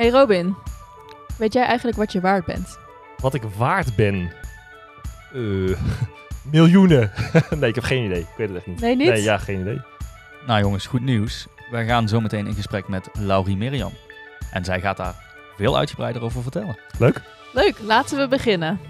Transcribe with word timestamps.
Hey 0.00 0.10
Robin, 0.10 0.56
weet 1.38 1.52
jij 1.52 1.64
eigenlijk 1.64 1.96
wat 1.96 2.12
je 2.12 2.20
waard 2.20 2.44
bent? 2.44 2.78
Wat 3.16 3.34
ik 3.34 3.42
waard 3.42 3.96
ben? 3.96 4.32
Eh, 5.32 5.76
miljoenen. 6.52 7.12
nee, 7.58 7.68
ik 7.68 7.74
heb 7.74 7.84
geen 7.84 8.04
idee. 8.04 8.20
Ik 8.20 8.34
weet 8.36 8.48
het 8.48 8.56
echt 8.56 8.66
niet. 8.66 8.80
Nee, 8.80 8.96
niet? 8.96 9.08
Nee, 9.08 9.22
ja, 9.22 9.38
geen 9.38 9.60
idee. 9.60 9.80
Nou 10.46 10.60
jongens, 10.60 10.86
goed 10.86 11.00
nieuws. 11.00 11.46
Wij 11.70 11.86
gaan 11.86 12.08
zo 12.08 12.20
meteen 12.20 12.46
in 12.46 12.54
gesprek 12.54 12.88
met 12.88 13.08
Laurie 13.12 13.56
Mirjam. 13.56 13.92
En 14.50 14.64
zij 14.64 14.80
gaat 14.80 14.96
daar 14.96 15.14
veel 15.56 15.76
uitgebreider 15.76 16.22
over 16.22 16.42
vertellen. 16.42 16.78
Leuk. 16.98 17.22
Leuk, 17.52 17.78
laten 17.78 18.18
we 18.18 18.28
beginnen. 18.28 18.80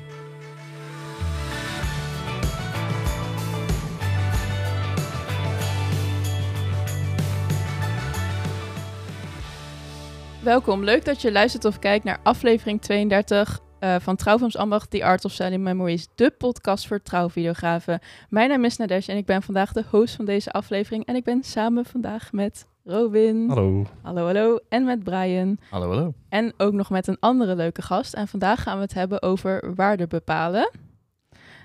Welkom, 10.50 10.84
leuk 10.84 11.04
dat 11.04 11.22
je 11.22 11.32
luistert 11.32 11.64
of 11.64 11.78
kijkt 11.78 12.04
naar 12.04 12.20
aflevering 12.22 12.80
32 12.80 13.60
uh, 13.80 13.96
van 13.98 14.16
Trouwfilms 14.16 14.56
Ambacht, 14.56 14.90
The 14.90 15.04
Art 15.04 15.24
of 15.24 15.32
Selling 15.32 15.62
Memories, 15.62 16.09
de 16.14 16.30
podcast 16.30 16.86
voor 16.86 17.02
trouwvideografen. 17.02 18.00
Mijn 18.28 18.48
naam 18.48 18.64
is 18.64 18.76
Nadesh 18.76 19.09
en 19.09 19.16
ik 19.16 19.26
ben 19.26 19.42
vandaag 19.42 19.73
de 19.73 19.84
host 19.90 20.14
van 20.14 20.24
deze 20.24 20.50
aflevering. 20.50 21.06
En 21.06 21.14
ik 21.14 21.24
ben 21.24 21.42
samen 21.42 21.84
vandaag 21.84 22.32
met 22.32 22.66
Robin. 22.84 23.48
Hallo. 23.48 23.86
Hallo, 24.02 24.24
hallo. 24.24 24.59
En 24.68 24.84
met 24.84 25.04
Brian. 25.04 25.59
Hallo, 25.70 25.88
hallo. 25.88 26.12
En 26.28 26.52
ook 26.56 26.73
nog 26.73 26.90
met 26.90 27.06
een 27.06 27.18
andere 27.20 27.56
leuke 27.56 27.82
gast. 27.82 28.14
En 28.14 28.28
vandaag 28.28 28.62
gaan 28.62 28.76
we 28.76 28.82
het 28.82 28.95
hebben 28.95 29.23
over 29.23 29.74
waarde 29.74 30.06
bepalen. 30.06 30.70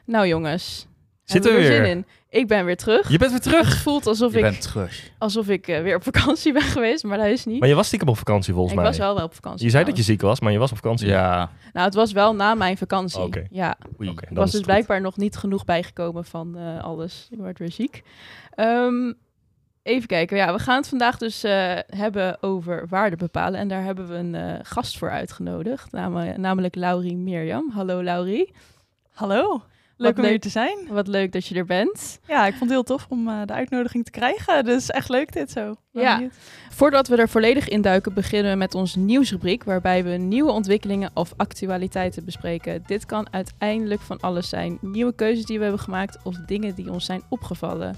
Nou 0.05 0.27
jongens, 0.27 0.87
Zitten 1.25 1.51
we 1.53 1.57
hebben 1.57 1.75
er 1.77 1.81
weer? 1.83 1.89
zin 1.91 1.97
in. 1.97 2.05
Ik 2.39 2.47
ben 2.47 2.65
weer 2.65 2.77
terug. 2.77 3.09
Je 3.09 3.17
bent 3.17 3.31
weer 3.31 3.39
terug. 3.41 3.67
Het 3.69 3.77
voelt 3.77 4.07
alsof 4.07 4.31
Je 4.31 4.37
ik, 4.37 4.43
bent 4.43 4.61
terug. 4.61 5.09
alsof 5.17 5.47
ik 5.49 5.67
eh, 5.67 5.81
weer 5.81 5.95
op 5.95 6.03
vakantie 6.03 6.53
ben 6.53 6.61
geweest, 6.77 7.03
maar 7.03 7.17
dat 7.17 7.27
is 7.27 7.45
niet. 7.45 7.59
Maar 7.59 7.69
je 7.69 7.75
was 7.75 7.87
stiekem 7.87 8.07
op 8.09 8.17
vakantie 8.17 8.53
volgens 8.53 8.73
ik 8.73 8.79
mij. 8.79 8.87
was 8.89 8.97
wel 8.97 9.15
wel 9.15 9.25
op 9.25 9.33
vakantie. 9.33 9.65
Je 9.65 9.71
zei 9.71 9.83
dat 9.85 9.97
je 9.97 10.03
ziek 10.03 10.21
was, 10.21 10.39
maar 10.39 10.51
je 10.51 10.57
was 10.57 10.71
op 10.71 10.77
vakantie. 10.77 11.07
Ja. 11.07 11.49
Nou, 11.73 11.85
het 11.85 11.95
was 11.95 12.11
wel 12.11 12.35
na 12.35 12.53
mijn 12.55 12.77
vakantie. 12.77 13.21
Oké. 13.21 13.45
Ja, 13.49 13.77
Oei. 13.99 14.09
Oké, 14.09 14.23
ik 14.29 14.37
was 14.37 14.51
dus 14.51 14.61
blijkbaar 14.61 15.01
nog 15.01 15.17
niet 15.17 15.35
genoeg 15.35 15.65
bijgekomen 15.65 16.25
van 16.25 16.57
eh, 16.57 16.83
alles. 16.83 17.27
Ik 17.31 17.37
word 17.37 17.59
weer 17.59 17.71
ziek. 17.71 18.01
Ehm, 18.55 19.13
even 19.83 20.07
kijken. 20.07 20.37
Ja, 20.37 20.53
we 20.53 20.59
gaan 20.59 20.77
het 20.77 20.87
vandaag 20.87 21.17
dus 21.17 21.43
eh, 21.43 21.73
hebben 21.87 22.43
over 22.43 22.85
waarde 22.89 23.15
bepalen. 23.15 23.59
En 23.59 23.67
daar 23.67 23.83
hebben 23.83 24.07
we 24.07 24.13
een 24.15 24.35
eh, 24.35 24.59
gast 24.63 24.97
voor 24.97 25.09
uitgenodigd, 25.09 25.91
nam- 25.91 26.41
namelijk 26.41 26.75
Laurie 26.75 27.15
Mirjam. 27.17 27.71
Hallo 27.73 28.03
Laurie. 28.03 28.53
Hallo, 29.11 29.61
leuk 29.97 30.17
om 30.17 30.23
hier 30.23 30.39
te 30.39 30.49
zijn. 30.49 30.77
Wat 30.89 31.07
leuk 31.07 31.31
dat 31.31 31.45
je 31.45 31.55
er 31.55 31.65
bent. 31.65 32.19
Ja, 32.27 32.45
ik 32.45 32.51
vond 32.51 32.61
het 32.63 32.69
heel 32.69 32.83
tof 32.83 33.05
om 33.09 33.27
eh, 33.27 33.41
de 33.45 33.53
uitnodiging 33.53 34.05
te 34.05 34.11
krijgen. 34.11 34.65
Dus 34.65 34.89
echt 34.89 35.09
leuk 35.09 35.33
dit 35.33 35.51
zo. 35.51 35.75
Ben 35.91 36.03
Ja. 36.03 36.15
benieuwd. 36.15 36.33
Voordat 36.69 37.07
we 37.07 37.15
er 37.15 37.29
volledig 37.29 37.67
in 37.67 37.81
duiken, 37.81 38.13
beginnen 38.13 38.51
we 38.51 38.57
met 38.57 38.75
onze 38.75 38.99
nieuwsrubriek, 38.99 39.63
waarbij 39.63 40.03
we 40.03 40.09
nieuwe 40.09 40.51
ontwikkelingen 40.51 41.09
of 41.13 41.33
actualiteiten 41.37 42.25
bespreken. 42.25 42.83
Dit 42.85 43.05
kan 43.05 43.27
uiteindelijk 43.31 44.01
van 44.01 44.19
alles 44.19 44.49
zijn: 44.49 44.77
nieuwe 44.81 45.13
keuzes 45.15 45.45
die 45.45 45.57
we 45.57 45.63
hebben 45.63 45.81
gemaakt 45.81 46.17
of 46.23 46.35
dingen 46.45 46.75
die 46.75 46.91
ons 46.91 47.05
zijn 47.05 47.21
opgevallen. 47.29 47.95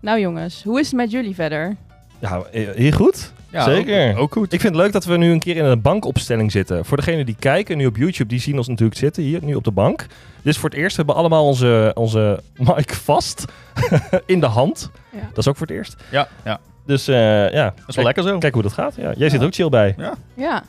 Nou 0.00 0.20
jongens, 0.20 0.62
hoe 0.62 0.80
is 0.80 0.86
het 0.86 0.96
met 0.96 1.10
jullie 1.10 1.34
verder? 1.34 1.76
Ja, 2.18 2.42
eh, 2.42 2.68
heel 2.70 2.92
goed. 2.92 3.32
Ja, 3.52 3.64
Zeker. 3.64 4.12
Ook, 4.12 4.18
ook 4.18 4.32
goed. 4.32 4.52
Ik 4.52 4.60
vind 4.60 4.74
het 4.74 4.82
leuk 4.82 4.92
dat 4.92 5.04
we 5.04 5.16
nu 5.16 5.32
een 5.32 5.38
keer 5.40 5.56
in 5.56 5.64
een 5.64 5.80
bankopstelling 5.80 6.52
zitten. 6.52 6.84
Voor 6.84 6.96
degenen 6.96 7.26
die 7.26 7.36
kijken 7.38 7.76
nu 7.76 7.86
op 7.86 7.96
YouTube, 7.96 8.28
die 8.28 8.40
zien 8.40 8.56
ons 8.56 8.68
natuurlijk 8.68 8.98
zitten 8.98 9.22
hier, 9.22 9.44
nu 9.44 9.54
op 9.54 9.64
de 9.64 9.70
bank. 9.70 9.98
Dit 10.42 10.52
is 10.52 10.58
voor 10.58 10.68
het 10.70 10.78
eerst. 10.78 10.90
We 10.96 10.96
hebben 10.96 11.14
allemaal 11.20 11.46
onze, 11.46 11.90
onze 11.94 12.42
mic 12.56 12.94
vast 12.94 13.44
in 14.26 14.40
de 14.40 14.46
hand. 14.46 14.90
Ja. 15.12 15.18
Dat 15.28 15.38
is 15.38 15.48
ook 15.48 15.56
voor 15.56 15.66
het 15.66 15.76
eerst. 15.76 15.96
Ja, 16.10 16.28
ja. 16.44 16.60
Dus 16.86 17.08
eh, 17.08 17.52
ja, 17.52 17.64
Dat 17.76 17.88
is 17.88 17.96
wel 17.96 18.04
lekker 18.04 18.22
zo. 18.22 18.38
kijk 18.38 18.54
hoe 18.54 18.62
dat 18.62 18.72
gaat. 18.72 18.94
Ja, 18.96 19.12
jij 19.16 19.28
zit 19.28 19.32
Ja. 19.32 19.38
er 19.38 19.44
ook 19.46 19.54
chill 19.54 19.68
bij. 19.68 19.94
Ja, 20.34 20.62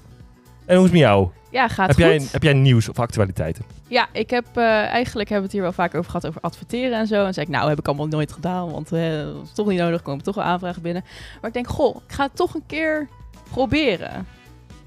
En 0.72 0.78
hoe 0.78 0.86
is 0.86 0.92
het 0.92 1.00
met 1.02 1.10
jou? 1.10 1.30
ja 1.50 1.68
gaat 1.68 1.88
Heb 1.88 1.96
goed. 1.96 2.06
jij, 2.06 2.28
heb 2.32 2.44
jij 2.44 2.54
nieuws 2.54 2.90
of 2.90 3.00
actualiteiten? 3.00 3.64
Ja, 3.88 4.08
ik 4.12 4.30
heb 4.30 4.46
eh, 4.54 4.64
eigenlijk 4.66 5.30
hebben 5.30 5.38
we 5.38 5.44
het 5.44 5.52
hier 5.52 5.62
wel 5.62 5.72
vaak 5.72 5.96
over 5.96 6.12
gehad 6.12 6.28
over 6.28 6.42
adverteren 6.42 6.98
en 6.98 7.08
zo. 7.08 7.26
En 7.26 7.34
zei 7.34 7.46
ik, 7.46 7.52
nou 7.52 7.70
heb 7.70 7.80
ik 7.80 7.88
allemaal 7.88 8.08
nooit 8.08 8.32
gedaan, 8.32 8.72
want 8.72 8.90
dat 8.90 9.00
is 9.44 9.52
toch 9.54 9.68
niet 9.68 9.80
nodig, 9.80 10.02
komen 10.02 10.24
toch 10.24 10.36
wel 10.36 10.44
aanvragen 10.44 10.81
binnen. 10.81 11.04
Maar 11.42 11.50
ik 11.50 11.54
denk, 11.54 11.68
goh, 11.68 11.96
ik 12.08 12.14
ga 12.14 12.24
het 12.24 12.36
toch 12.36 12.54
een 12.54 12.64
keer 12.66 13.08
proberen. 13.52 14.28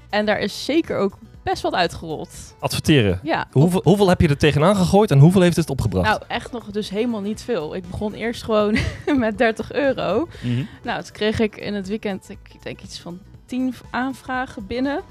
En 0.09 0.25
daar 0.25 0.39
is 0.39 0.65
zeker 0.65 0.97
ook 0.97 1.17
best 1.43 1.61
wat 1.61 1.73
uitgerold. 1.73 2.55
Adverteren. 2.59 3.19
Ja, 3.23 3.47
Hoeveel, 3.51 3.81
hoeveel 3.83 4.09
heb 4.09 4.21
je 4.21 4.27
er 4.27 4.37
tegenaan 4.37 4.75
gegooid 4.75 5.11
en 5.11 5.19
hoeveel 5.19 5.41
heeft 5.41 5.55
het 5.55 5.69
opgebracht? 5.69 6.07
Nou, 6.09 6.21
echt 6.27 6.51
nog 6.51 6.65
dus 6.71 6.89
helemaal 6.89 7.21
niet 7.21 7.41
veel. 7.41 7.75
Ik 7.75 7.89
begon 7.89 8.13
eerst 8.13 8.43
gewoon 8.43 8.77
met 9.17 9.37
30 9.37 9.71
euro. 9.71 10.27
Mhm. 10.41 10.63
Nou, 10.83 11.03
toen 11.03 11.13
kreeg 11.13 11.39
ik 11.39 11.55
in 11.57 11.73
het 11.73 11.87
weekend, 11.87 12.29
ik 12.29 12.63
denk 12.63 12.81
iets 12.81 12.99
van 12.99 13.19
10 13.45 13.73
aanvragen 13.91 14.67
binnen. 14.67 15.01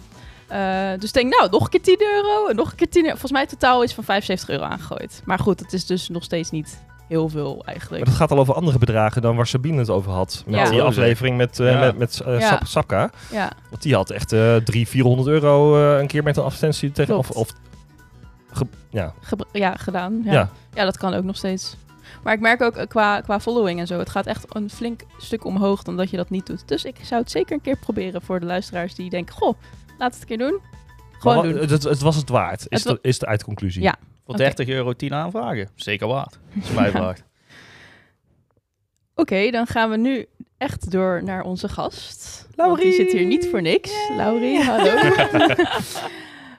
Eh, 0.55 0.99
dus 0.99 1.09
ik 1.09 1.13
denk, 1.15 1.35
nou, 1.37 1.51
nog 1.51 1.63
een 1.65 1.69
keer 1.71 1.83
10 1.83 1.97
euro 2.15 2.47
en 2.49 2.57
nog 2.57 2.71
een 2.71 2.77
keer 2.77 2.89
10 2.89 3.03
euro. 3.03 3.11
Volgens 3.13 3.33
mij 3.33 3.47
totaal 3.47 3.83
is 3.83 3.95
van 3.95 4.05
75 4.05 4.49
euro 4.49 4.65
aangegooid. 4.65 5.23
Maar 5.25 5.39
goed, 5.39 5.61
het 5.61 5.73
is 5.73 5.87
dus 5.87 6.09
nog 6.09 6.23
steeds 6.25 6.51
niet 6.51 6.83
heel 7.09 7.29
veel 7.29 7.63
eigenlijk. 7.65 8.03
Maar 8.05 8.11
dat 8.13 8.21
gaat 8.21 8.31
al 8.31 8.39
over 8.39 8.55
andere 8.55 8.79
bedragen 8.79 9.23
dan 9.23 9.37
waar 9.37 9.47
Sabine 9.47 9.79
het 9.79 9.91
over 9.91 10.13
had. 10.13 10.43
Met 10.47 10.55
Ja. 10.55 10.71
die 10.71 10.83
aflevering 10.83 11.37
met, 11.37 11.61
eh, 11.61 11.73
Ja. 11.73 11.79
met, 11.81 11.99
met 11.99 12.21
eh, 12.27 12.41
Ja. 12.41 12.49
Sap- 12.49 12.67
Sapka. 12.67 13.11
Ja, 13.31 13.51
Want 13.71 13.83
die 13.83 13.95
had 13.95 14.11
echt 14.11 14.33
eh 14.33 14.39
300, 14.39 14.89
400 14.89 15.29
euro 15.29 15.77
eh, 15.95 16.01
een 16.01 16.07
keer 16.07 16.23
met 16.23 16.37
een 16.37 16.43
advertentie 16.43 16.93
tegen. 16.93 17.19
Of, 17.19 17.31
of 17.31 17.49
ge- 18.53 18.67
ja. 18.91 19.13
ja, 19.53 19.75
gedaan. 19.77 20.21
Ja. 20.25 20.33
Ja. 20.33 20.49
Ja. 20.75 20.85
dat 20.85 20.97
kan 20.97 21.15
ook 21.15 21.25
nog 21.25 21.37
steeds. 21.37 21.77
Maar 22.23 22.35
ik 22.35 22.41
merk 22.41 22.63
ook 22.63 22.89
qua, 22.89 23.21
qua 23.21 23.41
following 23.41 23.81
en 23.81 23.87
zo, 23.87 23.99
het 23.99 24.11
gaat 24.11 24.27
echt 24.27 24.45
een 24.57 24.71
flink 24.71 25.01
stuk 25.19 25.45
omhoog 25.45 25.83
dan 25.83 25.97
dat 25.97 26.11
je 26.11 26.17
dat 26.17 26.31
niet 26.31 26.47
doet. 26.47 26.69
Dus 26.69 26.85
ik 26.85 26.97
zou 27.03 27.21
het 27.21 27.31
zeker 27.31 27.53
een 27.55 27.61
keer 27.63 27.77
proberen 27.77 28.23
voor 28.23 28.41
de 28.41 28.47
luisteraars 28.47 28.95
die 28.95 29.11
denken, 29.11 29.35
goh, 29.35 29.59
laat 29.99 30.13
het 30.13 30.21
een 30.21 30.27
keer 30.27 30.39
doen. 30.39 30.61
Gewoon 31.19 31.43
doen. 31.43 31.57
Het, 31.57 31.83
het 31.83 32.01
was 32.01 32.17
het 32.17 32.29
waard, 32.29 32.67
is, 32.69 32.85
Het 32.85 33.03
de, 33.03 33.09
is 33.09 33.19
de 33.19 33.27
eindconclusie. 33.27 33.83
Ja. 33.83 33.97
Voor 34.25 34.35
Oké. 34.35 34.43
30 34.43 34.69
euro 34.69 34.93
10 34.93 35.15
aanvragen. 35.15 35.69
Zeker 35.75 36.07
waard. 36.07 36.39
Dat 36.55 36.65
is 36.65 36.71
mij 36.71 36.91
Ja. 36.93 37.01
waard. 37.01 37.23
Oké, 39.15 39.51
dan 39.51 39.67
gaan 39.67 39.91
we 39.91 39.97
nu 39.97 40.27
echt 40.59 40.91
door 40.91 41.23
naar 41.25 41.43
onze 41.43 41.69
gast. 41.69 42.47
Want 42.55 42.69
Laurie! 42.69 42.85
die 42.85 42.95
zit 42.95 43.13
hier 43.13 43.27
niet 43.27 43.47
voor 43.49 43.63
niks. 43.63 43.91
Yay! 44.09 44.17
Laurie, 44.17 44.61
hallo. 44.63 44.97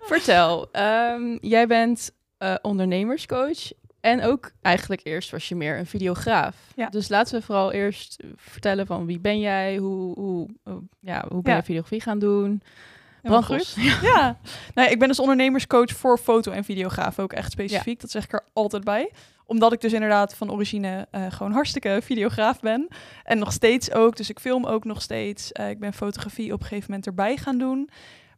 Vertel, 0.01 0.71
ehm, 0.71 1.37
jij 1.41 1.67
bent 1.67 2.11
eh, 2.37 2.55
ondernemerscoach 2.61 3.71
en 4.01 4.21
ook 4.23 4.51
eigenlijk 4.61 5.01
eerst 5.03 5.31
was 5.31 5.49
je 5.49 5.55
meer 5.55 5.77
een 5.77 5.85
videograaf. 5.85 6.55
Ja. 6.75 6.89
Dus 6.89 7.09
laten 7.09 7.39
we 7.39 7.45
vooral 7.45 7.71
eerst 7.71 8.23
vertellen 8.35 8.85
van 8.85 9.05
wie 9.05 9.19
ben 9.19 9.39
jij, 9.39 9.77
hoe, 9.77 10.13
hoe, 10.19 10.47
hoe- 10.63 10.83
ja, 10.99 11.25
hoe 11.29 11.41
ben 11.41 11.51
Ja. 11.51 11.57
je 11.57 11.63
videografie 11.65 12.01
gaan 12.01 12.19
doen? 12.19 12.61
Brandlos. 13.29 13.75
Ja, 14.01 14.37
nee, 14.73 14.89
ik 14.89 14.99
ben 14.99 15.07
dus 15.07 15.19
ondernemerscoach 15.19 15.91
voor 15.91 16.17
foto- 16.17 16.51
en 16.51 16.63
videograaf 16.63 17.19
ook 17.19 17.33
echt 17.33 17.51
specifiek. 17.51 18.01
Dat 18.01 18.11
zeg 18.11 18.23
ik 18.23 18.33
er 18.33 18.43
altijd 18.53 18.83
bij. 18.83 19.11
Omdat 19.45 19.73
ik 19.73 19.81
dus 19.81 19.93
inderdaad 19.93 20.35
van 20.35 20.51
origine 20.51 21.07
eh, 21.11 21.25
gewoon 21.29 21.51
hartstikke 21.51 21.99
videograaf 22.03 22.59
ben. 22.59 22.87
En 23.23 23.39
nog 23.39 23.51
steeds 23.51 23.91
ook, 23.91 24.15
dus 24.15 24.29
ik 24.29 24.39
film 24.39 24.65
ook 24.65 24.83
nog 24.83 25.01
steeds. 25.01 25.51
Eh, 25.51 25.69
ik 25.69 25.79
ben 25.79 25.93
fotografie 25.93 26.53
op 26.53 26.59
een 26.59 26.65
gegeven 26.67 26.85
moment 26.89 27.07
erbij 27.07 27.37
gaan 27.37 27.57
doen. 27.57 27.89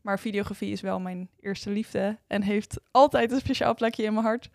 Maar 0.02 0.20
videografie 0.20 0.72
is 0.72 0.82
wel 0.82 1.00
mijn 1.00 1.30
eerste 1.42 1.70
liefde 1.70 2.18
en 2.28 2.42
heeft 2.42 2.80
altijd 2.92 3.32
een 3.32 3.40
speciaal 3.40 3.76
plekje 3.76 4.04
in 4.04 4.14
mijn 4.14 4.26
hart. 4.26 4.50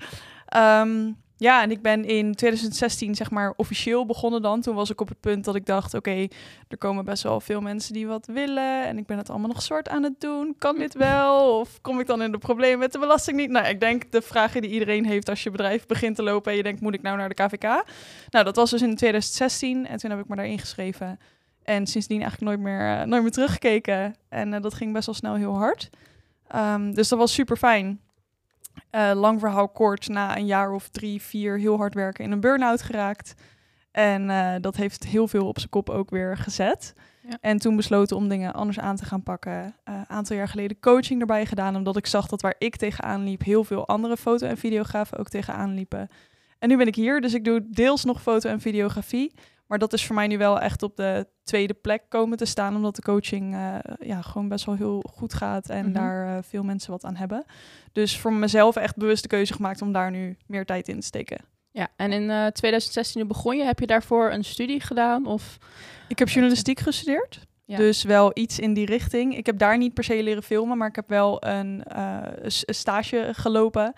Ehm, 0.47 1.11
ja, 1.43 1.63
en 1.63 1.71
ik 1.71 1.83
ben 1.83 2.05
in 2.05 2.35
2016 2.35 3.15
zeg 3.15 3.31
maar 3.31 3.53
officieel 3.57 4.07
begonnen 4.07 4.43
dan. 4.43 4.61
Toen 4.61 4.75
was 4.75 4.91
ik 4.91 5.01
op 5.01 5.09
het 5.09 5.21
punt 5.21 5.45
dat 5.45 5.55
ik 5.55 5.67
dacht, 5.67 5.95
oké, 5.95 6.27
er 6.69 6.79
komen 6.79 7.05
best 7.05 7.23
wel 7.23 7.41
veel 7.41 7.61
mensen 7.61 7.93
die 7.93 8.07
wat 8.07 8.27
willen. 8.27 8.87
En 8.87 8.99
ik 8.99 9.07
ben 9.07 9.17
het 9.17 9.31
allemaal 9.31 9.49
nog 9.49 9.63
zwart 9.63 9.89
aan 9.89 10.03
het 10.03 10.21
doen. 10.21 10.55
Kan 10.59 10.79
dit 10.79 10.95
wel? 10.95 11.61
Of 11.61 11.81
kom 11.81 12.01
ik 12.01 12.07
dan 12.07 12.23
in 12.23 12.33
de 12.33 12.39
problemen 12.39 12.79
met 12.79 12.93
de 12.93 12.99
belasting 12.99 13.37
niet? 13.37 13.51
Nou, 13.51 13.67
ik 13.67 13.81
denk 13.81 14.13
de 14.13 14.23
vragen 14.23 14.63
die 14.63 14.71
iedereen 14.71 15.07
heeft 15.07 15.29
als 15.29 15.43
je 15.43 15.51
bedrijf 15.51 15.87
begint 15.87 16.17
te 16.17 16.23
lopen 16.23 16.51
en 16.51 16.57
je 16.57 16.63
denkt, 16.63 16.81
moet 16.81 16.95
ik 16.95 17.03
nou 17.03 17.17
naar 17.17 17.29
de 17.29 17.35
KVK? 17.35 17.85
Nou, 18.31 18.45
dat 18.45 18.57
was 18.57 18.71
dus 18.71 18.83
in 18.83 18.97
2016 18.97 19.87
en 19.87 19.99
toen 19.99 20.11
heb 20.11 20.21
ik 20.21 20.29
me 20.29 20.37
daar 20.37 20.47
ingeschreven. 20.47 21.19
En 21.63 21.87
sindsdien 21.87 22.21
eigenlijk 22.21 22.51
nooit 22.51 22.61
meer, 22.61 22.99
eh, 22.99 23.07
nooit 23.07 23.23
meer 23.23 23.31
teruggekeken. 23.31 24.15
En 24.29 24.55
eh, 24.55 24.63
dat 24.63 24.75
ging 24.75 24.93
best 24.93 25.07
wel 25.07 25.15
snel 25.15 25.35
heel 25.35 25.57
hard. 25.57 25.91
Ehm, 26.49 26.93
dus 26.93 27.09
dat 27.09 27.19
was 27.19 27.33
super 27.33 27.57
fijn. 27.57 28.01
Eh, 28.93 29.11
lang 29.15 29.41
verhaal 29.41 29.69
kort, 29.69 30.09
na 30.09 30.37
een 30.37 30.47
jaar 30.47 30.73
of 30.73 30.89
drie, 30.89 31.23
vier 31.23 31.59
heel 31.59 31.77
hard 31.77 31.95
werken 31.95 32.25
in 32.25 32.31
een 32.33 32.41
burn-out 32.41 32.83
geraakt. 32.83 33.35
En 33.91 34.31
eh, 34.31 34.55
dat 34.61 34.77
heeft 34.77 35.05
heel 35.05 35.29
veel 35.29 35.47
op 35.47 35.59
zijn 35.59 35.71
kop 35.71 35.91
ook 35.91 36.11
weer 36.11 36.37
gezet. 36.37 36.95
Ja. 37.29 37.39
En 37.41 37.59
toen 37.59 37.77
besloten 37.77 38.17
om 38.17 38.29
dingen 38.29 38.53
anders 38.53 38.79
aan 38.79 38.97
te 38.97 39.05
gaan 39.05 39.23
pakken. 39.23 39.77
Een 39.85 40.09
aantal 40.09 40.37
jaar 40.37 40.49
geleden 40.49 40.81
coaching 40.81 41.21
erbij 41.21 41.47
gedaan, 41.47 41.77
omdat 41.77 41.97
ik 41.97 42.07
zag 42.07 42.27
dat 42.27 42.41
waar 42.41 42.55
ik 42.59 42.77
tegenaan 42.77 43.25
liep, 43.25 43.45
heel 43.45 43.65
veel 43.65 43.87
andere 43.87 44.17
foto- 44.17 44.47
en 44.47 44.57
videografen 44.57 45.19
ook 45.19 45.29
tegenaan 45.29 45.75
liepen. 45.75 46.09
En 46.59 46.69
nu 46.69 46.77
ben 46.77 46.87
ik 46.87 46.95
hier, 46.95 47.21
dus 47.21 47.35
ik 47.35 47.45
doe 47.45 47.67
deels 47.71 48.05
nog 48.05 48.23
foto- 48.23 48.49
en 48.49 48.61
videografie. 48.61 49.35
Maar 49.73 49.81
dat 49.81 49.93
is 49.93 50.07
voor 50.07 50.15
mij 50.15 50.27
nu 50.27 50.39
wel 50.39 50.61
echt 50.61 50.83
op 50.83 50.97
de 50.97 51.27
tweede 51.45 51.75
plek 51.75 52.03
komen 52.09 52.39
te 52.39 52.45
staan, 52.45 52.77
omdat 52.77 52.97
de 52.97 53.03
coaching 53.03 53.55
eh, 53.55 53.75
ja, 54.01 54.23
gewoon 54.23 54.49
best 54.49 54.65
wel 54.65 54.75
heel 54.75 55.05
goed 55.11 55.35
gaat 55.35 55.69
en 55.69 55.85
Mhm. 55.85 55.93
daar 55.93 56.27
eh, 56.37 56.43
veel 56.43 56.63
mensen 56.63 56.91
wat 56.91 57.05
aan 57.05 57.17
hebben. 57.17 57.45
Dus 57.93 58.19
voor 58.19 58.33
mezelf 58.33 58.77
echt 58.77 58.97
bewust 58.97 59.23
de 59.23 59.29
keuze 59.29 59.53
gemaakt 59.55 59.83
om 59.83 59.93
daar 59.93 60.11
nu 60.11 60.37
meer 60.47 60.65
tijd 60.65 60.89
in 60.89 61.01
te 61.01 61.07
steken. 61.07 61.39
Ja, 61.71 61.89
en 61.97 62.13
in 62.13 62.31
eh 62.31 62.47
2016 62.47 63.27
begon 63.27 63.57
je. 63.57 63.65
Heb 63.65 63.79
je 63.79 63.87
daarvoor 63.87 64.31
een 64.33 64.45
studie 64.45 64.81
gedaan? 64.81 65.27
Of 65.27 65.59
Ik 66.09 66.19
heb 66.19 66.29
journalistiek 66.29 66.81
gestudeerd. 66.81 67.41
Ja. 67.65 67.77
Dus 67.77 68.03
wel 68.03 68.31
iets 68.35 68.59
in 68.59 68.75
die 68.75 68.87
richting. 68.87 69.37
Ik 69.37 69.47
heb 69.47 69.59
daar 69.59 69.79
niet 69.79 69.95
per 69.95 70.05
se 70.05 70.23
leren 70.23 70.43
filmen, 70.43 70.79
maar 70.79 70.89
ik 70.89 70.97
heb 70.97 71.09
wel 71.09 71.45
een, 71.47 71.85
eh, 71.85 72.19
een 72.43 72.75
stage 72.75 73.29
gelopen. 73.33 73.93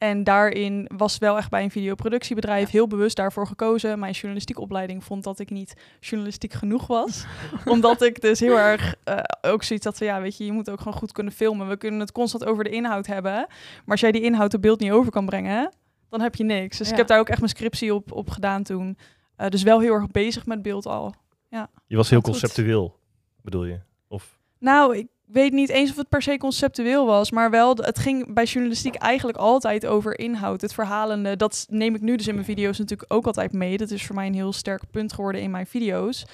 En 0.00 0.24
daarin 0.24 0.90
was 0.96 1.18
wel 1.18 1.36
echt 1.36 1.50
bij 1.50 1.62
een 1.62 1.70
videoproductiebedrijf 1.70 2.64
Ja. 2.64 2.70
heel 2.70 2.86
bewust 2.86 3.16
daarvoor 3.16 3.46
gekozen. 3.46 3.98
Mijn 3.98 4.12
journalistieke 4.12 4.60
opleiding 4.60 5.04
vond 5.04 5.24
dat 5.24 5.38
ik 5.38 5.50
niet 5.50 5.74
journalistiek 6.00 6.52
genoeg 6.52 6.86
was. 6.86 7.26
omdat 7.64 8.02
ik 8.02 8.20
dus 8.20 8.40
heel 8.40 8.58
erg 8.58 8.94
eh, 9.04 9.18
ook 9.40 9.62
zoiets 9.62 9.84
had 9.84 9.98
van, 9.98 10.06
ja, 10.06 10.20
weet 10.20 10.36
je, 10.36 10.44
je 10.44 10.52
moet 10.52 10.70
ook 10.70 10.78
gewoon 10.78 10.94
goed 10.98 11.12
kunnen 11.12 11.32
filmen. 11.32 11.68
We 11.68 11.76
kunnen 11.76 12.00
het 12.00 12.12
constant 12.12 12.44
over 12.44 12.64
de 12.64 12.70
inhoud 12.70 13.06
hebben. 13.06 13.32
Maar 13.32 13.48
als 13.86 14.00
jij 14.00 14.12
die 14.12 14.22
inhoud 14.22 14.54
op 14.54 14.62
beeld 14.62 14.80
niet 14.80 14.90
over 14.90 15.10
kan 15.12 15.26
brengen, 15.26 15.72
dan 16.08 16.20
heb 16.20 16.34
je 16.34 16.44
niks. 16.44 16.78
Dus 16.78 16.86
Ja. 16.86 16.92
ik 16.92 16.98
heb 16.98 17.06
daar 17.08 17.18
ook 17.18 17.28
echt 17.28 17.38
mijn 17.38 17.50
scriptie 17.50 17.94
op, 17.94 18.12
op 18.12 18.30
gedaan 18.30 18.62
toen. 18.62 18.98
Eh, 19.36 19.48
dus 19.48 19.62
wel 19.62 19.80
heel 19.80 19.94
erg 19.94 20.06
bezig 20.10 20.46
met 20.46 20.62
beeld 20.62 20.86
al. 20.86 21.14
Je 21.86 21.96
was 21.96 22.10
heel 22.10 22.20
conceptueel, 22.20 22.98
bedoel 23.42 23.64
je? 23.64 23.80
Of 24.08 24.38
Nou, 24.58 24.96
ik 24.96 25.06
weet 25.32 25.52
niet 25.52 25.68
eens 25.68 25.90
of 25.90 25.96
het 25.96 26.08
per 26.08 26.22
se 26.22 26.36
conceptueel 26.38 27.06
was, 27.06 27.30
maar 27.30 27.50
wel, 27.50 27.76
het 27.76 27.98
ging 27.98 28.34
bij 28.34 28.44
journalistiek 28.44 28.94
eigenlijk 28.94 29.38
altijd 29.38 29.86
over 29.86 30.18
inhoud, 30.18 30.60
het 30.60 30.74
verhalende. 30.74 31.36
Dat 31.36 31.66
neem 31.70 31.94
ik 31.94 32.00
nu 32.00 32.16
dus 32.16 32.26
in 32.28 32.34
mijn 32.34 32.46
video's 32.46 32.78
natuurlijk 32.78 33.12
ook 33.12 33.26
altijd 33.26 33.52
mee. 33.52 33.76
Dat 33.76 33.90
is 33.90 34.06
voor 34.06 34.14
mij 34.14 34.26
een 34.26 34.34
heel 34.34 34.52
sterk 34.52 34.82
punt 34.90 35.12
geworden 35.12 35.40
in 35.40 35.50
mijn 35.50 35.66
video's. 35.66 36.24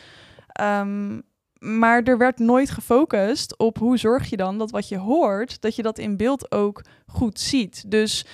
Ehm, 0.49 1.21
maar 1.59 2.03
er 2.03 2.19
werd 2.19 2.39
nooit 2.39 2.71
gefocust 2.71 3.59
op 3.59 3.79
hoe 3.79 3.99
zorg 3.99 4.31
je 4.31 4.37
dan 4.37 4.59
dat 4.59 4.71
wat 4.71 4.89
je 4.89 4.97
hoort, 4.99 5.61
dat 5.61 5.77
je 5.77 5.83
dat 5.83 5.99
in 5.99 6.17
beeld 6.17 6.53
ook 6.53 6.85
goed 7.07 7.41
ziet. 7.41 7.91
Dus 7.91 8.27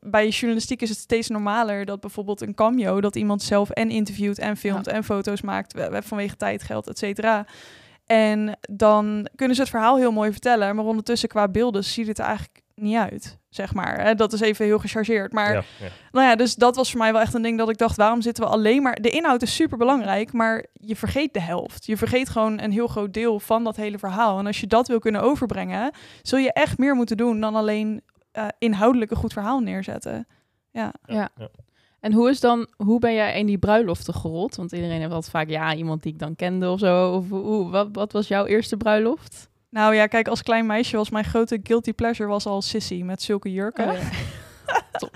bij 0.00 0.28
journalistiek 0.28 0.82
is 0.82 0.88
het 0.88 0.98
steeds 0.98 1.28
normaler 1.28 1.84
dat 1.84 2.00
bijvoorbeeld 2.00 2.40
een 2.40 2.54
cameo, 2.54 3.00
dat 3.00 3.16
iemand 3.16 3.42
zelf 3.42 3.70
en 3.70 3.90
interviewt 3.90 4.38
en 4.38 4.56
filmt 4.56 4.86
en 4.86 5.04
foto's 5.04 5.40
maakt, 5.40 5.72
we- 5.72 5.90
we- 5.90 6.02
vanwege 6.02 6.36
tijd, 6.36 6.62
geld, 6.62 6.88
et 6.88 6.98
cetera. 6.98 7.46
En 8.06 8.58
dan 8.60 9.28
kunnen 9.34 9.56
ze 9.56 9.62
het 9.62 9.70
verhaal 9.70 9.96
heel 9.96 10.12
mooi 10.12 10.32
vertellen, 10.32 10.76
maar 10.76 10.84
ondertussen 10.84 11.28
qua 11.28 11.48
beelden 11.48 11.84
ziet 11.84 12.06
het 12.06 12.18
er 12.18 12.24
eigenlijk 12.24 12.62
niet 12.74 12.96
uit, 12.96 13.38
zeg 13.48 13.74
maar. 13.74 14.00
Hè, 14.00 14.14
Dat 14.14 14.32
is 14.32 14.40
even 14.40 14.64
heel 14.64 14.78
gechargeerd. 14.78 15.32
Maar 15.32 15.52
ja, 15.52 15.62
ja. 15.80 15.88
nou 16.12 16.26
ja, 16.26 16.36
dus 16.36 16.54
dat 16.54 16.76
was 16.76 16.90
voor 16.90 16.98
mij 16.98 17.12
wel 17.12 17.20
echt 17.20 17.34
een 17.34 17.42
ding 17.42 17.58
dat 17.58 17.70
ik 17.70 17.78
dacht, 17.78 17.96
waarom 17.96 18.22
zitten 18.22 18.44
we 18.44 18.50
alleen 18.50 18.82
maar... 18.82 19.00
De 19.00 19.10
inhoud 19.10 19.42
is 19.42 19.54
super 19.54 19.78
belangrijk, 19.78 20.32
maar 20.32 20.64
je 20.72 20.96
vergeet 20.96 21.34
de 21.34 21.40
helft. 21.40 21.86
Je 21.86 21.96
vergeet 21.96 22.28
gewoon 22.28 22.60
een 22.60 22.72
heel 22.72 22.86
groot 22.86 23.14
deel 23.14 23.40
van 23.40 23.64
dat 23.64 23.76
hele 23.76 23.98
verhaal. 23.98 24.38
En 24.38 24.46
als 24.46 24.60
je 24.60 24.66
dat 24.66 24.88
wil 24.88 24.98
kunnen 24.98 25.20
overbrengen, 25.20 25.90
zul 26.22 26.38
je 26.38 26.52
echt 26.52 26.78
meer 26.78 26.94
moeten 26.94 27.16
doen 27.16 27.40
dan 27.40 27.54
alleen 27.54 28.02
eh, 28.32 28.46
inhoudelijk 28.58 29.10
een 29.10 29.16
goed 29.16 29.32
verhaal 29.32 29.60
neerzetten. 29.60 30.26
Ja. 30.70 30.92
Ja. 31.06 31.30
En 32.00 32.12
hoe 32.12 32.30
is 32.30 32.40
dan, 32.40 32.66
hoe 32.76 32.98
ben 32.98 33.14
jij 33.14 33.38
in 33.38 33.46
die 33.46 33.58
bruiloften 33.58 34.14
gerold? 34.14 34.56
Want 34.56 34.72
iedereen 34.72 35.00
heeft 35.00 35.12
altijd 35.12 35.30
vaak, 35.30 35.48
ja, 35.48 35.74
iemand 35.74 36.02
die 36.02 36.12
ik 36.12 36.18
dan 36.18 36.36
kende 36.36 36.70
of 36.70 36.78
zo. 36.78 37.12
Of 37.12 37.28
hoe, 37.28 37.70
wat, 37.70 37.88
wat 37.92 38.12
was 38.12 38.28
jouw 38.28 38.44
eerste 38.44 38.76
bruiloft? 38.76 39.48
Nou 39.70 39.94
ja, 39.94 40.06
kijk, 40.06 40.28
als 40.28 40.42
klein 40.42 40.66
meisje 40.66 40.96
was 40.96 41.10
mijn 41.10 41.24
grote 41.24 41.60
guilty 41.62 41.92
pleasure 41.92 42.28
was 42.28 42.46
al 42.46 42.62
Sissy 42.62 43.02
met 43.02 43.22
zulke 43.22 43.52
jurken. 43.52 43.88
Oh, 43.88 43.94
ja. 43.94 45.08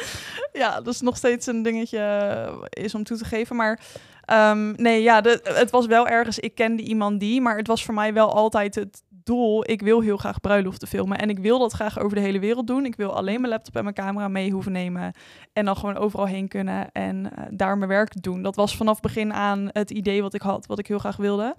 ja, 0.60 0.80
dat 0.80 0.94
is 0.94 1.00
nog 1.00 1.16
steeds 1.16 1.46
een 1.46 1.62
dingetje 1.62 1.98
eh, 1.98 2.84
is 2.84 2.94
om 2.94 3.04
toe 3.04 3.16
te 3.16 3.24
geven. 3.24 3.56
Maar 3.56 3.80
ehm, 4.24 4.72
nee, 4.76 5.02
ja, 5.02 5.20
de, 5.20 5.40
het 5.42 5.70
was 5.70 5.86
wel 5.86 6.08
ergens, 6.08 6.38
ik 6.38 6.54
kende 6.54 6.82
iemand 6.82 7.20
die, 7.20 7.40
maar 7.40 7.56
het 7.56 7.66
was 7.66 7.84
voor 7.84 7.94
mij 7.94 8.12
wel 8.12 8.34
altijd 8.34 8.74
het 8.74 9.02
doel. 9.24 9.70
Ik 9.70 9.82
wil 9.82 10.00
heel 10.00 10.16
graag 10.16 10.40
bruiloften 10.40 10.88
filmen 10.88 11.18
en 11.18 11.30
ik 11.30 11.38
wil 11.38 11.58
dat 11.58 11.72
graag 11.72 11.98
over 11.98 12.16
de 12.16 12.22
hele 12.22 12.38
wereld 12.38 12.66
doen. 12.66 12.84
Ik 12.84 12.96
wil 12.96 13.16
alleen 13.16 13.40
mijn 13.40 13.52
laptop 13.52 13.76
en 13.76 13.82
mijn 13.82 13.94
camera 13.94 14.28
mee 14.28 14.50
hoeven 14.50 14.72
nemen 14.72 15.12
en 15.52 15.64
dan 15.64 15.76
gewoon 15.76 15.96
overal 15.96 16.26
heen 16.26 16.48
kunnen 16.48 16.92
en 16.92 17.36
eh, 17.36 17.44
daar 17.50 17.78
mijn 17.78 17.90
werk 17.90 18.22
doen. 18.22 18.42
Dat 18.42 18.56
was 18.56 18.76
vanaf 18.76 19.00
begin 19.00 19.32
aan 19.32 19.68
het 19.72 19.90
idee 19.90 20.22
wat 20.22 20.34
ik 20.34 20.42
had, 20.42 20.66
wat 20.66 20.78
ik 20.78 20.86
heel 20.86 20.98
graag 20.98 21.16
wilde. 21.16 21.56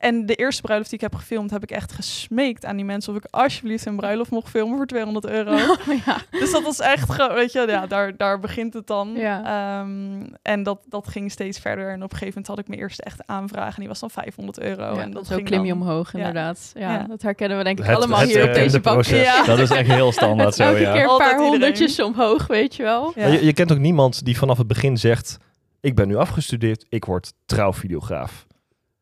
En 0.00 0.26
de 0.26 0.34
eerste 0.34 0.62
bruiloft 0.62 0.90
die 0.90 0.98
ik 0.98 1.04
heb 1.10 1.14
gefilmd, 1.20 1.50
heb 1.50 1.62
ik 1.62 1.70
echt 1.70 1.92
gesmeekt 1.92 2.64
aan 2.64 2.76
die 2.76 2.84
mensen 2.84 3.12
of 3.12 3.18
ik 3.18 3.26
alsjeblieft 3.30 3.86
een 3.86 3.96
bruiloft 3.96 4.30
mocht 4.30 4.48
filmen 4.50 4.76
voor 4.76 4.86
200 4.86 5.26
euro. 5.26 5.50
ja. 6.06 6.16
Dus 6.30 6.50
dat 6.52 6.62
was 6.62 6.80
echt, 6.80 7.10
gewoon, 7.12 7.34
weet 7.34 7.52
je, 7.52 7.64
ja, 7.68 7.86
daar, 7.86 8.16
daar 8.16 8.40
begint 8.40 8.74
het 8.74 8.86
dan. 8.86 9.12
Ja. 9.14 9.44
Ehm, 9.80 10.26
en 10.42 10.62
dat, 10.62 10.78
dat 10.88 11.08
ging 11.08 11.30
steeds 11.30 11.58
verder. 11.58 11.88
En 11.88 11.94
op 12.02 12.02
een 12.12 12.18
gegeven 12.18 12.28
moment 12.28 12.46
had 12.46 12.58
ik 12.58 12.68
mijn 12.68 12.80
eerste 12.80 13.02
echte 13.02 13.22
aanvraag. 13.26 13.74
En 13.74 13.80
die 13.80 13.88
was 13.88 14.00
dan 14.00 14.10
500 14.10 14.60
euro. 14.60 14.94
Ja, 14.94 15.00
en 15.00 15.10
dat 15.10 15.26
zo 15.26 15.34
ging 15.34 15.46
klim 15.46 15.64
je 15.64 15.72
dan- 15.72 15.80
omhoog, 15.82 16.14
inderdaad. 16.14 16.70
Ja, 16.74 16.92
Ja. 16.92 17.02
dat 17.08 17.22
herkennen 17.22 17.58
we 17.58 17.64
denk 17.64 17.78
ik 17.78 17.84
Het- 17.84 17.96
allemaal 17.96 18.18
het 18.20 18.28
hier 18.28 18.36
op 18.38 18.42
herkende 18.44 18.66
deze 18.68 18.80
bank. 18.80 19.46
Dat 19.46 19.58
is 19.58 19.70
echt 19.70 19.88
heel 19.88 20.12
standaard 20.22 20.54
zo, 20.54 20.62
Elke 20.62 20.80
ja. 20.80 20.92
keer 20.92 21.02
een 21.02 21.08
Altijd 21.08 21.30
paar 21.30 21.38
iedereen. 21.38 21.60
honderdjes 21.60 22.00
omhoog, 22.02 22.46
weet 22.46 22.76
je 22.76 22.82
wel. 22.82 23.12
Je, 23.14 23.44
je 23.44 23.52
kent 23.52 23.72
ook 23.72 23.78
niemand 23.78 24.24
die 24.24 24.38
vanaf 24.38 24.58
het 24.58 24.66
begin 24.66 24.96
zegt... 24.98 25.36
ik 25.80 25.94
ben 25.94 26.08
nu 26.08 26.16
afgestudeerd, 26.16 26.86
ik 26.88 27.04
word 27.04 27.32
trouwvideograaf. 27.46 28.46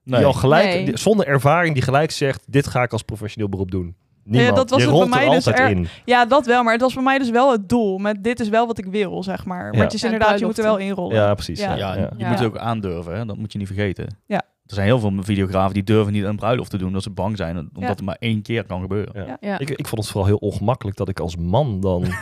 Nee. 0.08 0.18
Die 0.18 0.26
al 0.26 0.32
gelijk, 0.32 0.64
Nee. 0.64 0.84
die- 0.84 0.96
zonder 0.98 1.26
ervaring, 1.26 1.74
die 1.74 1.82
gelijk 1.82 2.10
zegt... 2.10 2.42
dit 2.46 2.66
ga 2.66 2.82
ik 2.82 2.92
als 2.92 3.02
professioneel 3.02 3.48
beroep 3.48 3.70
doen. 3.70 3.94
Niemand. 4.24 4.56
dat 4.56 4.70
was 4.70 4.78
je 4.80 4.84
het 4.86 4.94
rolt 4.94 5.10
bij 5.10 5.18
er 5.20 5.26
mij 5.26 5.34
dus 5.36 5.46
altijd 5.46 5.64
er- 5.70 5.76
in. 5.76 5.88
Ja, 6.04 6.24
dat 6.26 6.46
wel. 6.46 6.62
Maar 6.62 6.72
het 6.72 6.80
was 6.82 6.94
bij 6.94 7.02
mij 7.02 7.18
dus 7.18 7.30
wel 7.30 7.52
het 7.52 7.68
doel. 7.68 7.98
Met 7.98 8.24
dit 8.24 8.40
is 8.40 8.48
wel 8.48 8.66
wat 8.66 8.78
ik 8.78 8.84
wil, 8.86 9.22
zeg 9.22 9.44
maar. 9.44 9.62
Maar 9.64 9.76
Ja. 9.76 9.80
het 9.82 9.92
is 9.94 10.00
Ja, 10.00 10.08
inderdaad, 10.10 10.38
je 10.38 10.44
moet 10.44 10.58
er 10.58 10.64
wel 10.64 10.76
inrollen. 10.76 11.16
Ja, 11.16 11.34
precies. 11.34 11.60
Ja. 11.60 11.74
Ja, 11.74 11.76
Ja, 11.94 12.00
ja. 12.00 12.10
je 12.16 12.22
Ja. 12.24 12.28
moet 12.28 12.38
het 12.38 12.46
ook 12.48 12.58
aandurven, 12.58 13.16
hè? 13.16 13.24
dat 13.24 13.36
moet 13.36 13.52
je 13.52 13.58
niet 13.58 13.66
vergeten. 13.66 14.16
Ja. 14.26 14.36
Er 14.66 14.74
zijn 14.74 14.86
heel 14.86 14.98
veel 14.98 15.12
videografen 15.20 15.74
die 15.74 15.82
durven 15.84 16.12
niet 16.12 16.24
een 16.24 16.36
bruiloft 16.36 16.70
te 16.70 16.78
doen, 16.78 16.86
omdat 16.86 17.02
ze 17.02 17.10
bang 17.10 17.36
zijn, 17.36 17.56
omdat 17.58 17.70
Ja. 17.82 17.88
het 17.88 18.02
maar 18.02 18.16
één 18.18 18.42
keer 18.42 18.64
kan 18.66 18.80
gebeuren. 18.80 19.12
Ja. 19.14 19.24
Ja. 19.26 19.36
Ja. 19.40 19.58
Ik, 19.58 19.70
ik 19.70 19.86
vond 19.86 20.02
het 20.02 20.10
vooral 20.10 20.28
heel 20.28 20.36
ongemakkelijk 20.36 20.96
dat 20.96 21.08
ik 21.08 21.20
als 21.20 21.36
man 21.36 21.80
dan... 21.80 22.04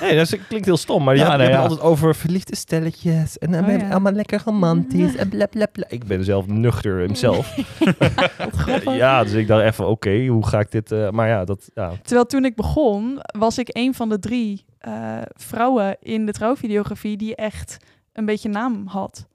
nee, 0.00 0.16
dat 0.16 0.32
is- 0.32 0.46
klinkt 0.48 0.66
heel 0.66 0.76
stom, 0.76 1.04
maar 1.04 1.14
je, 1.14 1.20
Ja, 1.20 1.26
hebt, 1.28 1.40
je 1.40 1.46
nee, 1.46 1.56
hebt 1.56 1.64
ja. 1.66 1.70
het 1.74 1.80
altijd 1.80 1.98
over 1.98 2.14
verliefde 2.14 2.56
stelletjes. 2.56 3.38
En 3.38 3.50
dan 3.50 3.60
Oh, 3.60 3.66
ben 3.66 3.78
je 3.78 3.84
ja. 3.84 3.90
allemaal 3.90 4.12
lekker 4.12 4.40
romantisch 4.44 5.16
en 5.16 5.28
bla 5.28 5.46
bla 5.46 5.66
bla. 5.72 5.84
Ik 5.88 6.04
ben 6.06 6.24
zelf 6.24 6.46
nuchter 6.46 6.98
hemzelf. 6.98 7.56
ja, 8.84 9.22
dus 9.22 9.32
ik 9.32 9.46
dacht 9.46 9.62
even, 9.64 9.88
oké, 9.88 10.26
hoe 10.26 10.46
ga 10.46 10.60
ik 10.60 10.70
dit... 10.70 10.92
eh, 10.92 11.10
maar 11.10 11.28
ja, 11.28 11.44
dat... 11.44 11.70
Ja. 11.74 11.92
Terwijl 12.02 12.26
toen 12.26 12.44
ik 12.44 12.54
begon, 12.56 13.18
was 13.38 13.58
ik 13.58 13.68
een 13.72 13.94
van 13.94 14.08
de 14.08 14.18
drie 14.18 14.64
eh, 14.78 15.18
vrouwen 15.32 15.96
in 16.00 16.26
de 16.26 16.32
trouwvideografie 16.32 17.16
die 17.16 17.34
echt 17.36 17.76
een 18.12 18.24
beetje 18.24 18.48
naam 18.48 18.86
had. 18.86 19.26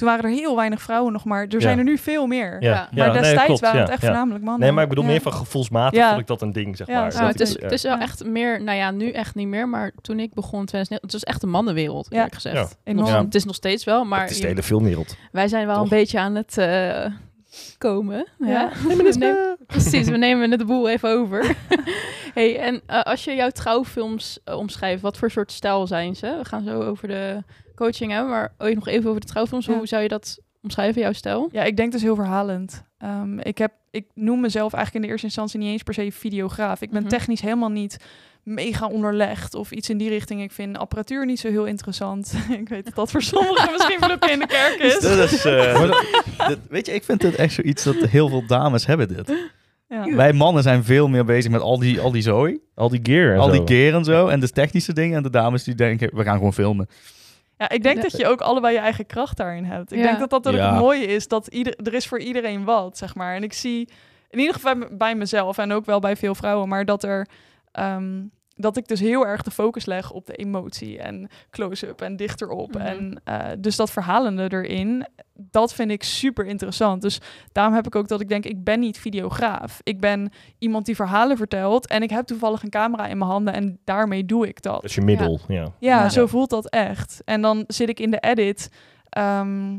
Toen 0.00 0.08
waren 0.08 0.24
er 0.24 0.30
heel 0.36 0.56
weinig 0.56 0.82
vrouwen 0.82 1.12
nog 1.12 1.24
maar. 1.24 1.42
Er 1.42 1.52
Ja. 1.52 1.60
zijn 1.60 1.78
er 1.78 1.84
nu 1.84 1.98
veel 1.98 2.26
meer. 2.26 2.56
Ja, 2.60 2.70
Ja. 2.70 2.88
Maar 2.92 3.10
nee, 3.10 3.20
destijds 3.20 3.44
klopt, 3.44 3.60
waren 3.60 3.76
ja, 3.76 3.82
het 3.82 3.92
echt 3.92 4.00
ja. 4.02 4.06
voornamelijk 4.08 4.44
mannen. 4.44 4.62
Nee, 4.62 4.72
maar 4.72 4.82
ik 4.82 4.88
bedoel 4.88 5.04
Ja. 5.04 5.10
meer 5.10 5.20
van 5.20 5.32
gevoelsmatig 5.32 5.98
Ja. 5.98 6.08
vond 6.08 6.20
ik 6.20 6.26
dat 6.26 6.42
een 6.42 6.52
ding, 6.52 6.76
zeg 6.76 6.86
Ja. 6.86 7.00
maar. 7.00 7.12
Nou, 7.14 7.26
het, 7.26 7.40
is, 7.40 7.52
ja. 7.52 7.58
het 7.62 7.72
is 7.72 7.82
wel 7.82 7.98
echt 7.98 8.24
meer, 8.24 8.62
nou 8.62 8.78
ja, 8.78 8.90
nu 8.90 9.10
echt 9.10 9.34
niet 9.34 9.48
meer, 9.48 9.68
maar 9.68 9.92
toen 10.00 10.20
ik 10.20 10.34
begon 10.34 10.60
in 10.60 10.66
2009, 10.66 11.02
het 11.02 11.12
was 11.12 11.24
echt 11.24 11.42
een 11.42 11.48
mannenwereld, 11.50 12.06
Ja. 12.10 12.16
eerlijk 12.16 12.34
gezegd. 12.34 12.76
Het 12.84 13.34
is 13.34 13.44
nog 13.44 13.54
steeds 13.54 13.84
wel, 13.84 14.04
maar 14.04 14.20
het 14.20 14.30
is 14.30 14.40
de 14.40 14.46
hele 14.46 14.62
filmwereld. 14.62 15.16
wij 15.32 15.48
zijn 15.48 15.66
wel 15.66 15.74
Toch? 15.74 15.82
een 15.84 15.88
beetje 15.90 16.18
aan 16.18 16.34
het 16.34 16.58
eh, 16.58 17.04
komen. 17.78 18.26
Ja. 18.38 18.70
We 18.88 18.94
nemen- 19.18 19.56
precies, 19.66 20.08
we 20.08 20.16
nemen 20.16 20.58
de 20.58 20.64
boel 20.64 20.88
even 20.88 21.08
over. 21.10 21.56
hey, 22.34 22.58
en 22.58 22.82
eh, 22.86 23.00
als 23.02 23.24
je 23.24 23.34
jouw 23.34 23.50
trouwfilms 23.50 24.38
eh, 24.44 24.56
omschrijft, 24.56 25.02
wat 25.02 25.16
voor 25.18 25.30
soort 25.30 25.52
stijl 25.52 25.86
zijn 25.86 26.16
ze? 26.16 26.36
We 26.38 26.44
gaan 26.44 26.64
zo 26.64 26.80
over 26.82 27.08
de 27.08 27.42
coaching 27.74 28.12
hebben, 28.12 28.30
maar 28.30 28.54
ook 28.58 28.74
nog 28.74 28.88
even 28.88 29.08
over 29.08 29.20
de 29.20 29.26
trouwfilms. 29.26 29.66
Ja. 29.66 29.74
Hoe 29.76 29.86
zou 29.86 30.02
je 30.02 30.08
dat 30.08 30.38
omschrijven, 30.62 31.00
jouw 31.00 31.12
stijl? 31.12 31.48
Ja, 31.52 31.62
ik 31.62 31.76
denk 31.76 31.92
dus 31.92 32.02
heel 32.02 32.14
verhalend. 32.14 32.84
Ehm, 32.98 33.38
ik, 33.38 33.58
heb, 33.58 33.72
ik 33.90 34.06
noem 34.14 34.40
mezelf 34.40 34.72
eigenlijk 34.72 34.94
in 34.94 35.00
de 35.00 35.08
eerste 35.08 35.26
instantie 35.26 35.58
niet 35.58 35.68
eens 35.68 35.82
per 35.82 35.94
se 35.94 36.12
videograaf. 36.12 36.80
Ik 36.82 36.90
ben 36.90 37.00
Mhm. 37.00 37.10
technisch 37.10 37.40
helemaal 37.40 37.68
niet 37.70 37.96
mega 38.42 38.86
onderlegd 38.86 39.54
of 39.54 39.70
iets 39.70 39.90
in 39.90 39.98
die 39.98 40.08
richting. 40.08 40.42
Ik 40.42 40.52
vind 40.52 40.78
apparatuur 40.78 41.26
niet 41.26 41.40
zo 41.40 41.48
heel 41.48 41.64
interessant. 41.66 42.34
ik 42.60 42.68
weet 42.68 42.84
dat 42.84 42.94
dat 42.94 43.10
voor 43.10 43.22
sommigen 43.22 43.72
misschien 43.72 43.98
vloeken 44.00 44.30
in 44.32 44.38
de 44.38 44.46
kerk 44.58 44.78
is. 44.78 45.00
Dat 45.00 45.32
is, 45.32 45.44
eh, 45.44 45.80
dat- 46.48 46.58
weet 46.68 46.86
je, 46.86 46.92
ik 46.92 47.04
vind 47.04 47.22
het 47.22 47.34
echt 47.34 47.52
zoiets 47.52 47.84
dat 47.84 47.94
heel 47.96 48.28
veel 48.28 48.46
dames 48.46 48.86
hebben 48.86 49.08
dit. 49.08 49.34
Ja. 49.88 50.14
Wij 50.16 50.32
mannen 50.32 50.62
zijn 50.62 50.84
veel 50.84 51.08
meer 51.08 51.24
bezig 51.24 51.50
met 51.50 51.60
al 51.60 51.78
die, 51.78 52.00
al 52.00 52.10
die 52.10 52.22
zooi, 52.22 52.58
Al 52.74 52.88
die 52.88 53.00
gear 53.02 53.32
en 53.32 53.38
al 53.38 53.46
zo. 53.46 53.52
die 53.52 53.64
keer 53.64 53.94
en 53.94 54.04
zo, 54.04 54.28
en 54.28 54.40
de 54.40 54.48
technische 54.50 54.92
dingen. 54.92 55.16
En 55.16 55.22
de 55.22 55.30
dames 55.30 55.64
die 55.64 55.74
denken, 55.74 56.10
we 56.16 56.22
gaan 56.24 56.36
gewoon 56.36 56.52
filmen. 56.52 56.88
Ja, 57.58 57.68
ik 57.68 57.82
denk 57.82 57.96
Ja. 57.96 58.02
dat 58.02 58.16
je 58.16 58.26
ook 58.26 58.40
allebei 58.40 58.74
je 58.74 58.80
eigen 58.80 59.06
kracht 59.06 59.36
daarin 59.36 59.64
hebt. 59.64 59.92
Ik 59.92 59.98
Ja. 59.98 60.04
denk 60.04 60.18
dat 60.30 60.30
dat 60.44 60.54
Ja. 60.54 60.70
het 60.70 60.80
mooie 60.80 61.06
is, 61.06 61.28
dat 61.28 61.46
ieder, 61.46 61.74
er 61.82 61.94
is 61.94 62.06
voor 62.06 62.20
iedereen 62.20 62.64
wat, 62.64 62.98
zeg 62.98 63.14
maar. 63.14 63.34
En 63.34 63.42
ik 63.42 63.52
zie, 63.52 63.88
in 64.30 64.38
ieder 64.38 64.54
geval 64.54 64.74
bij 64.90 65.14
mezelf 65.14 65.58
en 65.58 65.72
ook 65.72 65.84
wel 65.86 66.00
bij 66.00 66.16
veel 66.16 66.34
vrouwen, 66.34 66.68
maar 66.68 66.84
dat 66.84 67.02
er... 67.04 67.26
ehm, 67.72 68.22
dat 68.56 68.76
ik 68.76 68.88
dus 68.88 69.00
heel 69.00 69.26
erg 69.26 69.42
de 69.42 69.50
focus 69.50 69.86
leg 69.86 70.10
op 70.12 70.26
de 70.26 70.34
emotie 70.34 70.98
en 70.98 71.28
close-up 71.50 72.00
en 72.00 72.16
dichterop. 72.16 72.74
Mhm. 72.74 72.86
En 72.86 73.20
eh, 73.24 73.46
dus 73.58 73.76
dat 73.76 73.90
verhalende 73.90 74.46
erin, 74.48 75.06
dat 75.34 75.74
vind 75.74 75.90
ik 75.90 76.02
super 76.02 76.46
interessant. 76.46 77.02
Dus 77.02 77.20
daarom 77.52 77.74
heb 77.74 77.86
ik 77.86 77.94
ook 77.94 78.08
dat 78.08 78.20
ik 78.20 78.28
denk, 78.28 78.44
ik 78.44 78.64
ben 78.64 78.80
niet 78.80 78.98
videograaf. 78.98 79.80
Ik 79.82 80.00
ben 80.00 80.30
iemand 80.58 80.86
die 80.86 80.94
verhalen 80.94 81.36
vertelt 81.36 81.86
en 81.86 82.02
ik 82.02 82.10
heb 82.10 82.26
toevallig 82.26 82.62
een 82.62 82.70
camera 82.70 83.06
in 83.06 83.18
mijn 83.18 83.30
handen 83.30 83.54
en 83.54 83.78
daarmee 83.84 84.24
doe 84.24 84.48
ik 84.48 84.62
dat. 84.62 84.74
Dat 84.74 84.84
is 84.84 84.94
je 84.94 85.00
middel, 85.00 85.40
ja. 85.48 85.62
Ja, 85.62 85.72
Ja. 86.02 86.08
zo 86.08 86.26
voelt 86.26 86.50
dat 86.50 86.68
echt. 86.68 87.22
En 87.24 87.40
dan 87.40 87.64
zit 87.66 87.88
ik 87.88 88.00
in 88.00 88.10
de 88.10 88.18
edit, 88.20 88.70
ehm, 89.08 89.76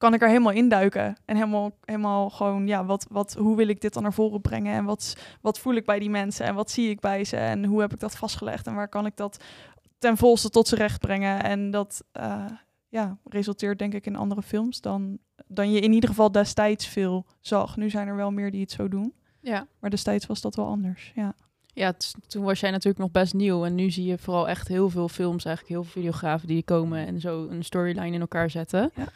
kan 0.00 0.14
ik 0.14 0.22
er 0.22 0.28
helemaal 0.28 0.52
induiken. 0.52 1.16
En 1.24 1.36
helemaal, 1.36 1.76
helemaal 1.84 2.30
gewoon, 2.30 2.66
ja, 2.66 2.84
wat, 2.84 3.06
wat, 3.10 3.34
hoe 3.34 3.56
wil 3.56 3.68
ik 3.68 3.80
dit 3.80 3.92
dan 3.92 4.02
naar 4.02 4.12
voren 4.12 4.40
brengen? 4.40 4.74
En 4.74 4.84
wat, 4.84 5.16
wat 5.40 5.58
voel 5.58 5.74
ik 5.74 5.84
bij 5.84 5.98
die 5.98 6.10
mensen? 6.10 6.46
En 6.46 6.54
wat 6.54 6.70
zie 6.70 6.90
ik 6.90 7.00
bij 7.00 7.24
ze? 7.24 7.36
En 7.36 7.64
hoe 7.64 7.80
heb 7.80 7.92
ik 7.92 8.00
dat 8.00 8.16
vastgelegd? 8.16 8.66
En 8.66 8.74
waar 8.74 8.88
kan 8.88 9.06
ik 9.06 9.16
dat 9.16 9.44
ten 9.98 10.16
volste 10.16 10.50
tot 10.50 10.68
z'n 10.68 10.74
recht 10.74 11.00
brengen? 11.00 11.42
En 11.42 11.70
dat, 11.70 12.04
eh, 12.12 12.44
ja, 12.88 13.18
resulteert 13.24 13.78
denk 13.78 13.94
ik 13.94 14.06
in 14.06 14.16
andere 14.16 14.42
films 14.42 14.80
dan, 14.80 15.18
dan 15.46 15.72
je 15.72 15.80
in 15.80 15.92
ieder 15.92 16.08
geval 16.08 16.32
destijds 16.32 16.86
veel 16.86 17.26
zag. 17.40 17.76
Nu 17.76 17.90
zijn 17.90 18.08
er 18.08 18.16
wel 18.16 18.30
meer 18.30 18.50
die 18.50 18.60
het 18.60 18.70
zo 18.70 18.88
doen. 18.88 19.14
Ja. 19.40 19.66
Maar 19.80 19.90
destijds 19.90 20.26
was 20.26 20.40
dat 20.40 20.54
wel 20.54 20.66
anders. 20.66 21.12
Ja. 21.14 21.34
Ja, 21.74 21.92
toen 22.26 22.44
was 22.44 22.60
jij 22.60 22.70
natuurlijk 22.70 22.98
nog 22.98 23.10
best 23.10 23.34
nieuw. 23.34 23.64
En 23.64 23.74
nu 23.74 23.90
zie 23.90 24.04
je 24.04 24.18
vooral 24.18 24.48
echt 24.48 24.68
heel 24.68 24.90
veel 24.90 25.08
films, 25.08 25.44
eigenlijk 25.44 25.74
heel 25.74 25.84
veel 25.84 26.02
videografen 26.02 26.48
die 26.48 26.62
komen 26.62 27.06
en 27.06 27.20
zo 27.20 27.46
een 27.48 27.64
storyline 27.64 28.14
in 28.14 28.20
elkaar 28.20 28.50
zetten. 28.50 28.90
Ja. 28.94 29.06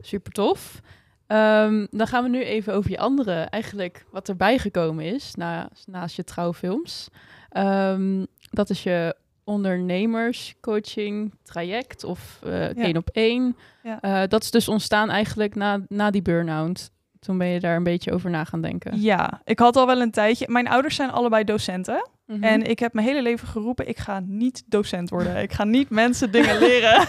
Super 0.00 0.32
tof. 0.32 0.80
Ehm, 1.26 1.86
dan 1.90 2.06
gaan 2.06 2.22
we 2.22 2.28
nu 2.28 2.44
even 2.44 2.74
over 2.74 2.90
je 2.90 2.98
andere, 2.98 3.32
eigenlijk 3.32 4.04
wat 4.10 4.28
erbij 4.28 4.58
gekomen 4.58 5.04
is 5.04 5.34
na, 5.34 5.70
naast 5.86 6.16
je 6.16 6.24
trouwfilms. 6.24 7.08
Ehm, 7.50 8.24
dat 8.50 8.70
is 8.70 8.82
je 8.82 9.16
ondernemerscoaching 9.44 11.34
traject 11.42 12.04
of 12.04 12.40
eh 12.42 12.76
één 12.76 12.96
op 12.96 13.08
één. 13.12 13.56
Ja. 13.82 14.00
Eh, 14.00 14.28
dat 14.28 14.42
is 14.42 14.50
dus 14.50 14.68
ontstaan 14.68 15.10
eigenlijk 15.10 15.54
na, 15.54 15.80
na 15.88 16.10
die 16.10 16.22
burn-out. 16.22 16.90
Toen 17.20 17.38
ben 17.38 17.46
je 17.46 17.60
daar 17.60 17.76
een 17.76 17.82
beetje 17.82 18.12
over 18.12 18.30
na 18.30 18.44
gaan 18.44 18.60
denken. 18.60 19.00
ja, 19.00 19.40
ik 19.44 19.58
had 19.58 19.76
al 19.76 19.86
wel 19.86 20.00
een 20.00 20.10
tijdje. 20.10 20.44
Mijn 20.48 20.68
ouders 20.68 20.94
zijn 20.96 21.10
allebei 21.10 21.44
docenten. 21.44 22.08
Mhm. 22.26 22.42
En 22.44 22.62
ik 22.62 22.78
heb 22.78 22.92
mijn 22.92 23.06
hele 23.06 23.22
leven 23.22 23.48
geroepen: 23.48 23.88
ik 23.88 23.98
ga 23.98 24.22
niet 24.26 24.62
docent 24.66 25.10
worden. 25.10 25.36
Ik 25.36 25.52
ga 25.52 25.64
niet 25.64 25.90
mensen 25.90 26.30
dingen 26.32 26.58
leren. 26.58 27.06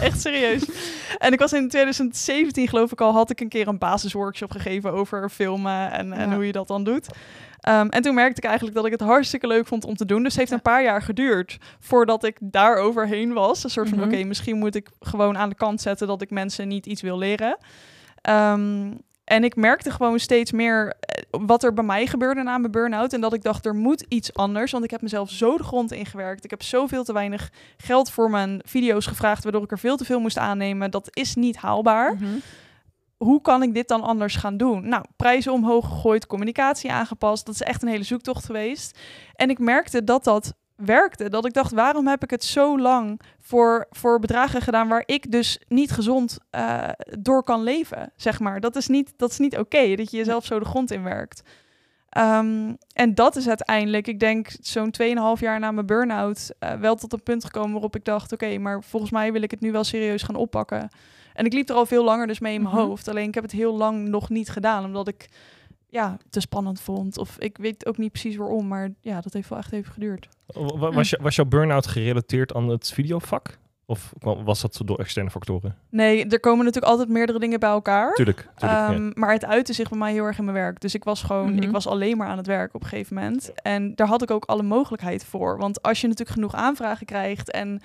Echt 0.00 0.20
serieus. 0.20 0.64
En 1.18 1.32
ik 1.32 1.38
was 1.38 1.52
in 1.52 1.68
2017, 1.68 2.68
geloof 2.68 2.92
ik 2.92 3.00
al, 3.00 3.12
had 3.12 3.30
ik 3.30 3.40
een 3.40 3.48
keer 3.48 3.68
een 3.68 3.78
basisworkshop 3.78 4.50
gegeven 4.50 4.92
over 4.92 5.28
filmen 5.30 5.92
en, 5.92 6.12
en 6.12 6.28
Ja. 6.28 6.34
hoe 6.34 6.46
je 6.46 6.52
dat 6.52 6.68
dan 6.68 6.84
doet. 6.84 7.06
Ehm, 7.60 7.86
en 7.88 8.02
toen 8.02 8.14
merkte 8.14 8.36
ik 8.40 8.44
eigenlijk 8.44 8.76
dat 8.76 8.86
ik 8.86 8.92
het 8.92 9.00
hartstikke 9.00 9.46
leuk 9.46 9.66
vond 9.66 9.84
om 9.84 9.96
te 9.96 10.04
doen. 10.06 10.18
Dus 10.22 10.28
het 10.28 10.38
heeft 10.38 10.50
Ja. 10.50 10.56
een 10.56 10.62
paar 10.62 10.82
jaar 10.82 11.02
geduurd 11.02 11.58
voordat 11.80 12.24
ik 12.24 12.36
daar 12.40 12.76
overheen 12.76 13.32
was. 13.32 13.64
Een 13.64 13.70
soort 13.70 13.88
van, 13.88 13.98
Mhm. 13.98 14.06
oké, 14.06 14.24
misschien 14.24 14.58
moet 14.58 14.74
ik 14.74 14.88
gewoon 15.00 15.38
aan 15.38 15.48
de 15.48 15.54
kant 15.54 15.80
zetten 15.80 16.06
dat 16.06 16.22
ik 16.22 16.30
mensen 16.30 16.68
niet 16.68 16.86
iets 16.86 17.02
wil 17.02 17.18
leren. 17.18 17.56
Ehm, 18.22 18.92
en 19.24 19.44
ik 19.44 19.56
merkte 19.56 19.90
gewoon 19.90 20.18
steeds 20.18 20.52
meer 20.52 20.94
eh, 21.00 21.22
wat 21.30 21.62
er 21.62 21.72
bij 21.72 21.84
mij 21.84 22.06
gebeurde 22.06 22.42
na 22.42 22.58
mijn 22.58 22.72
burn-out. 22.72 23.12
En 23.12 23.20
dat 23.20 23.32
ik 23.32 23.42
dacht, 23.42 23.66
er 23.66 23.74
moet 23.74 24.04
iets 24.08 24.34
anders. 24.34 24.72
Want 24.72 24.84
ik 24.84 24.90
heb 24.90 25.02
mezelf 25.02 25.30
zo 25.30 25.56
de 25.56 25.62
grond 25.62 25.92
ingewerkt. 25.92 26.44
Ik 26.44 26.50
heb 26.50 26.62
zoveel 26.62 27.04
te 27.04 27.12
weinig 27.12 27.50
geld 27.76 28.10
voor 28.10 28.30
mijn 28.30 28.60
video's 28.64 29.06
gevraagd, 29.06 29.42
waardoor 29.42 29.62
ik 29.62 29.70
er 29.70 29.78
veel 29.78 29.96
te 29.96 30.04
veel 30.04 30.20
moest 30.20 30.38
aannemen. 30.38 30.90
Dat 30.90 31.08
is 31.10 31.34
niet 31.34 31.56
haalbaar. 31.56 32.14
Mhm. 32.14 32.24
Hoe 33.16 33.40
kan 33.40 33.62
ik 33.62 33.74
dit 33.74 33.88
dan 33.88 34.02
anders 34.02 34.36
gaan 34.36 34.56
doen? 34.56 34.88
Nou, 34.88 35.04
prijzen 35.16 35.52
omhoog 35.52 35.88
gegooid, 35.88 36.26
communicatie 36.26 36.92
aangepast. 36.92 37.46
Dat 37.46 37.54
is 37.54 37.62
echt 37.62 37.82
een 37.82 37.88
hele 37.88 38.04
zoektocht 38.04 38.44
geweest. 38.44 38.98
En 39.34 39.50
ik 39.50 39.58
merkte 39.58 40.04
dat 40.04 40.24
dat 40.24 40.54
werkte. 40.84 41.28
Dat 41.28 41.46
ik 41.46 41.52
dacht, 41.52 41.72
waarom 41.72 42.06
heb 42.06 42.22
ik 42.22 42.30
het 42.30 42.44
zo 42.44 42.78
lang 42.78 43.20
voor, 43.40 43.86
voor 43.90 44.18
bedragen 44.18 44.60
gedaan 44.62 44.88
waar 44.88 45.02
ik 45.06 45.30
dus 45.32 45.60
niet 45.68 45.90
gezond 45.90 46.38
eh, 46.50 46.88
door 47.18 47.42
kan 47.44 47.62
leven, 47.62 48.12
zeg 48.16 48.40
maar. 48.40 48.60
Dat 48.60 48.76
is 48.76 48.86
niet, 48.88 49.12
dat 49.16 49.30
is 49.30 49.38
niet 49.38 49.58
oké, 49.58 49.94
dat 49.96 50.10
je 50.10 50.16
jezelf 50.16 50.44
zo 50.44 50.58
de 50.58 50.64
grond 50.64 50.90
in 50.90 51.02
werkt. 51.02 51.42
Ehm, 52.08 52.74
en 52.92 53.14
dat 53.14 53.36
is 53.36 53.48
uiteindelijk, 53.48 54.06
ik 54.06 54.20
denk 54.20 54.48
zo'n 54.60 54.90
2,5 54.90 55.40
jaar 55.40 55.58
na 55.60 55.70
mijn 55.70 55.86
burn-out, 55.86 56.50
eh, 56.58 56.72
wel 56.72 56.94
tot 56.94 57.12
een 57.12 57.22
punt 57.22 57.44
gekomen 57.44 57.72
waarop 57.72 57.96
ik 57.96 58.04
dacht, 58.04 58.32
oké, 58.32 58.58
maar 58.58 58.82
volgens 58.82 59.12
mij 59.12 59.32
wil 59.32 59.42
ik 59.42 59.50
het 59.50 59.60
nu 59.60 59.72
wel 59.72 59.84
serieus 59.84 60.22
gaan 60.22 60.34
oppakken. 60.34 60.88
En 61.34 61.44
ik 61.44 61.52
liep 61.52 61.68
er 61.68 61.74
al 61.74 61.86
veel 61.86 62.04
langer 62.04 62.26
dus 62.26 62.40
mee 62.40 62.54
in 62.54 62.62
mijn 62.62 62.74
Mhm. 62.74 62.84
hoofd. 62.84 63.08
Alleen 63.08 63.28
ik 63.28 63.34
heb 63.34 63.42
het 63.42 63.52
heel 63.52 63.76
lang 63.76 64.08
nog 64.08 64.28
niet 64.28 64.50
gedaan, 64.50 64.84
omdat 64.84 65.08
ik 65.08 65.28
ja, 65.88 66.16
te 66.30 66.40
spannend 66.40 66.80
vond. 66.80 67.18
Of 67.18 67.38
ik 67.38 67.56
weet 67.58 67.86
ook 67.86 67.96
niet 67.98 68.12
precies 68.12 68.36
waarom, 68.36 68.68
maar 68.68 68.90
ja, 69.00 69.20
dat 69.20 69.32
heeft 69.32 69.48
wel 69.48 69.58
echt 69.58 69.72
even 69.72 69.92
geduurd. 69.92 70.28
Wa- 70.52 70.76
wa- 70.78 70.90
Was, 70.92 71.10
je, 71.10 71.18
was 71.22 71.36
jouw 71.36 71.44
burn-out 71.44 71.86
gerelateerd 71.86 72.54
aan 72.54 72.68
het 72.68 72.92
videovak? 72.92 73.58
Of 73.86 74.12
was 74.20 74.60
dat 74.60 74.80
door 74.84 74.98
externe 74.98 75.30
factoren? 75.30 75.76
Nee, 75.88 76.26
er 76.26 76.40
komen 76.40 76.64
natuurlijk 76.64 76.92
altijd 76.92 77.08
meerdere 77.08 77.38
dingen 77.38 77.60
bij 77.60 77.70
elkaar. 77.70 78.14
Tuurlijk. 78.14 78.48
tuurlijk 78.56 78.80
ja. 78.80 78.92
Ehm, 78.92 79.10
Maar 79.14 79.32
het 79.32 79.44
uitte 79.44 79.72
zich 79.72 79.88
bij 79.88 79.98
mij 79.98 80.12
heel 80.12 80.24
erg 80.24 80.38
in 80.38 80.44
mijn 80.44 80.56
werk. 80.56 80.80
Dus 80.80 80.94
ik 80.94 81.04
was 81.04 81.22
gewoon, 81.22 81.52
Mhm. 81.54 81.62
ik 81.62 81.70
was 81.70 81.86
alleen 81.86 82.16
maar 82.16 82.28
aan 82.28 82.36
het 82.36 82.46
werk 82.46 82.74
op 82.74 82.82
een 82.82 82.88
gegeven 82.88 83.14
moment. 83.14 83.52
En 83.62 83.94
daar 83.94 84.06
had 84.06 84.22
ik 84.22 84.30
ook 84.30 84.44
alle 84.44 84.62
mogelijkheid 84.62 85.24
voor. 85.24 85.58
Want 85.58 85.82
als 85.82 86.00
je 86.00 86.06
natuurlijk 86.08 86.36
genoeg 86.36 86.54
aanvragen 86.54 87.06
krijgt 87.06 87.50
en 87.50 87.80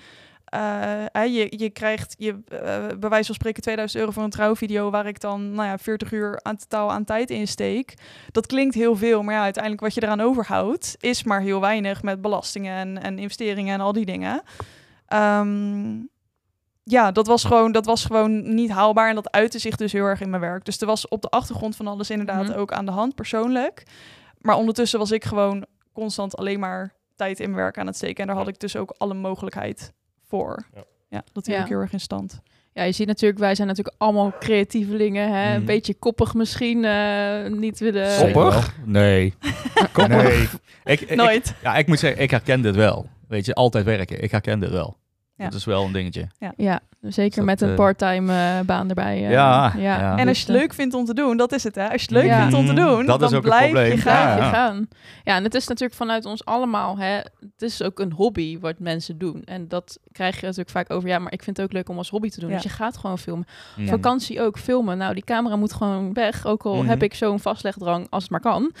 eh, 0.46 1.34
je, 1.34 1.46
je 1.56 1.70
krijgt 1.70 2.14
je, 2.18 2.30
eh, 2.48 2.86
bij 2.98 3.08
wijze 3.08 3.26
van 3.26 3.34
spreken 3.34 3.62
2000 3.62 4.00
euro 4.00 4.12
voor 4.12 4.22
een 4.22 4.30
trouwvideo 4.30 4.90
waar 4.90 5.06
ik 5.06 5.20
dan 5.20 5.52
nou 5.52 5.68
ja, 5.68 5.78
40 5.78 6.12
uur 6.12 6.40
aan 6.42 6.56
totaal 6.56 6.90
aan 6.92 7.04
tijd 7.04 7.30
insteek. 7.30 7.94
Dat 8.30 8.46
klinkt 8.46 8.74
heel 8.74 8.96
veel, 8.96 9.22
maar 9.22 9.34
ja, 9.34 9.42
uiteindelijk 9.42 9.82
wat 9.82 9.94
je 9.94 10.02
eraan 10.02 10.20
overhoudt 10.20 10.96
is 11.00 11.24
maar 11.24 11.40
heel 11.40 11.60
weinig 11.60 12.02
met 12.02 12.20
belastingen 12.20 12.76
en, 12.76 13.02
en 13.02 13.18
investeringen 13.18 13.74
en 13.74 13.80
al 13.80 13.92
die 13.92 14.06
dingen. 14.06 14.42
Ehm, 15.06 15.96
ja, 16.82 17.12
dat 17.12 17.26
was, 17.26 17.44
gewoon, 17.44 17.72
dat 17.72 17.86
was 17.86 18.04
gewoon 18.04 18.54
niet 18.54 18.70
haalbaar 18.70 19.08
en 19.08 19.14
dat 19.14 19.30
uitte 19.30 19.58
zich 19.58 19.76
dus 19.76 19.92
heel 19.92 20.04
erg 20.04 20.20
in 20.20 20.30
mijn 20.30 20.42
werk. 20.42 20.64
Dus 20.64 20.80
er 20.80 20.86
was 20.86 21.08
op 21.08 21.22
de 21.22 21.28
achtergrond 21.28 21.76
van 21.76 21.86
alles 21.86 22.10
inderdaad 22.10 22.48
Mhm. 22.48 22.58
ook 22.58 22.72
aan 22.72 22.84
de 22.86 22.92
hand 22.92 23.14
persoonlijk. 23.14 23.82
Maar 24.38 24.56
ondertussen 24.56 24.98
was 24.98 25.10
ik 25.10 25.24
gewoon 25.24 25.66
constant 25.92 26.36
alleen 26.36 26.60
maar 26.60 26.94
tijd 27.16 27.40
in 27.40 27.50
mijn 27.50 27.62
werk 27.62 27.78
aan 27.78 27.86
het 27.86 27.96
steken. 27.96 28.16
En 28.20 28.26
daar 28.26 28.36
had 28.36 28.48
ik 28.48 28.58
dus 28.60 28.76
ook 28.76 28.94
alle 28.98 29.14
mogelijkheid 29.14 29.92
voor. 30.28 30.66
Ja. 30.74 30.84
Ja, 31.08 31.22
dat 31.32 31.46
hield 31.46 31.58
Ja. 31.58 31.62
ik 31.64 31.68
heel 31.70 31.80
erg 31.80 31.92
in 31.92 32.00
stand. 32.00 32.40
Ja, 32.72 32.82
je 32.82 32.92
ziet 32.92 33.06
natuurlijk, 33.06 33.40
wij 33.40 33.54
zijn 33.54 33.68
natuurlijk 33.68 33.96
allemaal 33.98 34.32
creatievelingen. 34.40 35.32
Hè? 35.34 35.50
Een 35.50 35.56
Mhm. 35.56 35.64
beetje 35.66 35.94
koppig 35.94 36.34
misschien, 36.34 36.84
eh, 36.84 37.46
niet 37.46 37.78
willen... 37.78 38.32
Koppig? 38.32 38.74
Nee. 38.84 39.34
nee. 40.08 40.48
Ik, 40.84 41.00
ik, 41.00 41.14
Nooit. 41.14 41.54
ja, 41.62 41.76
ik 41.76 41.86
moet 41.86 41.98
zeggen, 41.98 42.22
ik 42.22 42.30
herken 42.30 42.62
dit 42.62 42.74
wel. 42.74 43.08
Weet 43.28 43.46
je, 43.46 43.54
altijd 43.54 43.84
werken. 43.84 44.22
Ik 44.22 44.30
herken 44.30 44.60
dit 44.60 44.70
wel. 44.70 44.96
Ja. 45.36 45.44
Dat 45.44 45.54
is 45.54 45.64
wel 45.64 45.84
een 45.84 45.92
dingetje. 45.92 46.28
Ja, 46.56 46.80
zeker 47.00 47.36
dat, 47.36 47.44
met 47.44 47.60
een 47.60 47.68
eh, 47.68 47.74
parttime 47.74 48.32
eh, 48.58 48.60
baan 48.66 48.88
erbij. 48.88 49.24
eh, 49.24 49.30
Ja, 49.30 49.72
ja. 49.76 50.10
En 50.10 50.16
Dus, 50.16 50.26
als 50.28 50.36
je 50.38 50.44
het 50.46 50.54
eh, 50.54 50.60
leuk 50.60 50.74
vindt 50.74 50.94
om 50.94 51.04
te 51.04 51.14
doen, 51.14 51.36
dat 51.36 51.52
is 51.52 51.64
het 51.64 51.74
hè. 51.74 51.82
Als 51.90 52.00
je 52.02 52.06
het 52.06 52.10
leuk 52.10 52.24
Ja. 52.24 52.40
vindt 52.40 52.54
om 52.54 52.66
te 52.66 52.72
Mhm, 52.72 52.80
doen, 52.86 53.06
dat 53.06 53.20
dan 53.20 53.28
is 53.30 53.34
ook 53.36 53.42
blijf 53.42 53.62
probleem. 53.72 53.90
je 53.92 53.96
gaan. 53.98 54.36
Ja. 54.38 54.48
gaan. 54.50 54.88
Ja, 55.24 55.36
en 55.36 55.44
het 55.44 55.54
is 55.54 55.66
natuurlijk 55.66 55.98
vanuit 55.98 56.24
ons 56.24 56.44
allemaal, 56.44 56.98
hè, 56.98 57.12
het 57.40 57.62
is 57.62 57.82
ook 57.82 57.98
een 57.98 58.12
hobby 58.12 58.58
wat 58.58 58.78
mensen 58.78 59.18
doen. 59.18 59.42
En 59.44 59.68
dat 59.68 59.98
krijg 60.12 60.34
je 60.36 60.42
natuurlijk 60.42 60.70
vaak 60.70 60.90
over, 60.90 61.08
ja, 61.08 61.18
maar 61.18 61.32
ik 61.32 61.42
vind 61.42 61.56
het 61.56 61.66
ook 61.66 61.72
leuk 61.72 61.88
om 61.88 61.96
als 61.98 62.10
hobby 62.10 62.28
te 62.28 62.40
doen. 62.40 62.48
Ja. 62.48 62.54
Dus 62.54 62.64
je 62.64 62.68
gaat 62.70 62.96
gewoon 62.96 63.18
filmen. 63.18 63.46
Mm. 63.76 63.86
Vakantie 63.88 64.40
ook, 64.42 64.58
filmen. 64.58 64.98
Nou, 64.98 65.14
die 65.14 65.24
camera 65.24 65.56
moet 65.56 65.72
gewoon 65.72 66.12
weg, 66.12 66.46
ook 66.46 66.62
al 66.64 66.76
Mhm. 66.76 66.86
heb 66.88 67.02
ik 67.02 67.14
zo'n 67.14 67.40
vastlegdrang 67.40 68.06
als 68.10 68.22
het 68.22 68.32
maar 68.32 68.40
kan. 68.40 68.72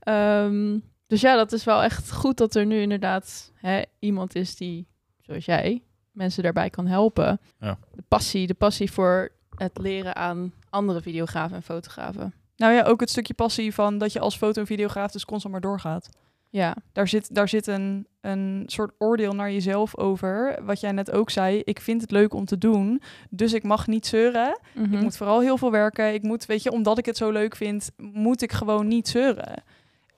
Ehm, 0.00 0.78
dus 1.06 1.20
ja, 1.20 1.36
dat 1.36 1.52
is 1.52 1.64
wel 1.64 1.82
echt 1.82 2.12
goed 2.12 2.36
dat 2.36 2.54
er 2.54 2.66
nu 2.66 2.80
inderdaad 2.80 3.52
hè, 3.54 3.82
iemand 3.98 4.34
is 4.34 4.56
die, 4.56 4.86
zoals 5.20 5.44
jij, 5.44 5.82
mensen 6.12 6.42
daarbij 6.42 6.70
kan 6.70 6.86
helpen. 6.86 7.40
Ja. 7.58 7.78
De 7.94 8.02
passie, 8.08 8.46
de 8.46 8.54
passie 8.54 8.92
voor 8.92 9.28
het 9.56 9.78
leren 9.78 10.16
aan 10.16 10.52
andere 10.70 11.00
videografen 11.00 11.56
en 11.56 11.62
fotografen. 11.62 12.34
Nou 12.56 12.72
ja, 12.74 12.82
ook 12.82 13.00
het 13.00 13.10
stukje 13.10 13.34
passie 13.34 13.74
van 13.74 13.98
dat 13.98 14.12
je 14.12 14.20
als 14.20 14.36
foto- 14.36 14.60
en 14.60 14.66
videograaf 14.66 15.10
dus 15.12 15.24
constant 15.24 15.52
maar 15.52 15.62
doorgaat. 15.62 16.08
Ja, 16.48 16.76
Daar 16.92 17.08
zit, 17.08 17.34
daar 17.34 17.48
zit 17.48 17.66
een, 17.66 18.06
een 18.20 18.62
soort 18.66 18.92
oordeel 18.98 19.32
naar 19.32 19.52
jezelf 19.52 19.96
over. 19.96 20.58
Wat 20.64 20.80
jij 20.80 20.92
net 20.92 21.10
ook 21.10 21.30
zei, 21.30 21.62
ik 21.64 21.80
vind 21.80 22.00
het 22.00 22.10
leuk 22.10 22.34
om 22.34 22.44
te 22.44 22.58
doen, 22.58 23.02
dus 23.30 23.52
ik 23.52 23.62
mag 23.62 23.86
niet 23.86 24.06
zeuren. 24.06 24.58
Mhm. 24.74 24.94
Ik 24.94 25.00
moet 25.02 25.16
vooral 25.16 25.40
heel 25.40 25.56
veel 25.58 25.70
werken. 25.70 26.14
Ik 26.14 26.22
moet, 26.22 26.46
weet 26.46 26.62
je, 26.62 26.72
omdat 26.72 26.98
ik 26.98 27.06
het 27.06 27.16
zo 27.16 27.30
leuk 27.30 27.56
vind, 27.56 27.90
moet 27.96 28.42
ik 28.42 28.52
gewoon 28.52 28.88
niet 28.88 29.08
zeuren. 29.08 29.62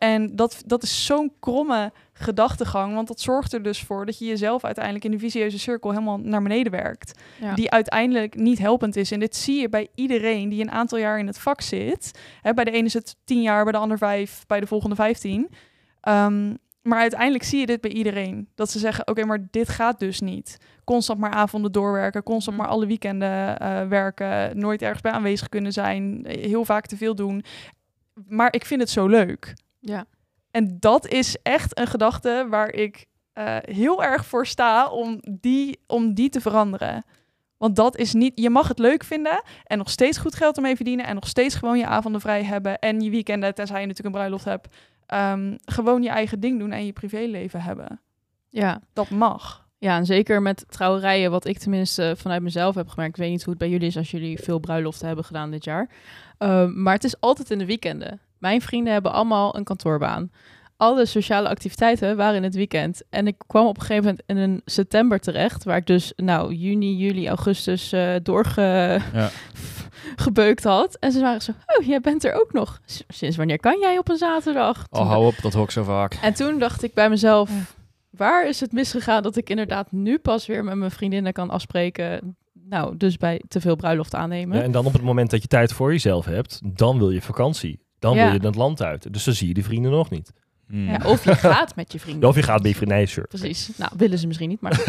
En 0.04 0.36
dat, 0.36 0.62
dat 0.66 0.82
is 0.82 1.06
zo'n 1.06 1.32
kromme 1.40 1.92
gedachtegang, 2.12 2.94
want 2.94 3.08
dat 3.08 3.20
zorgt 3.20 3.52
er 3.52 3.62
dus 3.62 3.82
voor 3.82 4.06
dat 4.06 4.18
je 4.18 4.24
jezelf 4.24 4.64
uiteindelijk 4.64 5.04
in 5.04 5.10
de 5.10 5.18
visieuze 5.18 5.58
cirkel 5.58 5.90
helemaal 5.90 6.18
naar 6.18 6.42
beneden 6.42 6.72
werkt. 6.72 7.20
Ja. 7.40 7.54
Die 7.54 7.70
uiteindelijk 7.70 8.34
niet 8.34 8.58
helpend 8.58 8.96
is. 8.96 9.10
En 9.10 9.20
dit 9.20 9.36
zie 9.36 9.60
je 9.60 9.68
bij 9.68 9.88
iedereen 9.94 10.48
die 10.48 10.62
een 10.62 10.70
aantal 10.70 10.98
jaar 10.98 11.18
in 11.18 11.26
het 11.26 11.38
vak 11.38 11.60
zit. 11.60 12.18
Hè, 12.40 12.54
bij 12.54 12.64
de 12.64 12.70
ene 12.70 12.86
is 12.86 12.94
het 12.94 13.16
tien 13.24 13.42
jaar, 13.42 13.62
bij 13.62 13.72
de 13.72 13.78
ander 13.78 13.98
vijf, 13.98 14.44
bij 14.46 14.60
de 14.60 14.66
volgende 14.66 14.94
vijftien. 14.94 15.50
Ehm, 16.00 16.54
maar 16.82 17.00
uiteindelijk 17.00 17.44
zie 17.44 17.60
je 17.60 17.66
dit 17.66 17.80
bij 17.80 17.90
iedereen. 17.90 18.48
Dat 18.54 18.70
ze 18.70 18.78
zeggen, 18.78 19.08
oké, 19.08 19.24
maar 19.24 19.46
dit 19.50 19.68
gaat 19.68 19.98
dus 19.98 20.20
niet. 20.20 20.56
Constant 20.84 21.20
maar 21.20 21.32
avonden 21.32 21.72
doorwerken, 21.72 22.22
constant 22.22 22.56
maar 22.56 22.68
alle 22.68 22.86
weekenden 22.86 23.58
eh, 23.58 23.86
werken, 23.88 24.58
nooit 24.58 24.82
ergens 24.82 25.00
bij 25.00 25.12
aanwezig 25.12 25.48
kunnen 25.48 25.72
zijn, 25.72 26.24
eh, 26.24 26.44
heel 26.46 26.64
vaak 26.64 26.86
te 26.86 26.96
veel 26.96 27.14
doen. 27.14 27.44
Maar 28.28 28.52
ik 28.52 28.64
vind 28.64 28.80
het 28.80 28.90
zo 28.90 29.06
leuk. 29.06 29.54
Ja. 29.84 30.06
En 30.50 30.76
dat 30.80 31.06
is 31.06 31.36
echt 31.42 31.78
een 31.78 31.86
gedachte 31.86 32.46
waar 32.50 32.70
ik 32.70 33.06
eh, 33.32 33.56
heel 33.60 34.04
erg 34.04 34.26
voor 34.26 34.46
sta 34.46 34.88
om 34.88 35.18
die, 35.40 35.80
om 35.86 36.14
die 36.14 36.28
te 36.28 36.40
veranderen. 36.40 37.04
Want 37.56 37.76
dat 37.76 37.96
is 37.96 38.12
niet, 38.12 38.32
je 38.40 38.50
mag 38.50 38.68
het 38.68 38.78
leuk 38.78 39.04
vinden 39.04 39.42
en 39.64 39.78
nog 39.78 39.90
steeds 39.90 40.18
goed 40.18 40.34
geld 40.34 40.56
ermee 40.56 40.76
verdienen 40.76 41.06
en 41.06 41.14
nog 41.14 41.28
steeds 41.28 41.54
gewoon 41.54 41.78
je 41.78 41.86
avonden 41.86 42.20
vrij 42.20 42.44
hebben 42.44 42.78
en 42.78 43.00
je 43.00 43.10
weekenden, 43.10 43.54
tenzij 43.54 43.80
je 43.80 43.86
natuurlijk 43.86 44.14
een 44.14 44.20
bruiloft 44.20 44.44
hebt, 44.44 44.76
ehm, 45.06 45.56
gewoon 45.64 46.02
je 46.02 46.08
eigen 46.08 46.40
ding 46.40 46.58
doen 46.58 46.72
en 46.72 46.86
je 46.86 46.92
privéleven 46.92 47.62
hebben. 47.62 48.00
ja. 48.48 48.80
Dat 48.92 49.10
mag. 49.10 49.64
Ja, 49.78 49.96
en 49.96 50.06
zeker 50.06 50.42
met 50.42 50.64
trouwerijen, 50.68 51.30
wat 51.30 51.46
ik 51.46 51.58
tenminste 51.58 52.14
vanuit 52.16 52.42
mezelf 52.42 52.74
heb 52.74 52.88
gemerkt. 52.88 53.16
Ik 53.16 53.22
weet 53.22 53.30
niet 53.30 53.42
hoe 53.42 53.50
het 53.50 53.58
bij 53.58 53.70
jullie 53.70 53.86
is 53.86 53.96
als 53.96 54.10
jullie 54.10 54.38
veel 54.38 54.58
bruiloften 54.58 55.06
hebben 55.06 55.24
gedaan 55.24 55.50
dit 55.50 55.64
jaar. 55.64 55.88
Ehm, 56.38 56.82
maar 56.82 56.94
het 56.94 57.04
is 57.04 57.20
altijd 57.20 57.50
in 57.50 57.58
de 57.58 57.66
weekenden. 57.66 58.20
Mijn 58.38 58.60
vrienden 58.60 58.92
hebben 58.92 59.12
allemaal 59.12 59.56
een 59.56 59.64
kantoorbaan. 59.64 60.30
alle 60.76 61.06
sociale 61.06 61.48
activiteiten 61.48 62.16
waren 62.16 62.36
in 62.36 62.42
het 62.42 62.54
weekend. 62.54 63.02
En 63.10 63.26
ik 63.26 63.34
kwam 63.46 63.66
op 63.66 63.76
een 63.76 63.82
gegeven 63.82 64.04
moment 64.04 64.22
in 64.26 64.36
een 64.36 64.60
september 64.64 65.20
terecht, 65.20 65.64
waar 65.64 65.76
ik 65.76 65.86
dus 65.86 66.12
nou 66.16 66.52
juni, 66.54 66.96
juli, 66.96 67.28
augustus 67.28 67.92
eh 67.92 68.14
doorge 68.22 68.60
Ja. 69.12 69.30
gebeukt 70.16 70.64
had. 70.64 70.96
En 71.00 71.12
ze 71.12 71.20
waren 71.20 71.40
zo, 71.42 71.52
oh, 71.78 71.86
jij 71.86 72.00
bent 72.00 72.24
er 72.24 72.32
ook 72.40 72.52
nog. 72.52 72.80
S- 72.86 73.02
Sinds 73.08 73.36
wanneer 73.36 73.60
kan 73.60 73.78
jij 73.80 73.98
op 73.98 74.08
een 74.08 74.16
zaterdag? 74.16 74.86
Toen 74.88 75.00
Oh, 75.02 75.08
hou 75.08 75.26
op, 75.26 75.34
dat 75.42 75.52
hoor 75.52 75.64
ik 75.64 75.70
zo 75.70 75.82
vaak. 75.82 76.18
En 76.22 76.34
toen 76.34 76.58
dacht 76.58 76.82
ik 76.82 76.94
bij 76.94 77.08
mezelf, 77.08 77.50
Ja. 77.50 77.56
waar 78.10 78.48
is 78.48 78.60
het 78.60 78.72
misgegaan 78.72 79.22
dat 79.22 79.36
ik 79.36 79.50
inderdaad 79.50 79.92
nu 79.92 80.18
pas 80.18 80.46
weer 80.46 80.64
met 80.64 80.74
mijn 80.76 80.90
vriendinnen 80.90 81.32
kan 81.32 81.50
afspreken? 81.50 82.36
Nou, 82.52 82.96
dus 82.96 83.16
bij 83.16 83.42
te 83.48 83.60
veel 83.60 83.76
bruiloft 83.76 84.14
aannemen. 84.14 84.58
Ja, 84.58 84.62
en 84.64 84.72
dan 84.72 84.86
op 84.86 84.92
het 84.92 85.02
moment 85.02 85.30
dat 85.30 85.42
je 85.42 85.48
tijd 85.48 85.72
voor 85.72 85.90
jezelf 85.92 86.24
hebt, 86.24 86.60
dan 86.64 86.98
wil 86.98 87.10
je 87.10 87.20
vakantie. 87.22 87.82
Dan 88.04 88.16
Ja. 88.16 88.24
wil 88.30 88.40
je 88.40 88.46
het 88.46 88.54
land 88.56 88.82
uit. 88.82 89.12
Dus 89.12 89.24
dan 89.24 89.34
zie 89.34 89.48
je 89.48 89.54
die 89.54 89.64
vrienden 89.64 89.90
nog 89.90 90.10
niet. 90.10 90.32
Hmm. 90.66 90.88
Ja, 90.90 91.00
of 91.04 91.24
je 91.24 91.34
gaat 91.46 91.76
met 91.76 91.92
je 91.92 92.00
vrienden. 92.00 92.28
Of 92.28 92.34
je 92.36 92.42
gaat 92.42 92.60
bij 92.62 92.70
je 92.70 92.76
vriendin, 92.76 92.96
nee, 92.96 93.06
sure. 93.06 93.26
Precies. 93.26 93.76
Nou, 93.76 93.92
willen 93.96 94.18
ze 94.18 94.26
misschien 94.26 94.48
niet, 94.48 94.60
maar... 94.60 94.82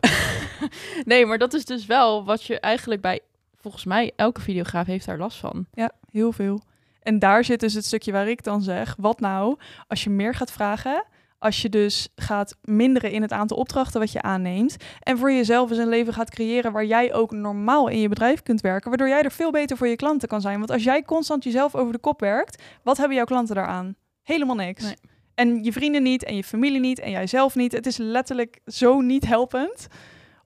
nee, 1.04 1.26
maar 1.26 1.38
dat 1.38 1.54
is 1.54 1.64
dus 1.64 1.86
wel 1.86 2.24
wat 2.24 2.44
je 2.44 2.60
eigenlijk 2.60 3.00
bij... 3.00 3.20
Volgens 3.60 3.84
mij, 3.84 4.12
elke 4.16 4.40
videograaf 4.40 4.86
heeft 4.86 5.06
daar 5.06 5.18
last 5.18 5.38
van. 5.38 5.66
Ja, 5.72 5.90
heel 6.10 6.32
veel. 6.32 6.60
En 7.02 7.18
daar 7.18 7.44
zit 7.44 7.60
dus 7.60 7.74
het 7.74 7.84
stukje 7.84 8.12
waar 8.12 8.28
ik 8.28 8.42
dan 8.42 8.62
zeg, 8.62 8.94
wat 8.98 9.20
nou 9.20 9.58
als 9.88 10.04
je 10.04 10.10
meer 10.10 10.34
gaat 10.34 10.52
vragen, 10.52 11.04
als 11.42 11.62
je 11.62 11.68
dus 11.68 12.08
gaat 12.16 12.56
minderen 12.62 13.10
in 13.10 13.22
het 13.22 13.32
aantal 13.32 13.56
opdrachten 13.56 14.00
wat 14.00 14.12
je 14.12 14.22
aanneemt 14.22 14.76
en 15.00 15.18
voor 15.18 15.32
jezelf 15.32 15.70
eens 15.70 15.78
een 15.78 15.88
leven 15.88 16.12
gaat 16.12 16.30
creëren 16.30 16.72
waar 16.72 16.84
jij 16.84 17.14
ook 17.14 17.30
normaal 17.32 17.88
in 17.88 17.98
je 17.98 18.08
bedrijf 18.08 18.42
kunt 18.42 18.60
werken, 18.60 18.88
waardoor 18.88 19.08
jij 19.08 19.22
er 19.22 19.32
veel 19.32 19.50
beter 19.50 19.76
voor 19.76 19.88
je 19.88 19.96
klanten 19.96 20.28
kan 20.28 20.40
zijn. 20.40 20.58
Want 20.58 20.70
als 20.70 20.84
jij 20.84 21.02
constant 21.02 21.44
jezelf 21.44 21.74
over 21.74 21.92
de 21.92 21.98
kop 21.98 22.20
werkt, 22.20 22.62
wat 22.82 22.96
hebben 22.96 23.16
jouw 23.16 23.24
klanten 23.24 23.54
daaraan? 23.54 23.94
Helemaal 24.22 24.56
niks. 24.56 24.82
Nee. 24.84 24.94
En 25.34 25.64
je 25.64 25.72
vrienden 25.72 26.02
niet, 26.02 26.24
en 26.24 26.36
je 26.36 26.44
familie 26.44 26.80
niet, 26.80 26.98
en 26.98 27.10
jijzelf 27.10 27.54
niet. 27.54 27.72
Het 27.72 27.86
is 27.86 27.96
letterlijk 27.96 28.60
zo 28.66 29.00
niet 29.00 29.26
helpend 29.26 29.86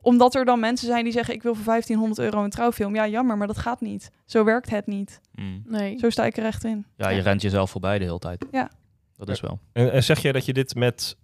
omdat 0.00 0.34
er 0.34 0.44
dan 0.44 0.60
mensen 0.60 0.86
zijn 0.86 1.04
die 1.04 1.12
zeggen: 1.12 1.34
Ik 1.34 1.42
wil 1.42 1.54
voor 1.54 1.64
1500 1.64 2.20
euro 2.20 2.44
een 2.44 2.50
trouwfilm. 2.50 2.94
Ja, 2.94 3.08
jammer, 3.08 3.36
maar 3.36 3.46
dat 3.46 3.58
gaat 3.58 3.80
niet. 3.80 4.10
Zo 4.26 4.44
werkt 4.44 4.70
het 4.70 4.86
niet. 4.86 5.20
Hmm. 5.34 5.62
Nee. 5.64 5.98
Zo 5.98 6.10
sta 6.10 6.24
ik 6.24 6.36
er 6.36 6.44
echt 6.44 6.64
in. 6.64 6.86
Ja, 6.96 7.08
je 7.08 7.16
Ja. 7.16 7.22
rent 7.22 7.42
jezelf 7.42 7.70
voorbij 7.70 7.98
de 7.98 8.04
hele 8.04 8.18
tijd. 8.18 8.44
Ja. 8.50 8.70
Dat 9.16 9.28
is 9.28 9.40
wel. 9.40 9.58
En, 9.73 9.92
en 9.92 10.02
zeg 10.04 10.18
jij 10.23 10.32
dat 10.32 10.44
je 10.44 10.52
dit 10.52 10.75
met 10.75 11.16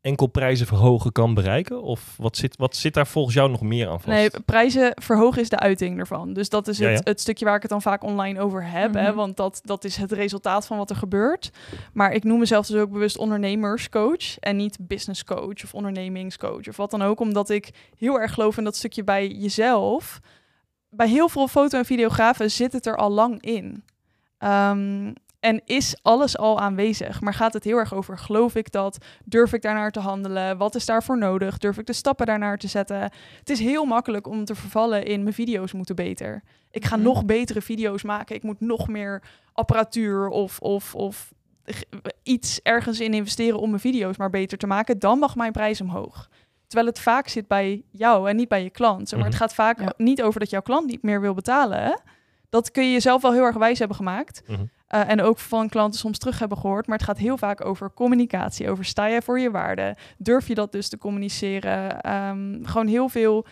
enkel 0.00 0.26
prijzen 0.26 0.66
verhogen 0.66 1.12
kan 1.12 1.34
bereiken? 1.34 1.82
Of 1.82 2.14
wat 2.16 2.36
zit, 2.36 2.56
wat 2.56 2.76
zit 2.76 2.94
daar 2.94 3.06
volgens 3.06 3.34
jou 3.34 3.50
nog 3.50 3.60
meer 3.60 3.88
aan 3.88 4.00
vast? 4.00 4.06
Nee, 4.16 4.30
prijzen 4.44 4.92
verhogen 4.94 5.42
is 5.42 5.48
de 5.48 5.58
uiting 5.58 5.98
ervan. 5.98 6.32
Dus 6.32 6.48
dat 6.48 6.68
is 6.68 6.78
het, 6.78 6.98
ja. 6.98 7.00
het 7.04 7.20
stukje 7.20 7.44
waar 7.44 7.54
ik 7.56 7.62
het 7.62 7.70
dan 7.70 7.82
vaak 7.82 8.02
online 8.04 8.40
over 8.40 8.70
heb. 8.70 8.94
hè, 8.94 9.06
Mhm. 9.08 9.14
want 9.14 9.36
dat, 9.36 9.60
dat 9.64 9.84
is 9.84 9.96
het 9.96 10.12
resultaat 10.12 10.66
van 10.66 10.76
wat 10.78 10.90
er 10.90 10.96
gebeurt. 10.96 11.50
Maar 11.92 12.12
ik 12.12 12.24
noem 12.24 12.38
mezelf 12.38 12.66
dus 12.66 12.80
ook 12.80 12.90
bewust 12.90 13.18
ondernemerscoach. 13.18 14.38
En 14.38 14.56
niet 14.56 14.78
business 14.80 15.24
coach 15.24 15.64
of 15.64 15.74
ondernemingscoach 15.74 16.68
of 16.68 16.76
wat 16.76 16.90
dan 16.90 17.02
ook. 17.02 17.20
Omdat 17.20 17.50
ik 17.50 17.70
heel 17.96 18.20
erg 18.20 18.34
geloof 18.34 18.56
in 18.58 18.64
dat 18.64 18.76
stukje 18.76 19.04
bij 19.04 19.28
jezelf. 19.28 20.20
Bij 20.90 21.08
heel 21.08 21.28
veel 21.28 21.48
foto- 21.48 21.78
en 21.78 21.84
videografen 21.84 22.50
zit 22.50 22.72
het 22.72 22.86
er 22.86 22.96
al 22.96 23.10
lang 23.10 23.42
in. 23.42 23.84
Ehm, 24.38 25.12
en 25.40 25.62
is 25.64 25.98
alles 26.02 26.38
al 26.38 26.60
aanwezig. 26.60 27.20
Maar 27.20 27.34
gaat 27.34 27.52
het 27.52 27.64
heel 27.64 27.76
erg 27.76 27.94
over, 27.94 28.18
geloof 28.18 28.54
ik 28.54 28.72
dat? 28.72 29.04
Durf 29.24 29.52
ik 29.52 29.62
daarnaar 29.62 29.90
te 29.90 30.00
handelen? 30.00 30.56
Wat 30.58 30.74
is 30.74 30.86
daarvoor 30.86 31.18
nodig? 31.18 31.58
Durf 31.58 31.78
ik 31.78 31.86
de 31.86 31.92
stappen 31.92 32.26
daarnaar 32.26 32.58
te 32.58 32.68
zetten? 32.68 33.00
Het 33.38 33.50
is 33.50 33.58
heel 33.58 33.84
makkelijk 33.84 34.26
om 34.26 34.44
te 34.44 34.54
vervallen 34.54 35.04
in 35.04 35.22
mijn 35.22 35.34
video's 35.34 35.72
moeten 35.72 35.96
beter. 35.96 36.42
Ik 36.70 36.84
ga 36.84 36.96
Mhm. 36.96 37.04
nog 37.04 37.24
betere 37.24 37.60
video's 37.62 38.02
maken. 38.02 38.36
Ik 38.36 38.42
moet 38.42 38.60
nog 38.60 38.88
meer 38.88 39.22
apparatuur 39.52 40.28
of, 40.28 40.58
of, 40.60 40.94
of 40.94 41.32
iets 42.22 42.60
ergens 42.62 43.00
in 43.00 43.14
investeren 43.14 43.58
om 43.58 43.68
mijn 43.68 43.80
video's 43.80 44.16
maar 44.16 44.30
beter 44.30 44.58
te 44.58 44.66
maken. 44.66 44.98
Dan 44.98 45.18
mag 45.18 45.36
mijn 45.36 45.52
prijs 45.52 45.80
omhoog. 45.80 46.28
Terwijl 46.66 46.88
het 46.88 47.00
vaak 47.00 47.28
zit 47.28 47.46
bij 47.48 47.82
jou 47.90 48.28
en 48.28 48.36
niet 48.36 48.48
bij 48.48 48.62
je 48.62 48.70
klant. 48.70 49.10
Maar 49.10 49.20
Mhm. 49.20 49.28
het 49.28 49.38
gaat 49.38 49.54
vaak 49.54 49.80
Ja. 49.80 49.92
niet 49.96 50.22
over 50.22 50.40
dat 50.40 50.50
jouw 50.50 50.60
klant 50.62 50.86
niet 50.86 51.02
meer 51.02 51.20
wil 51.20 51.34
betalen. 51.34 52.00
Dat 52.48 52.70
kun 52.70 52.84
je 52.84 52.92
jezelf 52.92 53.22
wel 53.22 53.32
heel 53.32 53.44
erg 53.44 53.56
wijs 53.56 53.78
hebben 53.78 53.96
gemaakt. 53.96 54.42
Mhm. 54.46 54.64
Eh, 54.88 55.10
en 55.10 55.22
ook 55.22 55.38
van 55.38 55.68
klanten 55.68 56.00
soms 56.00 56.18
terug 56.18 56.38
hebben 56.38 56.58
gehoord. 56.58 56.86
Maar 56.86 56.96
het 56.96 57.06
gaat 57.06 57.18
heel 57.18 57.36
vaak 57.38 57.64
over 57.64 57.92
communicatie. 57.94 58.70
Over 58.70 58.84
sta 58.84 59.06
je 59.06 59.22
voor 59.22 59.40
je 59.40 59.50
waarde? 59.50 59.96
Durf 60.18 60.48
je 60.48 60.54
dat 60.54 60.72
dus 60.72 60.88
te 60.88 60.98
communiceren? 60.98 62.00
Ehm, 62.00 62.64
gewoon 62.64 62.86
heel 62.86 63.08
veel 63.08 63.46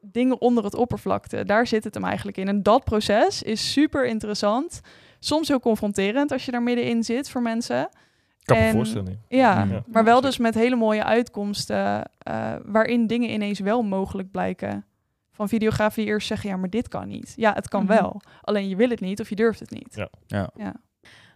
dingen 0.00 0.40
onder 0.40 0.64
het 0.64 0.74
oppervlakte. 0.74 1.44
Daar 1.44 1.66
zit 1.66 1.84
het 1.84 1.94
hem 1.94 2.04
eigenlijk 2.04 2.36
in. 2.36 2.48
En 2.48 2.62
dat 2.62 2.84
proces 2.84 3.42
is 3.42 3.72
super 3.72 4.06
interessant. 4.06 4.80
Soms 5.20 5.48
heel 5.48 5.60
confronterend 5.60 6.32
als 6.32 6.44
je 6.44 6.50
daar 6.50 6.62
middenin 6.62 7.04
zit 7.04 7.30
voor 7.30 7.42
mensen. 7.42 7.88
kan 8.44 8.56
me 8.56 8.62
en- 8.62 8.72
voorstellen. 8.72 9.20
Ja. 9.28 9.64
Ja. 9.70 9.82
maar 9.86 10.04
wel 10.04 10.20
dus 10.20 10.38
met 10.38 10.54
hele 10.54 10.76
mooie 10.76 11.04
uitkomsten. 11.04 12.02
eh, 12.18 12.52
waarin 12.64 13.06
dingen 13.06 13.30
ineens 13.30 13.60
wel 13.60 13.82
mogelijk 13.82 14.30
blijken. 14.30 14.84
Van 15.36 15.48
videografen 15.48 16.02
die 16.02 16.10
eerst 16.12 16.26
zeggen, 16.26 16.50
ja, 16.50 16.56
maar 16.56 16.70
dit 16.70 16.88
kan 16.88 17.08
niet. 17.08 17.32
Ja, 17.36 17.52
het 17.52 17.68
kan 17.68 17.84
Mhm. 17.84 17.92
wel. 17.92 18.20
Alleen 18.40 18.68
je 18.68 18.76
wil 18.76 18.88
het 18.88 19.00
niet 19.00 19.20
of 19.20 19.28
je 19.28 19.34
durft 19.36 19.60
het 19.60 19.70
niet. 19.70 19.94
Ja. 19.94 20.08
Ja. 20.26 20.50
Ja. 20.56 20.74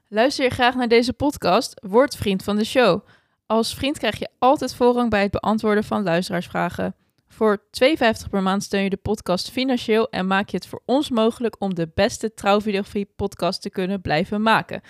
Luister 0.09 0.45
je 0.45 0.51
graag 0.51 0.75
naar 0.75 0.89
deze 0.89 1.13
podcast? 1.13 1.81
Word 1.87 2.17
vriend 2.17 2.43
van 2.43 2.57
de 2.57 2.65
show. 2.65 3.07
Als 3.47 3.75
vriend 3.75 3.99
krijg 3.99 4.19
je 4.19 4.29
altijd 4.39 4.75
voorrang 4.75 5.11
bij 5.11 5.23
het 5.23 5.31
beantwoorden 5.31 5.85
van 5.85 6.03
luisteraarsvragen. 6.03 6.95
Voor 7.29 7.63
2,50 7.71 8.31
per 8.31 8.43
maand 8.43 8.63
steun 8.63 8.83
je 8.83 8.91
de 8.91 8.97
podcast 8.97 9.51
financieel 9.51 10.09
en 10.11 10.27
maak 10.27 10.49
je 10.49 10.57
het 10.57 10.67
voor 10.67 10.83
ons 10.85 11.11
mogelijk 11.11 11.57
om 11.59 11.75
de 11.75 11.91
beste 11.95 12.35
trouwvideografie 12.35 13.13
podcast 13.17 13.63
te 13.63 13.71
kunnen 13.71 14.01
blijven 14.01 14.43
maken. 14.43 14.81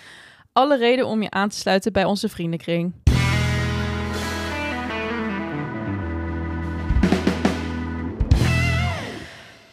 Alle 0.53 0.77
reden 0.77 1.05
om 1.07 1.21
je 1.21 1.29
aan 1.29 1.49
te 1.49 1.57
sluiten 1.57 1.93
bij 1.93 2.05
onze 2.05 2.29
vriendenkring. 2.29 2.93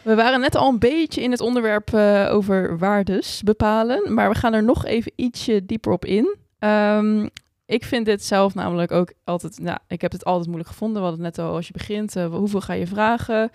We 0.09 0.15
waren 0.15 0.39
net 0.39 0.55
al 0.55 0.69
een 0.69 0.79
beetje 0.79 1.21
in 1.21 1.31
het 1.31 1.41
onderwerp 1.41 1.93
eh, 1.93 2.29
over 2.31 2.77
waardes 2.77 3.41
bepalen, 3.43 4.13
maar 4.13 4.29
we 4.29 4.35
gaan 4.35 4.53
er 4.53 4.63
nog 4.63 4.85
even 4.85 5.11
ietsje 5.15 5.65
dieper 5.65 5.91
op 5.91 6.05
in. 6.05 6.37
Ehm, 6.59 7.27
ik 7.65 7.83
vind 7.83 8.05
dit 8.05 8.23
zelf 8.23 8.55
namelijk 8.55 8.91
ook 8.91 9.13
altijd, 9.23 9.59
nou, 9.59 9.77
ik 9.87 10.01
heb 10.01 10.11
het 10.11 10.25
altijd 10.25 10.45
moeilijk 10.45 10.69
gevonden. 10.69 11.01
We 11.01 11.07
hadden 11.07 11.25
het 11.25 11.35
net 11.35 11.45
al, 11.45 11.55
als 11.55 11.67
je 11.67 11.73
begint, 11.73 12.15
eh, 12.15 12.25
hoeveel 12.25 12.61
ga 12.61 12.73
je 12.73 12.87
vragen? 12.87 13.49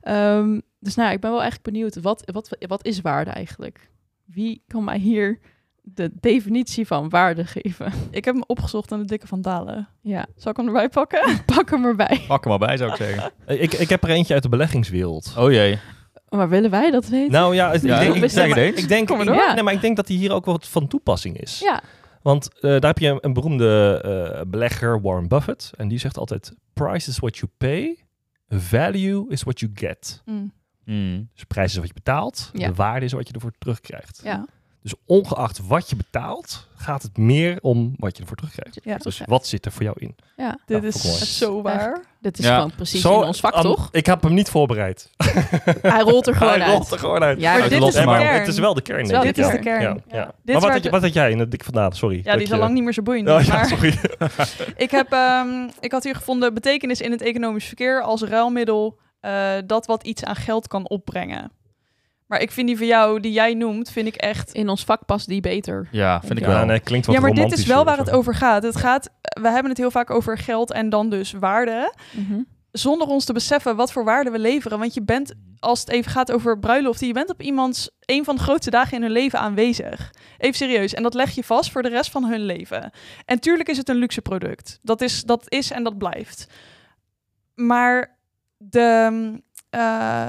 Ehm, 0.00 0.60
dus 0.80 0.94
nou, 0.94 1.12
ik 1.12 1.20
ben 1.20 1.30
wel 1.30 1.40
eigenlijk 1.40 1.70
benieuwd, 1.70 2.00
wat, 2.00 2.22
wat, 2.32 2.56
wat 2.66 2.84
is 2.84 3.00
waarde 3.00 3.30
eigenlijk? 3.30 3.90
Wie 4.24 4.62
kan 4.66 4.84
mij 4.84 4.98
hier 4.98 5.38
de 5.82 6.10
definitie 6.20 6.86
van 6.86 7.08
waarde 7.08 7.44
geven? 7.44 7.92
Ik 8.10 8.24
heb 8.24 8.34
hem 8.34 8.44
opgezocht 8.46 8.92
aan 8.92 9.00
de 9.00 9.04
dikke 9.04 9.26
van 9.26 9.40
Dalen. 9.40 9.88
Ja, 10.00 10.26
Zal 10.36 10.50
ik 10.50 10.56
hem 10.56 10.66
erbij 10.66 10.88
pakken? 10.88 11.40
pak 11.54 11.70
hem 11.70 11.84
erbij. 11.84 12.24
Pak 12.26 12.42
er 12.42 12.48
maar 12.48 12.58
bij, 12.58 12.76
zou 12.76 12.90
ik 12.90 12.96
zeggen. 12.96 13.32
Ik, 13.62 13.72
ik 13.72 13.88
heb 13.88 14.02
er 14.02 14.10
eentje 14.10 14.34
uit 14.34 14.42
de 14.42 14.48
beleggingswereld. 14.48 15.34
Oh 15.38 15.50
jee. 15.50 15.78
Maar 16.30 16.48
willen 16.48 16.70
wij 16.70 16.90
dat 16.90 17.08
weten? 17.08 17.32
Nou 17.32 17.54
ja, 17.54 17.72
ik, 17.72 17.80
denk, 17.82 18.14
ik 18.14 18.30
zeg 18.30 18.44
denk- 18.44 18.48
het 18.54 18.64
eens. 18.64 18.82
ik 18.82 18.88
denk, 18.88 19.10
ik- 19.10 19.24
door. 19.26 19.52
nee, 19.54 19.62
maar 19.62 19.72
ik 19.72 19.80
denk 19.80 19.96
dat 19.96 20.06
die 20.06 20.18
hier 20.18 20.32
ook 20.32 20.44
wat 20.44 20.68
van 20.68 20.88
toepassing 20.88 21.36
is. 21.40 21.58
ja, 21.58 21.82
Want 22.22 22.54
eh, 22.54 22.60
daar 22.70 22.80
heb 22.90 22.98
je 22.98 23.08
een, 23.08 23.18
een 23.20 23.32
beroemde 23.32 24.00
eh, 24.34 24.40
belegger, 24.46 25.00
Warren 25.00 25.28
Buffett. 25.28 25.70
En 25.76 25.88
die 25.88 25.98
zegt 25.98 26.18
altijd, 26.18 26.52
price 26.72 27.10
is 27.10 27.18
what 27.18 27.36
you 27.36 27.50
pay, 27.58 27.98
value 28.48 29.24
is 29.28 29.42
what 29.42 29.60
you 29.60 29.72
get. 29.74 30.22
Mm. 30.24 30.52
Hmm. 30.84 31.28
Dus 31.34 31.44
prijs 31.44 31.70
is 31.72 31.78
wat 31.78 31.86
je 31.86 31.94
betaalt, 31.94 32.50
Ja. 32.52 32.68
de 32.68 32.74
waarde 32.74 33.04
is 33.04 33.12
wat 33.12 33.28
je 33.28 33.34
ervoor 33.34 33.52
terugkrijgt. 33.58 34.20
ja. 34.24 34.46
Dus 34.82 34.94
ongeacht 35.06 35.66
wat 35.66 35.90
je 35.90 35.96
betaalt, 35.96 36.66
gaat 36.76 37.02
het 37.02 37.16
meer 37.18 37.58
om 37.62 37.94
wat 37.96 38.16
je 38.16 38.22
ervoor 38.22 38.36
terugkrijgt. 38.36 38.80
Ja. 38.84 38.96
Dus 38.96 39.20
wat 39.26 39.46
zit 39.46 39.64
er 39.66 39.72
voor 39.72 39.82
jou 39.82 39.96
in? 39.98 40.16
ja. 40.36 40.58
Dit 40.66 40.82
Ja, 40.82 40.88
is 40.88 41.04
mooi. 41.04 41.16
zo 41.24 41.62
waar. 41.62 42.00
Dit 42.20 42.38
is 42.38 42.44
Ja. 42.44 42.54
gewoon 42.54 42.72
precies 42.76 43.00
Zo, 43.00 43.20
in 43.20 43.26
ons 43.26 43.40
vak, 43.40 43.60
toch? 43.60 43.88
Ik 43.92 44.06
heb 44.06 44.22
hem 44.22 44.34
niet 44.34 44.48
voorbereid. 44.48 45.10
Hij 45.82 46.00
rolt 46.00 46.26
er 46.26 46.34
gewoon 46.34 46.52
Hij 46.52 46.62
uit. 46.62 46.72
rolt 46.76 46.90
er 46.90 46.98
gewoon 46.98 47.22
uit. 47.22 47.40
Ja, 47.40 47.58
Maar 47.58 47.68
dit 47.68 47.82
is 47.82 48.04
maar 48.04 48.18
kern. 48.20 48.38
het 48.38 48.48
is 48.48 48.58
wel 48.58 48.74
de 48.74 48.80
kern. 48.82 49.00
Het 49.00 49.10
wel. 49.10 49.22
Dit 49.22 49.38
is 49.38 49.48
de 49.50 49.58
kern. 49.58 49.80
Ja, 49.82 49.88
Ja. 49.88 49.96
ja. 50.16 50.24
Dit 50.24 50.44
Maar 50.44 50.54
wat 50.54 50.62
waar 50.62 50.72
had, 50.72 50.82
de- 50.82 50.90
wat 50.90 51.02
had 51.02 51.12
jij 51.12 51.30
in 51.30 51.38
de 51.38 51.48
dik 51.48 51.64
vandaag? 51.64 51.96
Sorry. 51.96 52.20
Ja, 52.24 52.32
die 52.34 52.42
is 52.42 52.48
al 52.50 52.56
je- 52.56 52.62
lang 52.62 52.74
niet 52.74 52.84
meer 52.84 52.92
zo 52.92 53.02
boeiend. 53.02 53.28
Oh, 53.28 53.48
maar 53.48 53.66
sorry. 53.66 53.98
ik, 54.76 54.90
heb, 54.90 55.12
ehm, 55.12 55.68
ik 55.80 55.92
had 55.92 56.04
hier 56.04 56.14
gevonden 56.14 56.54
betekenis 56.54 57.00
in 57.00 57.10
het 57.10 57.22
economisch 57.22 57.64
verkeer 57.66 58.02
als 58.02 58.22
ruilmiddel 58.22 58.98
eh, 59.20 59.52
dat 59.66 59.86
wat 59.86 60.02
iets 60.02 60.24
aan 60.24 60.36
geld 60.36 60.68
kan 60.68 60.88
opbrengen. 60.88 61.52
Maar 62.30 62.40
ik 62.40 62.50
vind 62.50 62.66
die 62.66 62.76
van 62.76 62.86
jou, 62.86 63.20
die 63.20 63.32
jij 63.32 63.54
noemt, 63.54 63.90
vind 63.90 64.06
ik 64.06 64.14
echt... 64.14 64.52
In 64.52 64.68
ons 64.68 64.84
vak 64.84 65.04
past 65.06 65.28
die 65.28 65.40
beter. 65.40 65.88
Ja, 65.90 66.20
vind 66.20 66.38
ik 66.38 66.44
Ja, 66.46 66.52
wel. 66.52 66.64
nee, 66.64 66.80
klinkt 66.80 67.06
wat 67.06 67.14
Ja, 67.14 67.20
maar 67.20 67.34
dit 67.34 67.52
is 67.52 67.64
wel 67.66 67.84
waar 67.84 67.98
het 67.98 68.10
over 68.10 68.34
gaat. 68.34 68.62
Het 68.62 68.76
gaat. 68.76 69.10
We 69.20 69.48
hebben 69.48 69.68
het 69.68 69.78
heel 69.78 69.90
vaak 69.90 70.10
over 70.10 70.38
geld 70.38 70.72
en 70.72 70.88
dan 70.88 71.10
dus 71.10 71.32
waarde. 71.32 71.94
Mhm. 72.12 72.40
Zonder 72.72 73.06
ons 73.08 73.24
te 73.24 73.32
beseffen 73.32 73.76
wat 73.76 73.92
voor 73.92 74.04
waarde 74.04 74.30
we 74.30 74.38
leveren. 74.38 74.78
Want 74.78 74.94
je 74.94 75.02
bent, 75.02 75.34
als 75.58 75.80
het 75.80 75.88
even 75.88 76.10
gaat 76.10 76.32
over 76.32 76.58
bruiloften, 76.58 77.06
je 77.06 77.12
bent 77.12 77.30
op 77.30 77.42
iemands 77.42 77.90
een 78.00 78.24
van 78.24 78.36
de 78.36 78.42
grootste 78.42 78.70
dagen 78.70 78.96
in 78.96 79.02
hun 79.02 79.12
leven 79.12 79.38
aanwezig. 79.38 80.12
Even 80.38 80.56
serieus. 80.56 80.94
En 80.94 81.02
dat 81.02 81.14
leg 81.14 81.30
je 81.30 81.44
vast 81.44 81.70
voor 81.70 81.82
de 81.82 81.88
rest 81.88 82.10
van 82.10 82.24
hun 82.24 82.44
leven. 82.44 82.90
En 83.24 83.38
tuurlijk 83.40 83.68
is 83.68 83.76
het 83.76 83.88
een 83.88 83.96
luxe 83.96 84.22
product. 84.22 84.78
Dat 84.82 85.00
is, 85.00 85.22
dat 85.24 85.44
is 85.48 85.70
en 85.70 85.82
dat 85.84 85.98
blijft. 85.98 86.46
Maar 87.54 88.18
de, 88.56 89.42
eh, 89.70 89.80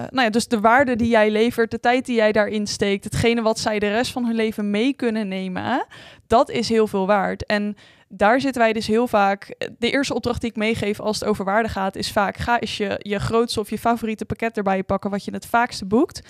nou 0.09 0.21
ja, 0.21 0.29
dus 0.29 0.47
de 0.47 0.59
waarde 0.59 0.95
die 0.95 1.09
jij 1.09 1.31
levert, 1.31 1.71
de 1.71 1.79
tijd 1.79 2.05
die 2.05 2.15
jij 2.15 2.31
daarin 2.31 2.67
steekt, 2.67 3.03
hetgene 3.03 3.41
wat 3.41 3.59
zij 3.59 3.79
de 3.79 3.89
rest 3.89 4.11
van 4.11 4.25
hun 4.25 4.35
leven 4.35 4.69
mee 4.69 4.93
kunnen 4.93 5.27
nemen, 5.27 5.85
dat 6.27 6.49
is 6.49 6.69
heel 6.69 6.87
veel 6.87 7.07
waard. 7.07 7.45
En 7.45 7.75
daar 8.07 8.41
zitten 8.41 8.61
wij 8.61 8.73
dus 8.73 8.87
heel 8.87 9.07
vaak. 9.07 9.55
De 9.77 9.91
eerste 9.91 10.13
opdracht 10.13 10.41
die 10.41 10.49
ik 10.49 10.55
meegeef 10.55 10.99
als 10.99 11.19
het 11.19 11.29
over 11.29 11.45
waarde 11.45 11.69
gaat, 11.69 11.95
is 11.95 12.11
vaak: 12.11 12.37
ga 12.37 12.59
eens 12.59 12.77
je, 12.77 12.95
je 12.99 13.19
grootste 13.19 13.59
of 13.59 13.69
je 13.69 13.77
favoriete 13.77 14.25
pakket 14.25 14.57
erbij 14.57 14.83
pakken, 14.83 15.09
wat 15.09 15.25
je 15.25 15.31
het 15.31 15.45
vaakste 15.45 15.85
boekt. 15.85 16.21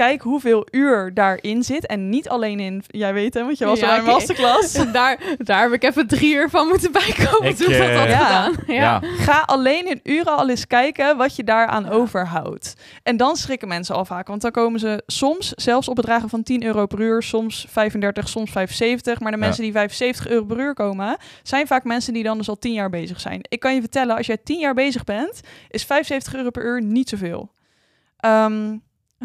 Kijk 0.00 0.22
hoeveel 0.22 0.66
uur 0.70 1.14
daarin 1.14 1.62
zit. 1.62 1.86
En 1.86 2.08
niet 2.08 2.28
alleen 2.28 2.60
in, 2.60 2.82
jij 2.86 3.12
weet 3.12 3.34
hè, 3.34 3.44
want 3.44 3.58
je 3.58 3.64
was 3.64 3.80
Ja, 3.80 3.88
al 3.88 3.94
in 3.94 4.00
oké. 4.00 4.10
masterclass. 4.10 4.72
daar, 4.92 5.20
daar 5.38 5.62
heb 5.62 5.72
ik 5.72 5.82
even 5.82 6.06
drie 6.06 6.34
uur 6.34 6.50
van 6.50 6.66
moeten 6.68 6.92
bijkomen 6.92 7.48
Ik, 7.48 7.56
toen 7.56 7.72
ik 7.72 7.78
dat 7.78 7.88
eh, 7.88 7.98
had 7.98 8.08
Ja. 8.08 8.24
gedaan. 8.26 8.52
Ja. 8.66 8.74
Ja. 8.74 9.00
Ga 9.02 9.42
alleen 9.46 9.86
in 9.90 10.00
uren 10.02 10.36
al 10.36 10.48
eens 10.48 10.66
kijken 10.66 11.16
wat 11.16 11.36
je 11.36 11.44
daaraan 11.44 11.84
Ja. 11.84 11.90
overhoudt. 11.90 12.74
En 13.02 13.16
dan 13.16 13.36
schrikken 13.36 13.68
mensen 13.68 13.94
al 13.94 14.04
vaak. 14.04 14.26
Want 14.26 14.42
dan 14.42 14.50
komen 14.50 14.80
ze 14.80 15.02
soms 15.06 15.48
zelfs 15.54 15.88
op 15.88 15.94
bedragen 15.94 16.28
van 16.28 16.42
10 16.42 16.64
euro 16.64 16.86
per 16.86 17.00
uur. 17.00 17.22
Soms 17.22 17.66
35, 17.68 18.28
soms 18.28 18.50
75. 18.50 19.20
Maar 19.20 19.32
de 19.32 19.38
Ja. 19.38 19.44
mensen 19.44 19.62
die 19.62 19.72
75 19.72 20.28
euro 20.28 20.44
per 20.44 20.58
uur 20.58 20.74
komen... 20.74 21.16
zijn 21.42 21.66
vaak 21.66 21.84
mensen 21.84 22.12
die 22.12 22.22
dan 22.22 22.38
dus 22.38 22.48
al 22.48 22.58
10 22.58 22.72
jaar 22.72 22.90
bezig 22.90 23.20
zijn. 23.20 23.40
Ik 23.48 23.60
kan 23.60 23.74
je 23.74 23.80
vertellen, 23.80 24.16
als 24.16 24.26
jij 24.26 24.38
10 24.44 24.58
jaar 24.58 24.74
bezig 24.74 25.04
bent... 25.04 25.40
is 25.68 25.84
75 25.84 26.34
euro 26.34 26.50
per 26.50 26.64
uur 26.64 26.82
niet 26.82 27.08
zoveel. 27.08 27.50
Ehm, 28.16 28.76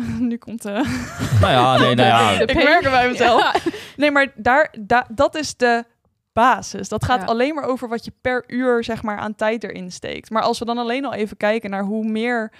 nu 0.30 0.38
komt 0.38 0.62
de... 0.62 0.70
Nou 1.42 1.52
ja, 1.54 1.78
nee, 1.78 1.96
nou 1.96 2.08
ja. 2.08 2.40
Ik 2.40 2.54
merk 2.54 2.82
het 2.84 2.92
bij 2.92 3.08
mezelf. 3.10 3.42
Ja. 3.42 3.72
Nee, 3.96 4.12
maar 4.12 4.28
daar, 4.36 4.74
da- 4.80 5.08
dat 5.10 5.36
is 5.36 5.56
de 5.58 5.84
basis. 6.34 6.90
Dat 6.90 7.06
gaat 7.06 7.20
Ja. 7.20 7.26
alleen 7.26 7.56
maar 7.56 7.64
over 7.64 7.90
wat 7.90 8.06
je 8.06 8.12
per 8.22 8.44
uur 8.48 8.84
zeg 8.84 9.04
maar, 9.04 9.18
aan 9.18 9.36
tijd 9.36 9.64
erin 9.64 9.92
steekt. 9.92 10.30
Maar 10.30 10.42
als 10.42 10.60
we 10.60 10.66
dan 10.66 10.78
alleen 10.78 11.06
al 11.06 11.14
even 11.14 11.38
kijken 11.38 11.70
naar 11.70 11.84
hoe 11.84 12.06
meer 12.08 12.52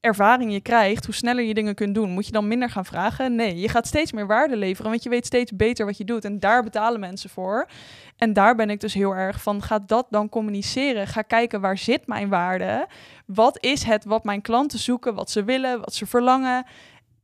ervaring 0.00 0.52
je 0.52 0.60
krijgt, 0.60 1.04
hoe 1.04 1.14
sneller 1.14 1.44
je 1.44 1.54
dingen 1.54 1.74
kunt 1.74 1.94
doen, 1.94 2.10
moet 2.10 2.26
je 2.26 2.32
dan 2.32 2.48
minder 2.48 2.70
gaan 2.70 2.84
vragen? 2.84 3.34
Nee, 3.34 3.56
je 3.60 3.68
gaat 3.68 3.86
steeds 3.86 4.12
meer 4.12 4.26
waarde 4.26 4.56
leveren, 4.56 4.90
want 4.90 5.02
je 5.02 5.08
weet 5.08 5.26
steeds 5.26 5.52
beter 5.56 5.86
wat 5.86 5.96
je 5.96 6.04
doet. 6.04 6.24
En 6.24 6.38
daar 6.38 6.62
betalen 6.62 7.00
mensen 7.00 7.30
voor. 7.30 7.68
En 8.16 8.32
daar 8.32 8.54
ben 8.54 8.70
ik 8.70 8.80
dus 8.80 8.94
heel 8.94 9.14
erg 9.14 9.42
van, 9.42 9.62
ga 9.62 9.78
dat 9.78 10.06
dan 10.10 10.28
communiceren. 10.28 11.06
Ga 11.06 11.22
kijken, 11.22 11.60
waar 11.60 11.78
zit 11.78 12.06
mijn 12.06 12.28
waarde? 12.28 12.88
Wat 13.26 13.64
is 13.64 13.82
het 13.82 14.04
wat 14.04 14.24
mijn 14.24 14.40
klanten 14.40 14.78
zoeken, 14.78 15.14
wat 15.14 15.30
ze 15.30 15.44
willen, 15.44 15.80
wat 15.80 15.94
ze 15.94 16.06
verlangen? 16.06 16.66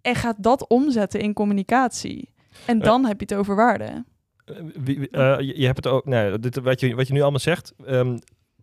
En 0.02 0.14
ga 0.14 0.34
dat 0.38 0.68
omzetten 0.68 1.20
in 1.20 1.32
communicatie. 1.32 2.34
En 2.66 2.78
dan 2.78 3.04
heb 3.04 3.20
je 3.20 3.26
het 3.28 3.34
over 3.34 3.56
waarde. 3.56 4.04
Eh, 4.44 4.56
eh, 5.10 5.56
je, 5.56 5.64
hebt 5.64 5.76
het 5.76 5.86
ook, 5.86 6.04
nou, 6.04 6.38
dit, 6.38 6.56
wat, 6.56 6.80
je, 6.80 6.94
wat 6.94 7.06
je 7.06 7.12
nu 7.12 7.20
allemaal 7.20 7.40
zegt, 7.40 7.74
ehm, 7.86 8.16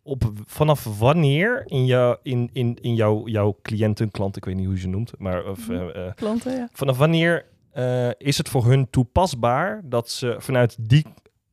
op, 0.04 0.32
vanaf 0.46 0.98
wanneer 1.00 1.63
in, 1.66 1.86
jou, 1.86 2.18
in, 2.24 2.50
in, 2.54 2.78
in 2.82 2.96
jouw, 2.96 3.28
jouw 3.28 3.58
cliënten, 3.62 4.12
klant, 4.12 4.38
ik 4.38 4.46
weet 4.46 4.56
niet 4.56 4.66
hoe 4.66 4.74
je 4.76 4.80
ze 4.82 4.88
noemt, 4.88 5.12
maar 5.18 5.46
of, 5.46 5.68
Mhm. 5.68 5.72
eh, 5.89 6.06
eh, 6.08 6.13
Klanten, 6.16 6.52
ja. 6.58 6.70
vanaf 6.72 6.98
wanneer 6.98 7.46
eh, 7.72 8.10
is 8.18 8.38
het 8.38 8.50
voor 8.50 8.66
hun 8.66 8.88
toepasbaar 8.89 9.82
dat 9.84 10.10
ze 10.10 10.36
vanuit 10.39 10.76
die 10.80 11.06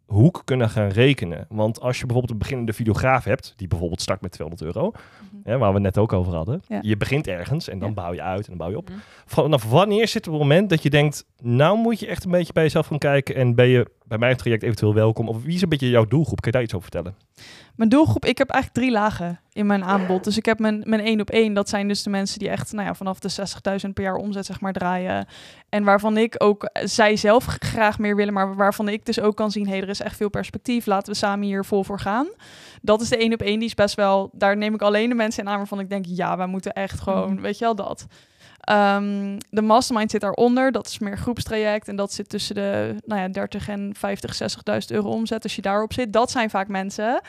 hoek 0.07 0.43
kunnen 0.45 0.71
gaan 0.71 0.89
rekenen? 0.89 1.47
Want 1.49 1.81
als 1.81 1.97
je 1.99 2.03
bijvoorbeeld 2.07 2.33
een 2.33 2.39
beginnende 2.39 2.73
videograaf 2.73 3.25
hebt, 3.25 3.53
die 3.57 3.69
bijvoorbeeld 3.69 4.01
start 4.01 4.21
met 4.21 4.33
200 4.33 4.75
euro, 4.75 4.93
hè, 5.45 5.59
waar 5.59 5.69
we 5.69 5.75
het 5.75 5.83
net 5.83 5.99
ook 5.99 6.13
over 6.13 6.35
hadden, 6.35 6.63
Ja. 6.69 6.79
je 6.83 6.97
begint 6.97 7.27
ergens 7.27 7.69
en 7.69 7.79
dan 7.79 7.89
Ja. 7.89 7.95
bouw 7.95 8.13
je 8.13 8.23
uit 8.23 8.43
en 8.43 8.49
dan 8.49 8.57
bouw 8.57 8.71
je 8.71 8.77
op. 8.77 8.89
Mhm. 8.89 8.99
Vanaf 9.27 9.65
wanneer 9.71 10.09
zit 10.09 10.25
het 10.25 10.35
moment 10.35 10.71
dat 10.71 10.83
je 10.83 10.91
denkt, 10.91 11.25
nou 11.43 11.79
moet 11.79 12.01
je 12.01 12.07
echt 12.07 12.25
een 12.25 12.31
beetje 12.31 12.53
bij 12.53 12.63
jezelf 12.63 12.87
gaan 12.87 12.99
kijken 12.99 13.35
en 13.35 13.55
ben 13.55 13.69
je 13.69 13.91
bij 14.11 14.18
mijn 14.18 14.37
traject 14.37 14.62
eventueel 14.62 14.94
welkom? 14.94 15.29
Of 15.29 15.42
wie 15.42 15.55
is 15.55 15.62
een 15.62 15.68
beetje 15.68 15.88
jouw 15.88 16.05
doelgroep? 16.07 16.40
Kan 16.40 16.51
je 16.51 16.57
daar 16.57 16.62
iets 16.62 16.75
over 16.75 16.88
vertellen? 16.90 17.16
Mijn 17.75 17.88
doelgroep, 17.90 18.25
ik 18.25 18.38
heb 18.38 18.49
eigenlijk 18.51 18.83
drie 18.85 18.94
lagen 18.96 19.40
in 19.53 19.66
mijn 19.66 19.85
aanbod. 19.85 20.25
Dus 20.25 20.37
ik 20.37 20.44
heb 20.44 20.59
mijn, 20.59 20.83
mijn 20.87 21.01
één 21.01 21.20
op 21.20 21.31
één. 21.31 21.53
Dat 21.55 21.68
zijn 21.68 21.88
dus 21.88 22.03
de 22.03 22.11
mensen 22.11 22.38
die 22.38 22.49
echt 22.49 22.73
nou 22.73 22.87
ja, 22.87 22.94
vanaf 22.94 23.18
de 23.18 23.31
60.000 23.87 23.92
per 23.94 24.03
jaar 24.03 24.14
omzet 24.14 24.46
zeg 24.46 24.61
maar 24.61 24.73
draaien. 24.73 25.27
En 25.68 25.85
waarvan 25.85 26.16
ik 26.16 26.35
ook, 26.38 26.64
eh, 26.64 26.87
zij 26.87 27.16
zelf 27.16 27.44
graag 27.44 27.99
meer 27.99 28.16
willen, 28.16 28.33
maar 28.35 28.55
waarvan 28.57 28.88
ik 28.88 29.07
dus 29.07 29.20
ook 29.20 29.37
kan 29.37 29.51
zien, 29.51 29.64
hé, 29.66 29.73
hey, 29.73 29.83
er 29.83 29.88
is 29.88 30.01
echt 30.01 30.16
veel 30.16 30.31
perspectief. 30.31 30.87
Laten 30.87 31.12
we 31.12 31.18
samen 31.18 31.46
hier 31.46 31.64
vol 31.64 31.85
voor 31.85 32.01
gaan. 32.01 32.27
Dat 32.83 33.01
is 33.01 33.09
de 33.09 33.16
één 33.16 33.33
op 33.33 33.42
één. 33.42 33.59
Die 33.59 33.68
is 33.68 33.75
best 33.75 33.94
wel, 33.94 34.31
daar 34.33 34.57
neem 34.57 34.75
ik 34.75 34.83
alleen 34.83 35.09
de 35.09 35.14
mensen 35.14 35.42
in 35.44 35.49
aan 35.51 35.57
waarvan 35.59 35.81
ik 35.81 35.88
denk, 35.88 36.05
ja, 36.09 36.37
wij 36.37 36.46
moeten 36.46 36.73
echt 36.73 37.01
gewoon, 37.01 37.33
Mhm. 37.33 37.42
weet 37.42 37.59
je 37.59 37.64
wel, 37.64 37.75
dat. 37.75 38.07
Ehm, 38.61 39.38
de 39.51 39.62
mastermind 39.62 40.11
zit 40.11 40.20
daaronder. 40.20 40.73
Dat 40.73 40.87
is 40.87 40.99
meer 40.99 41.18
groepstraject. 41.18 41.88
En 41.88 41.96
dat 41.96 42.12
zit 42.12 42.29
tussen 42.29 42.55
de 42.55 42.94
nou 43.05 43.20
ja, 43.20 43.29
30 43.29 43.68
en 43.68 43.94
50, 43.96 44.35
60.000 44.35 44.90
euro 44.90 45.09
omzet. 45.09 45.42
Als 45.42 45.57
je 45.57 45.62
daarop 45.62 45.92
zit, 45.92 46.12
dat 46.12 46.31
zijn 46.31 46.51
vaak 46.51 46.68
mensen. 46.68 47.20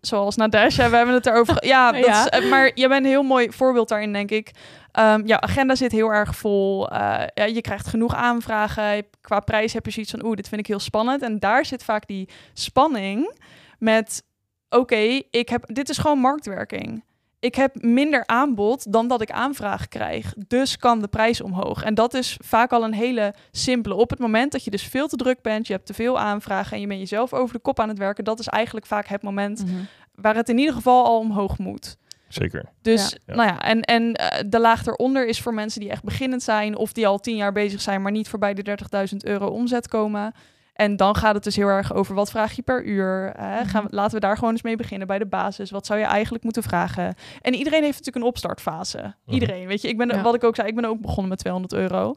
Zoals 0.00 0.36
Nadesha, 0.36 0.90
we 0.90 0.96
hebben 0.96 1.14
het 1.14 1.26
erover. 1.26 1.66
Ja, 1.66 1.92
dat 1.92 2.04
Ja. 2.04 2.20
Is, 2.20 2.28
eh, 2.28 2.50
maar 2.50 2.70
je 2.74 2.88
bent 2.88 3.04
een 3.04 3.10
heel 3.10 3.22
mooi 3.22 3.52
voorbeeld 3.52 3.88
daarin, 3.88 4.12
denk 4.12 4.30
ik. 4.30 4.50
Ehm 4.92 5.26
ja, 5.26 5.40
agenda 5.40 5.74
zit 5.74 5.92
heel 5.92 6.12
erg 6.12 6.36
vol. 6.36 6.88
Eh, 6.88 7.22
ja, 7.34 7.44
je 7.44 7.60
krijgt 7.60 7.86
genoeg 7.86 8.14
aanvragen. 8.14 9.06
Qua 9.20 9.40
prijs 9.40 9.72
heb 9.72 9.84
je 9.84 9.90
zoiets 9.90 10.10
van, 10.10 10.24
oeh, 10.24 10.36
dit 10.36 10.48
vind 10.48 10.60
ik 10.60 10.66
heel 10.66 10.78
spannend. 10.78 11.22
En 11.22 11.38
daar 11.38 11.64
zit 11.64 11.84
vaak 11.84 12.06
die 12.06 12.28
spanning 12.52 13.36
met, 13.78 14.22
oké, 14.68 15.20
ik 15.30 15.48
heb, 15.48 15.64
dit 15.66 15.88
is 15.88 15.98
gewoon 15.98 16.18
marktwerking. 16.18 17.02
Ik 17.40 17.54
heb 17.54 17.82
minder 17.82 18.26
aanbod 18.26 18.92
dan 18.92 19.08
dat 19.08 19.20
ik 19.20 19.30
aanvraag 19.30 19.88
krijg. 19.88 20.34
Dus 20.48 20.76
kan 20.76 21.00
de 21.00 21.08
prijs 21.08 21.40
omhoog. 21.40 21.82
En 21.82 21.94
dat 21.94 22.14
is 22.14 22.36
vaak 22.44 22.72
al 22.72 22.84
een 22.84 22.94
hele 22.94 23.34
simpele. 23.50 23.94
Op 23.94 24.10
het 24.10 24.18
moment 24.18 24.52
dat 24.52 24.64
je 24.64 24.70
dus 24.70 24.82
veel 24.82 25.08
te 25.08 25.16
druk 25.16 25.42
bent, 25.42 25.66
je 25.66 25.72
hebt 25.72 25.86
te 25.86 25.94
veel 25.94 26.18
aanvragen 26.18 26.72
en 26.72 26.80
je 26.80 26.86
bent 26.86 27.00
jezelf 27.00 27.32
over 27.32 27.54
de 27.54 27.60
kop 27.60 27.80
aan 27.80 27.88
het 27.88 27.98
werken, 27.98 28.24
dat 28.24 28.38
is 28.38 28.46
eigenlijk 28.46 28.86
vaak 28.86 29.06
het 29.06 29.22
moment 29.22 29.64
Mhm. 29.64 29.74
waar 30.14 30.34
het 30.36 30.48
in 30.48 30.58
ieder 30.58 30.74
geval 30.74 31.04
al 31.04 31.18
omhoog 31.18 31.58
moet. 31.58 31.96
Zeker. 32.28 32.64
Dus, 32.82 33.16
Ja. 33.26 33.34
nou 33.34 33.48
ja, 33.48 33.60
en, 33.62 33.80
en 33.82 34.12
eh, 34.14 34.42
de 34.46 34.60
laag 34.60 34.86
eronder 34.86 35.26
is 35.26 35.40
voor 35.40 35.54
mensen 35.54 35.80
die 35.80 35.90
echt 35.90 36.02
beginnend 36.04 36.42
zijn 36.42 36.76
of 36.76 36.92
die 36.92 37.06
al 37.06 37.18
tien 37.18 37.36
jaar 37.36 37.52
bezig 37.52 37.80
zijn, 37.80 38.02
maar 38.02 38.12
niet 38.12 38.28
voorbij 38.28 38.54
de 38.54 38.62
30.000 38.62 39.24
euro 39.24 39.46
omzet 39.46 39.88
komen. 39.88 40.32
En 40.78 40.96
dan 40.96 41.16
gaat 41.16 41.34
het 41.34 41.44
dus 41.44 41.56
heel 41.56 41.68
erg 41.68 41.94
over 41.94 42.14
wat 42.14 42.30
vraag 42.30 42.52
je 42.52 42.62
per 42.62 42.84
uur. 42.84 43.32
Hè? 43.36 43.64
Gaan 43.64 43.84
we, 43.84 43.88
laten 43.90 44.14
we 44.14 44.20
daar 44.20 44.36
gewoon 44.36 44.52
eens 44.52 44.62
mee 44.62 44.76
beginnen 44.76 45.06
bij 45.06 45.18
de 45.18 45.26
basis. 45.26 45.70
Wat 45.70 45.86
zou 45.86 45.98
je 45.98 46.04
eigenlijk 46.04 46.44
moeten 46.44 46.62
vragen? 46.62 47.14
En 47.40 47.54
iedereen 47.54 47.82
heeft 47.82 47.98
natuurlijk 47.98 48.16
een 48.24 48.30
opstartfase. 48.30 49.14
Iedereen, 49.26 49.66
weet 49.66 49.82
je. 49.82 49.88
Ik 49.88 49.96
ben, 49.96 50.08
Ja. 50.08 50.22
wat 50.22 50.34
ik 50.34 50.44
ook 50.44 50.54
zei, 50.54 50.68
ik 50.68 50.74
ben 50.74 50.84
ook 50.84 51.00
begonnen 51.00 51.28
met 51.28 51.38
200 51.38 51.72
euro. 51.74 52.14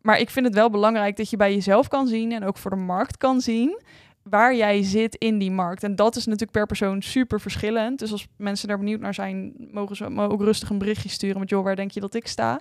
Maar 0.00 0.18
ik 0.18 0.30
vind 0.30 0.46
het 0.46 0.54
wel 0.54 0.70
belangrijk 0.70 1.16
dat 1.16 1.30
je 1.30 1.36
bij 1.36 1.54
jezelf 1.54 1.88
kan 1.88 2.06
zien 2.06 2.32
en 2.32 2.44
ook 2.44 2.58
voor 2.58 2.70
de 2.70 2.76
markt 2.76 3.16
kan 3.16 3.40
zien 3.40 3.80
waar 4.22 4.54
jij 4.54 4.82
zit 4.82 5.14
in 5.14 5.38
die 5.38 5.50
markt. 5.50 5.82
En 5.82 5.96
dat 5.96 6.16
is 6.16 6.24
natuurlijk 6.24 6.52
per 6.52 6.66
persoon 6.66 7.02
super 7.02 7.40
verschillend. 7.40 7.98
Dus 7.98 8.12
als 8.12 8.26
mensen 8.36 8.68
daar 8.68 8.78
benieuwd 8.78 9.00
naar 9.00 9.14
zijn, 9.14 9.52
mogen 9.70 9.96
ze 9.96 10.10
me 10.10 10.28
ook 10.28 10.40
rustig 10.40 10.70
een 10.70 10.78
berichtje 10.78 11.08
sturen 11.08 11.40
met 11.40 11.48
joh, 11.50 11.64
waar 11.64 11.76
denk 11.76 11.90
je 11.90 12.00
dat 12.00 12.14
ik 12.14 12.26
sta? 12.26 12.60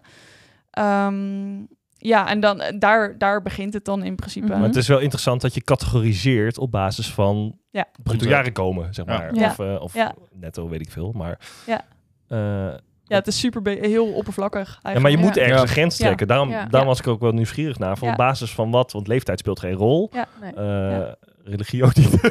Ehm, 0.69 1.63
ja, 2.07 2.27
en 2.29 2.39
dan 2.39 2.61
eh, 2.61 2.79
daar, 2.79 3.17
daar 3.17 3.41
begint 3.41 3.73
het 3.73 3.85
dan 3.85 4.03
in 4.03 4.15
principe. 4.15 4.47
Maar 4.47 4.61
het 4.61 4.75
is 4.75 4.87
wel 4.87 4.99
interessant 4.99 5.41
dat 5.41 5.53
je 5.53 5.61
categoriseert 5.61 6.57
op 6.57 6.71
basis 6.71 7.11
van 7.13 7.57
Ja. 7.71 7.85
bruto 8.03 8.27
jarenkomen, 8.27 8.93
zeg 8.93 9.05
Ja. 9.05 9.17
maar. 9.17 9.35
Ja. 9.35 9.45
Of, 9.49 9.59
eh, 9.59 9.81
of 9.81 9.93
Ja. 9.93 10.13
netto, 10.33 10.69
weet 10.69 10.81
ik 10.81 10.91
veel. 10.91 11.11
Maar, 11.11 11.39
Ja. 11.65 11.81
eh, 12.27 12.73
Ja, 13.07 13.15
het 13.15 13.27
is 13.27 13.39
super 13.39 13.61
be- 13.61 13.77
heel 13.81 14.05
oppervlaktig. 14.13 14.67
Eigenlijk. 14.67 14.95
ja, 14.95 15.01
maar 15.01 15.11
je 15.11 15.17
moet 15.17 15.37
ergens 15.37 15.55
Ja. 15.55 15.61
een 15.61 15.67
grens 15.67 15.97
Ja. 15.97 16.05
trekken. 16.05 16.27
Daarom, 16.27 16.49
Ja. 16.49 16.55
daarom 16.55 16.79
Ja. 16.79 16.85
was 16.85 16.99
ik 16.99 17.07
ook 17.07 17.19
wel 17.19 17.31
nieuwsgierig 17.31 17.79
naar. 17.79 17.97
Van 17.97 18.07
Ja. 18.07 18.13
op 18.13 18.19
basis 18.19 18.51
van 18.53 18.71
wat? 18.71 18.91
Want 18.91 19.07
leeftijd 19.07 19.39
speelt 19.39 19.59
geen 19.59 19.73
rol. 19.73 20.09
Ja. 20.13 20.25
Nee. 20.41 20.65
Ja. 20.65 21.15
Religie 21.47 21.83
ook 21.83 21.95
niet. 21.95 22.11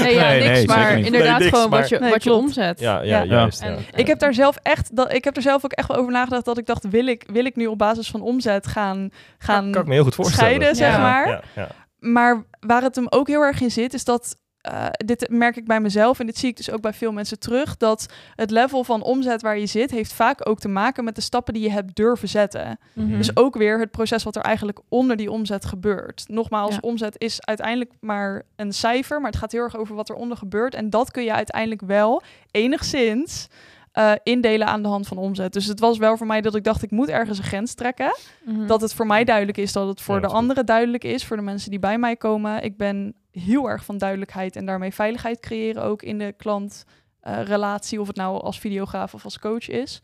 Nee, 0.00 0.14
ja, 0.14 0.28
Nee, 0.28 0.40
niks, 0.40 0.52
nee, 0.58 0.66
maar 0.66 0.96
niet. 0.96 1.06
inderdaad 1.06 1.30
Nee, 1.38 1.38
niks, 1.38 1.54
gewoon 1.54 1.70
maar- 1.70 1.80
wat 1.80 1.88
je, 1.88 1.98
Nee, 1.98 2.10
wat 2.10 2.24
je 2.24 2.32
omzet. 2.32 2.80
ja, 2.80 3.00
ja, 3.02 3.18
Ja. 3.18 3.24
juist. 3.24 3.60
En- 3.62 3.78
Ik 3.94 4.06
heb 4.06 4.18
daar 4.18 4.34
zelf 4.34 4.56
echt, 4.62 4.96
dat, 4.96 5.12
ik 5.12 5.24
heb 5.24 5.36
er 5.36 5.42
zelf 5.42 5.64
ook 5.64 5.72
echt 5.72 5.88
wel 5.88 5.96
over 5.96 6.12
nagedacht 6.12 6.44
dat 6.44 6.58
ik 6.58 6.66
dacht, 6.66 6.88
wil 6.90 7.06
ik, 7.06 7.24
wil 7.32 7.44
ik 7.44 7.56
nu 7.56 7.66
op 7.66 7.78
basis 7.78 8.10
van 8.10 8.20
omzet 8.20 8.66
gaan, 8.66 9.10
gaan 9.38 9.62
kan, 9.62 9.72
kan 9.72 9.82
ik 9.82 9.88
me 9.88 9.94
heel 9.94 10.02
goed 10.04 10.14
voorstellen. 10.14 10.44
scheiden, 10.54 10.76
zeg 10.76 10.92
Ja. 10.92 10.98
maar. 10.98 11.28
Ja, 11.28 11.42
ja. 11.54 11.68
Maar 11.98 12.44
waar 12.60 12.82
het 12.82 12.94
hem 12.94 13.06
ook 13.10 13.28
heel 13.28 13.42
erg 13.42 13.60
in 13.60 13.70
zit, 13.70 13.94
is 13.94 14.04
dat. 14.04 14.36
Eh, 14.60 14.86
dit 14.90 15.26
merk 15.30 15.56
ik 15.56 15.64
bij 15.66 15.80
mezelf 15.80 16.20
en 16.20 16.26
dit 16.26 16.38
zie 16.38 16.48
ik 16.48 16.56
dus 16.56 16.70
ook 16.70 16.80
bij 16.80 16.92
veel 16.92 17.12
mensen 17.12 17.38
terug. 17.38 17.76
Dat 17.76 18.06
het 18.34 18.50
level 18.50 18.84
van 18.84 19.02
omzet 19.02 19.42
waar 19.42 19.58
je 19.58 19.66
zit, 19.66 19.90
heeft 19.90 20.12
vaak 20.12 20.48
ook 20.48 20.58
te 20.58 20.68
maken 20.68 21.04
met 21.04 21.14
de 21.14 21.20
stappen 21.20 21.54
die 21.54 21.62
je 21.62 21.70
hebt 21.70 21.96
durven 21.96 22.28
zetten. 22.28 22.78
Mhm. 22.92 23.16
Dus 23.16 23.36
ook 23.36 23.56
weer 23.56 23.78
het 23.78 23.90
proces 23.90 24.22
wat 24.22 24.36
er 24.36 24.42
eigenlijk 24.42 24.78
onder 24.88 25.16
die 25.16 25.30
omzet 25.30 25.64
gebeurt. 25.64 26.24
Nogmaals, 26.28 26.74
Ja. 26.74 26.78
omzet 26.80 27.14
is 27.18 27.44
uiteindelijk 27.44 27.92
maar 28.00 28.42
een 28.56 28.72
cijfer, 28.72 29.20
maar 29.20 29.30
het 29.30 29.40
gaat 29.40 29.52
heel 29.52 29.62
erg 29.62 29.76
over 29.76 29.94
wat 29.94 30.08
er 30.08 30.14
onder 30.14 30.36
gebeurt. 30.36 30.74
En 30.74 30.90
dat 30.90 31.10
kun 31.10 31.24
je 31.24 31.32
uiteindelijk 31.32 31.82
wel 31.82 32.22
enigszins 32.50 33.48
eh, 33.98 34.12
indelen 34.22 34.66
aan 34.66 34.82
de 34.82 34.88
hand 34.88 35.06
van 35.06 35.16
omzet. 35.16 35.52
Dus 35.52 35.66
het 35.66 35.80
was 35.80 35.98
wel 35.98 36.16
voor 36.16 36.26
mij 36.26 36.40
dat 36.40 36.54
ik 36.54 36.64
dacht, 36.64 36.82
ik 36.82 36.90
moet 36.90 37.08
ergens 37.08 37.38
een 37.38 37.44
grens 37.44 37.74
trekken. 37.74 38.16
Mhm. 38.44 38.66
Dat 38.66 38.80
het 38.80 38.94
voor 38.94 39.06
mij 39.06 39.24
duidelijk 39.24 39.58
is, 39.58 39.72
dat 39.72 39.88
het 39.88 40.00
voor 40.00 40.14
Ja, 40.14 40.20
de 40.20 40.26
dat 40.26 40.36
anderen 40.36 40.66
duidelijk 40.66 41.04
is, 41.04 41.24
voor 41.24 41.36
de 41.36 41.42
mensen 41.42 41.70
die 41.70 41.78
bij 41.78 41.98
mij 41.98 42.16
komen. 42.16 42.62
Ik 42.62 42.76
ben 42.76 43.14
heel 43.30 43.68
erg 43.70 43.84
van 43.84 43.98
duidelijkheid 43.98 44.56
en 44.56 44.66
daarmee 44.66 44.94
veiligheid 44.94 45.40
creëren 45.40 45.82
ook 45.82 46.02
in 46.02 46.18
de 46.18 46.34
klantrelatie, 46.36 48.00
of 48.00 48.06
het 48.06 48.16
nou 48.16 48.40
als 48.40 48.60
videograaf 48.60 49.14
of 49.14 49.24
als 49.24 49.38
coach 49.38 49.68
is. 49.68 50.00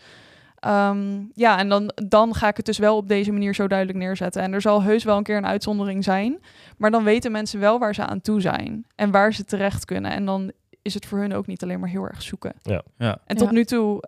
Ehm, 0.58 1.22
ja, 1.34 1.58
en 1.58 1.68
dan, 1.68 1.92
dan 1.94 2.34
ga 2.34 2.48
ik 2.48 2.56
het 2.56 2.66
dus 2.66 2.78
wel 2.78 2.96
op 2.96 3.08
deze 3.08 3.32
manier 3.32 3.54
zo 3.54 3.66
duidelijk 3.66 3.98
neerzetten. 3.98 4.42
En 4.42 4.52
er 4.52 4.60
zal 4.60 4.82
heus 4.82 5.04
wel 5.04 5.16
een 5.16 5.22
keer 5.22 5.36
een 5.36 5.46
uitzondering 5.46 6.04
zijn. 6.04 6.40
Maar 6.78 6.90
dan 6.90 7.04
weten 7.04 7.32
mensen 7.32 7.60
wel 7.60 7.78
waar 7.78 7.94
ze 7.94 8.06
aan 8.06 8.20
toe 8.20 8.40
zijn 8.40 8.86
en 8.94 9.10
waar 9.10 9.34
ze 9.34 9.44
terecht 9.44 9.84
kunnen. 9.84 10.10
En 10.10 10.24
dan 10.24 10.52
is 10.84 10.94
het 10.94 11.06
voor 11.06 11.18
hun 11.18 11.34
ook 11.34 11.46
niet 11.46 11.62
alleen 11.62 11.80
maar 11.80 11.88
heel 11.88 12.04
erg 12.08 12.22
zoeken. 12.22 12.52
Ja. 12.62 12.82
En 13.26 13.36
tot 13.36 13.46
Ja. 13.48 13.52
nu 13.54 13.64
toe 13.64 14.04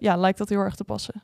ja, 0.00 0.16
lijkt 0.16 0.38
dat 0.38 0.48
heel 0.48 0.58
erg 0.60 0.74
te 0.74 0.84
passen. 0.84 1.22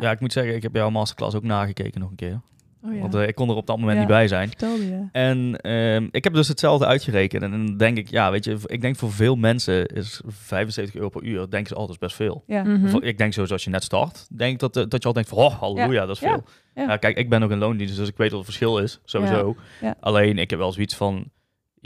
Ja, 0.00 0.10
ik 0.10 0.20
moet 0.20 0.32
zeggen, 0.32 0.54
ik 0.54 0.62
heb 0.62 0.74
jouw 0.74 0.90
masterclass 0.90 1.36
ook 1.36 1.42
nagekeken 1.42 2.00
nog 2.00 2.10
een 2.10 2.16
keer. 2.16 2.40
Oh 2.82 2.94
ja. 2.94 3.00
Want 3.00 3.14
eh, 3.14 3.28
ik 3.28 3.34
kon 3.34 3.48
er 3.48 3.54
op 3.56 3.66
dat 3.66 3.76
moment 3.76 3.94
Ja. 3.94 4.00
niet 4.02 4.10
bij 4.12 4.28
zijn. 4.28 4.48
Vertelde 4.48 4.86
je. 4.86 5.08
En 5.12 5.56
ehm, 5.60 6.08
ik 6.10 6.24
heb 6.24 6.32
dus 6.32 6.48
hetzelfde 6.48 6.86
uitgerekend. 6.86 7.42
En 7.42 7.50
dan 7.50 7.76
denk 7.76 7.96
ik, 7.96 8.10
ja, 8.10 8.30
weet 8.30 8.44
je, 8.44 8.58
ik 8.66 8.80
denk 8.80 8.96
voor 8.96 9.12
veel 9.12 9.36
mensen 9.36 9.86
is 9.86 10.20
75 10.26 10.94
euro 10.94 11.08
per 11.08 11.22
uur, 11.22 11.50
denken 11.50 11.68
ze 11.68 11.74
altijd 11.74 11.98
best 11.98 12.16
veel. 12.16 12.42
Ja. 12.46 12.62
Mhm. 12.64 12.96
Ik 13.02 13.18
denk 13.18 13.32
sowieso 13.32 13.52
als 13.54 13.64
je 13.64 13.70
net 13.70 13.82
start, 13.84 14.26
denk 14.36 14.58
dat, 14.60 14.76
eh, 14.76 14.84
dat 14.88 15.02
je 15.02 15.08
al 15.08 15.14
denkt 15.14 15.28
van, 15.28 15.38
oh, 15.38 15.54
halleluja, 15.60 16.06
dat 16.06 16.16
is 16.16 16.22
Ja. 16.22 16.28
veel. 16.28 16.44
Ja. 16.74 16.82
Ja. 16.82 16.96
kijk, 16.96 17.16
ik 17.16 17.28
ben 17.30 17.42
ook 17.42 17.50
in 17.50 17.58
loondienst, 17.58 17.96
dus 17.96 18.08
ik 18.08 18.16
weet 18.16 18.30
wat 18.30 18.36
het 18.38 18.48
verschil 18.48 18.78
is, 18.78 19.00
sowieso. 19.04 19.56
Ja. 19.80 19.94
Alleen, 20.00 20.38
ik 20.38 20.50
heb 20.50 20.58
wel 20.58 20.72
zoiets 20.72 20.96
van, 20.96 21.30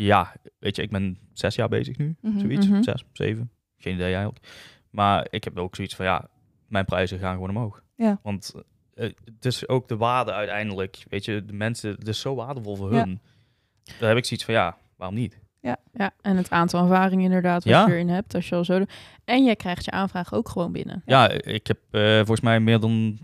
ja, 0.04 0.32
weet 0.58 0.76
je, 0.76 0.82
ik 0.82 0.90
ben 0.90 1.18
zes 1.32 1.54
jaar 1.54 1.68
bezig 1.68 1.96
nu, 1.98 2.16
Mhm. 2.20 2.38
zoiets, 2.38 2.68
Mhm. 2.68 2.82
zes, 2.82 3.04
zeven, 3.12 3.50
geen 3.76 3.94
idee 3.94 4.14
eigenlijk. 4.14 4.46
Maar 4.90 5.26
ik 5.30 5.44
heb 5.44 5.58
ook 5.58 5.74
zoiets 5.76 5.94
van, 5.94 6.04
ja, 6.04 6.28
mijn 6.68 6.84
prijzen 6.84 7.18
gaan 7.18 7.34
gewoon 7.34 7.50
omhoog. 7.50 7.82
Ja. 7.96 8.18
Want 8.22 8.54
eh, 8.94 9.10
het 9.24 9.44
is 9.44 9.68
ook 9.68 9.88
de 9.88 9.96
waarde 9.96 10.32
uiteindelijk, 10.32 11.04
weet 11.08 11.24
je, 11.24 11.44
de 11.44 11.52
mensen, 11.52 11.90
het 11.90 12.08
is 12.08 12.20
zo 12.20 12.34
waardevol 12.34 12.76
voor 12.76 12.92
Ja. 12.94 12.98
hun. 13.04 13.20
Daar 13.98 14.08
heb 14.08 14.18
ik 14.18 14.24
zoiets 14.24 14.44
van, 14.46 14.54
ja, 14.54 14.76
waarom 14.96 15.16
niet? 15.16 15.38
Ja, 15.92 16.10
en 16.20 16.36
het 16.36 16.50
aantal 16.50 16.82
ervaringen 16.82 17.24
inderdaad 17.24 17.64
wat 17.64 17.72
Ja. 17.72 17.86
je 17.86 17.92
erin 17.92 18.08
hebt, 18.08 18.34
als 18.34 18.48
je 18.48 18.54
al 18.54 18.64
zo 18.64 18.78
doet. 18.78 18.92
En 19.24 19.44
jij 19.44 19.56
krijgt 19.56 19.84
je 19.84 19.90
aanvraag 19.90 20.32
ook 20.32 20.48
gewoon 20.48 20.72
binnen. 20.72 21.02
Ja, 21.06 21.30
ik 21.30 21.66
heb 21.66 21.78
eh, 21.90 22.16
volgens 22.16 22.40
mij 22.40 22.60
meer 22.60 22.80
dan 22.80 23.18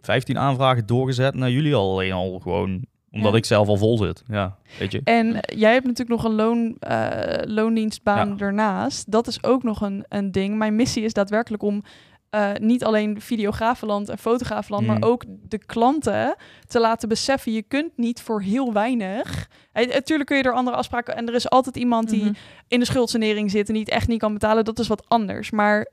15 0.00 0.38
aanvragen 0.38 0.86
doorgezet 0.86 1.34
naar 1.34 1.50
jullie 1.50 1.74
al. 1.74 1.90
Alleen 1.92 2.12
al 2.12 2.38
gewoon 2.38 2.84
omdat 3.12 3.30
Ja. 3.32 3.36
ik 3.38 3.44
zelf 3.44 3.68
al 3.68 3.76
vol 3.76 3.98
zit. 3.98 4.22
Ja, 4.28 4.56
weet 4.78 4.92
je. 4.92 5.00
En 5.04 5.34
eh, 5.42 5.58
jij 5.58 5.72
hebt 5.72 5.86
natuurlijk 5.86 6.22
nog 6.22 6.30
een 6.30 6.36
loon, 6.36 6.76
eh, 6.78 7.54
loondienstbaan 7.54 8.28
Ja. 8.28 8.34
daarnaast. 8.34 9.10
Dat 9.10 9.26
is 9.26 9.42
ook 9.44 9.62
nog 9.62 9.80
een, 9.80 10.04
een 10.08 10.32
ding. 10.32 10.56
Mijn 10.56 10.76
missie 10.76 11.02
is 11.04 11.12
daadwerkelijk 11.12 11.62
om 11.62 11.82
eh, 12.30 12.50
niet 12.60 12.84
alleen 12.84 13.20
videografenland 13.20 14.08
en 14.08 14.18
fotografenland, 14.18 14.86
Mm. 14.86 14.88
maar 14.92 15.08
ook 15.08 15.24
de 15.48 15.58
klanten 15.58 16.34
te 16.66 16.80
laten 16.80 17.08
beseffen. 17.08 17.52
Je 17.52 17.62
kunt 17.62 17.96
niet 17.96 18.20
voor 18.22 18.42
heel 18.42 18.72
weinig. 18.72 19.48
Natuurlijk 19.72 20.28
kun 20.28 20.36
je 20.38 20.42
er 20.42 20.52
andere 20.52 20.76
afspraken. 20.76 21.16
En 21.16 21.28
er 21.28 21.34
is 21.34 21.50
altijd 21.50 21.76
iemand 21.76 22.08
die 22.10 22.24
Mhm. 22.24 22.32
in 22.68 22.78
de 22.78 22.84
schuldsanering 22.86 23.50
zit 23.50 23.66
en 23.68 23.74
die 23.74 23.82
het 23.82 23.92
echt 23.92 24.08
niet 24.08 24.18
kan 24.18 24.32
betalen. 24.32 24.64
Dat 24.64 24.78
is 24.78 24.88
wat 24.88 25.08
anders. 25.08 25.50
Maar 25.50 25.86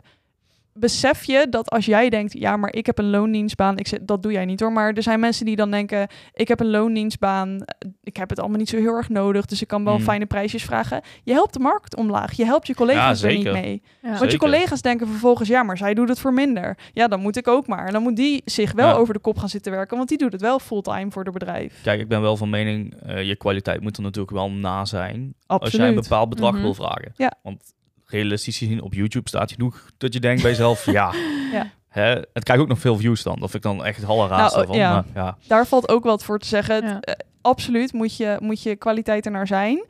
besef 0.79 1.23
je 1.23 1.47
dat 1.49 1.69
als 1.69 1.85
jij 1.85 2.09
denkt, 2.09 2.33
ja, 2.33 2.57
maar 2.57 2.73
ik 2.73 2.85
heb 2.85 2.97
een 2.97 3.09
loondienstbaan, 3.09 3.77
ik 3.77 3.87
zeg, 3.87 3.99
dat 4.01 4.23
doe 4.23 4.31
jij 4.31 4.45
niet 4.45 4.59
hoor, 4.59 4.71
maar 4.71 4.93
er 4.93 5.03
zijn 5.03 5.19
mensen 5.19 5.45
die 5.45 5.55
dan 5.55 5.71
denken, 5.71 6.07
ik 6.33 6.47
heb 6.47 6.59
een 6.59 6.69
loondienstbaan, 6.69 7.65
ik 8.03 8.17
heb 8.17 8.29
het 8.29 8.39
allemaal 8.39 8.57
niet 8.57 8.69
zo 8.69 8.77
heel 8.77 8.93
erg 8.95 9.09
nodig, 9.09 9.45
dus 9.45 9.61
ik 9.61 9.67
kan 9.67 9.83
wel 9.83 9.97
Mm. 9.97 10.03
fijne 10.03 10.25
prijsjes 10.25 10.63
vragen. 10.63 11.01
Je 11.23 11.33
helpt 11.33 11.53
de 11.53 11.59
markt 11.59 11.95
omlaag, 11.95 12.33
je 12.33 12.45
helpt 12.45 12.67
je 12.67 12.75
collega's 12.75 13.21
Ja, 13.21 13.27
er 13.27 13.33
niet 13.33 13.43
zeker. 13.45 13.61
mee. 13.61 13.81
Ja. 14.01 14.17
Want 14.17 14.31
je 14.31 14.37
collega's 14.37 14.81
denken 14.81 15.07
vervolgens, 15.07 15.49
ja, 15.49 15.63
maar 15.63 15.77
zij 15.77 15.93
doet 15.93 16.09
het 16.09 16.19
voor 16.19 16.33
minder. 16.33 16.77
Ja, 16.93 17.07
dan 17.07 17.19
moet 17.19 17.37
ik 17.37 17.47
ook 17.47 17.67
maar. 17.67 17.85
En 17.85 17.93
dan 17.93 18.01
moet 18.03 18.15
die 18.15 18.41
zich 18.45 18.71
wel 18.71 18.87
Ja. 18.87 18.93
over 18.95 19.13
de 19.13 19.19
kop 19.19 19.37
gaan 19.37 19.49
zitten 19.49 19.71
werken, 19.71 19.97
want 19.97 20.09
die 20.09 20.17
doet 20.17 20.31
het 20.31 20.41
wel 20.41 20.59
fulltime 20.59 21.11
voor 21.11 21.23
de 21.23 21.31
bedrijf. 21.31 21.79
Kijk, 21.83 21.99
ik 21.99 22.07
ben 22.07 22.21
wel 22.21 22.37
van 22.37 22.49
mening, 22.49 22.93
eh, 23.05 23.23
je 23.23 23.35
kwaliteit 23.35 23.81
moet 23.81 23.97
er 23.97 24.03
natuurlijk 24.03 24.35
wel 24.35 24.51
na 24.51 24.85
zijn. 24.85 25.33
Absoluut. 25.45 25.73
Als 25.73 25.81
jij 25.81 25.87
een 25.87 26.01
bepaald 26.01 26.29
bedrag 26.29 26.51
Mhm. 26.53 26.61
wil 26.61 26.73
vragen. 26.73 27.11
Ja. 27.15 27.33
Want 27.43 27.73
realistisch 28.07 28.57
gezien 28.57 28.81
op 28.81 28.93
YouTube 28.93 29.29
staat 29.29 29.51
genoeg 29.51 29.89
dat 29.97 30.13
je 30.13 30.19
denkt 30.19 30.41
bij 30.41 30.51
jezelf, 30.51 30.85
ja. 30.91 31.13
Ja. 31.51 31.71
Hè, 31.87 32.09
het 32.33 32.43
krijgt 32.43 32.63
ook 32.63 32.69
nog 32.69 32.79
veel 32.79 32.97
views 32.97 33.23
dan. 33.23 33.41
Of 33.41 33.53
ik 33.53 33.61
dan 33.61 33.85
echt 33.85 33.97
het 33.97 34.05
halle 34.05 34.27
raadste 34.27 34.57
Nou, 34.57 34.67
van. 34.69 34.77
ja. 34.77 34.93
Maar, 34.93 35.05
ja. 35.23 35.37
Daar 35.47 35.67
valt 35.67 35.89
ook 35.89 36.03
wat 36.03 36.23
voor 36.23 36.39
te 36.39 36.47
zeggen. 36.47 36.85
Ja. 36.85 36.99
eh, 36.99 37.13
absoluut 37.41 37.93
moet 37.93 38.17
je, 38.17 38.37
moet 38.39 38.63
je 38.63 38.75
kwaliteit 38.75 39.25
er 39.25 39.31
naar 39.31 39.47
zijn. 39.47 39.85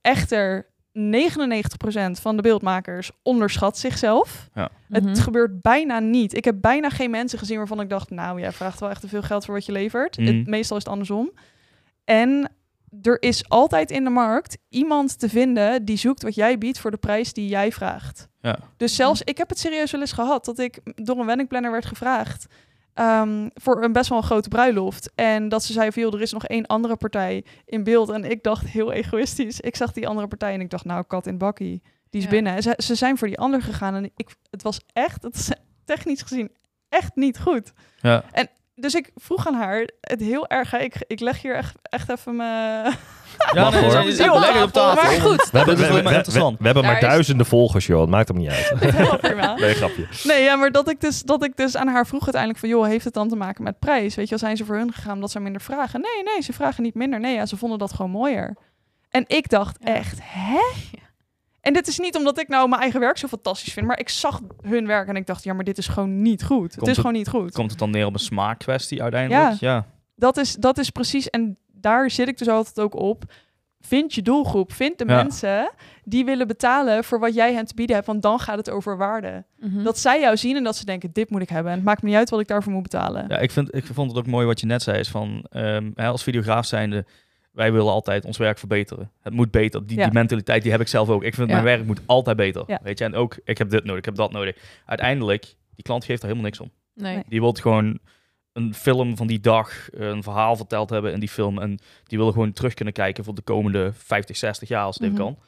Echter, 0.00 0.66
99% 0.98 1.00
van 2.20 2.36
de 2.36 2.42
beeldmakers 2.42 3.10
onderschat 3.22 3.78
zichzelf. 3.78 4.48
Mhm. 4.54 4.66
Het 4.88 5.20
gebeurt 5.20 5.60
bijna 5.62 5.98
niet. 5.98 6.36
Ik 6.36 6.44
heb 6.44 6.56
bijna 6.60 6.88
geen 6.90 7.10
mensen 7.10 7.38
gezien 7.38 7.56
waarvan 7.56 7.80
ik 7.80 7.88
dacht... 7.90 8.10
nou, 8.10 8.40
jij 8.40 8.52
vraagt 8.52 8.80
wel 8.80 8.90
echt 8.90 9.00
te 9.00 9.08
veel 9.08 9.22
geld 9.22 9.44
voor 9.44 9.54
wat 9.54 9.66
je 9.66 9.72
levert. 9.72 10.18
Mhm. 10.18 10.26
Het, 10.36 10.46
meestal 10.46 10.76
is 10.76 10.82
het 10.82 10.92
andersom. 10.92 11.30
En 12.04 12.50
er 13.02 13.22
is 13.22 13.48
altijd 13.48 13.90
in 13.90 14.04
de 14.04 14.10
markt 14.10 14.58
iemand 14.68 15.18
te 15.18 15.28
vinden... 15.28 15.84
die 15.84 15.96
zoekt 15.96 16.22
wat 16.22 16.34
jij 16.34 16.58
biedt 16.58 16.78
voor 16.78 16.90
de 16.90 16.96
prijs 16.96 17.32
die 17.32 17.48
jij 17.48 17.72
vraagt. 17.72 18.28
Ja. 18.40 18.58
Dus 18.76 18.94
zelfs, 18.96 19.22
ik 19.22 19.38
heb 19.38 19.48
het 19.48 19.58
serieus 19.58 19.90
wel 19.90 20.00
eens 20.00 20.12
gehad... 20.12 20.44
dat 20.44 20.58
ik 20.58 20.80
door 20.94 21.18
een 21.18 21.26
weddingplanner 21.26 21.70
werd 21.70 21.86
gevraagd... 21.86 22.46
ehm, 22.94 23.48
voor 23.54 23.82
een 23.84 23.92
best 23.92 24.08
wel 24.08 24.18
een 24.18 24.24
grote 24.24 24.48
bruiloft. 24.48 25.12
En 25.14 25.48
dat 25.48 25.64
ze 25.64 25.72
zei 25.72 25.92
van, 25.92 26.02
joh, 26.02 26.14
er 26.14 26.20
is 26.20 26.32
nog 26.32 26.46
één 26.46 26.66
andere 26.66 26.96
partij 26.96 27.44
in 27.64 27.84
beeld. 27.84 28.10
En 28.10 28.24
ik 28.24 28.42
dacht 28.42 28.66
heel 28.66 28.92
egoïstisch. 28.92 29.60
Ik 29.60 29.76
zag 29.76 29.92
die 29.92 30.08
andere 30.08 30.28
partij 30.28 30.54
en 30.54 30.60
ik 30.60 30.70
dacht, 30.70 30.84
nou, 30.84 31.04
kat 31.06 31.26
in 31.26 31.38
bakkie. 31.38 31.82
Die 32.10 32.20
is 32.20 32.26
Ja. 32.26 32.30
binnen. 32.32 32.54
En 32.54 32.62
ze, 32.62 32.74
ze 32.76 32.94
zijn 32.94 33.18
voor 33.18 33.28
die 33.28 33.38
ander 33.38 33.62
gegaan. 33.62 33.94
En 33.94 34.04
ik, 34.16 34.34
het 34.50 34.62
was 34.62 34.80
echt, 34.92 35.22
het 35.22 35.34
is 35.34 35.50
technisch 35.84 36.22
gezien, 36.22 36.50
echt 36.88 37.14
niet 37.16 37.40
goed. 37.40 37.72
Ja. 38.00 38.24
Dus 38.82 38.94
ik 38.94 39.10
vroeg 39.16 39.46
aan 39.46 39.54
haar, 39.54 39.88
het 40.00 40.20
heel 40.20 40.48
erg, 40.48 40.70
hè, 40.70 40.78
ik, 40.78 40.94
ik 41.06 41.20
leg 41.20 41.42
hier 41.42 41.54
echt, 41.56 41.74
echt 41.82 42.08
even 42.10 42.36
mijn... 42.36 42.94
Ja, 43.52 43.62
hoor. 43.72 43.72
nee, 43.72 44.04
nee, 44.04 44.38
leg 44.38 44.52
het 44.52 44.62
op 44.62 44.72
tafel, 44.72 45.02
maar 45.02 45.20
goed. 45.20 45.50
We 45.50 45.56
hebben, 45.58 45.74
is 45.74 45.80
we, 45.80 45.94
hebben 46.64 46.84
maar 46.84 46.94
is- 46.94 47.00
duizenden 47.00 47.46
volgers, 47.46 47.86
joh. 47.86 48.00
Het 48.00 48.10
maakt 48.10 48.28
hem 48.28 48.36
niet 48.36 48.48
uit. 48.50 48.72
Nee, 49.60 49.74
grapje. 49.74 50.06
Nee, 50.24 50.42
ja, 50.42 50.56
maar 50.56 50.70
dat 50.70 50.88
ik, 50.90 51.00
dus, 51.00 51.22
dat 51.22 51.44
ik 51.44 51.56
dus 51.56 51.76
aan 51.76 51.88
haar 51.88 52.06
vroeg 52.06 52.22
uiteindelijk 52.22 52.60
van... 52.60 52.68
joh, 52.68 52.86
heeft 52.86 53.04
het 53.04 53.14
dan 53.14 53.28
te 53.28 53.36
maken 53.36 53.62
met 53.64 53.78
prijs? 53.78 54.14
Weet 54.14 54.24
je 54.24 54.30
wel, 54.30 54.38
zijn 54.38 54.56
ze 54.56 54.64
voor 54.64 54.76
hun 54.76 54.92
gegaan 54.92 55.14
omdat 55.14 55.30
ze 55.30 55.40
minder 55.40 55.60
vragen? 55.60 56.00
Nee, 56.00 56.22
nee, 56.34 56.42
ze 56.42 56.52
vragen 56.52 56.82
niet 56.82 56.94
minder. 56.94 57.20
Nee, 57.20 57.34
ja, 57.34 57.46
ze 57.46 57.56
vonden 57.56 57.78
dat 57.78 57.92
gewoon 57.92 58.10
mooier. 58.10 58.56
En 59.10 59.24
ik 59.26 59.48
dacht 59.48 59.76
Ja. 59.80 59.94
echt, 59.94 60.18
hè? 60.22 60.60
En 61.62 61.72
dit 61.72 61.86
is 61.86 61.98
niet 61.98 62.16
omdat 62.16 62.38
ik 62.38 62.48
nou 62.48 62.68
mijn 62.68 62.80
eigen 62.80 63.00
werk 63.00 63.16
zo 63.18 63.26
fantastisch 63.28 63.72
vind... 63.72 63.86
maar 63.86 63.98
ik 63.98 64.08
zag 64.08 64.40
hun 64.62 64.86
werk 64.86 65.08
en 65.08 65.16
ik 65.16 65.26
dacht, 65.26 65.44
ja, 65.44 65.52
maar 65.52 65.64
dit 65.64 65.78
is 65.78 65.86
gewoon 65.88 66.22
niet 66.22 66.44
goed. 66.44 66.72
het 66.74 66.82
is 66.82 66.88
het- 66.88 66.96
gewoon 66.96 67.12
niet 67.12 67.28
goed. 67.28 67.52
Komt 67.52 67.70
het 67.70 67.78
dan 67.78 67.90
neer 67.90 68.06
op 68.06 68.12
een 68.14 68.18
smaakkwestie 68.20 69.02
uiteindelijk? 69.02 69.60
Ja. 69.60 69.86
Dat 70.16 70.36
is, 70.36 70.54
dat 70.54 70.78
is 70.78 70.90
precies, 70.90 71.30
en 71.30 71.58
daar 71.72 72.10
zit 72.10 72.28
ik 72.28 72.38
dus 72.38 72.48
altijd 72.48 72.80
ook 72.80 72.94
op. 72.94 73.24
Vind 73.80 74.14
je 74.14 74.22
doelgroep, 74.22 74.72
vind 74.72 74.98
de 74.98 75.04
Ja. 75.06 75.14
mensen 75.16 75.70
die 76.04 76.24
willen 76.24 76.46
betalen 76.46 77.04
voor 77.04 77.18
wat 77.18 77.34
jij 77.34 77.54
hen 77.54 77.64
te 77.66 77.74
bieden 77.74 77.94
hebt, 77.94 78.06
want 78.08 78.22
dan 78.22 78.38
gaat 78.40 78.56
het 78.56 78.70
over 78.70 78.96
waarde. 78.96 79.44
Mhm. 79.58 79.82
Dat 79.82 79.98
zij 79.98 80.20
jou 80.20 80.36
zien 80.36 80.56
en 80.56 80.64
dat 80.64 80.76
ze 80.76 80.84
denken, 80.84 81.10
dit 81.12 81.30
moet 81.30 81.42
ik 81.42 81.48
hebben. 81.48 81.70
En 81.72 81.76
het 81.78 81.86
maakt 81.86 82.02
me 82.02 82.08
niet 82.08 82.18
uit 82.18 82.30
wat 82.30 82.40
ik 82.40 82.48
daarvoor 82.48 82.72
moet 82.72 82.82
betalen. 82.82 83.24
Ja, 83.28 83.38
ik, 83.38 83.50
vind, 83.50 83.74
ik 83.74 83.84
vond 83.92 84.10
het 84.10 84.18
ook 84.18 84.26
mooi 84.26 84.46
wat 84.46 84.60
je 84.60 84.66
net 84.66 84.82
zei. 84.82 84.98
Is 84.98 85.08
van, 85.08 85.46
ehm, 85.50 85.90
hè, 85.94 86.06
als 86.06 86.22
videograaf 86.22 86.66
zijnde, 86.66 87.04
wij 87.52 87.72
willen 87.72 87.92
altijd 87.92 88.24
ons 88.24 88.36
werk 88.38 88.58
verbeteren. 88.58 89.10
Het 89.20 89.32
moet 89.32 89.50
beter. 89.50 89.86
Die, 89.86 89.96
Ja. 89.98 90.04
die 90.04 90.12
mentaliteit 90.12 90.62
die 90.62 90.70
heb 90.72 90.80
ik 90.80 90.88
zelf 90.88 91.08
ook. 91.08 91.22
Ik 91.22 91.34
vind 91.34 91.48
Ja. 91.48 91.52
mijn 91.54 91.66
werk 91.76 91.86
moet 91.86 92.00
altijd 92.06 92.36
beter. 92.36 92.64
Ja. 92.66 92.80
Weet 92.82 92.98
je, 92.98 93.04
en 93.04 93.14
ook, 93.14 93.36
ik 93.44 93.58
heb 93.58 93.70
dit 93.70 93.82
nodig, 93.84 93.98
ik 93.98 94.04
heb 94.04 94.14
dat 94.14 94.32
nodig. 94.32 94.56
Uiteindelijk, 94.86 95.42
die 95.74 95.84
klant 95.84 96.04
geeft 96.04 96.18
er 96.22 96.28
helemaal 96.28 96.46
niks 96.50 96.60
om. 96.60 96.70
Nee. 96.94 97.22
Die 97.28 97.40
wil 97.40 97.52
gewoon 97.52 97.98
een 98.52 98.74
film 98.74 99.16
van 99.16 99.26
die 99.26 99.40
dag, 99.40 99.88
een 99.90 100.22
verhaal 100.22 100.56
verteld 100.56 100.90
hebben 100.90 101.12
in 101.12 101.20
die 101.20 101.28
film. 101.28 101.58
En 101.58 101.78
die 102.04 102.18
willen 102.18 102.32
gewoon 102.32 102.52
terug 102.52 102.74
kunnen 102.74 102.94
kijken 102.94 103.24
voor 103.24 103.34
de 103.34 103.42
komende 103.42 103.90
50, 103.94 104.36
60 104.36 104.68
jaar 104.68 104.84
als 104.84 104.94
het 104.94 105.04
even 105.04 105.14
Mhm. 105.16 105.24
kan. 105.24 105.38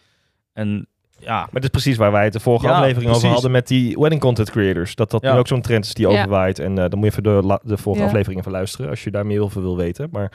En 0.53 0.87
ja, 1.19 1.37
Maar 1.41 1.49
het 1.53 1.63
is 1.63 1.69
precies 1.69 1.97
waar 1.97 2.13
wij 2.13 2.25
het 2.25 2.33
de 2.33 2.41
vorige 2.41 2.67
Ja, 2.67 2.73
aflevering 2.73 3.11
over 3.15 3.29
hadden 3.29 3.51
met 3.51 3.69
die 3.69 3.97
wedding 3.99 4.21
content 4.21 4.51
creators. 4.51 4.95
Dat 4.95 5.11
dat 5.11 5.23
Ja. 5.23 5.33
nu 5.33 5.39
ook 5.39 5.47
zo'n 5.47 5.61
trend 5.63 5.85
is 5.85 5.95
die 5.95 6.09
Ja. 6.09 6.13
overwaait. 6.19 6.59
En 6.59 6.79
eh, 6.79 6.89
dan 6.89 6.99
moet 6.99 7.05
je 7.05 7.11
even 7.11 7.23
de, 7.23 7.47
la- 7.47 7.61
de 7.65 7.77
vorige 7.77 8.03
Ja. 8.03 8.09
aflevering 8.09 8.41
even 8.41 8.53
luisteren 8.53 8.91
als 8.91 9.05
je 9.05 9.11
daar 9.11 9.27
meer 9.27 9.41
over 9.43 9.63
wil 9.63 9.77
weten. 9.77 10.09
Maar 10.13 10.33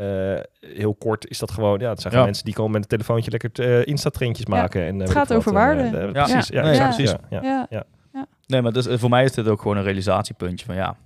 eh, 0.00 0.40
heel 0.60 0.94
kort 0.94 1.28
is 1.28 1.38
dat 1.38 1.50
gewoon, 1.50 1.78
ja, 1.78 1.88
het 1.88 2.00
zijn 2.00 2.12
gewoon 2.12 2.18
Ja. 2.18 2.24
mensen 2.24 2.44
die 2.44 2.54
komen 2.54 2.72
met 2.72 2.82
een 2.82 2.88
telefoontje 2.88 3.30
lekker 3.30 3.50
uh, 3.68 3.86
Insta-trendjes 3.86 4.46
Ja. 4.48 4.54
maken. 4.56 4.82
En, 4.82 4.92
eh, 4.92 4.98
weet 4.98 5.10
gaat 5.10 5.32
over 5.32 5.52
waarde. 5.52 5.82
Ja. 6.12 6.24
precies, 6.24 6.48
ja, 6.48 6.62
precies. 6.62 7.14
ja, 7.30 7.40
ja. 7.42 7.66
Ja. 8.12 8.26
nee, 8.46 8.62
maar 8.62 8.72
dus, 8.72 8.86
voor 8.90 9.10
mij 9.10 9.24
is 9.24 9.32
dit 9.32 9.48
ook 9.48 9.60
gewoon 9.62 9.76
een 9.76 9.82
realisatiepuntje 9.82 10.66
van 10.66 10.74
ja, 10.74 10.96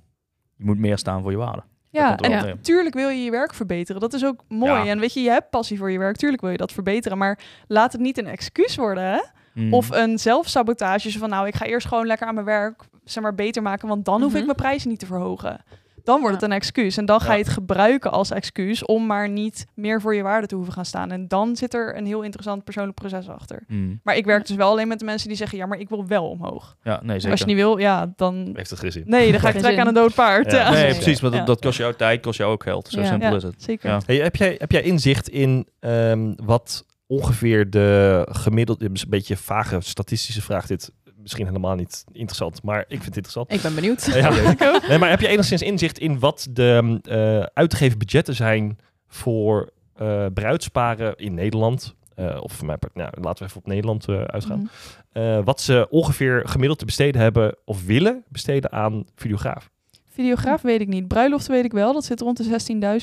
je 0.57 0.65
moet 0.65 0.79
meer 0.79 0.99
staan 0.99 1.23
voor 1.23 1.31
je 1.31 1.37
waarde. 1.37 1.63
Ja, 1.91 2.17
en 2.17 2.31
neer. 2.31 2.61
tuurlijk 2.61 2.95
wil 2.95 3.09
je 3.09 3.25
je 3.25 3.31
werk 3.31 3.55
verbeteren. 3.55 4.01
Dat 4.01 4.13
is 4.13 4.25
ook 4.25 4.45
mooi. 4.49 4.73
Ja. 4.73 4.87
En 4.87 4.99
weet 4.99 5.13
je, 5.15 5.21
je 5.21 5.31
hebt 5.31 5.51
passie 5.51 5.79
voor 5.79 5.91
je 5.91 5.99
werk. 5.99 6.17
Tuurlijk 6.17 6.43
wil 6.43 6.51
je 6.51 6.57
dat 6.57 6.73
verbeteren. 6.73 7.19
Maar 7.19 7.39
laat 7.67 7.93
het 7.93 8.01
niet 8.01 8.19
een 8.19 8.27
excuus 8.27 8.77
worden. 8.77 9.05
Hè? 9.05 9.21
Mm. 9.55 9.75
Of 9.75 9.91
een 9.91 10.19
zelfsabotage. 10.19 11.11
Zo 11.11 11.19
van, 11.19 11.29
nou, 11.29 11.47
ik 11.47 11.55
ga 11.55 11.65
eerst 11.65 11.87
gewoon 11.87 12.07
lekker 12.07 12.27
aan 12.27 12.35
mijn 12.35 12.47
werk 12.47 12.83
zeg 13.05 13.23
maar, 13.23 13.35
beter 13.35 13.63
maken. 13.63 13.89
Want 13.89 14.05
dan 14.05 14.21
hoef 14.21 14.31
Mhm. 14.31 14.39
ik 14.39 14.45
mijn 14.45 14.57
prijzen 14.57 14.89
niet 14.89 14.99
te 14.99 15.07
verhogen. 15.07 15.61
Dan 16.05 16.21
wordt 16.21 16.35
Ja. 16.41 16.41
het 16.43 16.51
een 16.51 16.57
excuus. 16.57 16.97
En 16.97 17.05
dan 17.07 17.21
ga 17.21 17.27
Ja. 17.31 17.33
je 17.39 17.43
het 17.45 17.53
gebruiken 17.53 18.13
als 18.13 18.31
excuus 18.31 18.85
om 18.85 19.07
maar 19.07 19.29
niet 19.29 19.67
meer 19.75 20.01
voor 20.01 20.15
je 20.15 20.23
waarde 20.23 20.47
te 20.47 20.55
hoeven 20.55 20.73
gaan 20.73 20.85
staan. 20.85 21.11
En 21.11 21.29
dan 21.29 21.57
zit 21.57 21.75
er 21.75 21.97
een 21.97 22.07
heel 22.07 22.23
interessant 22.23 22.65
persoonlijk 22.65 22.95
proces 22.97 23.29
achter. 23.29 23.65
Mm. 23.67 24.01
Maar 24.03 24.17
ik 24.17 24.25
werk 24.25 24.47
dus 24.47 24.57
wel 24.57 24.71
alleen 24.71 24.89
met 24.89 24.99
de 24.99 25.05
mensen 25.05 25.29
die 25.29 25.37
zeggen, 25.37 25.59
ja, 25.59 25.67
maar 25.67 25.79
ik 25.79 25.89
wil 25.89 26.07
wel 26.07 26.29
omhoog. 26.31 26.77
Ja, 26.83 27.01
nee, 27.03 27.15
zeker. 27.17 27.31
Als 27.31 27.41
je 27.41 27.47
niet 27.47 27.57
wil, 27.57 27.77
ja, 27.79 28.13
dan... 28.17 28.51
Heeft 28.55 28.71
het 28.71 28.79
gezien. 28.79 29.03
Nee, 29.07 29.31
dan 29.31 29.41
ga 29.41 29.47
ik 29.47 29.53
Geen 29.53 29.63
trekken 29.63 29.83
aan 29.83 29.89
zin. 29.89 29.97
een 29.97 30.03
dood 30.03 30.15
paard. 30.15 30.51
Ja. 30.51 30.59
Ja, 30.59 30.71
Nee, 30.71 30.95
precies, 30.95 31.21
maar 31.21 31.31
dat, 31.31 31.41
Ja. 31.41 31.47
dat 31.47 31.61
kost 31.61 31.79
jou 31.79 31.95
tijd, 31.95 32.23
kost 32.23 32.39
jou 32.39 32.53
ook 32.53 32.63
geld. 32.63 32.89
Zo 32.89 33.01
Ja. 33.01 33.07
simpel 33.07 33.31
Ja. 33.31 33.37
is 33.37 33.43
het. 33.43 33.63
zeker. 33.63 33.91
Ja. 33.91 34.01
Hey, 34.07 34.17
heb, 34.17 34.37
jij, 34.37 34.55
heb 34.59 34.71
jij 34.73 34.83
inzicht 34.83 35.29
in 35.29 35.69
ehm, 35.81 36.33
wat 36.45 36.85
ongeveer 37.07 37.71
de 37.71 38.27
gemiddelde, 38.31 38.85
een 38.85 38.97
beetje 39.09 39.37
vage 39.37 39.81
statistische 39.81 40.43
vraag 40.43 40.67
dit, 40.67 40.93
misschien 41.25 41.47
helemaal 41.47 41.75
niet 41.75 42.05
interessant, 42.13 42.63
maar 42.63 42.81
ik 42.81 42.87
vind 42.89 43.05
het 43.05 43.17
interessant. 43.17 43.53
Ik 43.53 43.63
ben 43.63 43.75
benieuwd. 43.75 44.05
Ja, 44.15 44.31
nee, 44.89 44.99
maar 44.99 45.11
heb 45.11 45.21
je 45.21 45.29
enigszins 45.29 45.63
inzicht 45.63 45.99
in 45.99 46.19
wat 46.19 46.47
de 46.51 47.01
eh 47.03 47.43
uit 47.55 47.71
te 47.71 47.77
geven 47.77 47.99
budgetten 47.99 48.35
zijn 48.35 48.79
voor 49.07 49.71
eh 49.95 50.27
bruidsparen 50.35 51.17
in 51.17 51.35
Nederland? 51.35 51.95
Eh, 52.15 52.39
of 52.41 52.53
voor 52.53 52.67
mij, 52.67 52.77
nou, 52.95 53.11
laten 53.21 53.43
we 53.43 53.45
even 53.45 53.61
op 53.61 53.67
Nederland 53.67 54.09
eh, 54.09 54.23
uitgaan. 54.23 54.59
Mhm. 54.59 54.69
Eh, 55.13 55.45
wat 55.45 55.61
ze 55.61 55.87
ongeveer 55.91 56.43
gemiddeld 56.49 56.79
te 56.79 56.85
besteden 56.85 57.21
hebben 57.21 57.57
of 57.65 57.85
willen 57.85 58.25
besteden 58.29 58.73
aan 58.73 59.05
videograaf. 59.15 59.71
Videograaf 60.09 60.63
weet 60.63 60.81
ik 60.81 60.89
niet. 60.89 61.09
Bruiloft 61.09 61.47
weet 61.47 61.65
ik 61.65 61.73
wel. 61.73 61.93
Dat 61.93 62.05
zit 62.05 62.21
rond 62.21 62.37
de 62.37 62.45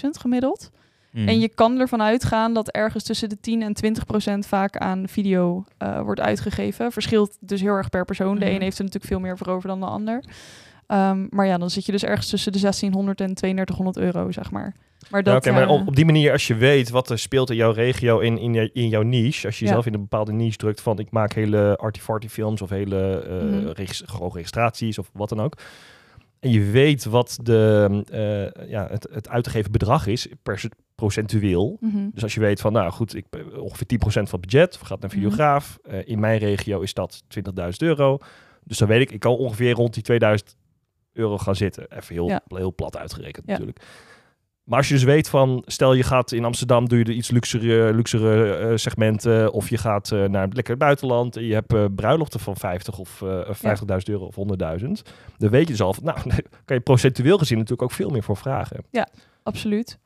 16.000 0.03 0.09
gemiddeld. 0.19 0.71
En 1.13 1.39
je 1.39 1.49
kan 1.49 1.79
ervan 1.79 2.01
uitgaan 2.01 2.53
dat 2.53 2.69
ergens 2.69 3.03
tussen 3.03 3.29
de 3.29 3.39
10 3.39 3.61
en 3.61 3.73
20 3.73 4.05
procent 4.05 4.45
vaak 4.47 4.77
aan 4.77 5.07
video 5.07 5.63
eh, 5.77 6.01
wordt 6.01 6.19
uitgegeven. 6.21 6.91
Verschilt 6.91 7.37
dus 7.39 7.61
heel 7.61 7.73
erg 7.73 7.89
per 7.89 8.05
persoon. 8.05 8.39
De 8.39 8.45
Mhm. 8.45 8.53
een 8.55 8.61
heeft 8.61 8.77
er 8.77 8.83
natuurlijk 8.83 9.11
veel 9.13 9.21
meer 9.21 9.37
voor 9.37 9.47
over 9.47 9.67
dan 9.69 9.79
de 9.79 9.85
ander. 9.85 10.23
Ehm, 10.87 11.27
maar 11.29 11.45
ja, 11.45 11.57
dan 11.57 11.69
zit 11.69 11.85
je 11.85 11.91
dus 11.91 12.03
ergens 12.03 12.29
tussen 12.29 12.51
de 12.51 12.59
1600 12.59 13.21
en 13.21 13.33
3200 13.33 13.97
euro, 13.97 14.31
zeg 14.31 14.51
maar. 14.51 14.73
Maar 15.09 15.19
Ja, 15.23 15.31
dat, 15.31 15.35
Oké, 15.35 15.51
maar 15.51 15.67
op, 15.69 15.87
op 15.87 15.95
die 15.95 16.05
manier, 16.05 16.31
als 16.31 16.47
je 16.47 16.55
weet 16.55 16.89
wat 16.89 17.09
er 17.09 17.19
speelt 17.19 17.49
in 17.49 17.55
jouw 17.55 17.71
regio, 17.71 18.19
in, 18.19 18.37
in, 18.73 18.87
jouw 18.89 19.01
niche, 19.01 19.45
als 19.47 19.59
je 19.59 19.63
Ja. 19.65 19.69
jezelf 19.69 19.85
in 19.85 19.93
een 19.93 19.99
bepaalde 20.01 20.31
niche 20.31 20.57
drukt 20.57 20.81
van 20.81 20.99
ik 20.99 21.11
maak 21.11 21.33
hele 21.33 21.75
arty-farty 21.77 22.27
films 22.27 22.61
of 22.61 22.69
hele 22.69 23.19
eh 23.27 23.33
Mhm. 23.59 23.67
regis- 23.67 24.03
gewoon 24.05 24.31
registraties 24.33 24.97
of 24.97 25.09
wat 25.13 25.29
dan 25.29 25.39
ook. 25.41 25.53
En 26.39 26.51
je 26.51 26.63
weet 26.71 27.05
wat 27.05 27.39
de, 27.43 27.89
eh, 28.11 28.69
ja, 28.69 28.87
het, 28.89 29.07
het 29.11 29.29
uitgegeven 29.29 29.71
bedrag 29.71 30.07
is, 30.07 30.27
perce- 30.43 30.71
procentueel. 31.01 31.77
mhm. 31.79 32.09
Dus 32.13 32.23
als 32.23 32.33
je 32.33 32.39
weet 32.39 32.61
van, 32.61 32.73
nou 32.73 32.91
goed, 32.91 33.15
ik, 33.15 33.25
ongeveer 33.59 33.85
10% 33.87 34.29
van 34.29 34.39
het 34.39 34.49
budget 34.49 34.75
gaat 34.77 34.99
naar 34.99 35.09
Mhm. 35.09 35.19
videograaf. 35.19 35.77
Eh, 35.83 35.99
in 36.07 36.19
mijn 36.19 36.39
regio 36.39 36.79
is 36.81 36.93
dat 36.93 37.23
20.000 37.27 37.81
euro. 37.81 38.17
Dus 38.63 38.77
dan 38.77 38.87
weet 38.87 39.01
ik, 39.01 39.11
ik 39.11 39.19
kan 39.19 39.37
ongeveer 39.37 39.73
rond 39.73 39.93
die 39.93 40.03
2000 40.03 40.55
euro 41.13 41.37
gaan 41.37 41.55
zitten. 41.55 41.85
Even 41.97 42.13
heel, 42.15 42.27
Ja. 42.27 42.41
heel 42.47 42.73
plat 42.75 42.97
uitgerekend 42.97 43.45
Ja. 43.45 43.51
natuurlijk. 43.51 43.79
Maar 44.63 44.77
als 44.77 44.87
je 44.87 44.93
dus 44.93 45.03
weet 45.03 45.29
van, 45.29 45.63
stel 45.65 45.93
je 45.93 46.03
gaat 46.03 46.31
in 46.31 46.45
Amsterdam, 46.45 46.87
doe 46.89 46.97
je 46.97 47.03
de 47.03 47.13
iets 47.13 47.31
luxere, 47.31 47.93
luxere 47.93 48.53
eh, 48.55 48.71
segmenten. 48.75 49.51
Of 49.53 49.69
je 49.69 49.77
gaat 49.77 50.11
eh, 50.11 50.23
naar 50.25 50.43
het 50.43 50.53
lekker 50.53 50.77
buitenland 50.77 51.35
en 51.35 51.43
je 51.43 51.53
hebt 51.53 51.73
eh, 51.73 51.85
bruiloften 51.95 52.39
van 52.39 52.55
50 52.57 52.97
of 52.97 53.21
eh 53.21 53.53
50.000 53.53 54.09
euro 54.09 54.25
of 54.25 54.35
100.000. 54.35 55.01
Dan 55.37 55.49
weet 55.49 55.61
je 55.67 55.71
dus 55.73 55.81
al 55.81 55.93
van, 55.93 56.03
nou, 56.03 56.17
kan 56.65 56.75
je 56.75 56.79
procentueel 56.79 57.37
gezien 57.37 57.57
natuurlijk 57.57 57.81
ook 57.91 57.97
veel 57.97 58.09
meer 58.09 58.23
voor 58.23 58.37
vragen. 58.37 58.83
absoluut. 59.43 59.99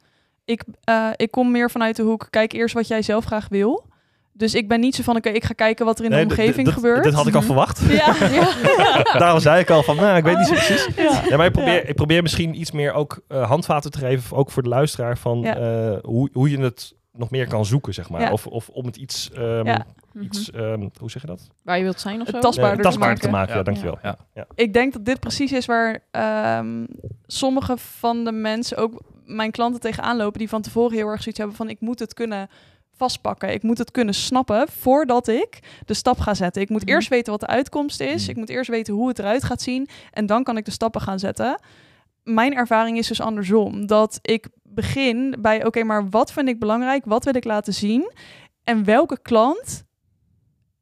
Ik, 0.45 0.63
eh, 0.83 1.09
ik 1.15 1.31
kom 1.31 1.51
meer 1.51 1.71
vanuit 1.71 1.95
de 1.95 2.03
hoek, 2.03 2.27
kijk 2.29 2.53
eerst 2.53 2.73
wat 2.75 2.87
jij 2.87 3.01
zelf 3.01 3.25
graag 3.25 3.47
wil. 3.49 3.85
Dus 4.33 4.53
ik 4.55 4.67
ben 4.67 4.79
niet 4.79 4.95
zo 4.95 5.03
van, 5.03 5.15
oké, 5.15 5.29
ik 5.29 5.43
ga 5.43 5.53
kijken 5.53 5.85
wat 5.85 5.97
er 5.99 6.03
in 6.05 6.09
de 6.09 6.15
Nee, 6.15 6.25
omgeving 6.25 6.73
gebeurt. 6.73 7.03
Dat 7.03 7.13
had 7.13 7.27
ik 7.27 7.33
al 7.33 7.39
Mhm. 7.39 7.47
verwacht. 7.49 7.79
Ja, 7.89 8.15
ja. 8.39 9.17
Daarom 9.17 9.39
zei 9.39 9.59
ik 9.61 9.69
al 9.69 9.83
van, 9.83 9.95
nou, 9.95 10.17
ik 10.17 10.23
weet 10.23 10.37
niet 10.37 10.47
zo 10.47 10.53
precies. 10.53 10.87
ja. 10.95 11.21
Ja, 11.29 11.37
maar 11.37 11.45
ik 11.45 11.51
probeer, 11.51 11.73
Ja. 11.73 11.81
ik 11.81 11.95
probeer 11.95 12.21
misschien 12.21 12.59
iets 12.59 12.71
meer 12.71 12.93
ook 12.93 13.19
eh, 13.27 13.47
handvaten 13.49 13.91
te 13.91 13.97
geven, 13.97 14.37
ook 14.37 14.51
voor 14.51 14.63
de 14.63 14.69
luisteraar, 14.69 15.17
van 15.17 15.39
Ja. 15.41 15.55
eh, 15.57 15.97
hoe, 16.03 16.29
hoe 16.33 16.49
je 16.49 16.57
het 16.59 16.93
nog 17.11 17.29
meer 17.29 17.47
kan 17.47 17.65
zoeken, 17.65 17.93
zeg 17.93 18.09
maar. 18.09 18.21
Ja. 18.21 18.31
Of, 18.31 18.47
of 18.47 18.69
om 18.69 18.85
het 18.85 18.95
iets, 18.95 19.31
ehm, 19.31 19.65
Ja. 19.65 19.85
iets 20.21 20.51
ehm, 20.51 20.87
hoe 20.99 21.11
zeg 21.11 21.21
je 21.21 21.27
dat? 21.27 21.47
Waar 21.63 21.77
je 21.77 21.83
wilt 21.83 21.99
zijn 21.99 22.21
of 22.21 22.27
zo? 22.27 22.39
tastbaarder 22.39 22.77
te 22.77 22.83
tastbaarder 22.83 23.19
te 23.19 23.29
maken. 23.29 23.39
maken. 23.39 23.55
Ja, 23.55 23.63
dankjewel. 23.63 23.97
Ja. 24.01 24.17
Ja. 24.33 24.45
Ik 24.55 24.73
denk 24.73 24.93
dat 24.93 25.05
dit 25.05 25.19
precies 25.19 25.51
is 25.51 25.65
waar 25.65 25.99
ehm, 26.11 26.85
sommige 27.25 27.77
van 27.77 28.23
de 28.23 28.31
mensen, 28.31 28.77
ook 28.77 29.01
mijn 29.25 29.51
klanten, 29.51 29.79
tegenaan 29.81 30.17
lopen, 30.17 30.39
die 30.39 30.49
van 30.49 30.61
tevoren 30.61 30.97
heel 30.97 31.07
erg 31.07 31.21
zoiets 31.21 31.37
hebben 31.39 31.57
van 31.57 31.69
ik 31.69 31.79
moet 31.79 31.99
het 31.99 32.13
kunnen 32.13 32.49
vastpakken. 32.97 33.53
Ik 33.53 33.63
moet 33.63 33.77
het 33.77 33.91
kunnen 33.91 34.13
snappen 34.13 34.67
voordat 34.69 35.27
ik 35.27 35.59
de 35.85 35.93
stap 35.93 36.19
ga 36.19 36.33
zetten. 36.33 36.61
Ik 36.61 36.69
moet 36.69 36.81
Mhm. 36.81 36.89
eerst 36.91 37.07
weten 37.09 37.31
wat 37.31 37.39
de 37.39 37.47
uitkomst 37.47 37.99
is. 37.99 38.21
Mhm. 38.21 38.29
Ik 38.29 38.35
moet 38.37 38.49
eerst 38.49 38.69
weten 38.69 38.93
hoe 38.93 39.07
het 39.07 39.19
eruit 39.19 39.43
gaat 39.43 39.61
zien. 39.61 39.87
En 40.11 40.25
dan 40.25 40.43
kan 40.43 40.57
ik 40.57 40.65
de 40.65 40.71
stappen 40.71 41.01
gaan 41.01 41.19
zetten. 41.19 41.59
Mijn 42.23 42.53
ervaring 42.55 42.97
is 42.97 43.07
dus 43.07 43.21
andersom. 43.21 43.85
Dat 43.87 44.19
ik 44.21 44.47
begin 44.63 45.35
bij, 45.39 45.65
oké, 45.65 45.83
maar 45.83 46.09
wat 46.09 46.31
vind 46.31 46.47
ik 46.47 46.59
belangrijk? 46.59 47.05
Wat 47.05 47.23
wil 47.23 47.35
ik 47.35 47.43
laten 47.43 47.73
zien? 47.73 48.11
En 48.63 48.83
welke 48.83 49.19
klant 49.21 49.83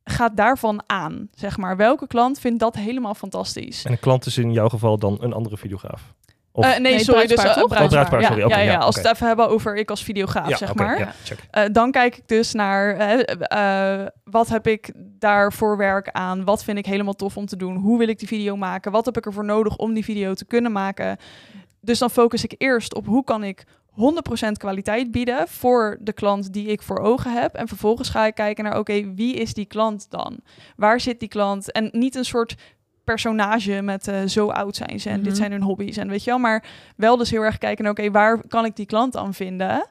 gaat 0.03 0.37
daarvan 0.37 0.83
aan, 0.85 1.27
zeg 1.33 1.57
maar? 1.57 1.77
Welke 1.77 2.07
klant 2.07 2.39
vindt 2.39 2.59
dat 2.59 2.75
helemaal 2.75 3.13
fantastisch? 3.15 3.85
En 3.85 3.91
een 3.91 3.99
klant 3.99 4.25
is 4.25 4.37
in 4.37 4.51
jouw 4.51 4.69
geval 4.69 4.97
dan 4.97 5.17
een 5.21 5.33
andere 5.33 5.57
videograaf. 5.57 6.13
Of- 6.55 6.63
Eh, 6.65 6.71
nee, 6.71 6.79
Nee, 6.79 7.03
sorry, 7.03 7.27
dus 7.27 7.35
toch? 7.35 7.53
Bruidspaar, 7.53 7.87
bruidspaar. 7.87 8.23
sorry. 8.23 8.39
Ja, 8.41 8.47
ja, 8.47 8.57
ja, 8.63 8.71
ja, 8.71 8.77
als 8.77 8.95
we 8.95 9.01
het 9.01 9.11
even 9.13 9.27
hebben 9.27 9.49
over 9.49 9.75
ik 9.75 9.89
als 9.89 10.03
videograaf, 10.03 10.49
ja, 10.49 10.57
zeg 10.57 10.75
maar. 10.75 10.99
ja. 10.99 11.13
Eh, 11.51 11.63
dan 11.71 11.91
kijk 11.91 12.17
ik 12.17 12.27
dus 12.27 12.53
naar 12.53 12.97
wat 14.23 14.47
heb 14.49 14.67
ik 14.67 14.91
daar 15.19 15.53
voor 15.53 15.77
werk 15.77 16.09
aan? 16.11 16.43
Wat 16.43 16.63
vind 16.63 16.77
ik 16.77 16.85
helemaal 16.85 17.13
tof 17.13 17.37
om 17.37 17.45
te 17.45 17.55
doen? 17.55 17.75
Hoe 17.75 17.97
wil 17.97 18.07
ik 18.07 18.19
die 18.19 18.27
video 18.27 18.55
maken? 18.57 18.91
Wat 18.91 19.05
heb 19.05 19.17
ik 19.17 19.25
ervoor 19.25 19.45
nodig 19.45 19.77
om 19.77 19.93
die 19.93 20.03
video 20.03 20.33
te 20.33 20.45
kunnen 20.45 20.71
maken? 20.71 21.17
Dus 21.81 21.99
dan 21.99 22.09
focus 22.09 22.43
ik 22.43 22.55
eerst 22.57 22.95
op 22.95 23.05
hoe 23.05 23.23
kan 23.23 23.43
ik 23.43 23.63
100% 23.89 24.57
kwaliteit 24.57 25.11
bieden 25.11 25.47
voor 25.47 25.97
de 26.01 26.13
klant 26.13 26.53
die 26.53 26.67
ik 26.67 26.81
voor 26.81 26.99
ogen 26.99 27.33
heb. 27.41 27.53
En 27.53 27.67
vervolgens 27.67 28.09
ga 28.09 28.25
ik 28.25 28.35
kijken 28.35 28.63
naar, 28.63 28.77
oké, 28.77 29.13
wie 29.13 29.35
is 29.35 29.53
die 29.53 29.65
klant 29.65 30.05
dan? 30.09 30.37
Waar 30.75 30.99
zit 30.99 31.19
die 31.19 31.29
klant? 31.29 31.71
En 31.71 31.89
niet 31.91 32.15
een 32.15 32.25
soort 32.25 32.55
personage 33.03 33.81
met 33.81 34.07
eh, 34.07 34.21
zo 34.25 34.49
oud 34.49 34.75
zijn 34.75 34.99
ze 34.99 35.09
en 35.09 35.15
Mhm. 35.15 35.23
dit 35.23 35.37
zijn 35.37 35.51
hun 35.51 35.61
hobby's 35.61 35.97
en 35.97 36.07
weet 36.09 36.23
je 36.23 36.29
wel, 36.29 36.39
maar 36.39 36.65
wel 36.95 37.17
dus 37.17 37.29
heel 37.31 37.41
erg 37.41 37.57
kijken 37.57 37.87
oké, 37.89 38.11
waar 38.11 38.47
kan 38.47 38.65
ik 38.65 38.75
die 38.75 38.85
klant 38.85 39.17
aan 39.17 39.33
vinden? 39.33 39.87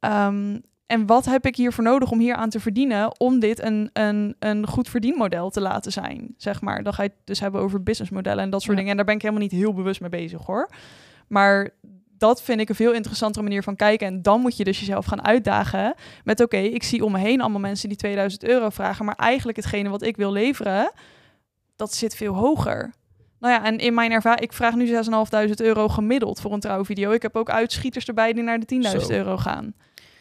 Ehm, 0.00 0.58
en 0.86 1.06
wat 1.06 1.24
heb 1.24 1.46
ik 1.46 1.56
hiervoor 1.56 1.84
nodig 1.84 2.10
om 2.10 2.18
hier 2.18 2.34
aan 2.34 2.48
te 2.50 2.60
verdienen 2.60 3.20
om 3.20 3.38
dit 3.40 3.62
een, 3.62 3.90
een, 3.92 4.36
een 4.38 4.66
goed 4.66 4.88
verdienmodel 4.88 5.50
te 5.50 5.60
laten 5.60 5.92
zijn, 5.92 6.34
zeg 6.36 6.60
maar. 6.60 6.82
Dan 6.82 6.92
ga 6.94 7.02
je 7.02 7.08
het 7.08 7.18
dus 7.26 7.40
hebben 7.40 7.60
over 7.60 7.82
businessmodellen 7.82 8.44
en 8.44 8.50
dat 8.50 8.60
soort 8.60 8.72
Ja. 8.72 8.76
dingen. 8.76 8.90
En 8.90 8.96
daar 8.96 9.06
ben 9.06 9.14
ik 9.14 9.22
helemaal 9.22 9.42
niet 9.42 9.52
heel 9.52 9.74
bewust 9.74 10.00
mee 10.00 10.10
bezig 10.10 10.46
hoor. 10.46 10.70
Maar 11.28 11.70
dat 12.18 12.42
vind 12.42 12.60
ik 12.60 12.68
een 12.68 12.74
veel 12.74 12.92
interessantere 12.92 13.44
manier 13.44 13.62
van 13.62 13.76
kijken. 13.76 14.06
En 14.06 14.22
dan 14.22 14.40
moet 14.40 14.56
je 14.56 14.64
dus 14.64 14.78
jezelf 14.78 15.04
gaan 15.04 15.24
uitdagen 15.24 15.94
met 16.24 16.40
oké, 16.40 16.56
ik 16.56 16.82
zie 16.82 17.04
om 17.04 17.12
me 17.12 17.18
heen 17.18 17.40
allemaal 17.40 17.60
mensen 17.60 17.88
die 17.88 17.98
2000 17.98 18.44
euro 18.44 18.68
vragen, 18.70 19.04
maar 19.04 19.14
eigenlijk 19.14 19.56
hetgene 19.58 19.88
wat 19.88 20.02
ik 20.02 20.16
wil 20.16 20.32
leveren, 20.32 20.92
dat 21.82 21.94
zit 21.94 22.16
veel 22.16 22.34
hoger. 22.34 22.92
Nou 23.38 23.54
ja, 23.54 23.64
en 23.64 23.78
in 23.78 23.94
mijn 23.94 24.12
ervaring, 24.12 24.40
ik 24.42 24.52
vraag 24.52 24.74
nu 24.74 24.86
6.500 24.86 25.50
euro 25.56 25.88
gemiddeld 25.88 26.40
voor 26.40 26.52
een 26.52 26.60
trouwvideo. 26.60 27.10
Ik 27.10 27.22
heb 27.22 27.36
ook 27.36 27.50
uitschieters 27.50 28.04
erbij 28.06 28.32
die 28.32 28.42
naar 28.42 28.58
de 28.58 28.66
10.000 28.66 29.06
Zo. 29.06 29.12
euro 29.12 29.36
gaan. 29.36 29.74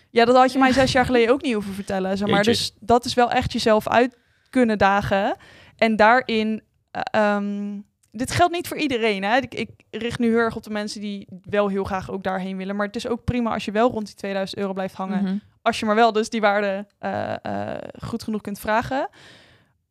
Ja, 0.10 0.26
dat 0.26 0.36
had 0.36 0.52
je 0.54 0.60
mij 0.60 0.72
zes 0.74 0.92
jaar 0.92 1.06
geleden 1.06 1.34
ook 1.34 1.42
niet 1.42 1.54
hoeven 1.54 1.74
vertellen. 1.74 2.18
Zeg 2.18 2.28
maar. 2.28 2.36
Jeetje. 2.44 2.52
Dus 2.52 2.76
dat 2.80 3.06
is 3.06 3.14
wel 3.14 3.32
echt 3.32 3.52
jezelf 3.54 3.88
uit 3.88 4.18
kunnen 4.50 4.78
dagen. 4.78 5.36
En 5.76 5.96
daarin, 5.96 6.62
eh, 6.92 7.02
ehm, 7.36 7.80
dit 8.12 8.32
geldt 8.32 8.54
niet 8.54 8.68
voor 8.68 8.78
iedereen. 8.78 9.24
Hè? 9.24 9.38
Ik, 9.38 9.54
ik 9.54 9.70
richt 9.92 10.20
nu 10.20 10.28
heel 10.28 10.38
erg 10.38 10.56
op 10.56 10.64
de 10.64 10.70
mensen 10.70 11.02
die 11.02 11.28
wel 11.44 11.68
heel 11.68 11.84
graag 11.84 12.12
ook 12.12 12.24
daarheen 12.24 12.58
willen. 12.58 12.76
Maar 12.76 12.86
het 12.86 12.96
is 12.96 13.08
ook 13.08 13.24
prima 13.24 13.54
als 13.54 13.66
je 13.66 13.72
wel 13.72 13.90
rond 13.92 14.06
die 14.06 14.16
2000 14.16 14.60
euro 14.60 14.74
blijft 14.74 14.96
hangen 14.96 15.24
Mhm. 15.24 15.36
als 15.62 15.80
je 15.80 15.86
maar 15.86 15.96
wel 15.96 16.12
dus 16.12 16.30
die 16.30 16.42
waarde 16.42 16.86
eh, 17.00 17.34
eh, 17.46 17.78
goed 18.04 18.24
genoeg 18.24 18.42
kunt 18.42 18.60
vragen. 18.60 19.10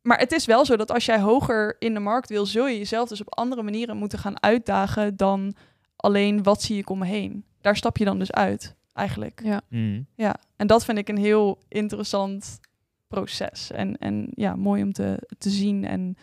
Maar 0.01 0.19
het 0.19 0.31
is 0.31 0.45
wel 0.45 0.65
zo 0.65 0.75
dat 0.75 0.91
als 0.91 1.05
jij 1.05 1.19
hoger 1.19 1.75
in 1.79 1.93
de 1.93 1.99
markt 1.99 2.29
wil, 2.29 2.45
zul 2.45 2.67
je 2.67 2.77
jezelf 2.77 3.09
dus 3.09 3.21
op 3.21 3.35
andere 3.35 3.63
manieren 3.63 3.97
moeten 3.97 4.19
gaan 4.19 4.43
uitdagen 4.43 5.17
dan 5.17 5.55
alleen 5.95 6.43
wat 6.43 6.61
zie 6.61 6.77
ik 6.77 6.89
om 6.89 6.99
me 6.99 7.05
heen. 7.05 7.45
Daar 7.61 7.75
stap 7.75 7.97
je 7.97 8.05
dan 8.05 8.19
dus 8.19 8.31
uit, 8.31 8.75
eigenlijk. 8.93 9.41
Ja. 9.43 9.61
Hmm. 9.69 10.07
Ja, 10.15 10.35
en 10.55 10.67
dat 10.67 10.85
vind 10.85 10.97
ik 10.97 11.09
een 11.09 11.17
heel 11.17 11.59
interessant 11.67 12.59
proces. 13.07 13.71
En, 13.71 13.97
en 13.97 14.27
ja, 14.35 14.55
mooi 14.55 14.83
om 14.83 14.93
te, 14.93 15.27
te 15.37 15.49
zien 15.49 15.85
en 15.85 16.15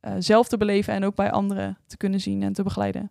eh, 0.00 0.14
zelf 0.18 0.48
te 0.48 0.56
beleven 0.56 0.94
en 0.94 1.04
ook 1.04 1.14
bij 1.14 1.30
anderen 1.30 1.78
te 1.86 1.96
kunnen 1.96 2.20
zien 2.20 2.42
en 2.42 2.52
te 2.52 2.62
begeleiden. 2.62 3.10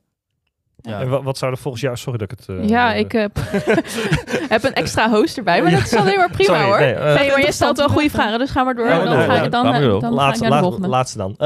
Ja. 0.85 0.99
En 1.01 1.09
wat, 1.09 1.23
wat 1.23 1.37
zou 1.37 1.51
er 1.51 1.57
volgens 1.57 1.83
jou... 1.83 1.97
Sorry 1.97 2.17
dat 2.17 2.31
ik 2.31 2.37
het... 2.39 2.49
eh, 2.57 2.69
ja, 2.69 2.93
ik 2.93 3.11
heb, 3.11 3.39
heb 4.53 4.63
een 4.63 4.73
extra 4.73 5.09
host 5.09 5.37
erbij, 5.37 5.61
maar 5.61 5.71
Ja. 5.71 5.77
dat 5.77 5.85
is 5.85 5.93
alleen 5.95 6.17
maar 6.17 6.29
prima 6.31 6.53
Sorry, 6.53 6.63
hoor. 6.69 6.79
nee, 6.79 6.93
eh, 6.93 7.15
Nee, 7.19 7.29
maar 7.29 7.41
je 7.41 7.51
stelt 7.51 7.77
wel 7.77 7.89
goede 7.89 8.09
vragen. 8.09 8.39
dus 8.39 8.49
ga 8.49 8.63
maar 8.63 8.75
door. 8.75 8.87
Ja, 8.87 9.03
dan 9.03 9.17
nee, 9.17 9.25
ga 9.27 9.35
ja, 9.35 9.43
ik, 9.43 9.51
dan, 9.51 9.65
eh, 9.65 9.81
dan 9.81 10.01
ga 10.01 10.07
ik 10.07 10.13
laatste, 10.13 10.43
naar 10.47 10.51
de 10.57 10.63
volgende. 10.63 10.87
laatste 10.87 11.17
dan. 11.17 11.35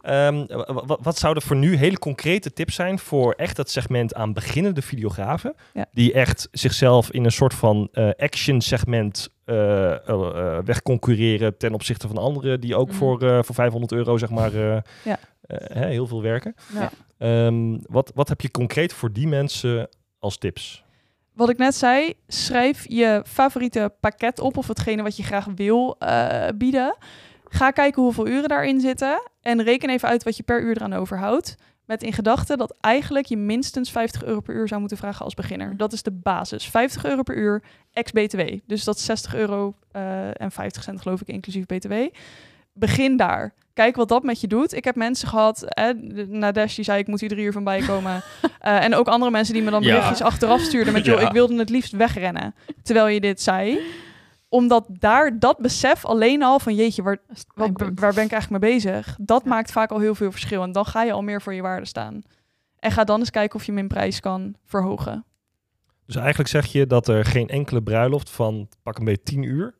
Ehm, 0.00 0.44
wa- 0.46 0.84
wa- 0.86 0.98
wat 1.02 1.18
zouden 1.18 1.42
voor 1.42 1.56
nu 1.56 1.76
hele 1.76 1.98
concrete 1.98 2.52
tips 2.52 2.74
zijn 2.74 2.98
voor 2.98 3.32
echt 3.32 3.56
dat 3.56 3.70
segment 3.70 4.14
aan 4.14 4.32
beginnende 4.32 4.82
videografen? 4.82 5.54
Ja. 5.72 5.86
Die 5.92 6.12
echt 6.12 6.48
zichzelf 6.52 7.10
in 7.10 7.24
een 7.24 7.32
soort 7.32 7.54
van 7.54 7.88
eh, 7.92 8.08
action 8.16 8.60
segment 8.60 9.28
wegconcurreren 10.64 11.56
ten 11.56 11.74
opzichte 11.74 12.06
van 12.08 12.16
anderen 12.18 12.60
die 12.60 12.76
ook 12.76 12.88
Mhm. 12.88 12.96
voor, 12.96 13.22
eh, 13.22 13.38
voor 13.42 13.54
500 13.54 13.92
euro 13.92 14.18
zeg 14.18 14.30
maar 14.30 14.54
eh, 14.54 14.78
Ja. 15.04 15.18
eh, 15.40 15.76
hè, 15.76 15.86
heel 15.86 16.06
veel 16.06 16.22
werken. 16.22 16.54
Ja. 16.74 16.90
Ehm, 17.18 17.78
wat, 17.82 18.12
wat 18.14 18.28
heb 18.28 18.40
je 18.40 18.50
concreet 18.50 18.92
voor 18.92 19.12
die 19.12 19.26
mensen 19.26 19.88
als 20.18 20.38
tips? 20.38 20.84
Wat 21.34 21.48
ik 21.48 21.58
net 21.58 21.74
zei, 21.74 22.14
schrijf 22.26 22.84
je 22.88 23.22
favoriete 23.26 23.92
pakket 24.00 24.40
op 24.40 24.56
of 24.56 24.68
hetgene 24.68 25.02
wat 25.02 25.16
je 25.16 25.22
graag 25.22 25.46
wil 25.54 25.96
eh, 25.98 26.48
bieden. 26.56 26.96
Ga 27.48 27.70
kijken 27.70 28.02
hoeveel 28.02 28.26
uren 28.28 28.48
daarin 28.48 28.80
zitten 28.80 29.30
en 29.42 29.62
reken 29.62 29.90
even 29.90 30.08
uit 30.08 30.22
wat 30.22 30.36
je 30.36 30.42
per 30.42 30.62
uur 30.62 30.76
eraan 30.76 30.92
overhoudt. 30.92 31.56
Met 31.90 32.02
in 32.02 32.12
gedachte 32.12 32.56
dat 32.56 32.74
eigenlijk 32.80 33.26
je 33.26 33.36
minstens 33.36 33.90
50 33.90 34.24
euro 34.24 34.40
per 34.40 34.54
uur 34.54 34.68
zou 34.68 34.80
moeten 34.80 34.98
vragen 34.98 35.24
als 35.24 35.34
beginner. 35.34 35.76
Dat 35.76 35.92
is 35.92 36.02
de 36.02 36.10
basis. 36.10 36.66
50 36.68 37.04
euro 37.04 37.22
per 37.22 37.36
uur 37.36 37.62
ex-BTW. 37.92 38.40
Dus 38.66 38.84
dat 38.84 38.96
is 38.96 39.04
60 39.04 39.34
euro 39.34 39.74
eh, 39.92 40.40
en 40.40 40.50
50 40.50 40.82
cent 40.82 41.00
geloof 41.02 41.20
ik 41.20 41.28
inclusief 41.28 41.66
BTW. 41.66 41.92
Begin 42.72 43.16
daar. 43.16 43.54
Kijk 43.74 43.96
wat 43.96 44.08
dat 44.08 44.22
met 44.22 44.40
je 44.40 44.46
doet. 44.46 44.74
Ik 44.74 44.84
heb 44.84 44.94
mensen 44.96 45.28
gehad, 45.28 45.64
Nadesh 46.28 46.74
die 46.74 46.84
zei 46.84 46.98
ik 46.98 47.06
moet 47.06 47.20
hier 47.20 47.28
drie 47.28 47.44
uur 47.44 47.52
van 47.52 47.64
bijkomen. 47.64 48.22
Eh, 48.60 48.84
en 48.84 48.94
ook 48.94 49.08
andere 49.08 49.30
mensen 49.30 49.54
die 49.54 49.62
me 49.62 49.70
dan 49.70 49.82
Ja. 49.82 49.88
berichtjes 49.88 50.22
achteraf 50.22 50.60
stuurden 50.60 50.92
met 50.92 51.04
joh, 51.04 51.20
Ja. 51.20 51.26
ik 51.26 51.32
wilde 51.32 51.56
het 51.56 51.70
liefst 51.70 51.92
wegrennen. 51.92 52.54
Terwijl 52.82 53.06
je 53.06 53.20
dit 53.20 53.42
zei. 53.42 53.78
Omdat 54.50 54.86
daar 54.88 55.38
dat 55.38 55.58
besef 55.58 56.04
alleen 56.04 56.42
al 56.42 56.58
van 56.58 56.74
jeetje, 56.74 57.02
waar, 57.02 57.18
wat, 57.54 57.70
waar 57.94 58.14
ben 58.14 58.24
ik 58.24 58.32
eigenlijk 58.32 58.62
mee 58.62 58.72
bezig? 58.72 59.16
Dat 59.20 59.44
maakt 59.44 59.72
vaak 59.72 59.90
al 59.90 59.98
heel 59.98 60.14
veel 60.14 60.30
verschil. 60.30 60.62
En 60.62 60.72
dan 60.72 60.86
ga 60.86 61.02
je 61.02 61.12
al 61.12 61.22
meer 61.22 61.42
voor 61.42 61.54
je 61.54 61.62
waarde 61.62 61.86
staan. 61.86 62.22
En 62.78 62.90
ga 62.90 63.04
dan 63.04 63.18
eens 63.18 63.30
kijken 63.30 63.58
of 63.58 63.64
je 63.64 63.72
in 63.72 63.88
prijs 63.88 64.20
kan 64.20 64.54
verhogen. 64.64 65.24
Dus 66.06 66.16
eigenlijk 66.16 66.48
zeg 66.48 66.66
je 66.66 66.86
dat 66.86 67.08
er 67.08 67.24
geen 67.24 67.48
enkele 67.48 67.82
bruiloft 67.82 68.30
van 68.30 68.68
pak 68.82 68.98
een 68.98 69.04
beetje 69.04 69.22
10 69.22 69.42
uur 69.42 69.78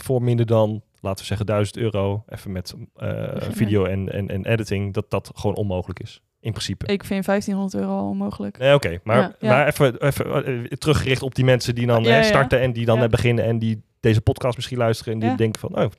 voor 0.00 0.22
minder 0.22 0.46
dan, 0.46 0.82
laten 1.00 1.20
we 1.20 1.26
zeggen, 1.26 1.46
1000 1.46 1.76
euro, 1.76 2.24
even 2.28 2.52
met 2.52 2.74
eh, 2.94 3.36
video 3.50 3.84
en, 3.84 4.12
en, 4.12 4.28
en 4.28 4.46
editing, 4.46 4.94
dat 4.94 5.10
dat 5.10 5.30
gewoon 5.34 5.56
onmogelijk 5.56 6.00
is. 6.00 6.22
In 6.40 6.50
principe. 6.50 6.86
Ik 6.86 7.04
vind 7.04 7.24
1500 7.24 7.82
euro 7.84 7.98
al 7.98 8.08
onmogelijk. 8.08 8.58
Nee, 8.58 8.74
oké. 8.74 8.98
Maar, 9.02 9.16
Ja. 9.16 9.34
Ja. 9.38 9.48
maar 9.48 9.66
even, 9.66 10.02
even 10.02 10.44
eh, 10.44 10.64
teruggericht 10.64 11.22
op 11.22 11.34
die 11.34 11.44
mensen 11.44 11.74
die 11.74 11.86
dan 11.86 12.02
Ja, 12.02 12.22
starten 12.22 12.60
en 12.60 12.72
die 12.72 12.84
dan 12.84 13.08
beginnen 13.10 13.44
en 13.44 13.58
die 13.58 13.82
deze 14.00 14.20
podcast 14.20 14.56
misschien 14.56 14.78
luisteren 14.78 15.12
en 15.12 15.18
die 15.18 15.34
denken 15.34 15.60
van, 15.60 15.70
oh, 15.70 15.90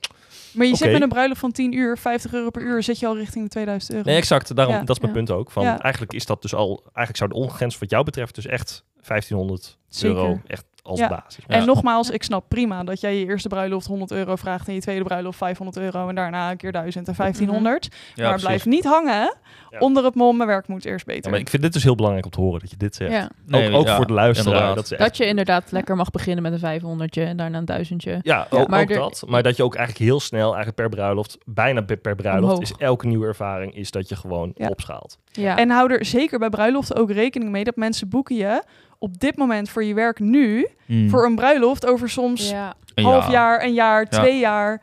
Maar 0.52 0.66
je 0.66 0.72
Oké. 0.72 0.76
zit 0.82 0.92
met 0.92 1.02
een 1.02 1.08
bruiloft 1.08 1.40
van 1.40 1.52
10 1.52 1.72
uur, 1.72 1.98
50 1.98 2.32
euro 2.32 2.50
per 2.50 2.62
uur, 2.62 2.82
zit 2.82 2.98
je 2.98 3.06
al 3.06 3.16
richting 3.16 3.44
de 3.44 3.50
2000 3.50 3.92
euro. 3.92 4.04
nee, 4.08 4.16
exact. 4.16 4.56
Daarom, 4.56 4.84
dat 4.84 4.96
is 4.96 5.02
mijn 5.02 5.12
punt 5.14 5.30
ook. 5.30 5.50
Van. 5.50 5.64
Eigenlijk 5.66 6.12
is 6.12 6.26
dat 6.26 6.42
dus 6.42 6.54
al, 6.54 6.82
eigenlijk 6.84 7.16
zou 7.16 7.30
de 7.30 7.36
ongrens 7.36 7.78
wat 7.78 7.90
jou 7.90 8.04
betreft 8.04 8.34
dus 8.34 8.46
echt 8.46 8.84
1500 9.06 9.78
Zeker. 9.88 10.16
euro 10.16 10.40
echt 10.46 10.64
als 10.90 10.98
Ja. 11.00 11.08
basis. 11.08 11.44
En 11.46 11.58
Ja. 11.58 11.64
nogmaals, 11.64 12.10
ik 12.10 12.22
snap 12.22 12.44
prima 12.48 12.84
dat 12.84 13.00
jij 13.00 13.18
je 13.18 13.26
eerste 13.26 13.48
bruiloft 13.48 13.86
100 13.86 14.10
euro 14.10 14.36
vraagt 14.36 14.68
en 14.68 14.74
je 14.74 14.80
tweede 14.80 15.04
bruiloft 15.04 15.38
500 15.38 15.78
euro 15.78 16.08
en 16.08 16.14
daarna 16.14 16.50
een 16.50 16.56
keer 16.56 16.72
1000 16.72 17.08
en 17.08 17.14
1500. 17.14 17.88
Ja, 18.14 18.28
maar 18.28 18.38
blijf 18.40 18.66
niet 18.66 18.84
hangen 18.84 19.34
Ja. 19.70 19.78
onder 19.78 20.04
het 20.04 20.14
mom, 20.14 20.36
mijn 20.36 20.48
werk 20.48 20.68
moet 20.68 20.84
eerst 20.84 21.06
beter. 21.06 21.24
Ja, 21.24 21.30
maar 21.30 21.38
ik 21.38 21.48
vind 21.48 21.62
dit 21.62 21.72
dus 21.72 21.82
heel 21.82 21.94
belangrijk 21.94 22.24
om 22.26 22.30
te 22.32 22.40
horen 22.40 22.60
dat 22.60 22.70
je 22.70 22.76
dit 22.76 22.94
zegt. 22.94 23.12
Ja. 23.12 23.30
Nee, 23.46 23.72
ook 23.72 23.88
voor 23.88 24.06
de 24.06 24.12
luisteraar. 24.12 24.74
Dat, 24.74 24.88
ze 24.88 24.96
echt- 24.96 25.04
Dat 25.04 25.16
je 25.16 25.26
inderdaad 25.26 25.72
lekker 25.72 25.96
mag 25.96 26.10
beginnen 26.10 26.42
met 26.42 26.52
een 26.52 26.58
500 26.58 27.16
en 27.16 27.36
daarna 27.36 27.58
een 27.58 27.64
duizendje. 27.64 28.10
ja, 28.10 28.18
Ja, 28.22 28.46
ook, 28.50 28.68
maar 28.68 28.82
ook 28.82 28.90
er- 28.90 28.96
dat. 28.96 29.22
Maar 29.28 29.42
dat 29.42 29.56
je 29.56 29.62
ook 29.64 29.74
eigenlijk 29.74 30.04
heel 30.04 30.20
snel, 30.20 30.46
eigenlijk 30.46 30.76
per 30.76 30.88
bruiloft, 30.88 31.38
bijna 31.44 31.80
per, 31.82 31.96
per 31.96 32.14
bruiloft, 32.14 32.52
Omhoog. 32.52 32.62
is 32.62 32.72
elke 32.78 33.06
nieuwe 33.06 33.26
ervaring 33.26 33.74
is 33.74 33.90
dat 33.90 34.08
je 34.08 34.16
gewoon 34.16 34.52
Ja. 34.54 34.66
opschaalt. 34.68 35.18
Ja. 35.32 35.56
En 35.56 35.70
hou 35.70 35.92
er 35.92 36.04
zeker 36.04 36.38
bij 36.38 36.48
bruiloften 36.48 36.96
ook 36.96 37.10
rekening 37.10 37.50
mee 37.50 37.64
dat 37.64 37.76
mensen 37.76 38.08
boeken 38.08 38.36
je 38.36 38.62
op 39.02 39.18
dit 39.20 39.36
moment 39.36 39.70
voor 39.70 39.84
je 39.84 39.94
werk 39.94 40.18
nu 40.18 40.66
Hmm. 40.86 41.10
voor 41.10 41.24
een 41.24 41.34
bruiloft 41.34 41.86
over 41.86 42.08
soms 42.10 42.50
ja, 42.50 42.74
Een 42.94 43.04
half 43.04 43.22
jaar. 43.24 43.32
jaar, 43.32 43.64
een 43.64 43.72
jaar, 43.74 44.06
twee 44.08 44.38
jaar. 44.38 44.82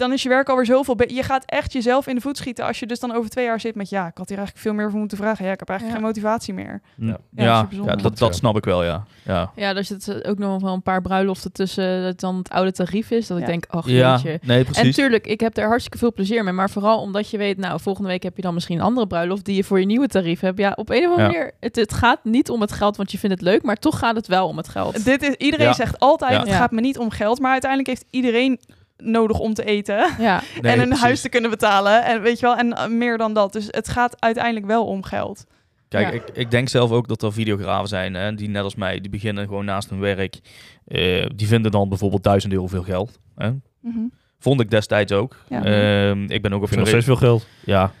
Dan 0.00 0.12
is 0.12 0.22
je 0.22 0.28
werk 0.28 0.48
alweer 0.48 0.66
zoveel. 0.66 0.94
Je 1.06 1.22
gaat 1.22 1.44
echt 1.46 1.72
jezelf 1.72 2.06
in 2.06 2.14
de 2.14 2.20
voet 2.20 2.36
schieten 2.36 2.64
als 2.64 2.78
je 2.78 2.86
dus 2.86 3.00
dan 3.00 3.12
over 3.14 3.30
twee 3.30 3.44
jaar 3.44 3.60
zit 3.60 3.74
met 3.74 3.88
ja, 3.90 4.06
ik 4.06 4.16
had 4.18 4.28
hier 4.28 4.38
eigenlijk 4.38 4.66
veel 4.66 4.74
meer 4.74 4.90
voor 4.90 4.98
moeten 4.98 5.16
vragen. 5.18 5.44
Ja, 5.44 5.52
ik 5.52 5.58
heb 5.58 5.68
eigenlijk 5.68 5.98
Ja. 6.00 6.04
geen 6.06 6.14
motivatie 6.14 6.54
meer. 6.54 6.80
Ja, 6.96 7.18
Ja, 7.34 7.68
dat, 7.96 8.18
dat 8.18 8.34
snap 8.34 8.56
ik 8.56 8.64
wel, 8.64 8.84
ja. 8.84 9.04
Ja, 9.24 9.50
ja, 9.56 9.74
er 9.76 9.84
zitten 9.84 10.24
ook 10.24 10.38
nog 10.38 10.62
wel 10.62 10.72
een 10.74 10.82
paar 10.82 11.02
bruiloften 11.02 11.52
tussen 11.52 12.02
dat 12.02 12.20
dan 12.20 12.36
het 12.36 12.50
oude 12.50 12.72
tarief 12.72 13.10
is. 13.10 13.26
Dat 13.26 13.38
ik 13.38 13.46
denk, 13.46 13.64
ach 13.68 13.86
ja 13.86 14.10
jeetje. 14.12 14.38
nee, 14.42 14.58
En 14.58 14.64
precies. 14.64 14.94
tuurlijk, 14.94 15.26
ik 15.26 15.40
heb 15.40 15.56
er 15.56 15.66
hartstikke 15.66 15.98
veel 15.98 16.12
plezier 16.12 16.44
mee. 16.44 16.52
Maar 16.52 16.70
vooral 16.70 17.00
omdat 17.00 17.30
je 17.30 17.38
weet, 17.38 17.58
nou, 17.58 17.80
volgende 17.80 18.08
week 18.08 18.22
heb 18.22 18.36
je 18.36 18.42
dan 18.42 18.54
misschien 18.54 18.78
een 18.78 18.84
andere 18.84 19.06
bruiloft 19.06 19.44
die 19.44 19.56
je 19.56 19.64
voor 19.64 19.80
je 19.80 19.86
nieuwe 19.86 20.06
tarief 20.06 20.40
hebt. 20.40 20.58
Ja, 20.58 20.72
op 20.76 20.90
een 20.90 20.96
of 21.04 21.10
andere 21.10 21.22
Ja. 21.22 21.26
manier, 21.28 21.52
het, 21.60 21.76
het 21.76 21.92
gaat 21.92 22.24
niet 22.24 22.50
om 22.50 22.60
het 22.60 22.72
geld, 22.72 22.96
want 22.96 23.12
je 23.12 23.18
vindt 23.18 23.34
het 23.40 23.44
leuk, 23.44 23.62
maar 23.62 23.76
toch 23.76 23.98
gaat 23.98 24.16
het 24.16 24.26
wel 24.26 24.46
om 24.48 24.56
het 24.56 24.68
geld. 24.68 25.04
Dit 25.04 25.22
is, 25.22 25.34
iedereen 25.34 25.66
Ja. 25.66 25.72
zegt 25.72 25.98
altijd, 25.98 26.32
Ja. 26.32 26.38
het 26.38 26.48
Ja. 26.48 26.56
gaat 26.56 26.70
me 26.70 26.80
niet 26.80 26.98
om 26.98 27.10
geld. 27.10 27.40
Maar 27.40 27.50
uiteindelijk 27.52 27.90
heeft 27.90 28.04
iedereen 28.10 28.60
nodig 29.02 29.38
om 29.38 29.54
te 29.54 29.64
eten. 29.64 30.06
Ja, 30.18 30.42
Nee, 30.60 30.72
en 30.72 30.78
een 30.80 30.84
precies. 30.86 31.04
huis 31.04 31.20
te 31.20 31.28
kunnen 31.28 31.50
betalen. 31.50 32.04
En 32.04 32.22
weet 32.22 32.40
je 32.40 32.46
wel, 32.46 32.56
en 32.56 32.72
eh, 32.72 32.88
meer 32.88 33.18
dan 33.18 33.34
dat. 33.34 33.52
Dus 33.52 33.66
het 33.70 33.88
gaat 33.88 34.16
uiteindelijk 34.20 34.66
wel 34.66 34.86
om 34.86 35.02
geld. 35.04 35.44
Kijk, 35.88 36.06
Ja. 36.06 36.12
ik, 36.12 36.22
ik 36.32 36.50
denk 36.50 36.68
zelf 36.68 36.90
ook 36.90 37.08
dat 37.08 37.22
er 37.22 37.32
videografen 37.32 37.88
zijn 37.88 38.14
hè, 38.14 38.34
die 38.34 38.48
net 38.48 38.62
als 38.62 38.74
mij, 38.74 39.00
die 39.00 39.10
beginnen 39.10 39.46
gewoon 39.46 39.64
naast 39.64 39.90
hun 39.90 40.00
werk. 40.00 40.38
eh, 40.86 41.26
die 41.34 41.46
vinden 41.46 41.70
dan 41.70 41.88
bijvoorbeeld 41.88 42.22
1000 42.22 42.52
euro 42.52 42.66
veel 42.66 42.82
geld. 42.82 43.18
Hè? 43.36 43.50
Mhm. 43.80 43.98
Vond 44.38 44.60
ik 44.60 44.70
destijds 44.70 45.12
ook. 45.12 45.36
Ja. 45.48 45.64
Ehm, 45.64 46.24
ik 46.24 46.42
ben 46.42 46.52
ook 46.52 46.62
op 46.62 46.70
nog 46.70 46.88
steeds 46.88 47.04
veel 47.04 47.16
geld. 47.16 47.46
Ja, 47.64 47.92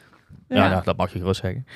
ja. 0.48 0.56
Ja. 0.56 0.68
nou, 0.68 0.84
dat 0.84 0.96
mag 0.96 1.12
je 1.12 1.18
gerust 1.18 1.40
zeggen. 1.40 1.66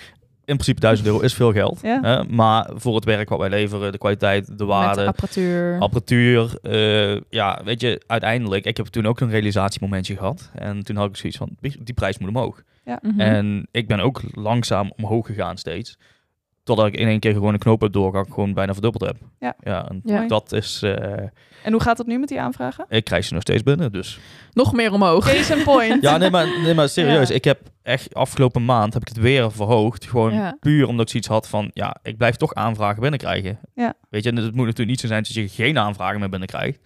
In 0.47 0.55
principe 0.55 0.81
1000 0.81 1.09
euro 1.09 1.21
is 1.21 1.35
veel 1.35 1.53
geld. 1.53 1.81
Ja. 1.83 2.01
Hè? 2.03 2.25
Maar 2.25 2.71
voor 2.75 2.95
het 2.95 3.05
werk 3.05 3.29
wat 3.29 3.39
wij 3.39 3.49
leveren, 3.49 3.93
de 3.93 3.99
kwaliteit, 3.99 4.47
de 4.47 4.53
met 4.53 4.67
waarde, 4.67 5.07
apparatuur. 5.07 5.79
apparatuur. 5.81 6.59
eh, 6.63 7.21
ja, 7.31 7.61
weet 7.65 7.81
je, 7.81 8.03
uiteindelijk, 8.07 8.65
ik 8.65 8.77
heb 8.77 8.87
toen 8.87 9.07
ook 9.07 9.21
een 9.21 9.31
realisatiemomentje 9.31 10.17
gehad. 10.17 10.51
En 10.55 10.85
toen 10.85 10.97
had 10.97 11.09
ik 11.09 11.17
zoiets 11.17 11.39
van, 11.39 11.57
die, 11.61 11.95
prijs 11.95 12.19
moet 12.19 12.29
omhoog. 12.29 12.63
Mhm. 12.85 13.21
En 13.21 13.69
ik 13.71 13.89
ben 13.89 14.01
ook 14.01 14.23
langzaam 14.33 14.93
omhoog 14.97 15.27
gegaan 15.27 15.57
steeds. 15.57 15.99
Totdat 16.65 16.87
ik 16.87 16.95
in 16.97 17.07
één 17.09 17.21
keer 17.21 17.33
gewoon 17.33 17.53
een 17.53 17.59
knoop 17.59 17.81
heb 17.81 17.93
doorgehakt, 17.93 18.33
gewoon 18.33 18.55
bijna 18.55 18.73
verdubbeld 18.73 19.05
heb. 19.05 19.17
Ja. 19.39 19.55
ja 19.61 19.89
en 19.89 20.01
Ja. 20.05 20.27
dat 20.27 20.53
is, 20.53 20.83
eh, 20.83 20.93
En 21.65 21.73
hoe 21.73 21.81
gaat 21.81 21.99
het 21.99 22.07
nu 22.07 22.19
met 22.19 22.29
die 22.29 22.41
aanvragen? 22.41 22.85
ik 22.89 23.05
krijg 23.05 23.25
ze 23.25 23.33
nog 23.33 23.43
steeds 23.43 23.63
binnen, 23.63 23.93
dus. 23.93 24.19
Nog 24.53 24.73
meer 24.73 24.93
omhoog. 24.93 25.25
Case 25.27 25.57
in 25.57 25.65
point. 25.65 26.03
Ja, 26.09 26.17
nee, 26.17 26.31
maar, 26.31 26.47
nee, 26.63 26.75
maar 26.75 26.89
serieus. 26.89 27.29
Ja. 27.29 27.35
Ik 27.35 27.45
heb 27.45 27.61
echt 27.83 28.15
afgelopen 28.15 28.65
maand 28.65 28.93
heb 28.93 29.03
ik 29.03 29.09
het 29.09 29.17
weer 29.17 29.53
verhoogd. 29.53 30.05
Gewoon 30.07 30.33
Ja. 30.35 30.57
puur 30.61 30.87
omdat 30.89 31.05
ik 31.05 31.09
zoiets 31.11 31.29
had 31.29 31.49
van, 31.49 31.71
ja, 31.73 31.97
ik 32.03 32.17
blijf 32.17 32.37
toch 32.37 32.55
aanvragen 32.55 33.01
binnenkrijgen. 33.01 33.59
Ja. 33.75 33.95
Weet 34.11 34.23
je, 34.25 34.31
en 34.31 34.37
het 34.37 34.45
moet 34.55 34.65
natuurlijk 34.65 34.89
niet 34.91 35.01
zo 35.01 35.07
zijn 35.07 35.23
dat 35.23 35.33
je 35.35 35.49
geen 35.49 35.79
aanvragen 35.79 36.21
meer 36.21 36.29
binnenkrijgt. 36.29 36.81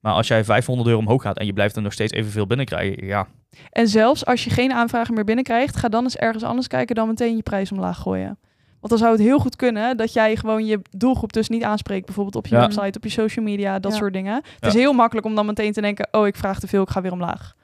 Maar 0.00 0.12
als 0.12 0.28
jij 0.28 0.44
500 0.44 0.88
euro 0.88 1.00
omhoog 1.00 1.22
gaat 1.22 1.38
en 1.38 1.46
je 1.46 1.52
blijft 1.52 1.76
er 1.76 1.82
nog 1.82 1.92
steeds 1.92 2.12
evenveel 2.12 2.46
binnenkrijgen, 2.46 3.06
ja. 3.06 3.26
En 3.70 3.88
zelfs 3.88 4.26
als 4.26 4.44
je 4.44 4.50
geen 4.50 4.72
aanvragen 4.72 5.14
meer 5.14 5.24
binnenkrijgt, 5.24 5.76
ga 5.76 5.88
dan 5.88 6.02
eens 6.02 6.16
ergens 6.16 6.44
anders 6.44 6.66
kijken 6.66 6.94
dan 6.94 7.08
meteen 7.08 7.36
je 7.36 7.42
prijs 7.42 7.72
omlaag 7.72 7.98
gooien. 7.98 8.38
Want 8.84 8.98
dan 9.00 9.08
zou 9.08 9.12
het 9.20 9.28
heel 9.28 9.38
goed 9.38 9.56
kunnen 9.56 9.96
dat 9.96 10.12
jij 10.12 10.36
gewoon 10.36 10.66
je 10.66 10.80
doelgroep 10.90 11.32
dus 11.32 11.48
niet 11.48 11.62
aanspreekt. 11.62 12.04
Bijvoorbeeld 12.06 12.36
op 12.36 12.46
je 12.46 12.54
Ja. 12.54 12.60
website, 12.60 12.98
op 12.98 13.04
je 13.04 13.10
social 13.10 13.44
media, 13.44 13.78
dat 13.78 13.92
Ja. 13.92 13.98
soort 13.98 14.12
dingen. 14.12 14.34
Het 14.34 14.44
Ja. 14.60 14.68
is 14.68 14.74
heel 14.74 14.92
makkelijk 14.92 15.26
om 15.26 15.34
dan 15.34 15.46
meteen 15.46 15.72
te 15.72 15.80
denken, 15.80 16.08
oh 16.10 16.26
ik 16.26 16.36
vraag 16.36 16.60
te 16.60 16.66
veel, 16.66 16.82
ik 16.82 16.88
ga 16.90 17.00
weer 17.00 17.12
omlaag. 17.12 17.54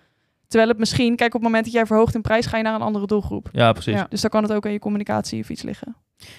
Terwijl 0.48 0.70
het 0.70 0.78
misschien, 0.78 1.16
kijk 1.16 1.28
op 1.34 1.40
het 1.40 1.42
moment 1.42 1.64
dat 1.64 1.72
jij 1.74 1.86
verhoogt 1.86 2.14
in 2.14 2.20
prijs, 2.20 2.46
ga 2.46 2.56
je 2.56 2.62
naar 2.62 2.74
een 2.74 2.80
andere 2.82 3.06
doelgroep. 3.06 3.48
Ja, 3.52 3.72
precies. 3.72 3.94
Ja. 3.94 4.06
Dus 4.10 4.20
dan 4.20 4.30
kan 4.30 4.42
het 4.42 4.52
ook 4.52 4.66
aan 4.66 4.72
je 4.72 4.78
communicatie 4.78 5.40
of 5.42 5.50
iets 5.50 5.62
liggen. 5.62 5.96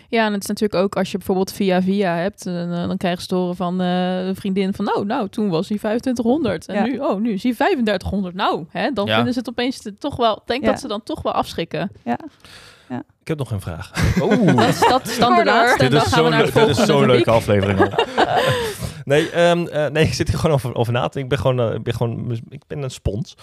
Ja, 0.07 0.25
en 0.25 0.33
het 0.33 0.41
is 0.41 0.47
natuurlijk 0.47 0.83
ook 0.83 0.95
als 0.95 1.11
je 1.11 1.17
bijvoorbeeld 1.17 1.51
via 1.51 1.81
via 1.81 2.15
hebt, 2.15 2.45
en, 2.45 2.71
eh, 2.73 2.87
dan 2.87 2.97
krijg 2.97 3.21
je 3.21 3.27
te 3.27 3.35
horen 3.35 3.55
van 3.55 3.81
eh, 3.81 4.25
een 4.27 4.35
vriendin 4.35 4.73
van, 4.73 4.85
nou, 4.85 5.05
nou, 5.05 5.29
toen 5.29 5.49
was 5.49 5.69
hij 5.69 5.77
2500 5.77 6.65
en 6.67 6.75
Ja. 6.75 6.83
nu, 6.83 6.97
oh, 6.97 7.19
nu 7.19 7.31
is 7.31 7.43
hij 7.43 7.53
3500. 7.53 8.35
Nou, 8.35 8.65
hè, 8.69 8.91
dan 8.91 9.05
Ja. 9.05 9.15
vinden 9.15 9.33
ze 9.33 9.39
het 9.39 9.49
opeens 9.49 9.81
te- 9.81 9.97
toch 9.97 10.15
wel, 10.15 10.33
ik 10.35 10.41
denk 10.47 10.63
Ja. 10.63 10.69
dat 10.71 10.79
ze 10.79 10.87
dan 10.87 11.03
toch 11.03 11.21
wel 11.21 11.33
afschrikken. 11.33 11.91
Ik 12.97 13.27
heb 13.27 13.37
nog 13.37 13.51
een 13.51 13.61
vraag. 13.61 13.91
Oeh, 14.21 14.55
Dat 14.57 14.67
is, 14.67 14.79
dat 14.79 15.07
is 15.07 15.19
dan 15.19 15.35
de 15.35 15.45
laatste 15.45 15.89
dit 15.89 15.91
dan 15.91 16.69
is 16.69 16.83
zo'n 16.83 17.05
leuke 17.05 17.31
aflevering 17.31 17.79
al. 17.79 18.05
Nee, 19.05 19.29
ehm, 19.29 19.65
eh, 19.65 19.87
nee, 19.87 20.05
ik 20.05 20.13
zit 20.13 20.27
hier 20.27 20.37
gewoon 20.37 20.55
over, 20.55 20.75
over 20.75 20.93
na 20.93 21.07
te 21.07 21.19
denken. 21.19 21.21
Ik 21.21 21.29
ben 21.29 21.39
gewoon, 21.39 21.69
eh, 21.69 21.75
ik 21.75 21.83
ben 21.83 21.93
gewoon, 21.93 22.39
ik 22.49 22.61
ben 22.67 22.81
een 22.81 22.89
spons. 22.89 23.35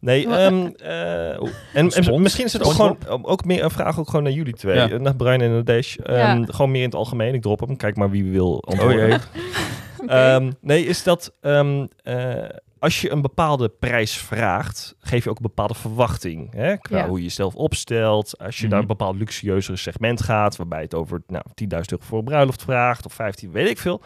Nee, 0.00 0.28
ehm, 0.28 0.66
eh, 0.76 1.30
en, 1.72 2.20
misschien 2.20 2.44
is 2.44 2.52
het 2.52 2.64
ook 2.64 2.72
gewoon, 2.72 2.98
ook 3.06 3.44
meer 3.44 3.64
een 3.64 3.70
vraag 3.70 3.98
ook 3.98 4.06
gewoon 4.06 4.22
naar 4.22 4.32
jullie 4.32 4.54
twee. 4.54 4.76
Ja. 4.76 4.98
Naar 4.98 5.16
Brian 5.16 5.40
en. 5.40 5.64
Ehm, 5.64 6.12
Ja. 6.12 6.44
Gewoon 6.46 6.70
meer 6.70 6.82
in 6.82 6.88
het 6.88 6.94
algemeen. 6.94 7.34
Ik 7.34 7.42
drop 7.42 7.60
hem. 7.60 7.76
Kijk 7.76 7.96
maar 7.96 8.10
wie 8.10 8.24
wil 8.24 8.64
antwoorden. 8.64 9.02
Oh 9.02 9.08
jee. 9.08 9.18
Oké. 10.02 10.12
Ehm, 10.12 10.50
nee, 10.60 10.86
is 10.86 11.02
dat 11.02 11.32
ehm, 11.40 11.86
eh, 12.02 12.34
als 12.80 13.00
je 13.00 13.10
een 13.10 13.20
bepaalde 13.22 13.68
prijs 13.68 14.18
vraagt, 14.18 14.94
geef 14.98 15.24
je 15.24 15.30
ook 15.30 15.36
een 15.36 15.42
bepaalde 15.42 15.74
verwachting. 15.74 16.52
Hè? 16.52 16.76
Qua 16.78 16.98
Ja. 16.98 17.08
hoe 17.08 17.16
je 17.18 17.22
jezelf 17.22 17.54
opstelt. 17.54 18.38
Als 18.38 18.56
je 18.56 18.62
naar 18.62 18.70
Mhm. 18.72 18.80
een 18.80 18.86
bepaald 18.96 19.16
luxueuzer 19.16 19.78
segment 19.78 20.22
gaat, 20.22 20.56
waarbij 20.56 20.82
het 20.82 20.94
over 20.94 21.22
nou, 21.26 21.44
10.000 21.54 21.90
euro 21.92 22.04
voor 22.04 22.18
een 22.18 22.24
bruiloft 22.24 22.62
vraagt, 22.62 23.06
of 23.06 23.12
15, 23.12 23.50
weet 23.50 23.68
ik 23.68 23.78
veel. 23.78 24.02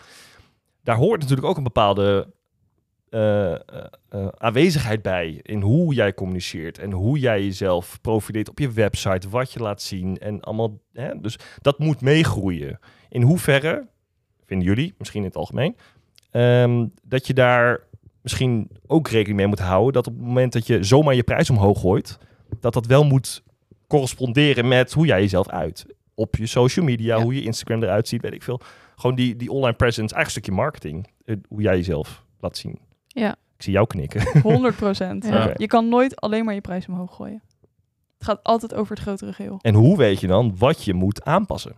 Daar 0.82 0.96
hoort 0.96 1.20
natuurlijk 1.20 1.46
ook 1.48 1.56
een 1.56 1.62
bepaalde 1.62 2.32
eh, 3.10 3.52
eh, 3.52 3.58
eh, 4.08 4.26
aanwezigheid 4.38 5.02
bij 5.02 5.40
in 5.42 5.60
hoe 5.60 5.94
jij 5.94 6.14
communiceert 6.14 6.78
en 6.78 6.92
hoe 6.92 7.18
jij 7.18 7.42
jezelf 7.44 7.98
profileert 8.00 8.48
op 8.48 8.58
je 8.58 8.72
website, 8.72 9.28
wat 9.28 9.52
je 9.52 9.60
laat 9.60 9.82
zien 9.82 10.18
en 10.18 10.40
allemaal. 10.40 10.78
Hè? 10.92 11.20
Dus 11.20 11.38
dat 11.60 11.78
moet 11.78 12.00
meegroeien. 12.00 12.78
In 13.08 13.22
hoeverre 13.22 13.88
vinden 14.46 14.66
jullie, 14.66 14.94
misschien 14.98 15.20
in 15.20 15.26
het 15.26 15.36
algemeen, 15.36 15.76
ehm, 16.30 16.86
dat 17.02 17.26
je 17.26 17.34
daar 17.34 17.80
misschien 18.24 18.70
ook 18.86 19.08
rekening 19.08 19.36
mee 19.36 19.46
moet 19.46 19.58
houden 19.58 19.92
dat 19.92 20.06
op 20.06 20.14
het 20.14 20.22
moment 20.26 20.52
dat 20.52 20.66
je 20.66 20.82
zomaar 20.84 21.14
je 21.14 21.22
prijs 21.22 21.50
omhoog 21.50 21.80
gooit, 21.80 22.18
dat 22.60 22.72
dat 22.74 22.86
wel 22.86 23.04
moet 23.04 23.42
corresponderen 23.86 24.68
met 24.68 24.92
hoe 24.92 25.06
jij 25.06 25.20
jezelf 25.20 25.48
uit. 25.48 25.86
Op 26.14 26.36
je 26.36 26.46
social 26.46 26.84
media, 26.84 27.16
Ja. 27.16 27.22
hoe 27.22 27.34
je 27.34 27.42
Instagram 27.42 27.82
eruit 27.82 28.08
ziet, 28.08 28.22
weet 28.22 28.34
ik 28.34 28.42
veel. 28.42 28.60
Gewoon 28.96 29.16
die, 29.16 29.36
die 29.36 29.50
online 29.50 29.76
presence, 29.76 30.14
eigenlijk 30.14 30.24
een 30.24 30.30
stukje 30.30 30.52
marketing. 30.52 31.06
eh, 31.24 31.36
hoe 31.48 31.62
jij 31.62 31.76
jezelf 31.76 32.24
laat 32.40 32.56
zien. 32.56 32.78
Ja. 33.06 33.30
Ik 33.56 33.62
zie 33.62 33.72
jou 33.72 33.86
knikken. 33.86 34.40
100 34.42 34.76
procent. 34.84 35.24
Ja. 35.26 35.54
Je 35.56 35.66
kan 35.66 35.88
nooit 35.88 36.20
alleen 36.20 36.44
maar 36.44 36.54
je 36.54 36.60
prijs 36.60 36.88
omhoog 36.88 37.14
gooien. 37.16 37.42
Het 38.18 38.24
gaat 38.32 38.42
altijd 38.42 38.74
over 38.74 38.94
het 38.94 39.02
grotere 39.04 39.32
geheel. 39.32 39.58
En 39.62 39.74
hoe 39.74 39.96
weet 39.96 40.20
je 40.20 40.26
dan 40.26 40.54
wat 40.58 40.84
je 40.84 40.94
moet 40.94 41.24
aanpassen? 41.24 41.74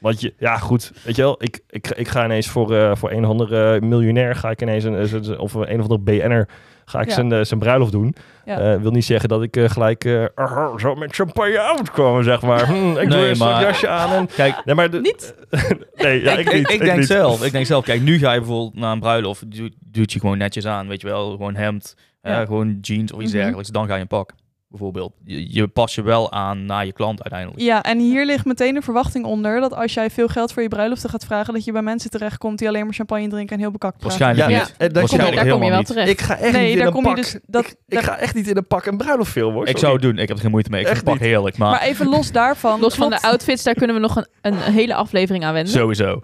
Want 0.00 0.20
je, 0.20 0.34
ja 0.38 0.56
goed, 0.58 0.92
weet 1.04 1.16
je 1.16 1.22
wel, 1.22 1.42
ik, 1.42 1.60
ik, 1.68 1.88
ik 1.88 2.08
ga 2.08 2.24
ineens 2.24 2.48
voor, 2.48 2.74
eh, 2.76 2.94
voor 2.94 3.10
een 3.10 3.24
of 3.24 3.30
andere 3.30 3.80
miljonair, 3.80 4.34
ga 4.34 4.50
ik 4.50 4.62
ineens, 4.62 4.84
een, 4.84 4.92
een- 5.14 5.38
of 5.38 5.54
een 5.54 5.80
of 5.80 5.88
andere 5.90 5.98
BN'er, 6.00 6.48
ga 6.84 7.00
ik 7.00 7.08
Ja. 7.08 7.14
zijn, 7.14 7.32
eh, 7.32 7.40
zijn 7.44 7.60
bruiloft 7.60 7.92
doen. 7.92 8.14
Ja. 8.44 8.58
Eh, 8.60 8.80
wil 8.80 8.90
niet 8.90 9.04
zeggen 9.04 9.28
dat 9.28 9.42
ik 9.42 9.56
eh, 9.56 9.68
gelijk 9.70 10.04
eh, 10.04 10.24
arr, 10.34 10.80
zo 10.80 10.94
met 10.94 11.14
champagne 11.14 11.60
uitkomen, 11.60 12.24
zeg 12.24 12.42
maar. 12.42 12.66
Hm, 12.72 12.96
ik 12.96 13.10
doe 13.10 13.26
eerst 13.26 13.40
een 13.40 13.46
maar- 13.46 13.62
jasje 13.62 13.88
aan 13.88 14.12
en... 14.12 14.26
Kijk, 14.36 14.64
Nee, 14.64 14.74
maar 14.74 14.90
de, 14.90 15.00
Niet? 15.00 15.34
nee, 15.94 16.22
ja, 16.22 16.32
ik, 16.32 16.46
ik, 16.48 16.52
niet. 16.54 16.70
ik, 16.70 16.80
denk 16.80 16.98
niet. 16.98 17.06
zelf, 17.06 17.44
ik 17.44 17.52
denk 17.56 17.66
zelf, 17.66 17.84
kijk, 17.84 18.00
nu 18.02 18.18
ga 18.18 18.32
je 18.32 18.38
bijvoorbeeld 18.38 18.74
naar 18.74 18.92
een 18.92 19.00
bruiloft, 19.00 19.56
doe, 19.56 19.70
doet 19.86 20.12
je 20.12 20.20
gewoon 20.20 20.38
netjes 20.38 20.66
aan, 20.66 20.88
weet 20.88 21.00
je 21.00 21.06
wel, 21.06 21.30
gewoon 21.30 21.54
hemd, 21.54 21.94
Ja. 22.22 22.40
eh, 22.40 22.46
gewoon 22.46 22.78
jeans 22.80 23.12
of 23.12 23.20
iets 23.20 23.32
Mhm. 23.32 23.40
dergelijks, 23.40 23.70
dan 23.70 23.86
ga 23.86 23.94
je 23.94 24.00
een 24.00 24.06
pak. 24.06 24.32
Bijvoorbeeld. 24.68 25.12
Je, 25.24 25.54
je 25.54 25.68
pas 25.68 25.94
je 25.94 26.02
wel 26.02 26.32
aan 26.32 26.64
naar 26.64 26.86
je 26.86 26.92
klant 26.92 27.22
uiteindelijk. 27.22 27.60
Ja, 27.62 27.82
en 27.82 27.98
hier 27.98 28.26
ligt 28.26 28.44
meteen 28.44 28.74
de 28.74 28.82
verwachting 28.82 29.24
onder 29.24 29.60
dat 29.60 29.74
als 29.74 29.94
jij 29.94 30.10
veel 30.10 30.28
geld 30.28 30.52
voor 30.52 30.62
je 30.62 30.68
bruiloften 30.68 31.10
gaat 31.10 31.24
vragen, 31.24 31.54
dat 31.54 31.64
je 31.64 31.72
bij 31.72 31.82
mensen 31.82 32.10
terechtkomt 32.10 32.58
die 32.58 32.68
alleen 32.68 32.84
maar 32.84 32.94
champagne 32.94 33.28
drinken 33.28 33.54
en 33.56 33.62
heel 33.62 33.70
bekakt 33.70 33.98
praten. 33.98 34.18
Waarschijnlijk 34.18 34.50
Ja, 34.50 34.58
niet. 34.66 34.74
en 34.78 34.92
daar 34.92 35.06
kom, 35.08 35.18
Daar 35.18 35.26
Waarschijnlijk 35.26 35.36
kom 35.36 35.44
je 35.46 35.50
wel 35.50 35.58
helemaal 35.60 35.78
niet. 35.78 35.86
terecht. 35.86 36.10
ik 36.10 36.20
ga 36.20 36.36
echt 36.36 36.52
Nee, 36.52 36.62
niet 36.62 36.70
in 36.72 36.78
daar 36.78 36.86
een 36.86 36.92
kom 36.92 37.02
je 37.02 37.08
pak. 37.08 37.16
dus- 37.16 37.38
dat- 37.46 37.64
ik, 37.64 37.70
ik 37.70 37.76
daar- 37.86 38.02
ga 38.02 38.16
echt 38.18 38.34
niet 38.34 38.48
in 38.48 38.56
een 38.56 38.66
pak 38.66 38.86
een 38.86 38.96
bruiloftfilm 38.96 39.52
hoor. 39.52 39.62
Ik 39.62 39.66
sorry. 39.68 39.80
zou 39.80 39.92
het 39.92 40.02
doen. 40.02 40.18
Ik 40.18 40.28
heb 40.28 40.36
er 40.36 40.42
geen 40.42 40.50
moeite 40.50 40.70
mee. 40.70 40.80
Ik 40.80 40.86
vind 40.86 40.98
het 41.00 41.08
pak 41.08 41.18
heerlijk. 41.18 41.56
Maar, 41.58 41.70
Maar 41.70 41.82
even 41.82 42.08
los 42.08 42.32
daarvan. 42.32 42.80
Los 42.80 42.94
van 42.94 43.10
de 43.10 43.22
outfits, 43.22 43.62
daar 43.62 43.74
kunnen 43.74 43.96
we 43.96 44.02
nog 44.02 44.16
een, 44.16 44.26
een 44.40 44.54
hele 44.58 44.94
aflevering 44.94 45.44
aan 45.44 45.52
wenden. 45.52 45.72
sowieso. 45.72 46.20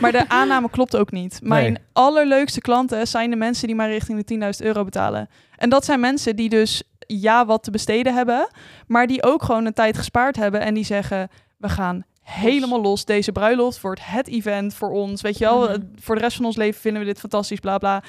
Maar 0.00 0.12
de 0.12 0.28
aanname 0.28 0.70
klopt 0.70 0.96
ook 0.96 1.10
niet. 1.10 1.38
Mijn 1.42 1.72
Nee. 1.72 1.82
allerleukste 1.92 2.60
klanten 2.60 3.06
zijn 3.06 3.30
de 3.30 3.36
mensen 3.36 3.66
die 3.66 3.76
maar 3.76 3.88
richting 3.90 4.18
de 4.18 4.24
10.000 4.24 4.62
euro 4.66 4.84
betalen. 4.84 5.28
En 5.56 5.68
dat 5.70 5.84
zijn 5.84 6.00
mensen 6.00 6.36
die 6.36 6.48
dus 6.48 6.82
ja 7.06 7.46
wat 7.46 7.62
te 7.62 7.70
besteden 7.70 8.14
hebben, 8.14 8.48
maar 8.86 9.06
die 9.06 9.22
ook 9.22 9.42
gewoon 9.42 9.64
een 9.66 9.72
tijd 9.72 9.96
gespaard 9.96 10.36
hebben 10.36 10.60
en 10.60 10.74
die 10.74 10.84
zeggen: 10.84 11.28
we 11.56 11.68
gaan 11.68 12.04
helemaal 12.22 12.80
los. 12.80 13.04
Deze 13.04 13.32
bruiloft 13.32 13.80
wordt 13.80 14.00
het 14.04 14.28
event 14.28 14.74
voor 14.74 14.90
ons. 14.90 15.20
Weet 15.22 15.38
je 15.38 15.44
wel, 15.44 15.68
Mhm. 15.68 15.80
voor 15.96 16.14
de 16.14 16.20
rest 16.20 16.36
van 16.36 16.44
ons 16.46 16.56
leven 16.56 16.80
vinden 16.80 17.00
we 17.00 17.08
dit 17.08 17.18
fantastisch, 17.20 17.60
bla 17.60 17.78
bla. 17.78 18.02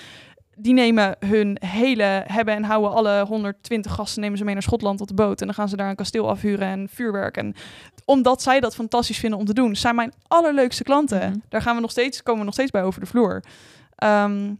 Die 0.58 0.74
nemen 0.74 1.16
hun 1.20 1.58
hele 1.66 2.24
hebben 2.28 2.54
en 2.56 2.64
houden 2.64 2.91
alle 2.93 3.26
120 3.26 3.91
gasten 3.93 4.22
nemen 4.22 4.38
ze 4.38 4.43
mee 4.43 4.54
naar 4.54 4.64
Schotland 4.64 5.02
op 5.02 5.08
de 5.08 5.14
boot. 5.14 5.39
En 5.39 5.46
dan 5.46 5.56
gaan 5.56 5.70
ze 5.70 5.76
daar 5.76 5.89
een 5.89 5.96
kasteel 5.96 6.30
afhuren 6.30 6.68
en 6.68 6.89
vuurwerk. 6.89 7.38
En 7.38 7.56
omdat 8.06 8.41
zij 8.41 8.60
dat 8.60 8.76
fantastisch 8.76 9.18
vinden 9.20 9.39
om 9.39 9.46
te 9.46 9.54
doen, 9.54 9.76
zijn 9.76 9.96
mijn 9.96 10.14
allerleukste 10.28 10.84
klanten. 10.84 11.30
Mhm. 11.30 11.38
Daar 11.50 11.62
gaan 11.62 11.76
we 11.76 11.82
nog 11.82 11.91
steeds, 11.91 12.24
komen 12.24 12.39
we 12.39 12.46
nog 12.46 12.54
steeds 12.54 12.72
bij 12.72 12.84
over 12.84 13.00
de 13.00 13.06
vloer. 13.06 13.43
Ehm, 13.96 14.54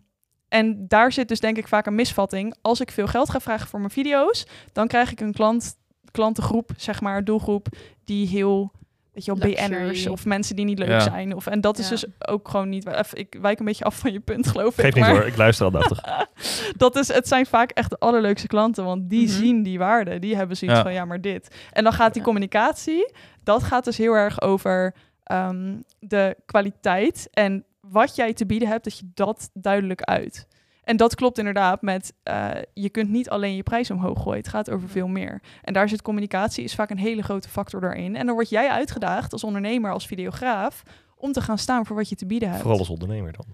en 0.50 0.86
daar 0.88 1.12
zit 1.12 1.28
dus 1.28 1.40
denk 1.40 1.58
ik 1.58 1.68
vaak 1.68 1.86
een 1.86 1.96
misvatting. 1.96 2.56
Als 2.62 2.80
ik 2.82 2.92
veel 2.92 3.08
geld 3.08 3.30
ga 3.30 3.40
vragen 3.40 3.68
voor 3.68 3.80
mijn 3.80 3.92
video's, 3.92 4.46
dan 4.74 4.88
krijg 4.88 5.12
ik 5.12 5.20
een 5.20 5.34
klant, 5.34 5.76
klantengroep, 6.12 6.70
zeg 6.78 7.02
maar, 7.02 7.24
doelgroep, 7.24 7.68
die 8.06 8.28
heel, 8.28 8.72
weet 9.14 9.26
je 9.26 9.36
wel. 9.36 9.50
BN'ers 9.52 10.08
of 10.08 10.26
mensen 10.26 10.56
die 10.56 10.66
niet 10.66 10.80
leuk 10.80 10.88
Ja. 10.88 11.00
zijn. 11.00 11.36
Of, 11.36 11.48
en 11.48 11.62
dat 11.62 11.78
is 11.78 11.84
Ja. 11.86 11.90
dus 11.92 12.06
ook 12.20 12.50
gewoon 12.50 12.70
niet... 12.70 12.88
even- 12.88 13.18
Ik 13.18 13.38
wijk 13.42 13.60
een 13.60 13.66
beetje 13.66 13.84
af 13.86 13.98
van 14.00 14.12
je 14.12 14.20
punt, 14.20 14.48
geloof 14.48 14.78
ik. 14.78 14.84
Geef 14.86 14.94
niet 14.94 15.04
maar 15.04 15.14
hoor, 15.14 15.26
ik 15.26 15.38
luister 15.38 15.66
aandachtig. 15.66 16.02
dat 16.78 16.96
is, 16.96 17.08
het 17.08 17.28
zijn 17.28 17.46
vaak 17.46 17.72
echt 17.72 17.90
de 17.90 17.98
allerleukste 18.00 18.48
klanten, 18.48 18.84
want 18.84 19.10
die 19.10 19.28
Mhm. 19.28 19.36
zien 19.38 19.64
die 19.64 19.78
waarde. 19.78 20.20
Die 20.20 20.36
hebben 20.36 20.58
zoiets 20.58 20.78
Ja. 20.78 20.84
van, 20.84 20.94
ja, 20.94 21.06
maar 21.06 21.22
dit. 21.22 21.56
En 21.72 21.84
dan 21.84 21.94
gaat 21.94 22.14
die 22.14 22.24
communicatie, 22.24 23.14
dat 23.44 23.64
gaat 23.64 23.86
dus 23.86 23.98
heel 23.98 24.14
erg 24.14 24.42
over 24.42 24.96
ehm, 25.24 25.76
de 26.00 26.36
kwaliteit 26.46 27.28
en 27.32 27.64
wat 27.90 28.16
jij 28.16 28.34
te 28.34 28.46
bieden 28.46 28.68
hebt, 28.68 28.84
dat 28.84 28.98
je 29.00 29.10
dat 29.14 29.50
duidelijk 29.54 30.02
uit. 30.02 30.48
En 30.84 30.98
dat 30.98 31.16
klopt 31.16 31.38
inderdaad 31.38 31.82
met, 31.82 32.14
eh, 32.24 32.50
je 32.74 32.90
kunt 32.90 33.10
niet 33.10 33.30
alleen 33.30 33.56
je 33.56 33.64
prijs 33.64 33.92
omhoog 33.92 34.22
gooien. 34.22 34.38
Het 34.40 34.48
gaat 34.48 34.70
over 34.70 34.90
veel 34.90 35.08
meer. 35.08 35.42
En 35.62 35.74
daar 35.74 35.90
zit 35.90 36.02
communicatie, 36.02 36.64
is 36.64 36.76
vaak 36.76 36.90
een 36.90 36.98
hele 36.98 37.22
grote 37.24 37.50
factor 37.50 37.82
daarin. 37.82 38.16
En 38.16 38.26
dan 38.26 38.36
word 38.36 38.50
jij 38.50 38.70
uitgedaagd 38.70 39.32
als 39.34 39.44
ondernemer, 39.44 39.92
als 39.92 40.08
videograaf, 40.08 40.84
om 41.16 41.32
te 41.32 41.42
gaan 41.42 41.58
staan 41.58 41.86
voor 41.86 41.96
wat 41.96 42.10
je 42.10 42.16
te 42.16 42.26
bieden 42.26 42.50
hebt. 42.50 42.62
Vooral 42.62 42.80
als 42.80 42.90
ondernemer 42.90 43.32
dan. 43.34 43.46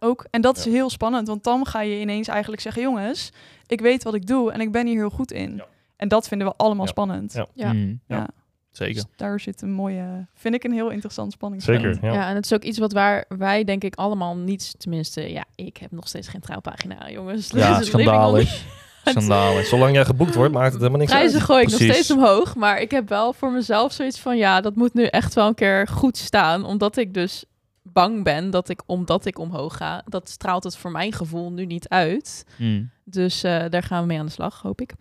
Ook. 0.00 0.26
En 0.30 0.40
dat 0.40 0.56
is 0.56 0.64
Ja. 0.64 0.70
heel 0.70 0.90
spannend, 0.90 1.26
want 1.28 1.44
dan 1.44 1.66
ga 1.66 1.80
je 1.80 2.00
ineens 2.00 2.28
eigenlijk 2.28 2.62
zeggen: 2.62 2.82
jongens, 2.82 3.32
ik 3.66 3.80
weet 3.80 4.02
wat 4.02 4.14
ik 4.14 4.26
doe 4.26 4.52
en 4.52 4.60
ik 4.60 4.72
ben 4.72 4.86
hier 4.86 4.96
heel 4.96 5.10
goed 5.10 5.32
in. 5.32 5.56
Ja. 5.56 5.66
En 5.96 6.08
dat 6.08 6.28
vinden 6.28 6.46
we 6.46 6.54
allemaal 6.56 6.84
Ja. 6.84 6.90
spannend. 6.90 7.32
Ja. 7.32 7.46
Ja. 7.54 7.72
Mm, 7.72 8.00
Ja. 8.06 8.28
Zeker. 8.76 8.94
Dus 8.94 9.04
daar 9.16 9.40
zit 9.40 9.62
een 9.62 9.72
mooie, 9.72 10.26
vind 10.34 10.54
ik 10.54 10.64
een 10.64 10.72
heel 10.72 10.90
interessant 10.90 11.32
spanningsveld. 11.32 11.80
Zeker, 11.82 11.98
Ja. 12.02 12.12
ja. 12.12 12.28
en 12.28 12.34
het 12.34 12.44
is 12.44 12.52
ook 12.52 12.62
iets 12.62 12.78
wat 12.78 12.92
waar 12.92 13.24
wij 13.28 13.64
denk 13.64 13.84
ik 13.84 13.94
allemaal 13.94 14.36
niet, 14.36 14.74
tenminste, 14.78 15.32
ja, 15.32 15.44
ik 15.54 15.76
heb 15.76 15.90
nog 15.90 16.08
steeds 16.08 16.28
geen 16.28 16.40
trouwpagina, 16.40 17.10
jongens. 17.10 17.50
Ja, 17.50 17.78
Dus 17.78 17.86
schandalig. 17.86 18.64
Schandalig. 19.04 19.66
Zolang 19.66 19.94
jij 19.94 20.04
geboekt 20.04 20.34
wordt, 20.34 20.52
maakt 20.52 20.72
het 20.72 20.78
helemaal 20.78 20.98
niks 21.00 21.12
Prijzen 21.12 21.34
uit. 21.38 21.44
gooi 21.44 21.62
ik 21.62 21.68
nog 21.70 21.80
steeds 21.80 22.10
omhoog, 22.10 22.54
maar 22.54 22.80
ik 22.80 22.90
heb 22.90 23.08
wel 23.08 23.32
voor 23.32 23.52
mezelf 23.52 23.92
zoiets 23.92 24.20
van, 24.20 24.36
ja, 24.36 24.60
dat 24.60 24.76
moet 24.76 24.94
nu 24.94 25.04
echt 25.04 25.34
wel 25.34 25.46
een 25.46 25.54
keer 25.54 25.88
goed 25.88 26.16
staan, 26.16 26.64
omdat 26.64 26.96
ik 26.96 27.14
dus 27.14 27.44
bang 27.82 28.24
ben 28.24 28.50
dat 28.50 28.68
ik, 28.68 28.82
omdat 28.86 29.26
ik 29.26 29.38
omhoog 29.38 29.76
ga, 29.76 30.02
dat 30.08 30.28
straalt 30.28 30.64
het 30.64 30.76
voor 30.76 30.90
mijn 30.90 31.12
gevoel 31.12 31.52
nu 31.52 31.66
niet 31.66 31.88
uit. 31.88 32.44
Mm. 32.56 32.90
Dus 33.04 33.42
eh, 33.42 33.64
daar 33.70 33.82
gaan 33.82 34.00
we 34.00 34.06
mee 34.06 34.18
aan 34.18 34.26
de 34.26 34.32
slag, 34.32 34.60
hoop 34.62 34.80
ik. 34.80 34.92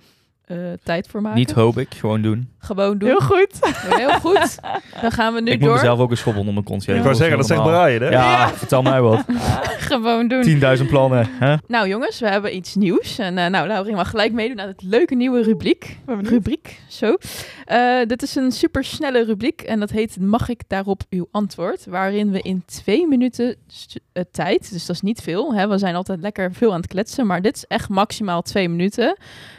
Eh, 0.43 0.57
tijd 0.83 1.07
voor 1.07 1.21
maken. 1.21 1.37
Niet 1.37 1.51
hoop 1.51 1.77
ik, 1.77 1.93
gewoon 1.93 2.21
doen. 2.21 2.49
Gewoon 2.57 2.97
doen. 2.97 3.09
Heel 3.09 3.19
goed. 3.19 3.59
Heel 3.89 4.19
goed. 4.19 4.59
Dan 5.01 5.11
gaan 5.11 5.33
we 5.33 5.41
nu 5.41 5.51
ik 5.51 5.59
moet 5.59 5.67
door. 5.67 5.77
mezelf 5.77 5.99
ook 5.99 6.11
een 6.11 6.17
schobbel 6.17 6.39
onder 6.39 6.53
mijn 6.53 6.65
kont 6.65 6.83
geven. 6.83 6.97
Ik 6.97 7.03
wou 7.03 7.15
zeggen, 7.15 7.37
dat 7.37 7.47
zegt 7.47 7.61
Brian, 7.61 8.01
hè? 8.01 8.09
Ja, 8.09 8.49
vertel 8.49 8.81
mij 8.81 9.01
wat. 9.01 9.23
Gewoon 9.89 10.27
doen. 10.27 10.77
10.000 10.77 10.85
plannen. 10.87 11.27
Hè? 11.31 11.55
Nou 11.67 11.87
jongens, 11.87 12.19
we 12.19 12.29
hebben 12.29 12.55
iets 12.55 12.75
nieuws. 12.75 13.19
En 13.19 13.37
eh 13.37 13.49
nou, 13.49 13.67
Laurie 13.67 13.95
mag 13.95 14.09
gelijk 14.09 14.31
meedoen 14.31 14.61
aan 14.61 14.67
het 14.67 14.81
leuke 14.81 15.15
nieuwe 15.15 15.41
rubriek. 15.43 15.97
Rubriek, 16.21 16.79
zo. 16.87 17.17
Eh, 17.65 17.97
dit 18.07 18.21
is 18.21 18.35
een 18.35 18.51
super 18.51 18.83
snelle 18.83 19.25
rubriek 19.25 19.61
en 19.61 19.79
dat 19.79 19.89
heet 19.89 20.19
Mag 20.19 20.49
ik 20.49 20.61
daarop 20.67 21.01
uw 21.09 21.27
antwoord? 21.31 21.85
Waarin 21.85 22.31
we 22.31 22.41
in 22.41 22.63
twee 22.65 23.07
minuten 23.07 23.55
eh, 24.13 24.23
tijd, 24.31 24.71
dus 24.71 24.85
dat 24.85 24.95
is 24.95 25.01
niet 25.01 25.21
veel. 25.21 25.53
Hè? 25.55 25.67
We 25.67 25.77
zijn 25.77 25.95
altijd 25.95 26.21
lekker 26.21 26.53
veel 26.53 26.71
aan 26.71 26.77
het 26.81 26.87
kletsen, 26.87 27.27
maar 27.27 27.41
dit 27.41 27.55
is 27.55 27.65
echt 27.67 27.89
maximaal 27.89 28.41
twee 28.41 28.69
minuten. 28.69 29.17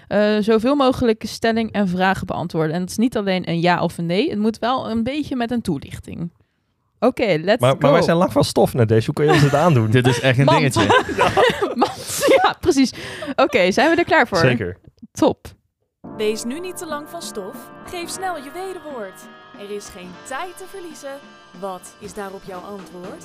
eh, 0.08 0.36
zoveel 0.40 0.74
mogelijk 0.74 1.22
stelling 1.26 1.72
en 1.72 1.88
vragen 1.88 2.26
beantwoorden. 2.26 2.74
En 2.74 2.80
het 2.80 2.90
is 2.90 2.96
niet 2.96 3.16
alleen 3.16 3.48
een 3.48 3.60
ja 3.60 3.82
of 3.82 3.98
een 3.98 4.06
nee. 4.06 4.30
Het 4.30 4.38
moet 4.38 4.58
wel 4.58 4.90
een 4.90 5.02
beetje 5.02 5.36
met 5.36 5.50
een 5.50 5.60
toelichting. 5.62 6.30
Oké, 6.98 7.36
let's 7.40 7.60
Maar, 7.60 7.70
go. 7.72 7.78
maar 7.80 7.92
wij 7.92 8.02
zijn 8.02 8.16
lang 8.16 8.32
van 8.32 8.44
stof 8.44 8.74
net 8.74 8.88
deze. 8.88 9.04
Hoe 9.06 9.14
kun 9.14 9.24
je 9.24 9.30
ons 9.32 9.40
dit 9.40 9.54
aandoen? 9.54 9.90
Dit 10.00 10.06
is 10.06 10.20
echt 10.20 10.38
een 10.38 10.44
Mand. 10.44 10.58
dingetje. 10.74 11.04
Mand. 11.74 12.24
ja, 12.42 12.56
precies. 12.60 12.92
Oké, 13.36 13.70
zijn 13.72 13.90
we 13.90 13.96
er 13.96 14.04
klaar 14.04 14.28
voor? 14.28 14.38
Zeker. 14.38 14.76
Top. 15.12 15.46
Wees 16.16 16.44
nu 16.44 16.60
niet 16.60 16.76
te 16.76 16.86
lang 16.86 17.08
van 17.08 17.22
stof. 17.22 17.70
Geef 17.86 18.08
snel 18.08 18.36
je 18.36 18.50
wederwoord. 18.54 19.20
Er 19.60 19.76
is 19.76 19.86
geen 19.88 20.10
tijd 20.28 20.56
te 20.58 20.64
verliezen. 20.68 21.12
Wat 21.60 21.94
is 21.98 22.14
daarop 22.14 22.42
jouw 22.46 22.60
antwoord? 22.60 23.24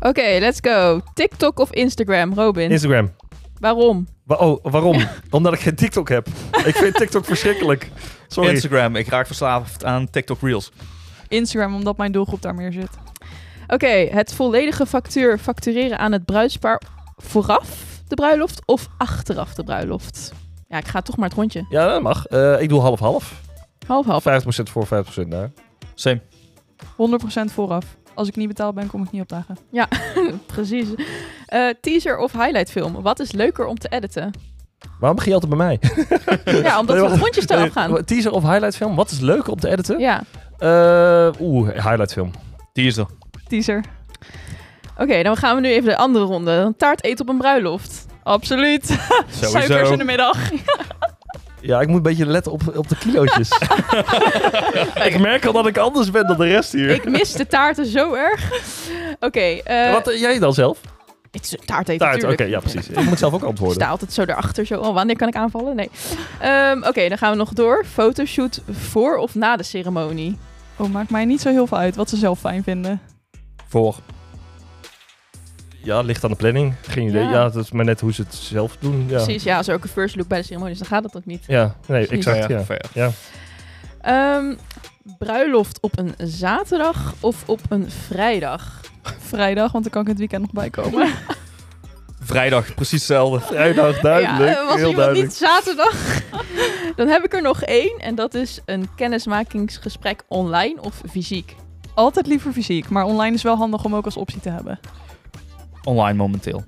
Oké, 0.00 0.36
let's 0.40 0.58
go. 0.60 1.00
TikTok 1.14 1.58
of 1.58 1.72
Instagram, 1.72 2.34
Robin? 2.34 2.70
Instagram. 2.70 3.10
Waarom? 3.58 4.06
Wa- 4.24 4.36
oh, 4.36 4.58
waarom? 4.62 5.02
Omdat 5.30 5.52
ik 5.52 5.60
geen 5.60 5.74
TikTok 5.74 6.08
heb. 6.08 6.28
Ik 6.64 6.76
vind 6.76 6.94
TikTok 6.94 7.24
verschrikkelijk. 7.24 7.90
Sorry. 8.28 8.50
Instagram. 8.50 8.96
Ik 8.96 9.08
raak 9.08 9.26
verslaafd 9.26 9.84
aan 9.84 10.10
TikTok 10.10 10.40
Reels. 10.40 10.72
Instagram, 11.28 11.74
omdat 11.74 11.96
mijn 11.96 12.12
doelgroep 12.12 12.42
daar 12.42 12.54
meer 12.54 12.72
zit. 12.72 12.90
Oké, 13.66 13.86
het 13.86 14.34
volledige 14.34 14.86
factuur 14.86 15.38
factureren 15.38 15.98
aan 15.98 16.12
het 16.12 16.24
bruidspaar 16.24 16.80
vooraf 17.16 17.68
de 18.08 18.14
bruiloft 18.14 18.62
of 18.66 18.88
achteraf 18.98 19.54
de 19.54 19.64
bruiloft? 19.64 20.32
Ja, 20.68 20.76
ik 20.78 20.86
ga 20.88 21.00
toch 21.02 21.16
maar 21.16 21.28
het 21.28 21.36
rondje. 21.38 21.66
Ja, 21.68 21.86
dat 21.88 22.02
mag. 22.02 22.26
Eh, 22.26 22.60
ik 22.60 22.68
doe 22.68 22.80
half-half. 22.80 23.40
Half 23.86 24.06
half. 24.06 24.22
50% 24.22 24.70
voor, 24.70 24.86
50% 24.86 25.26
na. 25.28 25.50
Same. 25.94 26.20
100% 26.96 27.52
vooraf. 27.52 27.84
Als 28.14 28.28
ik 28.28 28.36
niet 28.36 28.48
betaald 28.48 28.74
ben, 28.74 28.86
kom 28.86 29.02
ik 29.02 29.10
niet 29.10 29.20
opdagen. 29.22 29.56
Precies. 30.46 30.88
Eh, 31.46 31.68
teaser 31.80 32.18
of 32.18 32.32
highlight 32.32 32.70
film? 32.70 33.02
Wat 33.02 33.20
is 33.20 33.32
leuker 33.32 33.66
om 33.66 33.78
te 33.78 33.88
editen? 33.88 34.30
Waarom 34.98 35.16
begin 35.18 35.32
je 35.32 35.40
altijd 35.40 35.56
bij 35.56 35.66
mij? 35.66 35.80
Ja, 36.62 36.80
omdat 36.80 36.96
we 36.96 37.16
rondjes 37.16 37.48
eraf 37.48 37.72
gaan. 37.72 38.04
Teaser 38.04 38.32
of 38.32 38.42
highlight 38.42 38.76
film? 38.76 38.94
Wat 38.94 39.10
is 39.10 39.20
leuker 39.20 39.52
om 39.52 39.60
te 39.60 39.68
editen? 39.70 39.98
Ja. 39.98 40.22
Eh, 40.58 41.40
Oeh, 41.40 41.68
highlight 41.68 42.12
film. 42.12 42.30
Teaser. 42.72 43.06
Teaser. 43.48 43.84
Oké, 44.96 45.22
dan 45.22 45.36
gaan 45.36 45.54
we 45.54 45.60
nu 45.60 45.68
even 45.68 45.88
de 45.88 45.96
andere 45.96 46.24
ronde. 46.24 46.50
Een 46.50 46.76
taart 46.76 47.04
eten 47.04 47.20
op 47.24 47.28
een 47.32 47.38
bruiloft. 47.38 48.06
Absoluut. 48.22 48.86
Suikers 49.40 49.90
in 49.90 49.98
de 49.98 50.04
middag. 50.04 50.50
Ja, 51.62 51.80
ik 51.80 51.86
moet 51.86 51.96
een 51.96 52.02
beetje 52.02 52.26
letten 52.26 52.52
op, 52.52 52.76
op 52.76 52.88
de 52.88 52.96
kilootjes. 52.98 53.48
ik 55.08 55.18
merk 55.18 55.44
al 55.44 55.52
dat 55.52 55.66
ik 55.66 55.78
anders 55.78 56.10
ben 56.10 56.26
dan 56.26 56.36
de 56.36 56.44
rest 56.46 56.72
hier. 56.72 56.90
Ik 56.90 57.04
mis 57.10 57.32
de 57.32 57.46
taarten 57.46 57.86
zo 57.86 58.14
erg. 58.14 58.50
Oké, 59.20 59.40
eh, 59.40 59.92
Wat 59.92 60.08
eh, 60.08 60.20
jij 60.20 60.38
dan 60.38 60.52
zelf? 60.54 60.78
het 61.30 61.44
is 61.44 61.56
taart 61.64 61.88
eten 61.88 62.06
Taart, 62.06 62.24
oké, 62.32 62.44
ja 62.44 62.60
precies. 62.60 62.88
Ik 62.88 63.04
moet 63.04 63.18
zelf 63.18 63.32
ook 63.32 63.40
Ik 63.40 63.46
antwoorden. 63.46 63.76
sta 63.76 63.88
altijd 63.88 64.12
zo 64.12 64.22
erachter, 64.22 64.66
zo, 64.66 64.80
oh, 64.80 64.94
wanneer 64.94 65.16
kan 65.16 65.28
ik 65.28 65.34
aanvallen? 65.34 65.76
Nee. 65.76 65.90
Ehm, 66.40 66.82
Oké, 66.82 67.08
dan 67.08 67.18
gaan 67.18 67.30
we 67.30 67.36
nog 67.36 67.52
door. 67.52 67.84
Fotoshoot 67.92 68.60
voor 68.70 69.16
of 69.16 69.34
na 69.34 69.56
de 69.56 69.62
ceremonie? 69.62 70.36
Oh, 70.76 70.90
maakt 70.92 71.10
mij 71.10 71.24
niet 71.24 71.40
zo 71.40 71.48
heel 71.50 71.66
veel 71.66 71.78
uit 71.78 71.96
wat 71.96 72.08
ze 72.08 72.16
zelf 72.16 72.38
fijn 72.40 72.62
vinden. 72.62 73.00
Voor. 73.68 73.96
Ja, 75.84 76.00
ligt 76.00 76.24
aan 76.24 76.30
de 76.30 76.36
planning. 76.36 76.74
Geen 76.80 77.08
idee. 77.08 77.22
Ja. 77.22 77.30
Ja, 77.30 77.44
het 77.44 77.54
is 77.54 77.70
maar 77.70 77.84
net 77.84 78.00
hoe 78.00 78.12
ze 78.12 78.22
het 78.22 78.34
zelf 78.34 78.76
doen. 78.80 79.04
Ja, 79.08 79.22
Precies, 79.22 79.42
ja, 79.42 79.56
als 79.56 79.68
er 79.68 79.74
ook 79.74 79.82
een 79.82 79.88
first 79.88 80.16
look 80.16 80.28
bij 80.28 80.38
de 80.38 80.44
ceremonie 80.44 80.72
is, 80.72 80.78
dan 80.78 80.88
gaat 80.88 81.02
dat 81.02 81.16
ook 81.16 81.26
niet. 81.26 81.44
ja 81.46 81.74
nee, 81.86 82.06
Precies. 82.06 82.26
exact. 82.26 82.48
Ja. 82.50 82.64
fair. 82.64 82.84
Ja. 82.94 83.10
Ehm, 84.00 84.54
bruiloft 85.18 85.80
op 85.80 85.98
een 85.98 86.14
zaterdag 86.18 87.14
of 87.20 87.42
op 87.46 87.60
een 87.68 87.90
vrijdag? 87.90 88.80
Vrijdag, 89.18 89.72
want 89.72 89.84
dan 89.84 89.92
kan 89.92 90.02
ik 90.02 90.08
het 90.08 90.18
weekend 90.18 90.42
nog 90.42 90.52
bijkomen. 90.52 91.08
Vrijdag, 92.24 92.74
precies 92.74 92.98
hetzelfde. 92.98 93.40
Vrijdag, 93.40 94.00
duidelijk. 94.00 94.54
Ja, 94.54 94.60
eh, 94.60 94.66
was 94.66 94.76
heel 94.76 94.94
duidelijk. 94.94 95.26
niet 95.26 95.34
zaterdag? 95.36 95.94
dan 96.96 97.08
heb 97.08 97.24
ik 97.24 97.34
er 97.34 97.42
nog 97.42 97.62
één 97.62 97.98
en 97.98 98.14
dat 98.14 98.34
is 98.34 98.60
een 98.64 98.88
kennismakingsgesprek 98.96 100.22
online 100.28 100.80
of 100.80 101.02
fysiek. 101.10 101.54
Altijd 101.94 102.26
liever 102.26 102.52
fysiek, 102.52 102.88
maar 102.88 103.04
online 103.04 103.34
is 103.34 103.42
wel 103.42 103.56
handig 103.56 103.84
om 103.84 103.94
ook 103.94 104.04
als 104.04 104.16
optie 104.16 104.40
te 104.40 104.48
hebben. 104.50 104.78
Online 105.84 106.14
momenteel. 106.16 106.64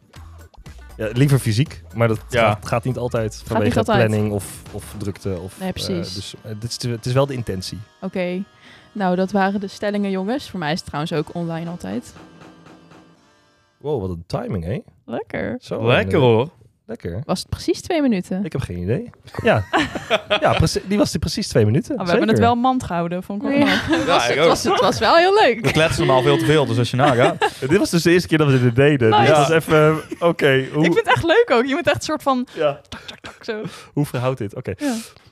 Ja, 0.96 1.08
liever 1.12 1.38
fysiek, 1.38 1.82
maar 1.94 2.08
dat 2.08 2.20
Ja. 2.28 2.48
gaat, 2.48 2.66
gaat 2.66 2.84
niet 2.84 2.96
altijd 2.96 3.42
vanwege 3.46 3.68
niet 3.68 3.78
altijd. 3.78 4.06
planning 4.06 4.32
of, 4.32 4.62
of 4.72 4.94
drukte. 4.98 5.38
Of, 5.38 5.58
Nee, 5.58 5.68
eh, 5.68 5.74
precies. 5.74 6.14
dus 6.14 6.34
eh, 6.42 6.50
dit 6.60 6.70
is, 6.82 6.90
het 6.90 7.06
is 7.06 7.12
wel 7.12 7.26
de 7.26 7.34
intentie. 7.34 7.78
Oké. 8.00 8.42
Nou, 8.92 9.16
dat 9.16 9.30
waren 9.32 9.60
de 9.60 9.68
stellingen, 9.68 10.10
jongens. 10.10 10.50
Voor 10.50 10.58
mij 10.58 10.72
is 10.72 10.78
het 10.78 10.86
trouwens 10.86 11.12
ook 11.12 11.34
online 11.34 11.70
altijd. 11.70 12.14
Wow, 13.76 14.00
wat 14.00 14.10
een 14.10 14.24
timing, 14.26 14.64
hè? 14.64 14.78
Lekker. 15.04 15.56
Zo, 15.60 15.86
Lekker 15.86 16.18
eh, 16.18 16.24
hoor. 16.24 16.48
Lekker. 16.86 17.22
Was 17.24 17.38
het 17.38 17.48
precies 17.48 17.80
twee 17.80 18.02
minuten? 18.02 18.44
Ik 18.44 18.52
heb 18.52 18.60
geen 18.60 18.78
idee. 18.78 19.10
Ja, 19.42 19.64
ja 20.40 20.58
die 20.84 20.98
was 20.98 21.12
er 21.12 21.18
precies 21.18 21.48
twee 21.48 21.64
minuten. 21.64 21.98
Oh, 21.98 22.04
we 22.04 22.10
hebben 22.10 22.28
het 22.28 22.38
wel 22.38 22.54
mand 22.54 22.82
gehouden, 22.82 23.22
vond 23.22 23.42
ik 23.42 23.48
wel 23.48 23.58
Ja, 23.58 23.66
was, 24.06 24.28
ik 24.28 24.36
het, 24.36 24.46
was, 24.46 24.64
het 24.64 24.80
was 24.80 24.98
wel 24.98 25.16
heel 25.16 25.34
leuk. 25.34 25.60
We 25.60 25.72
kletsen 25.72 26.06
normaal 26.06 26.22
veel 26.22 26.38
te 26.38 26.44
veel, 26.44 26.66
dus 26.66 26.78
als 26.78 26.90
je 26.90 26.96
nagaat. 26.96 27.50
Dit 27.68 27.78
was 27.78 27.90
dus 27.90 28.02
de 28.02 28.10
eerste 28.10 28.28
keer 28.28 28.38
dat 28.38 28.50
we 28.50 28.60
dit 28.62 28.76
deden. 28.76 29.10
Dus 29.10 29.18
Nice. 29.18 29.30
dat 29.32 29.38
was 29.38 29.50
even, 29.50 30.02
eh, 30.18 30.28
oké, 30.28 30.66
hoe, 30.72 30.84
Ik 30.84 30.92
vind 30.92 31.06
het 31.06 31.14
echt 31.14 31.24
leuk 31.24 31.50
ook. 31.52 31.66
Je 31.66 31.74
moet 31.74 31.86
echt 31.86 31.96
een 31.96 32.02
soort 32.02 32.22
van... 32.22 32.46
ja, 32.52 32.80
Zo. 33.40 33.62
hoe 33.92 34.06
verhoudt 34.06 34.38
dit? 34.38 34.54
Oké. 34.54 34.74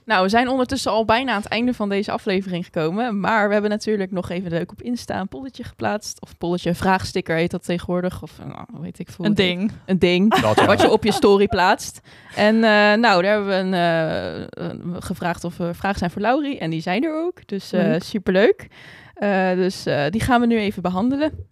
Nou, 0.05 0.22
we 0.22 0.28
zijn 0.28 0.48
ondertussen 0.48 0.90
al 0.92 1.05
bijna 1.05 1.32
aan 1.32 1.40
het 1.40 1.50
einde 1.50 1.74
van 1.74 1.88
deze 1.88 2.11
aflevering 2.12 2.64
gekomen. 2.64 3.20
Maar 3.20 3.46
we 3.46 3.53
hebben 3.53 3.70
natuurlijk 3.70 4.11
nog 4.11 4.30
even 4.30 4.50
leuk 4.50 4.70
op 4.72 4.82
Insta 4.82 5.20
een 5.20 5.28
polletje 5.28 5.64
geplaatst. 5.64 6.20
Of 6.20 6.38
polletje, 6.38 6.68
een 6.68 6.74
vraagsticker 6.74 7.36
heet 7.36 7.50
dat 7.50 7.64
tegenwoordig. 7.64 8.22
Of 8.22 8.38
nou, 8.38 8.66
weet 8.80 8.98
ik 8.98 9.09
veel. 9.11 9.24
Een 9.24 9.34
ding. 9.34 9.61
heet. 9.61 9.80
Een 9.86 9.98
ding. 9.98 10.40
Dat, 10.40 10.57
ja. 10.59 10.66
Wat 10.66 10.80
je 10.80 10.90
op 10.90 11.05
je 11.05 11.12
story 11.12 11.46
plaatst. 11.46 12.00
En 12.36 12.55
eh, 12.55 12.61
nou, 12.98 13.22
daar 13.22 13.32
hebben 13.32 13.46
we 13.48 13.55
een, 13.55 13.74
eh, 13.74 14.96
gevraagd 15.03 15.44
of 15.44 15.59
er 15.59 15.74
vragen 15.74 15.98
zijn 15.98 16.11
voor 16.11 16.22
Laurie. 16.22 16.59
En 16.59 16.70
die 16.70 16.80
zijn 16.80 17.05
er 17.05 17.24
ook. 17.24 17.46
Dus 17.46 17.72
eh 17.72 17.80
Leuk. 17.82 18.03
superleuk. 18.03 18.66
Eh, 19.14 19.55
dus 19.55 19.86
eh, 19.86 20.07
die 20.11 20.20
gaan 20.20 20.40
we 20.40 20.46
nu 20.46 20.59
even 20.59 20.82
behandelen. 20.82 21.46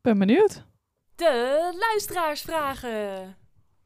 Ben 0.00 0.18
benieuwd. 0.18 0.64
De 1.14 1.74
luisteraarsvragen. 1.90 3.36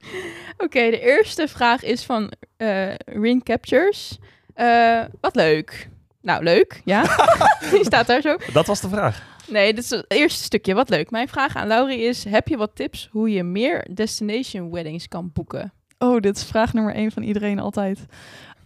Oké, 0.65 0.91
de 0.91 1.01
eerste 1.01 1.49
vraag 1.49 1.83
is 1.83 2.05
van 2.05 2.33
eh 2.57 2.95
Rin 3.07 3.43
Captures. 3.43 4.19
Eh, 4.55 5.05
wat 5.21 5.35
leuk. 5.35 5.89
Nou, 6.23 6.43
leuk, 6.43 6.81
ja. 6.85 7.03
Die 7.71 7.85
staat 7.85 8.07
daar 8.07 8.21
zo. 8.21 8.37
Dat 8.53 8.67
was 8.67 8.81
de 8.81 8.89
vraag. 8.89 9.23
Nee, 9.47 9.75
dit 9.75 9.85
is 9.85 9.91
het 9.91 10.05
eerste 10.09 10.43
stukje. 10.43 10.75
Wat 10.75 10.89
leuk. 10.89 11.11
Mijn 11.11 11.29
vraag 11.29 11.57
aan 11.57 11.67
Laurie 11.67 12.01
is: 12.01 12.25
heb 12.25 12.49
je 12.49 12.57
wat 12.57 12.71
tips 12.75 13.09
hoe 13.13 13.31
je 13.31 13.43
meer 13.43 13.87
destination 13.95 14.71
weddings 14.71 15.09
kan 15.09 15.31
boeken? 15.33 15.73
Oh, 15.99 16.21
dit 16.21 16.37
is 16.37 16.45
vraag 16.45 16.73
nummer 16.73 16.95
één 16.95 17.13
van 17.13 17.23
iedereen 17.23 17.59
altijd. 17.59 17.99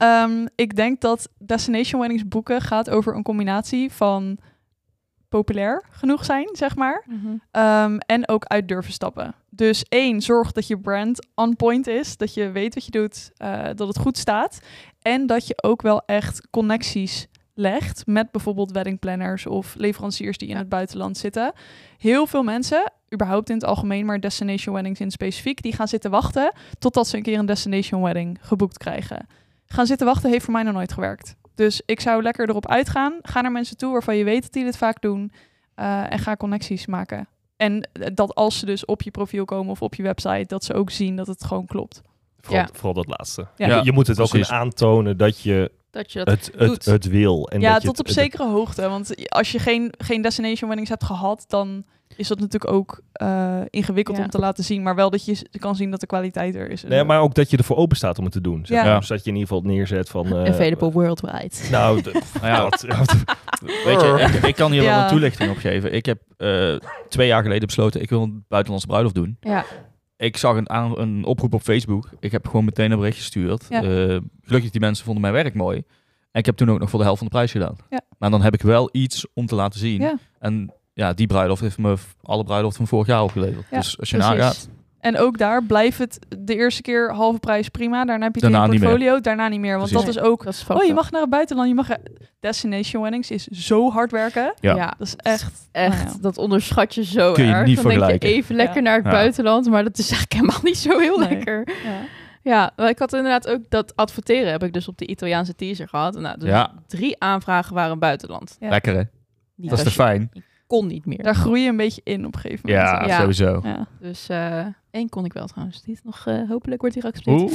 Ehm, 0.02 0.46
ik 0.54 0.76
denk 0.76 1.00
dat 1.00 1.28
Destination 1.38 2.00
Weddings 2.00 2.28
boeken 2.28 2.60
gaat 2.60 2.90
over 2.90 3.14
een 3.14 3.22
combinatie 3.22 3.92
van 3.92 4.38
populair 5.32 5.84
genoeg 5.90 6.24
zijn, 6.24 6.48
zeg 6.52 6.76
maar. 6.76 7.04
Ehm, 7.50 7.96
en 8.06 8.28
ook 8.28 8.44
uit 8.44 8.68
durven 8.68 8.92
stappen. 8.92 9.34
Dus 9.50 9.82
één, 9.88 10.20
zorg 10.20 10.52
dat 10.52 10.66
je 10.66 10.78
brand 10.78 11.26
on 11.34 11.56
point 11.56 11.86
is. 11.86 12.16
Dat 12.16 12.34
je 12.34 12.50
weet 12.50 12.74
wat 12.74 12.84
je 12.84 12.90
doet, 12.90 13.30
eh, 13.36 13.64
dat 13.74 13.88
het 13.88 13.98
goed 13.98 14.18
staat. 14.18 14.60
En 15.02 15.26
dat 15.26 15.46
je 15.46 15.62
ook 15.62 15.82
wel 15.82 16.02
echt 16.06 16.46
connecties 16.50 17.26
legt 17.54 18.06
met 18.06 18.30
bijvoorbeeld 18.30 18.70
weddingplanners 18.72 19.46
of 19.46 19.74
leveranciers 19.76 20.38
die 20.38 20.48
in 20.48 20.54
Ja. 20.54 20.60
het 20.60 20.68
buitenland 20.68 21.16
zitten. 21.18 21.52
Heel 21.98 22.26
veel 22.26 22.42
mensen, 22.42 22.92
überhaupt 23.14 23.48
in 23.48 23.54
het 23.54 23.64
algemeen, 23.64 24.06
maar 24.06 24.20
destination 24.20 24.74
weddings 24.74 25.00
in 25.00 25.10
specifiek, 25.10 25.62
die 25.62 25.72
gaan 25.72 25.88
zitten 25.88 26.10
wachten 26.10 26.52
totdat 26.78 27.08
ze 27.08 27.16
een 27.16 27.22
keer 27.22 27.38
een 27.38 27.46
destination 27.46 28.02
wedding 28.02 28.38
geboekt 28.40 28.78
krijgen. 28.78 29.26
Gaan 29.66 29.86
zitten 29.86 30.06
wachten 30.06 30.30
heeft 30.30 30.44
voor 30.44 30.52
mij 30.52 30.62
nog 30.62 30.74
nooit 30.74 30.92
gewerkt. 30.92 31.34
Dus 31.54 31.82
ik 31.86 32.00
zou 32.00 32.22
lekker 32.22 32.48
erop 32.48 32.68
uitgaan. 32.68 33.18
Ga 33.22 33.40
naar 33.40 33.52
mensen 33.52 33.76
toe 33.76 33.92
waarvan 33.92 34.16
je 34.16 34.24
weet 34.24 34.42
dat 34.42 34.52
die 34.52 34.64
dit 34.64 34.76
vaak 34.76 35.00
doen. 35.02 35.32
eh, 35.74 36.12
en 36.12 36.18
ga 36.18 36.36
connecties 36.36 36.86
maken. 36.86 37.28
En 37.56 37.88
eh, 37.92 38.06
dat 38.14 38.34
als 38.34 38.58
ze 38.58 38.66
dus 38.66 38.84
op 38.84 39.02
je 39.02 39.10
profiel 39.10 39.44
komen 39.44 39.70
of 39.70 39.82
op 39.82 39.94
je 39.94 40.02
website, 40.02 40.44
dat 40.46 40.64
ze 40.64 40.74
ook 40.74 40.90
zien 40.90 41.16
dat 41.16 41.26
het 41.26 41.44
gewoon 41.44 41.66
klopt. 41.66 42.00
Vooral, 42.40 42.60
Ja. 42.62 42.68
vooral 42.72 42.92
dat 42.94 43.06
laatste. 43.06 43.46
Ja. 43.56 43.76
Je, 43.76 43.84
je 43.84 43.92
moet 43.92 44.06
het 44.06 44.20
ook 44.20 44.30
kunnen 44.30 44.48
aantonen 44.48 45.16
dat 45.16 45.40
je 45.40 45.70
Dat 45.92 46.12
je 46.12 46.18
dat 46.24 46.28
het, 46.28 46.50
het, 46.56 46.68
doet. 46.68 46.84
het 46.84 47.04
wil. 47.08 47.48
En 47.48 47.60
ja, 47.60 47.72
dat 47.72 47.82
je 47.82 47.88
tot 47.88 47.98
op 47.98 48.06
het- 48.06 48.14
zekere 48.14 48.48
hoogte. 48.48 48.88
Want 48.88 49.28
als 49.30 49.52
je 49.52 49.58
geen, 49.58 49.92
geen 49.98 50.22
destination 50.22 50.68
weddings 50.68 50.90
hebt 50.90 51.04
gehad, 51.04 51.44
dan 51.48 51.84
is 52.16 52.28
dat 52.28 52.40
natuurlijk 52.40 52.72
ook 52.72 53.00
eh, 53.12 53.60
ingewikkeld 53.70 54.16
Ja. 54.16 54.22
om 54.24 54.30
te 54.30 54.38
laten 54.38 54.64
zien. 54.64 54.82
Maar 54.82 54.94
wel 54.94 55.10
dat 55.10 55.24
je 55.24 55.36
kan 55.58 55.76
zien 55.76 55.90
dat 55.90 56.00
de 56.00 56.06
kwaliteit 56.06 56.54
er 56.54 56.70
is. 56.70 56.82
en 56.84 56.90
Nee, 56.90 57.04
maar 57.04 57.20
ook 57.20 57.34
dat 57.34 57.50
je 57.50 57.56
ervoor 57.56 57.76
open 57.76 57.96
staat 57.96 58.18
om 58.18 58.24
het 58.24 58.32
te 58.32 58.40
doen. 58.40 58.66
Zeg 58.66 58.76
Ja. 58.76 58.82
maar. 58.82 58.92
Ja. 58.92 58.98
Dus 58.98 59.08
dat 59.08 59.24
je 59.24 59.30
in 59.30 59.36
ieder 59.36 59.48
geval 59.54 59.64
neerzet 59.70 60.08
van... 60.08 60.26
eh, 60.26 60.50
available 60.52 60.90
worldwide. 60.92 61.50
Nou, 61.70 62.02
Nou 62.02 62.16
ja, 62.54 62.62
wat- 62.62 62.80
Weet 63.84 64.00
je, 64.00 64.26
ik, 64.38 64.44
ik 64.46 64.54
kan 64.54 64.72
hier 64.72 64.82
wel 64.82 64.98
een 65.02 65.08
toelichting 65.08 65.50
op 65.50 65.56
geven. 65.56 65.92
Ik 65.94 66.06
heb 66.06 66.20
eh, 66.36 66.76
twee 67.08 67.26
jaar 67.26 67.42
geleden 67.42 67.66
besloten, 67.66 68.00
ik 68.02 68.10
wil 68.10 68.22
een 68.22 68.44
buitenlandse 68.48 68.88
bruiloft 68.88 69.14
doen. 69.14 69.36
Ja, 69.40 69.64
Ik 70.22 70.36
zag 70.36 70.56
een, 70.56 70.70
aan, 70.70 70.98
een 70.98 71.24
oproep 71.24 71.54
op 71.54 71.62
Facebook. 71.62 72.08
Ik 72.20 72.32
heb 72.32 72.46
gewoon 72.46 72.64
meteen 72.64 72.90
een 72.90 72.98
bericht 72.98 73.16
gestuurd. 73.16 73.66
Ja. 73.68 73.82
Eh, 73.82 74.20
gelukkig 74.42 74.70
die 74.70 74.80
mensen 74.80 75.04
vonden 75.04 75.22
mijn 75.22 75.34
werk 75.34 75.54
mooi. 75.54 75.76
En 76.30 76.40
ik 76.40 76.46
heb 76.46 76.56
toen 76.56 76.70
ook 76.70 76.78
nog 76.78 76.90
voor 76.90 76.98
de 76.98 77.04
helft 77.04 77.18
van 77.18 77.28
de 77.28 77.34
prijs 77.34 77.52
gedaan. 77.52 77.76
Ja. 77.90 78.00
Maar 78.18 78.30
dan 78.30 78.42
heb 78.42 78.54
ik 78.54 78.62
wel 78.62 78.88
iets 78.92 79.26
om 79.34 79.46
te 79.46 79.54
laten 79.54 79.80
zien. 79.80 80.00
Ja. 80.00 80.18
En 80.38 80.72
ja, 80.92 81.12
die 81.12 81.26
bruiloft 81.26 81.60
heeft 81.60 81.78
me 81.78 81.96
alle 82.22 82.44
bruiloft 82.44 82.76
van 82.76 82.86
vorig 82.86 83.06
jaar 83.06 83.22
opgeleverd. 83.22 83.66
Dus 83.70 83.98
als 83.98 84.10
je 84.10 84.16
precies. 84.16 84.36
nagaat, 84.36 84.68
En 85.02 85.18
ook 85.18 85.38
daar 85.38 85.64
blijft 85.64 85.98
het 85.98 86.18
de 86.38 86.54
eerste 86.54 86.82
keer 86.82 87.12
halve 87.14 87.38
prijs 87.38 87.68
prima. 87.68 88.04
Daarna 88.04 88.24
heb 88.24 88.34
je 88.34 88.40
het 88.40 88.50
in 88.50 88.50
Daarna 88.50 88.66
je 88.66 88.70
niet 88.72 88.80
meer. 88.80 88.90
portfolio. 88.90 89.20
Daarna 89.20 89.48
niet 89.48 89.60
meer. 89.60 89.78
Want 89.78 89.90
Precies. 89.90 90.06
dat 90.14 90.16
is 90.24 90.30
ook... 90.30 90.44
dat 90.44 90.52
is 90.54 90.64
Oh, 90.68 90.82
je 90.84 90.94
mag 90.94 91.10
naar 91.10 91.20
het 91.20 91.30
buitenland. 91.30 91.68
Je 91.68 91.74
mag... 91.74 91.88
Destination 92.40 93.02
weddings 93.02 93.30
is 93.30 93.46
zo 93.46 93.90
hard 93.90 94.10
werken. 94.10 94.54
Ja. 94.60 94.74
Dat 94.98 95.06
is 95.06 95.16
echt... 95.16 95.68
echt. 95.72 95.94
nou 95.96 96.08
ja. 96.12 96.18
Dat 96.20 96.38
onderschat 96.38 96.94
je 96.94 97.04
zo 97.04 97.32
Kun 97.32 97.44
je 97.44 97.52
erg. 97.52 97.66
niet 97.66 97.82
Dan 97.82 97.88
denk 97.98 98.22
je 98.22 98.28
even 98.28 98.56
lekker 98.56 98.76
Ja. 98.76 98.82
naar 98.82 98.94
het 98.96 99.04
Ja. 99.04 99.10
buitenland, 99.10 99.70
maar 99.70 99.82
dat 99.84 99.98
is 99.98 100.10
eigenlijk 100.10 100.32
helemaal 100.32 100.60
niet 100.62 100.78
zo 100.78 100.98
heel 100.98 101.18
Nee. 101.18 101.28
lekker. 101.28 101.68
Ja. 102.42 102.76
Ik 102.88 102.98
had 102.98 103.12
inderdaad 103.12 103.48
ook 103.48 103.60
dat 103.68 103.96
adverteren 103.96 104.50
heb 104.50 104.62
ik 104.62 104.72
dus 104.72 104.88
op 104.88 104.98
de 104.98 105.06
Italiaanse 105.06 105.54
teaser 105.54 105.88
gehad. 105.88 106.18
Nou, 106.20 106.38
dus 106.38 106.48
Ja. 106.48 106.72
drie 106.86 107.20
aanvragen 107.20 107.74
waren 107.74 107.98
buitenland. 107.98 108.56
Ja. 108.60 108.68
lekker 108.68 108.94
hè? 108.94 109.02
Niet 109.54 109.70
Dat 109.70 109.78
is 109.78 109.84
je- 109.84 109.90
fijn? 109.90 110.30
Kon 110.78 110.86
niet 110.86 111.06
meer. 111.06 111.22
Daar 111.22 111.34
groei 111.34 111.62
je 111.62 111.68
een 111.68 111.76
beetje 111.76 112.00
in 112.04 112.26
op 112.26 112.34
een 112.34 112.40
gegeven 112.40 112.70
moment. 112.70 112.88
Ja, 112.88 113.06
Ja. 113.06 113.18
sowieso. 113.20 113.60
Ja. 113.64 113.86
Dus 114.00 114.28
eh 114.28 114.66
één 114.90 115.08
kon 115.08 115.24
ik 115.24 115.32
wel 115.32 115.46
trouwens. 115.46 115.82
Die 115.82 115.94
is 115.94 116.00
nog, 116.02 116.26
eh, 116.26 116.48
hopelijk 116.48 116.80
wordt 116.80 116.94
die 116.96 117.04
geaccepteerd. 117.04 117.52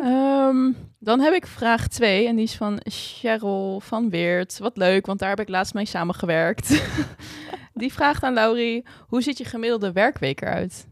Ehm, 0.00 0.72
dan 0.98 1.20
heb 1.20 1.32
ik 1.34 1.46
vraag 1.46 1.88
2 1.88 2.26
en 2.28 2.36
die 2.36 2.44
is 2.44 2.56
van 2.56 2.78
Cheryl 2.84 3.80
van 3.80 4.10
Weert. 4.10 4.58
Wat 4.58 4.76
leuk, 4.76 5.06
want 5.06 5.18
daar 5.18 5.28
heb 5.28 5.40
ik 5.40 5.48
laatst 5.48 5.74
mee 5.74 5.84
samengewerkt. 5.84 6.68
die 7.74 7.92
vraagt 7.92 8.22
aan 8.22 8.34
Laurie, 8.34 8.84
hoe 9.08 9.22
ziet 9.22 9.38
je 9.38 9.44
gemiddelde 9.44 9.92
werkweek 9.92 10.40
eruit? 10.40 10.86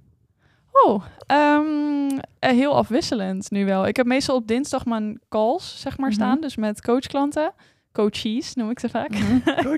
Oh, 0.73 1.05
ehm, 1.27 2.19
eh, 2.39 2.51
heel 2.51 2.77
afwisselend 2.77 3.51
nu 3.51 3.65
wel. 3.65 3.87
Ik 3.87 3.97
heb 3.97 4.07
meestal 4.07 4.37
op 4.37 4.47
dinsdag 4.47 4.85
mijn 4.85 5.21
calls, 5.29 5.81
zeg 5.81 5.99
maar, 5.99 6.09
Mhm. 6.11 6.19
staan. 6.19 6.41
Dus 6.41 6.57
met 6.57 6.83
coachklanten. 6.83 7.53
Coaches 7.95 8.55
noem 8.55 8.71
ik 8.71 8.79
ze 8.79 8.89
vaak. 8.89 9.11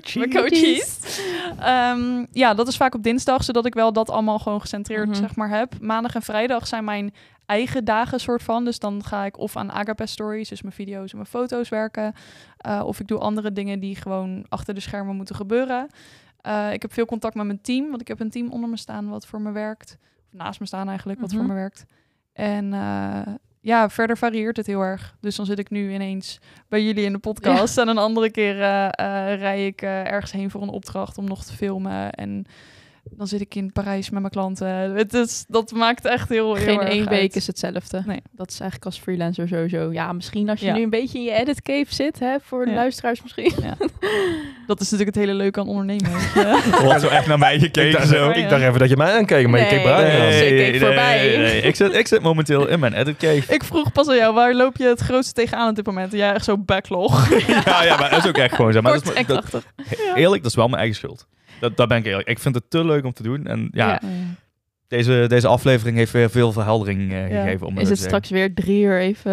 Ehm, 1.59 2.25
ja, 2.31 2.53
dat 2.53 2.67
is 2.67 2.77
vaak 2.77 2.95
op 2.95 3.03
dinsdag, 3.03 3.43
zodat 3.43 3.65
ik 3.65 3.73
wel 3.73 3.93
dat 3.93 4.09
allemaal 4.09 4.39
gewoon 4.39 4.61
gecentreerd 4.61 5.07
Mhm. 5.07 5.15
zeg 5.17 5.35
maar, 5.35 5.49
heb. 5.49 5.73
Maandag 5.81 6.15
en 6.15 6.21
vrijdag 6.21 6.67
zijn 6.67 6.83
mijn 6.83 7.13
eigen 7.45 7.85
dagen 7.85 8.19
soort 8.19 8.43
van. 8.43 8.65
Dus 8.65 8.79
dan 8.79 9.03
ga 9.03 9.25
ik 9.25 9.37
of 9.37 9.55
aan 9.57 9.71
Agape 9.71 10.05
Stories, 10.05 10.49
dus 10.49 10.61
mijn 10.61 10.73
video's 10.75 11.09
en 11.11 11.17
mijn 11.17 11.29
foto's 11.29 11.69
werken. 11.69 12.13
eh, 12.57 12.81
of 12.85 12.99
ik 12.99 13.07
doe 13.07 13.19
andere 13.19 13.51
dingen 13.53 13.79
die 13.79 13.95
gewoon 13.95 14.45
achter 14.49 14.73
de 14.73 14.79
schermen 14.79 15.15
moeten 15.15 15.35
gebeuren. 15.35 15.87
Eh, 16.41 16.73
ik 16.73 16.81
heb 16.81 16.93
veel 16.93 17.05
contact 17.05 17.35
met 17.35 17.45
mijn 17.45 17.61
team, 17.61 17.89
want 17.89 18.01
ik 18.01 18.07
heb 18.07 18.19
een 18.19 18.29
team 18.29 18.51
onder 18.51 18.69
me 18.69 18.77
staan 18.77 19.09
wat 19.09 19.27
voor 19.27 19.41
me 19.41 19.51
werkt. 19.51 19.97
Of 20.27 20.33
naast 20.33 20.59
me 20.59 20.65
staan 20.65 20.87
eigenlijk, 20.87 21.19
wat 21.19 21.29
Mhm. 21.29 21.37
voor 21.39 21.47
me 21.47 21.53
werkt. 21.53 21.85
En 22.33 22.73
eh, 22.73 23.21
ja, 23.67 23.89
verder 23.89 24.17
varieert 24.17 24.57
het 24.57 24.67
heel 24.67 24.81
erg. 24.81 25.15
Dus 25.19 25.35
dan 25.35 25.45
zit 25.45 25.59
ik 25.59 25.69
nu 25.69 25.93
ineens 25.93 26.39
bij 26.67 26.83
jullie 26.83 27.05
in 27.05 27.11
de 27.13 27.19
podcast. 27.19 27.77
En 27.77 27.87
een 27.87 27.97
andere 27.97 28.31
keer 28.31 28.61
eh, 28.61 28.89
rij 29.39 29.65
ik 29.65 29.81
eh, 29.81 30.11
ergens 30.11 30.31
heen 30.31 30.49
voor 30.51 30.61
een 30.61 30.69
opdracht 30.69 31.17
om 31.17 31.25
nog 31.25 31.43
te 31.43 31.53
filmen. 31.53 32.11
En 32.11 32.45
dan 33.11 33.27
zit 33.27 33.41
ik 33.41 33.55
in 33.55 33.71
Parijs 33.71 34.09
met 34.09 34.19
mijn 34.19 34.31
klanten. 34.33 34.67
Het 34.95 35.13
is, 35.13 35.45
dat 35.47 35.71
maakt 35.71 36.05
echt 36.05 36.29
heel, 36.29 36.55
heel 36.55 36.65
Geen 36.65 36.79
erg 36.79 36.89
één 36.89 36.99
uit. 36.99 37.09
week 37.09 37.35
is 37.35 37.47
hetzelfde. 37.47 38.03
Nee. 38.05 38.21
Dat 38.31 38.49
is 38.51 38.59
eigenlijk 38.59 38.85
als 38.85 38.99
freelancer 39.03 39.47
sowieso. 39.47 39.91
Ja, 39.91 40.13
misschien 40.13 40.49
als 40.49 40.59
je 40.59 40.65
Ja. 40.65 40.73
nu 40.73 40.81
een 40.83 40.89
beetje 40.89 41.17
in 41.17 41.23
je 41.23 41.31
edit 41.31 41.61
cave 41.61 41.85
zit, 41.95 42.19
hè, 42.19 42.35
voor 42.41 42.65
de 42.65 42.71
Ja. 42.71 42.77
luisteraars 42.77 43.21
misschien. 43.23 43.51
Dat 44.67 44.81
is 44.81 44.89
natuurlijk 44.91 45.15
het 45.17 45.25
hele 45.25 45.37
leuke 45.37 45.59
aan 45.59 45.67
ondernemen. 45.67 46.11
weet 46.11 46.21
je. 46.33 46.39
Ik 46.81 46.89
heb 46.89 46.99
zo 46.99 47.07
echt 47.07 47.27
naar 47.27 47.39
mij 47.39 47.55
Ik 47.55 47.61
gekeken 47.61 47.91
dacht, 47.91 48.07
zo. 48.07 48.29
ik 48.29 48.49
dacht 48.49 48.61
even 48.61 48.79
dat 48.79 48.89
je 48.89 48.97
mij 48.97 49.11
aankeek, 49.17 49.47
maar 49.47 49.59
je 49.59 49.65
Nee. 49.65 49.77
keek 49.77 49.87
aan. 49.91 50.01
Nee. 50.03 50.71
ik 50.71 50.79
voorbij. 50.81 51.35
Ik, 51.59 51.75
zit, 51.75 51.93
ik 51.95 52.07
zit 52.07 52.21
momenteel 52.21 52.67
in 52.67 52.79
mijn 52.79 52.93
edit 52.93 53.17
cave. 53.17 53.53
ik 53.53 53.63
vroeg 53.63 53.91
pas 53.91 54.07
aan 54.07 54.15
jou, 54.15 54.33
waar 54.33 54.53
loop 54.53 54.77
je 54.77 54.83
het 54.87 54.99
grootste 54.99 55.33
tegenaan 55.33 55.69
op 55.69 55.75
dit 55.75 55.85
moment? 55.85 56.11
En 56.11 56.17
jij 56.17 56.33
echt 56.33 56.43
zo 56.45 56.57
backlog. 56.57 57.29
ja, 57.65 57.83
ja, 57.83 57.97
maar 57.97 58.09
dat 58.09 58.23
is 58.23 58.27
ook 58.29 58.37
echt 58.37 58.55
gewoon 58.55 58.73
zo. 58.73 58.81
Maar 58.81 58.93
dat 58.93 59.13
is, 59.15 59.25
dat, 59.25 59.63
eerlijk, 60.15 60.41
dat 60.41 60.51
is 60.51 60.57
wel 60.57 60.67
mijn 60.67 60.79
eigen 60.79 60.97
schuld. 60.97 61.27
Dat, 61.59 61.77
daar 61.77 61.87
ben 61.87 61.97
ik 61.97 62.05
eerlijk. 62.05 62.27
Ik 62.27 62.39
vind 62.39 62.55
het 62.55 62.69
te 62.69 62.85
leuk 62.85 63.05
om 63.05 63.13
te 63.13 63.23
doen. 63.23 63.45
En 63.47 63.69
ja, 63.71 63.87
Ja. 63.87 64.01
Deze, 64.87 65.25
deze 65.27 65.47
aflevering 65.47 65.97
heeft 65.97 66.11
weer 66.11 66.29
veel 66.29 66.51
verheldering 66.51 67.11
eh, 67.11 67.31
Ja. 67.31 67.41
gegeven. 67.43 67.67
Om 67.67 67.77
Is 67.77 67.89
het 67.89 67.99
straks 67.99 68.29
weer 68.29 68.53
drie 68.53 68.81
uur 68.83 68.99
even... 68.99 69.31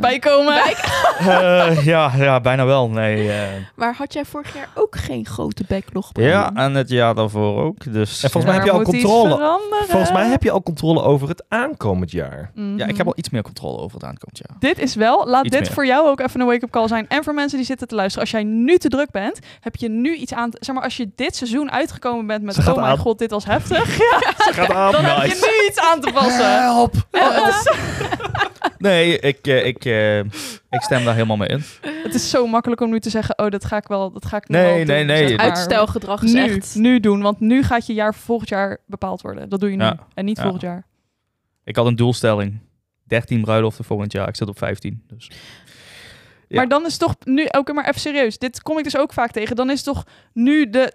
Bijkomen. 0.00 0.54
zeggen. 0.54 0.88
Eh, 1.20 1.84
ja, 1.84 2.12
ja, 2.16 2.40
bijna 2.40 2.64
wel. 2.64 2.88
Nee, 2.90 3.30
eh, 3.32 3.42
Maar 3.76 3.94
had 3.94 4.12
jij 4.12 4.24
vorig 4.24 4.54
jaar 4.54 4.68
ook 4.74 4.96
geen 4.96 5.26
grote 5.26 5.64
backlog? 5.68 6.10
ja, 6.12 6.50
en 6.54 6.74
het 6.74 6.88
jaar 6.88 7.14
daarvoor 7.14 7.62
ook. 7.62 7.92
Dus 7.92 8.22
En 8.22 8.30
volgens 8.30 8.52
mij 8.52 8.54
heb 8.54 8.64
je 8.64 8.78
al 8.78 8.82
controle. 8.82 9.58
Volgens 9.88 10.12
mij 10.12 10.28
heb 10.28 10.42
je 10.42 10.50
al 10.50 10.62
controle 10.62 11.02
over 11.02 11.28
het 11.28 11.44
aankomend 11.48 12.10
jaar. 12.10 12.50
Mhm. 12.54 12.78
ja, 12.78 12.86
ik 12.86 12.96
heb 12.96 13.06
al 13.06 13.12
iets 13.16 13.30
meer 13.30 13.42
controle 13.42 13.78
over 13.78 13.94
het 13.94 14.04
aankomend 14.04 14.38
jaar. 14.48 14.56
Dit 14.58 14.78
is 14.78 14.94
wel, 14.94 15.26
laat 15.28 15.44
Iets 15.44 15.54
dit 15.56 15.64
meer. 15.64 15.72
voor 15.72 15.86
jou 15.86 16.08
ook 16.08 16.20
even 16.20 16.40
een 16.40 16.46
wake-up 16.46 16.70
call 16.70 16.88
zijn. 16.88 17.08
En 17.08 17.24
voor 17.24 17.34
mensen 17.34 17.56
die 17.58 17.66
zitten 17.66 17.88
te 17.88 17.94
luisteren. 17.94 18.20
Als 18.22 18.30
jij 18.30 18.44
nu 18.44 18.78
te 18.78 18.88
druk 18.88 19.10
bent, 19.10 19.38
heb 19.60 19.76
je 19.76 19.88
nu 19.88 20.14
iets 20.14 20.34
aan... 20.34 20.50
Zeg 20.52 20.74
maar, 20.74 20.84
als 20.84 20.96
je 20.96 21.10
dit 21.14 21.36
seizoen 21.36 21.70
uitgekomen 21.70 22.26
bent 22.26 22.42
met... 22.42 22.58
Oh 22.58 22.64
mijn 22.66 22.78
aan. 22.80 22.98
god, 22.98 23.18
dit 23.18 23.30
was 23.30 23.44
heftig. 23.44 23.86
Ze 24.46 24.50
gaat 24.66 24.76
aan. 24.76 24.92
Dan 24.92 25.04
heb 25.04 25.26
je 25.30 25.58
nu 25.60 25.68
iets 25.68 25.78
aan 25.78 26.00
te 26.00 26.12
passen. 26.20 26.60
Help! 26.62 26.94
Is, 27.10 27.72
Nee, 28.78 29.18
ik, 29.18 29.46
eh, 29.46 29.66
ik, 29.66 29.84
eh, 29.84 30.18
ik 30.70 30.80
stem 30.80 31.04
daar 31.04 31.14
helemaal 31.14 31.36
mee 31.36 31.48
in. 31.48 31.62
het 32.02 32.14
is 32.14 32.30
zo 32.30 32.46
makkelijk 32.46 32.80
om 32.80 32.90
nu 32.90 33.00
te 33.00 33.10
zeggen... 33.10 33.38
Oh, 33.38 33.48
dat 33.50 33.64
ga 33.64 33.76
ik 33.76 33.86
wel, 33.88 34.12
dat 34.12 34.24
ga 34.26 34.36
ik 34.36 34.48
nu 34.48 34.56
Nee, 34.56 34.64
wel 34.66 34.96
nee, 34.96 35.06
doen, 35.06 35.06
nee. 35.06 35.38
Uitstelgedrag 35.38 36.22
is 36.22 36.32
Nu, 36.32 36.44
echt... 36.56 36.74
nu 36.74 37.00
doen. 37.00 37.22
Want 37.22 37.40
nu 37.40 37.62
gaat 37.62 37.86
je 37.86 37.94
jaar 37.94 38.14
voor 38.14 38.24
volgend 38.24 38.48
jaar 38.48 38.78
bepaald 38.86 39.20
worden. 39.20 39.48
Dat 39.48 39.60
doe 39.60 39.70
je 39.70 39.76
nu. 39.76 39.84
Ja. 39.84 39.98
En 40.14 40.24
niet 40.24 40.36
Ja. 40.36 40.42
volgend 40.42 40.62
jaar. 40.62 40.86
Ik 41.64 41.76
had 41.76 41.86
een 41.86 41.96
doelstelling. 41.96 42.58
13 43.06 43.40
bruiloften 43.40 43.84
volgend 43.84 44.12
jaar. 44.12 44.28
Ik 44.28 44.36
zit 44.36 44.48
op 44.48 44.58
15. 44.58 45.02
Dus. 45.06 45.30
Ja. 46.48 46.56
Maar 46.56 46.68
dan 46.68 46.86
is 46.86 46.96
toch 46.96 47.14
nu, 47.24 47.46
ook 47.50 47.72
maar 47.72 47.88
even 47.88 48.00
serieus. 48.00 48.38
Dit 48.38 48.62
kom 48.62 48.78
ik 48.78 48.84
dus 48.84 48.96
ook 48.96 49.12
vaak 49.12 49.30
tegen. 49.30 49.56
Dan 49.56 49.70
is 49.70 49.82
toch 49.82 50.04
nu 50.32 50.70
de. 50.70 50.92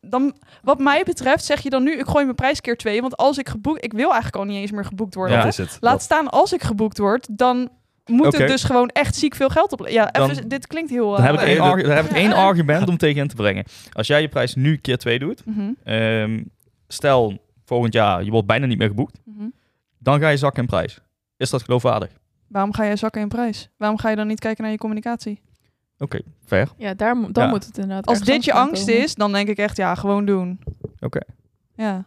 Dan, 0.00 0.34
wat 0.62 0.78
mij 0.78 1.02
betreft 1.04 1.44
zeg 1.44 1.60
je 1.60 1.70
dan 1.70 1.82
nu, 1.82 1.98
ik 1.98 2.06
gooi 2.06 2.24
mijn 2.24 2.36
prijs 2.36 2.60
keer 2.60 2.76
twee. 2.76 3.00
Want 3.00 3.16
als 3.16 3.38
ik 3.38 3.48
geboekt, 3.48 3.84
ik 3.84 3.92
wil 3.92 4.06
eigenlijk 4.12 4.36
al 4.36 4.44
niet 4.44 4.56
eens 4.60 4.70
meer 4.70 4.84
geboekt 4.84 5.14
worden. 5.14 5.36
Ja. 5.38 5.44
Is 5.44 5.56
het. 5.56 5.76
Laat 5.80 5.92
Dat- 5.92 6.02
staan 6.02 6.28
als 6.30 6.52
ik 6.52 6.62
geboekt 6.62 6.98
word, 6.98 7.28
dan 7.38 7.68
moet 8.04 8.36
het 8.38 8.48
dus 8.48 8.64
gewoon 8.64 8.88
echt 8.88 9.16
ziek 9.16 9.34
veel 9.34 9.48
geld 9.48 9.72
op. 9.72 9.88
Ja, 9.88 10.06
Dan- 10.06 10.30
even, 10.30 10.48
dit 10.48 10.66
klinkt 10.66 10.90
heel. 10.90 11.10
Dan 11.12 11.22
heb 11.24 11.34
ik 11.34 11.40
eh, 11.40 11.48
één, 11.48 11.60
argu- 11.60 11.82
dan 11.82 11.96
heb 11.96 12.04
ik 12.04 12.12
één 12.12 12.32
argument 12.48 12.88
om 12.88 12.96
tegen 12.96 13.22
in 13.22 13.28
te 13.28 13.34
brengen. 13.34 13.64
Als 13.92 14.06
jij 14.06 14.20
je 14.20 14.28
prijs 14.28 14.54
nu 14.54 14.76
keer 14.76 14.98
2 14.98 15.18
doet. 15.18 15.44
mhm, 15.46 15.70
ehm, 15.84 16.42
stel, 16.88 17.38
volgend 17.64 17.92
jaar, 17.92 18.24
je 18.24 18.30
wordt 18.30 18.46
bijna 18.46 18.66
niet 18.66 18.78
meer 18.78 18.88
geboekt. 18.88 19.18
mhm. 19.24 19.44
Dan 19.98 20.20
ga 20.20 20.28
je 20.28 20.36
zakken 20.36 20.62
in 20.62 20.68
prijs. 20.68 20.98
Is 21.36 21.50
dat 21.50 21.62
geloofwaardig? 21.62 22.10
Waarom 22.48 22.72
ga 22.74 22.84
je 22.84 22.96
zakken 22.96 23.20
in 23.20 23.28
prijs? 23.28 23.68
Waarom 23.76 23.98
ga 23.98 24.10
je 24.10 24.16
dan 24.16 24.26
niet 24.26 24.40
kijken 24.40 24.62
naar 24.62 24.72
je 24.72 24.78
communicatie? 24.78 25.40
Oké, 25.98 26.20
fair. 26.46 26.68
Ja, 26.76 26.94
daar, 26.94 27.16
mo- 27.16 27.32
dan 27.32 27.44
Ja. 27.44 27.50
moet 27.50 27.64
het 27.66 27.78
inderdaad 27.78 28.06
Als 28.06 28.20
dit 28.20 28.44
je 28.44 28.52
angst 28.52 28.84
komen. 28.86 29.02
is, 29.02 29.14
dan 29.14 29.32
denk 29.32 29.48
ik 29.48 29.58
echt, 29.58 29.76
ja, 29.76 29.94
gewoon 29.94 30.24
doen. 30.24 30.58
Oké. 31.00 31.20
Ja. 31.76 32.04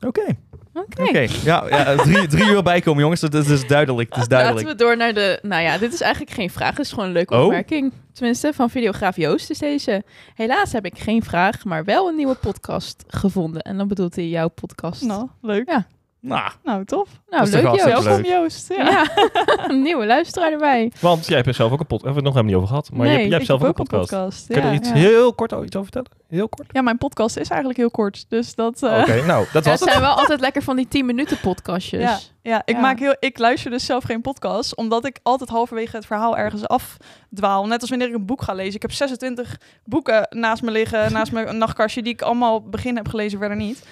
Oké. 0.00 0.36
Oké. 0.74 1.02
Oké. 1.02 1.26
Ja, 1.44 1.64
ja 1.68 1.96
drie, 1.96 2.26
drie 2.26 2.44
uur 2.50 2.62
bijkomen, 2.62 3.02
jongens. 3.02 3.20
Dat 3.20 3.34
is, 3.34 3.46
dat 3.46 3.58
is 3.58 3.66
duidelijk. 3.66 4.10
Dat 4.10 4.18
is 4.18 4.28
duidelijk. 4.28 4.66
Laten 4.66 4.78
we 4.78 4.84
door 4.84 4.96
naar 4.96 5.14
de... 5.14 5.38
Nou 5.42 5.62
ja, 5.62 5.78
dit 5.78 5.92
is 5.92 6.00
eigenlijk 6.00 6.32
geen 6.32 6.50
vraag. 6.50 6.70
Het 6.70 6.78
is 6.78 6.90
gewoon 6.90 7.06
een 7.06 7.12
leuke 7.12 7.34
Oh. 7.34 7.42
opmerking. 7.44 7.92
Tenminste, 8.12 8.52
van 8.54 8.70
videograaf 8.70 9.16
Joost 9.16 9.50
is 9.50 9.58
deze. 9.58 10.02
Helaas 10.34 10.72
heb 10.72 10.84
ik 10.84 10.98
geen 10.98 11.22
vraag, 11.22 11.64
maar 11.64 11.84
wel 11.84 12.08
een 12.08 12.16
nieuwe 12.16 12.34
podcast 12.34 13.04
gevonden. 13.06 13.62
En 13.62 13.76
dan 13.76 13.88
bedoelt 13.88 14.14
hij 14.14 14.28
jouw 14.28 14.48
podcast. 14.48 15.02
Nou, 15.02 15.28
leuk. 15.42 15.68
Ja. 15.70 15.86
Nou, 16.28 16.50
Nou, 16.64 16.84
tof. 16.84 17.08
Nou, 17.30 17.50
leuk 17.50 17.62
Joost. 17.62 17.84
Welkom 17.84 18.24
Joost. 18.24 18.68
Ja. 18.76 18.84
Ja, 18.90 19.06
een 19.68 19.82
nieuwe 19.82 20.06
luisteraar 20.06 20.52
erbij. 20.52 20.92
Want 21.00 21.26
jij 21.26 21.36
hebt 21.40 21.54
zelf 21.56 21.72
ook 21.72 21.80
een 21.80 21.86
podcast. 21.86 22.04
Hebben 22.04 22.22
we 22.22 22.28
het 22.28 22.36
nog 22.36 22.44
helemaal 22.44 22.44
niet 22.44 22.54
over 22.54 22.68
gehad. 22.68 22.90
Maar 22.90 23.06
je 23.06 23.12
Nee, 23.12 23.12
hebt, 23.12 23.22
jij 23.22 23.38
hebt 23.38 23.40
Ik 23.42 23.48
zelf 23.48 23.60
heb 23.60 23.70
ook 23.70 23.78
een 23.78 23.98
podcast. 23.98 24.46
Kun 24.46 24.56
je 24.56 24.62
Ja. 24.62 24.68
er 24.68 24.74
iets 24.74 24.88
Ja. 24.88 24.94
heel 24.94 25.32
kort 25.34 25.52
iets 25.52 25.76
over 25.76 25.92
vertellen? 25.92 26.10
Heel 26.28 26.48
kort? 26.48 26.68
Ja, 26.72 26.82
mijn 26.82 26.98
podcast 26.98 27.36
is 27.36 27.48
eigenlijk 27.48 27.78
heel 27.80 27.90
kort. 27.90 28.24
Dus 28.28 28.54
dat. 28.54 28.82
eh, 28.82 28.98
Oké, 29.00 29.24
nou, 29.26 29.46
dat 29.52 29.64
was 29.64 29.72
het 29.72 29.80
het. 29.80 29.88
zijn 29.90 30.00
wel 30.00 30.10
altijd 30.14 30.40
lekker 30.40 30.62
van 30.62 30.76
die 30.76 30.88
10 30.88 31.06
minuten 31.06 31.40
podcastjes. 31.40 32.00
Ja, 32.02 32.18
ja, 32.42 32.62
ik, 32.64 32.74
Ja. 32.74 32.80
Maak 32.80 32.98
heel, 32.98 33.16
ik 33.18 33.38
luister 33.38 33.70
dus 33.70 33.84
zelf 33.86 34.04
geen 34.04 34.20
podcast, 34.20 34.76
omdat 34.76 35.04
ik 35.06 35.18
altijd 35.22 35.50
halverwege 35.50 35.96
het 35.96 36.06
verhaal 36.06 36.36
ergens 36.38 36.68
afdwaal. 36.68 37.66
Net 37.66 37.80
als 37.80 37.90
wanneer 37.90 38.08
ik 38.08 38.14
een 38.14 38.26
boek 38.26 38.42
ga 38.42 38.52
lezen. 38.54 38.74
Ik 38.74 38.82
heb 38.82 38.92
26 38.92 39.60
boeken 39.84 40.26
naast 40.30 40.62
me 40.62 40.70
liggen, 40.70 41.12
naast 41.12 41.32
mijn 41.32 41.58
nachtkastje, 41.58 42.02
die 42.02 42.12
ik 42.12 42.22
allemaal 42.22 42.62
begin 42.68 42.96
heb 42.96 43.08
gelezen, 43.08 43.38
verder 43.38 43.56
niet. 43.56 43.86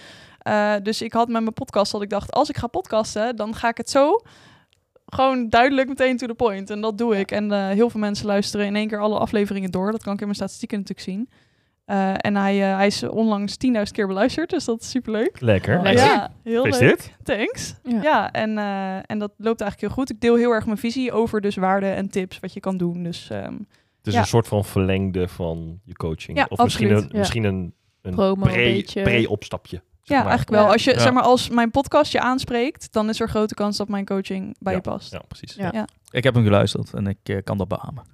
Eh, 0.47 0.75
dus 0.83 1.03
ik 1.03 1.13
had 1.13 1.29
met 1.29 1.43
mijn 1.43 1.53
podcast 1.55 1.93
dat 1.93 2.03
ik 2.03 2.11
dacht, 2.11 2.33
als 2.33 2.49
ik 2.49 2.57
ga 2.57 2.67
podcasten, 2.67 3.37
dan 3.37 3.55
ga 3.55 3.69
ik 3.69 3.77
het 3.77 3.91
zo 3.91 4.21
gewoon 5.07 5.49
duidelijk 5.49 5.89
meteen 5.89 6.17
to 6.17 6.27
the 6.27 6.35
point. 6.35 6.71
En 6.71 6.81
dat 6.81 6.99
doe 6.99 7.19
ik. 7.19 7.31
En 7.31 7.53
eh, 7.53 7.69
heel 7.69 7.91
veel 7.91 8.01
mensen 8.01 8.27
luisteren 8.27 8.67
in 8.67 8.77
één 8.77 8.89
keer 8.89 9.01
alle 9.01 9.19
afleveringen 9.19 9.71
door. 9.71 9.93
Dat 9.93 10.03
kan 10.03 10.13
ik 10.13 10.19
in 10.19 10.25
mijn 10.25 10.37
statistieken 10.39 10.79
natuurlijk 10.79 11.07
zien. 11.09 11.29
Eh, 11.85 12.13
en 12.17 12.37
hij, 12.37 12.57
hij 12.57 12.87
is 12.87 13.03
onlangs 13.03 13.57
10.000 13.67 13.83
keer 13.93 14.07
beluisterd, 14.07 14.51
dus 14.51 14.65
dat 14.65 14.81
is 14.81 14.91
superleuk. 14.91 15.41
Lekker. 15.41 15.83
Lekker. 15.83 16.05
Ja, 16.05 16.33
heel 16.43 16.67
leuk. 16.67 17.15
Thanks. 17.23 17.75
Ja. 17.83 18.03
Ja, 18.03 18.33
en, 18.33 18.59
eh, 18.59 18.97
en 19.11 19.19
dat 19.19 19.33
loopt 19.37 19.61
eigenlijk 19.61 19.81
heel 19.81 19.91
goed. 19.91 20.11
Ik 20.11 20.21
deel 20.21 20.35
heel 20.37 20.51
erg 20.53 20.67
mijn 20.67 20.79
visie 20.79 21.13
over 21.13 21.41
dus 21.41 21.57
waarden 21.57 21.95
en 21.95 22.09
tips 22.11 22.39
wat 22.41 22.53
je 22.53 22.61
kan 22.61 22.77
doen. 22.77 23.03
Dus 23.03 23.31
ehm, 23.31 23.53
Het 23.99 24.07
is 24.07 24.13
Ja. 24.21 24.21
een 24.21 24.27
soort 24.27 24.49
van 24.49 24.65
verlengde 24.65 25.29
van 25.29 25.81
je 25.85 25.95
coaching. 25.95 26.39
Ja, 26.39 26.47
of 26.49 26.63
misschien 26.63 26.91
een, 26.91 27.09
misschien 27.13 27.45
een, 27.45 27.75
een 28.03 28.15
Promo 28.15 28.45
een 28.45 28.53
pre- 28.53 28.73
beetje. 28.73 29.83
Zeg 30.07 30.17
ja, 30.19 30.23
maar. 30.25 30.33
eigenlijk 30.33 30.63
wel. 30.63 30.73
Als, 30.73 30.85
je, 30.85 30.91
Ja. 30.93 30.99
zeg 30.99 31.13
maar, 31.13 31.23
als 31.23 31.49
mijn 31.49 31.71
podcast 31.71 32.13
je 32.13 32.21
aanspreekt, 32.21 32.93
dan 32.93 33.09
is 33.09 33.21
er 33.21 33.29
grote 33.29 33.55
kans 33.55 33.77
dat 33.77 33.89
mijn 33.89 34.05
coaching 34.05 34.57
bij 34.59 34.73
Ja. 34.73 34.79
je 34.85 34.91
past. 34.91 35.13
Ja, 35.13 35.23
precies. 35.29 35.55
Ja. 35.55 35.87
ik 36.11 36.25
heb 36.25 36.35
hem 36.35 36.45
geluisterd 36.45 36.95
en 36.95 37.07
ik 37.07 37.19
eh, 37.23 37.37
kan 37.45 37.59
dat 37.59 37.69
beamen. 37.69 38.05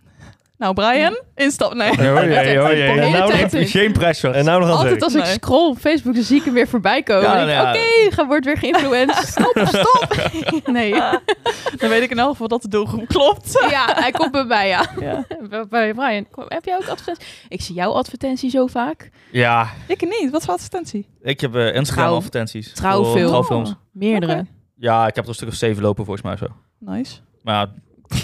Nou, 0.57 0.75
Brian, 0.75 1.21
instap. 1.35 1.75
Nee. 1.75 1.91
Oh 1.91 1.97
jee, 1.97 2.15
oh 2.63 2.71
jee. 2.71 2.83
Hele 2.83 3.11
Nou, 3.19 3.33
in. 3.33 3.67
geen 3.67 3.93
pressure. 3.93 4.33
En 4.33 4.45
nou 4.45 4.61
nog 4.61 4.71
Altijd 4.71 4.89
werk. 4.89 5.03
als 5.03 5.15
ik 5.15 5.23
Nee. 5.23 5.33
scroll 5.33 5.69
op 5.71 5.79
Facebook, 5.79 6.15
dan 6.15 6.23
zie 6.23 6.39
ik 6.39 6.45
hem 6.45 6.55
weer 6.55 6.69
voorbij 6.69 7.03
komen. 7.03 7.23
Ja, 7.23 7.35
nou 7.35 7.49
ja. 7.51 7.69
Oké, 7.71 8.15
ga 8.15 8.27
wordt 8.27 8.45
weer 8.45 8.57
geïnfluenced. 8.59 9.27
Stop, 9.39 9.63
stop. 9.67 10.31
nee. 10.73 10.91
Dan 11.81 11.89
weet 11.89 12.03
ik 12.03 12.11
in 12.11 12.19
elk 12.19 12.31
geval 12.31 12.49
dat 12.49 12.63
de 12.63 12.69
doelgroep 12.69 13.07
klopt. 13.09 13.67
Ja, 13.71 13.85
hij 13.95 14.11
komt 14.11 14.33
bij 14.33 14.45
mij, 14.45 14.69
ja. 14.69 14.87
Ja. 15.01 15.25
Bij 15.69 15.95
Brian, 15.95 16.27
kom- 16.31 16.45
heb 16.49 16.65
jij 16.65 16.75
ook 16.77 16.89
advertenties? 16.89 17.27
Ik 17.49 17.61
zie 17.61 17.75
jouw 17.75 17.93
advertentie 17.93 18.51
zo 18.51 18.67
vaak. 18.67 19.11
Ja, 19.31 19.69
Ik 19.87 20.01
niet. 20.01 20.31
Wat 20.31 20.45
voor 20.45 20.55
advertentie? 20.55 21.09
ik 21.23 21.41
heb 21.41 21.55
eh, 21.55 21.75
Instagram 21.75 22.05
Trouw- 22.05 22.17
advertenties. 22.17 22.73
Trouwfilm. 22.73 23.27
Trouwfilms. 23.27 23.75
Meerdere. 23.93 24.47
Ja, 24.77 25.07
ik 25.07 25.15
heb 25.15 25.25
er 25.25 25.31
een 25.31 25.37
stuk 25.37 25.49
of 25.49 25.55
zeven 25.55 25.83
lopen 25.83 26.05
volgens 26.05 26.27
mij 26.27 26.37
zo. 26.37 26.47
Nice. 26.79 27.17
Maar 27.43 27.55
ja, 27.55 27.73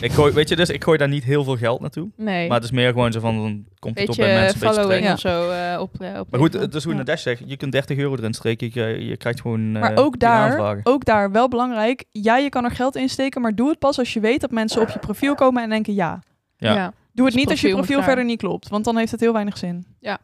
ik 0.01 0.13
gooi, 0.13 0.33
weet 0.33 0.49
je, 0.49 0.57
dus 0.57 0.69
ik 0.69 0.85
gooi 0.85 0.99
daar 0.99 1.09
niet 1.09 1.25
heel 1.25 1.45
veel 1.45 1.57
geld 1.57 1.81
naartoe. 1.81 2.09
Nee. 2.17 2.49
Maar 2.49 2.57
het 2.57 2.65
is 2.65 2.71
meer 2.71 2.89
gewoon 2.89 3.13
zo 3.13 3.21
van, 3.21 3.37
dan 3.37 3.67
komt 3.79 3.99
het 3.99 4.09
op 4.09 4.17
bij 4.17 4.27
beetje 4.27 4.59
mensen 4.61 4.83
een 4.83 4.89
beetje 4.89 5.13
of 5.13 5.19
zo 5.19 5.51
eh, 5.51 5.81
op, 5.81 6.01
eh, 6.01 6.19
op 6.19 6.31
Maar 6.31 6.41
goed, 6.41 6.53
het 6.53 6.75
is 6.75 6.85
hoe 6.85 6.93
je 6.93 6.99
Ja. 6.99 7.05
naar 7.05 7.05
Dash 7.05 7.23
zegt. 7.23 7.43
Je 7.47 7.57
kunt 7.57 7.73
30 7.73 7.99
euro 7.99 8.17
erin 8.17 8.35
streken. 8.35 8.71
Je, 8.73 9.05
je 9.05 9.17
krijgt 9.17 9.41
gewoon 9.41 9.75
eh, 9.75 9.81
Maar 9.81 9.97
ook 9.97 10.11
10 10.11 10.19
daar, 10.19 10.81
ook 10.83 11.05
daar, 11.05 11.33
wel 11.33 11.49
belangrijk. 11.49 12.05
Ja, 12.11 12.37
je 12.37 12.49
kan 12.49 12.65
er 12.65 12.71
geld 12.71 12.97
in 12.97 13.09
steken, 13.09 13.41
maar 13.41 13.55
doe 13.55 13.69
het 13.69 13.79
pas 13.79 13.99
als 13.99 14.13
je 14.13 14.21
weet 14.21 14.41
dat 14.41 14.51
mensen 14.51 14.83
op 14.83 14.89
je 14.89 14.99
profiel 14.99 15.35
komen 15.35 15.63
en 15.63 15.69
denken 15.69 15.95
ja. 15.95 16.23
Ja. 16.57 16.75
ja. 16.75 16.93
Doe 17.13 17.27
het 17.27 17.35
Dus 17.35 17.43
niet 17.43 17.51
als 17.51 17.61
je 17.61 17.71
profiel 17.71 18.03
verder 18.03 18.25
niet 18.25 18.39
klopt, 18.39 18.69
want 18.69 18.85
dan 18.85 18.97
heeft 18.97 19.11
het 19.11 19.21
heel 19.21 19.33
weinig 19.33 19.59
zin. 19.59 19.87
Ja, 20.01 20.19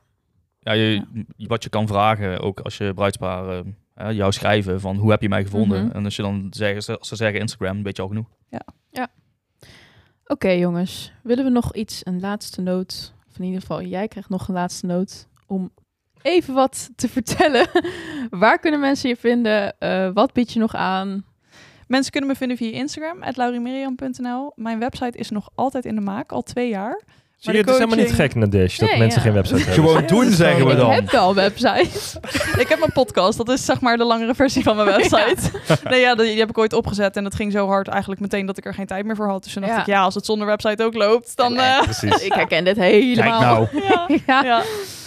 je, 0.73 1.03
wat 1.37 1.63
je 1.63 1.69
kan 1.69 1.87
vragen, 1.87 2.41
ook 2.41 2.61
als 2.61 2.77
je 2.77 2.95
bruidspaar 2.95 3.63
hè, 3.95 4.09
jou 4.09 4.33
schrijven 4.33 4.81
van 4.81 4.97
hoe 4.97 5.11
heb 5.11 5.23
je 5.23 5.29
mij 5.29 5.43
gevonden? 5.43 5.85
Mhm. 5.85 5.97
En 5.97 6.05
als 6.05 6.17
je 6.17 6.23
dan 6.23 6.47
zeggen, 6.51 6.99
als 6.99 7.09
ze 7.09 7.17
zeggen 7.17 7.41
Instagram, 7.41 7.83
weet 7.83 7.97
je 7.97 8.03
al 8.03 8.09
genoeg. 8.09 8.27
Oké 10.27 10.49
jongens, 10.49 11.13
willen 11.23 11.45
we 11.45 11.51
nog 11.51 11.75
iets, 11.75 12.01
een 12.05 12.21
laatste 12.21 12.61
noot? 12.61 13.15
Of 13.29 13.39
in 13.39 13.45
ieder 13.45 13.61
geval, 13.61 13.83
jij 13.83 14.09
krijgt 14.09 14.29
nog 14.29 14.49
een 14.49 14.55
laatste 14.55 14.87
noot 14.87 15.27
om 15.47 15.71
even 16.23 16.55
wat 16.55 16.91
te 16.97 17.09
vertellen. 17.19 17.67
Waar 18.31 18.59
kunnen 18.59 18.81
mensen 18.81 19.09
je 19.09 19.17
vinden? 19.17 19.79
Eh, 19.79 20.11
wat 20.15 20.33
bied 20.33 20.53
je 20.53 20.59
nog 20.59 20.75
aan? 20.75 21.25
Mensen 21.87 22.13
kunnen 22.13 22.31
me 22.31 22.37
vinden 22.37 22.57
via 22.57 22.71
Instagram, 22.71 23.19
laurimiriam.nl. 23.35 24.53
Mijn 24.55 24.79
website 24.79 25.19
is 25.19 25.31
nog 25.31 25.51
altijd 25.55 25.85
in 25.85 25.95
de 25.95 26.01
maak, 26.01 26.33
al 26.33 26.43
twee 26.43 26.69
jaar. 26.69 27.03
Zie 27.39 27.53
je, 27.53 27.59
het 27.59 27.69
is 27.69 27.75
helemaal 27.75 27.97
niet 27.97 28.13
gek 28.13 28.35
naar 28.35 28.51
Dash 28.51 28.79
dat 28.79 28.89
Nee, 28.89 28.99
mensen 28.99 29.19
ja. 29.21 29.25
geen 29.27 29.35
website 29.35 29.57
hebben. 29.63 29.75
Gewoon 29.85 30.07
doen, 30.07 30.31
zeggen 30.33 30.67
we 30.67 30.73
Ik 30.73 30.79
dan. 30.79 30.91
heb 30.91 31.11
wel 31.11 31.29
een 31.29 31.35
website. 31.35 32.21
ik 32.63 32.69
heb 32.69 32.79
mijn 32.79 32.93
podcast, 32.93 33.37
dat 33.37 33.49
is 33.49 33.65
zeg 33.65 33.81
maar 33.81 33.97
de 33.97 34.05
langere 34.05 34.35
versie 34.35 34.63
van 34.63 34.77
mijn 34.77 34.89
website. 34.97 35.51
Nee, 35.85 36.01
ja, 36.01 36.15
die, 36.15 36.27
die 36.27 36.39
heb 36.39 36.49
ik 36.51 36.59
ooit 36.59 36.73
opgezet 36.73 37.17
en 37.17 37.25
dat 37.25 37.35
ging 37.35 37.53
zo 37.53 37.67
hard 37.67 37.89
eigenlijk 37.89 38.21
meteen 38.21 38.47
dat 38.47 38.59
ik 38.59 38.65
er 38.65 38.75
geen 38.75 38.87
tijd 38.87 39.05
meer 39.05 39.17
voor 39.17 39.29
had. 39.29 39.45
Dus 39.45 39.53
toen 39.53 39.63
dacht 39.63 39.79
ik, 39.81 39.87
ja, 39.87 40.03
als 40.03 40.15
het 40.15 40.25
zonder 40.25 40.47
website 40.47 40.85
ook 40.85 40.95
loopt, 40.95 41.37
dan... 41.37 41.53
Nee. 41.53 41.67
eh, 41.67 41.83
Precies. 41.83 42.23
ik 42.27 42.33
herken 42.33 42.65
dit 42.65 42.77
helemaal. 42.77 43.69
nou. 43.77 44.21
ja. 44.27 44.63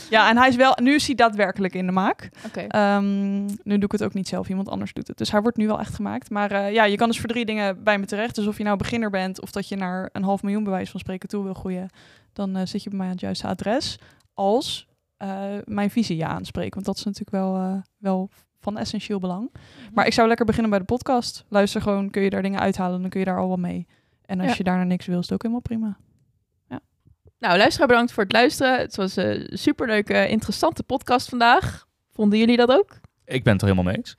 Ja. 0.09 0.29
en 0.29 0.37
hij 0.37 0.47
is 0.47 0.55
wel, 0.55 0.77
nu 0.81 0.93
is 0.93 1.05
hij 1.05 1.15
daadwerkelijk 1.15 1.73
in 1.73 1.85
de 1.85 1.91
maak. 1.91 2.29
Ehm, 2.67 3.45
nu 3.45 3.73
doe 3.75 3.83
ik 3.83 3.91
het 3.91 4.03
ook 4.03 4.13
niet 4.13 4.27
zelf, 4.27 4.49
iemand 4.49 4.69
anders 4.69 4.93
doet 4.93 5.07
het. 5.07 5.17
Dus 5.17 5.31
hij 5.31 5.41
wordt 5.41 5.57
nu 5.57 5.67
wel 5.67 5.79
echt 5.79 5.95
gemaakt. 5.95 6.29
Maar 6.29 6.51
eh, 6.51 6.73
ja, 6.73 6.83
je 6.83 6.95
kan 6.97 7.07
dus 7.07 7.19
voor 7.19 7.29
drie 7.29 7.45
dingen 7.45 7.83
bij 7.83 7.97
me 7.99 8.05
terecht. 8.05 8.35
Dus 8.35 8.47
of 8.47 8.57
je 8.57 8.63
nou 8.63 8.77
beginner 8.77 9.09
bent 9.09 9.41
of 9.41 9.51
dat 9.51 9.67
je 9.67 9.75
naar 9.75 10.09
een 10.11 10.23
half 10.23 10.43
miljoen 10.43 10.63
bewijs 10.63 10.89
van 10.89 10.99
spreken 10.99 11.29
toe 11.29 11.43
wil 11.43 11.53
groeien, 11.53 11.89
dan 12.33 12.55
eh, 12.55 12.65
zit 12.65 12.83
je 12.83 12.89
bij 12.89 12.97
mij 12.97 13.07
aan 13.07 13.13
het 13.13 13.21
juiste 13.21 13.47
adres. 13.47 13.99
Als 14.33 14.87
eh, 15.17 15.39
mijn 15.63 15.89
visie 15.89 16.17
je 16.17 16.25
aanspreekt. 16.25 16.73
Want 16.73 16.85
dat 16.85 16.97
is 16.97 17.03
natuurlijk 17.03 17.31
wel, 17.31 17.83
wel 17.97 18.29
van 18.59 18.77
essentieel 18.77 19.19
belang. 19.19 19.51
Maar 19.93 20.05
ik 20.05 20.13
zou 20.13 20.27
lekker 20.27 20.45
beginnen 20.45 20.69
bij 20.69 20.79
de 20.79 20.85
podcast. 20.85 21.45
Luister 21.49 21.81
gewoon, 21.81 22.09
kun 22.09 22.21
je 22.21 22.29
daar 22.29 22.41
dingen 22.41 22.59
uithalen, 22.59 23.01
dan 23.01 23.09
kun 23.09 23.19
je 23.19 23.25
daar 23.25 23.39
al 23.39 23.47
wel 23.47 23.57
mee. 23.57 23.87
En 24.25 24.39
als 24.39 24.49
Ja. 24.49 24.55
je 24.57 24.63
daarna 24.63 24.83
niks 24.83 25.05
wil, 25.05 25.17
is 25.19 25.23
het 25.23 25.33
ook 25.33 25.41
helemaal 25.41 25.61
prima. 25.61 25.97
Nou, 27.39 27.57
luisteraar, 27.57 27.87
bedankt 27.87 28.11
voor 28.11 28.23
het 28.23 28.31
luisteren. 28.31 28.79
Het 28.79 28.95
was 28.95 29.15
een 29.15 29.49
superleuke, 29.53 30.27
interessante 30.27 30.83
podcast 30.83 31.29
vandaag. 31.29 31.85
Vonden 32.13 32.39
jullie 32.39 32.57
dat 32.57 32.69
ook? 32.69 32.99
Ik 33.25 33.43
ben 33.43 33.53
het 33.53 33.61
er 33.61 33.67
helemaal 33.67 33.91
mee 33.91 33.95
eens. 33.97 34.15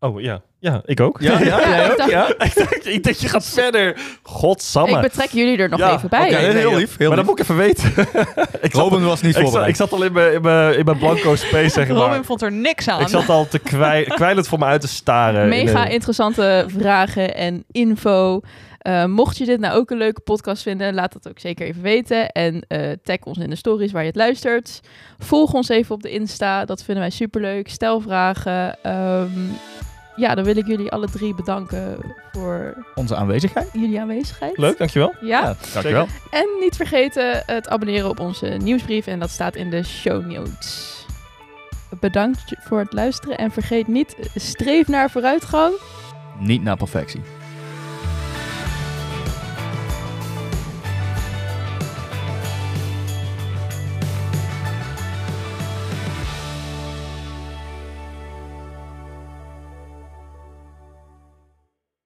Oh 0.00 0.20
ja, 0.20 0.42
ja, 0.58 0.82
ik 0.84 1.00
ook. 1.00 1.20
Ja, 1.20 1.40
ja, 1.42 1.60
ja. 2.08 2.28
ik, 2.28 2.54
dacht, 2.54 2.86
ik 2.86 3.02
dacht, 3.04 3.20
je 3.20 3.28
gaat 3.28 3.46
verder. 3.46 3.96
Godsamme. 4.22 4.96
Ik 4.96 5.00
betrek 5.02 5.30
jullie 5.30 5.58
er 5.58 5.68
nog 5.68 5.78
Ja, 5.78 5.94
even 5.94 6.08
bij. 6.08 6.26
oké. 6.26 6.36
heel 6.36 6.74
lief, 6.76 6.96
heel 6.96 7.08
maar 7.08 7.16
lief. 7.18 7.26
dat 7.26 7.36
moet 7.36 7.38
ik 7.38 7.44
even 7.44 7.56
weten. 7.56 7.90
ik, 8.66 8.72
zat, 8.72 8.82
Robin 8.82 9.04
was 9.04 9.20
niet 9.20 9.30
ik, 9.30 9.36
zat, 9.36 9.42
voorbereid. 9.42 9.68
ik 9.70 9.76
zat 9.76 9.92
al 9.92 10.02
in 10.04 10.12
mijn, 10.12 10.32
in 10.32 10.42
mijn, 10.42 10.78
in 10.78 10.84
mijn 10.84 10.98
blanco 10.98 11.36
space, 11.36 11.68
zeg 11.68 11.88
maar. 11.88 11.96
Robin 11.96 12.24
vond 12.24 12.42
er 12.42 12.52
niks 12.52 12.88
aan. 12.88 13.00
Ik 13.00 13.08
zat 13.08 13.28
al 13.28 13.48
te 13.48 13.58
kwij, 13.58 14.04
kwijlend 14.04 14.48
voor 14.48 14.58
me 14.58 14.64
uit 14.64 14.80
te 14.80 14.88
staren. 14.88 15.48
Mega 15.48 15.84
In 15.84 15.92
interessante 15.92 16.64
vragen 16.78 17.34
en 17.34 17.64
info. 17.70 18.40
Eh, 18.86 19.04
mocht 19.04 19.36
je 19.36 19.44
dit 19.44 19.60
nou 19.60 19.76
ook 19.76 19.90
een 19.90 19.96
leuke 19.98 20.20
podcast 20.20 20.62
vinden, 20.62 20.94
laat 20.94 21.12
dat 21.12 21.28
ook 21.28 21.38
zeker 21.38 21.66
even 21.66 21.82
weten. 21.82 22.30
En 22.30 22.64
eh, 22.68 22.92
tag 23.02 23.18
ons 23.24 23.38
in 23.38 23.50
de 23.50 23.56
stories 23.56 23.92
waar 23.92 24.02
je 24.02 24.08
het 24.08 24.16
luistert. 24.16 24.80
Volg 25.18 25.52
ons 25.52 25.68
even 25.68 25.94
op 25.94 26.02
de 26.02 26.10
Insta, 26.10 26.64
dat 26.64 26.82
vinden 26.82 27.02
wij 27.02 27.12
superleuk. 27.12 27.68
Stel 27.68 28.00
vragen. 28.00 28.82
Ehm, 28.82 29.30
ja, 30.16 30.34
dan 30.34 30.44
wil 30.44 30.56
ik 30.56 30.66
jullie 30.66 30.90
alle 30.90 31.10
drie 31.10 31.34
bedanken 31.34 31.96
voor 32.32 32.86
Onze 32.94 33.16
aanwezigheid. 33.16 33.68
jullie 33.72 34.00
aanwezigheid. 34.00 34.58
Leuk, 34.58 34.78
dankjewel. 34.78 35.14
Ja, 35.20 35.56
dankjewel. 35.72 36.06
en 36.30 36.46
niet 36.60 36.76
vergeten 36.76 37.42
het 37.46 37.68
abonneren 37.68 38.08
op 38.08 38.20
onze 38.20 38.46
nieuwsbrief. 38.46 39.06
En 39.06 39.18
dat 39.18 39.30
staat 39.30 39.54
in 39.56 39.70
de 39.70 39.82
show 39.82 40.26
notes. 40.26 41.04
Bedankt 42.00 42.54
voor 42.58 42.78
het 42.78 42.92
luisteren. 42.92 43.38
En 43.38 43.50
vergeet 43.50 43.86
niet, 43.86 44.16
streef 44.34 44.88
naar 44.88 45.10
vooruitgang. 45.10 45.74
Niet 46.38 46.62
naar 46.62 46.76
perfectie. 46.76 47.20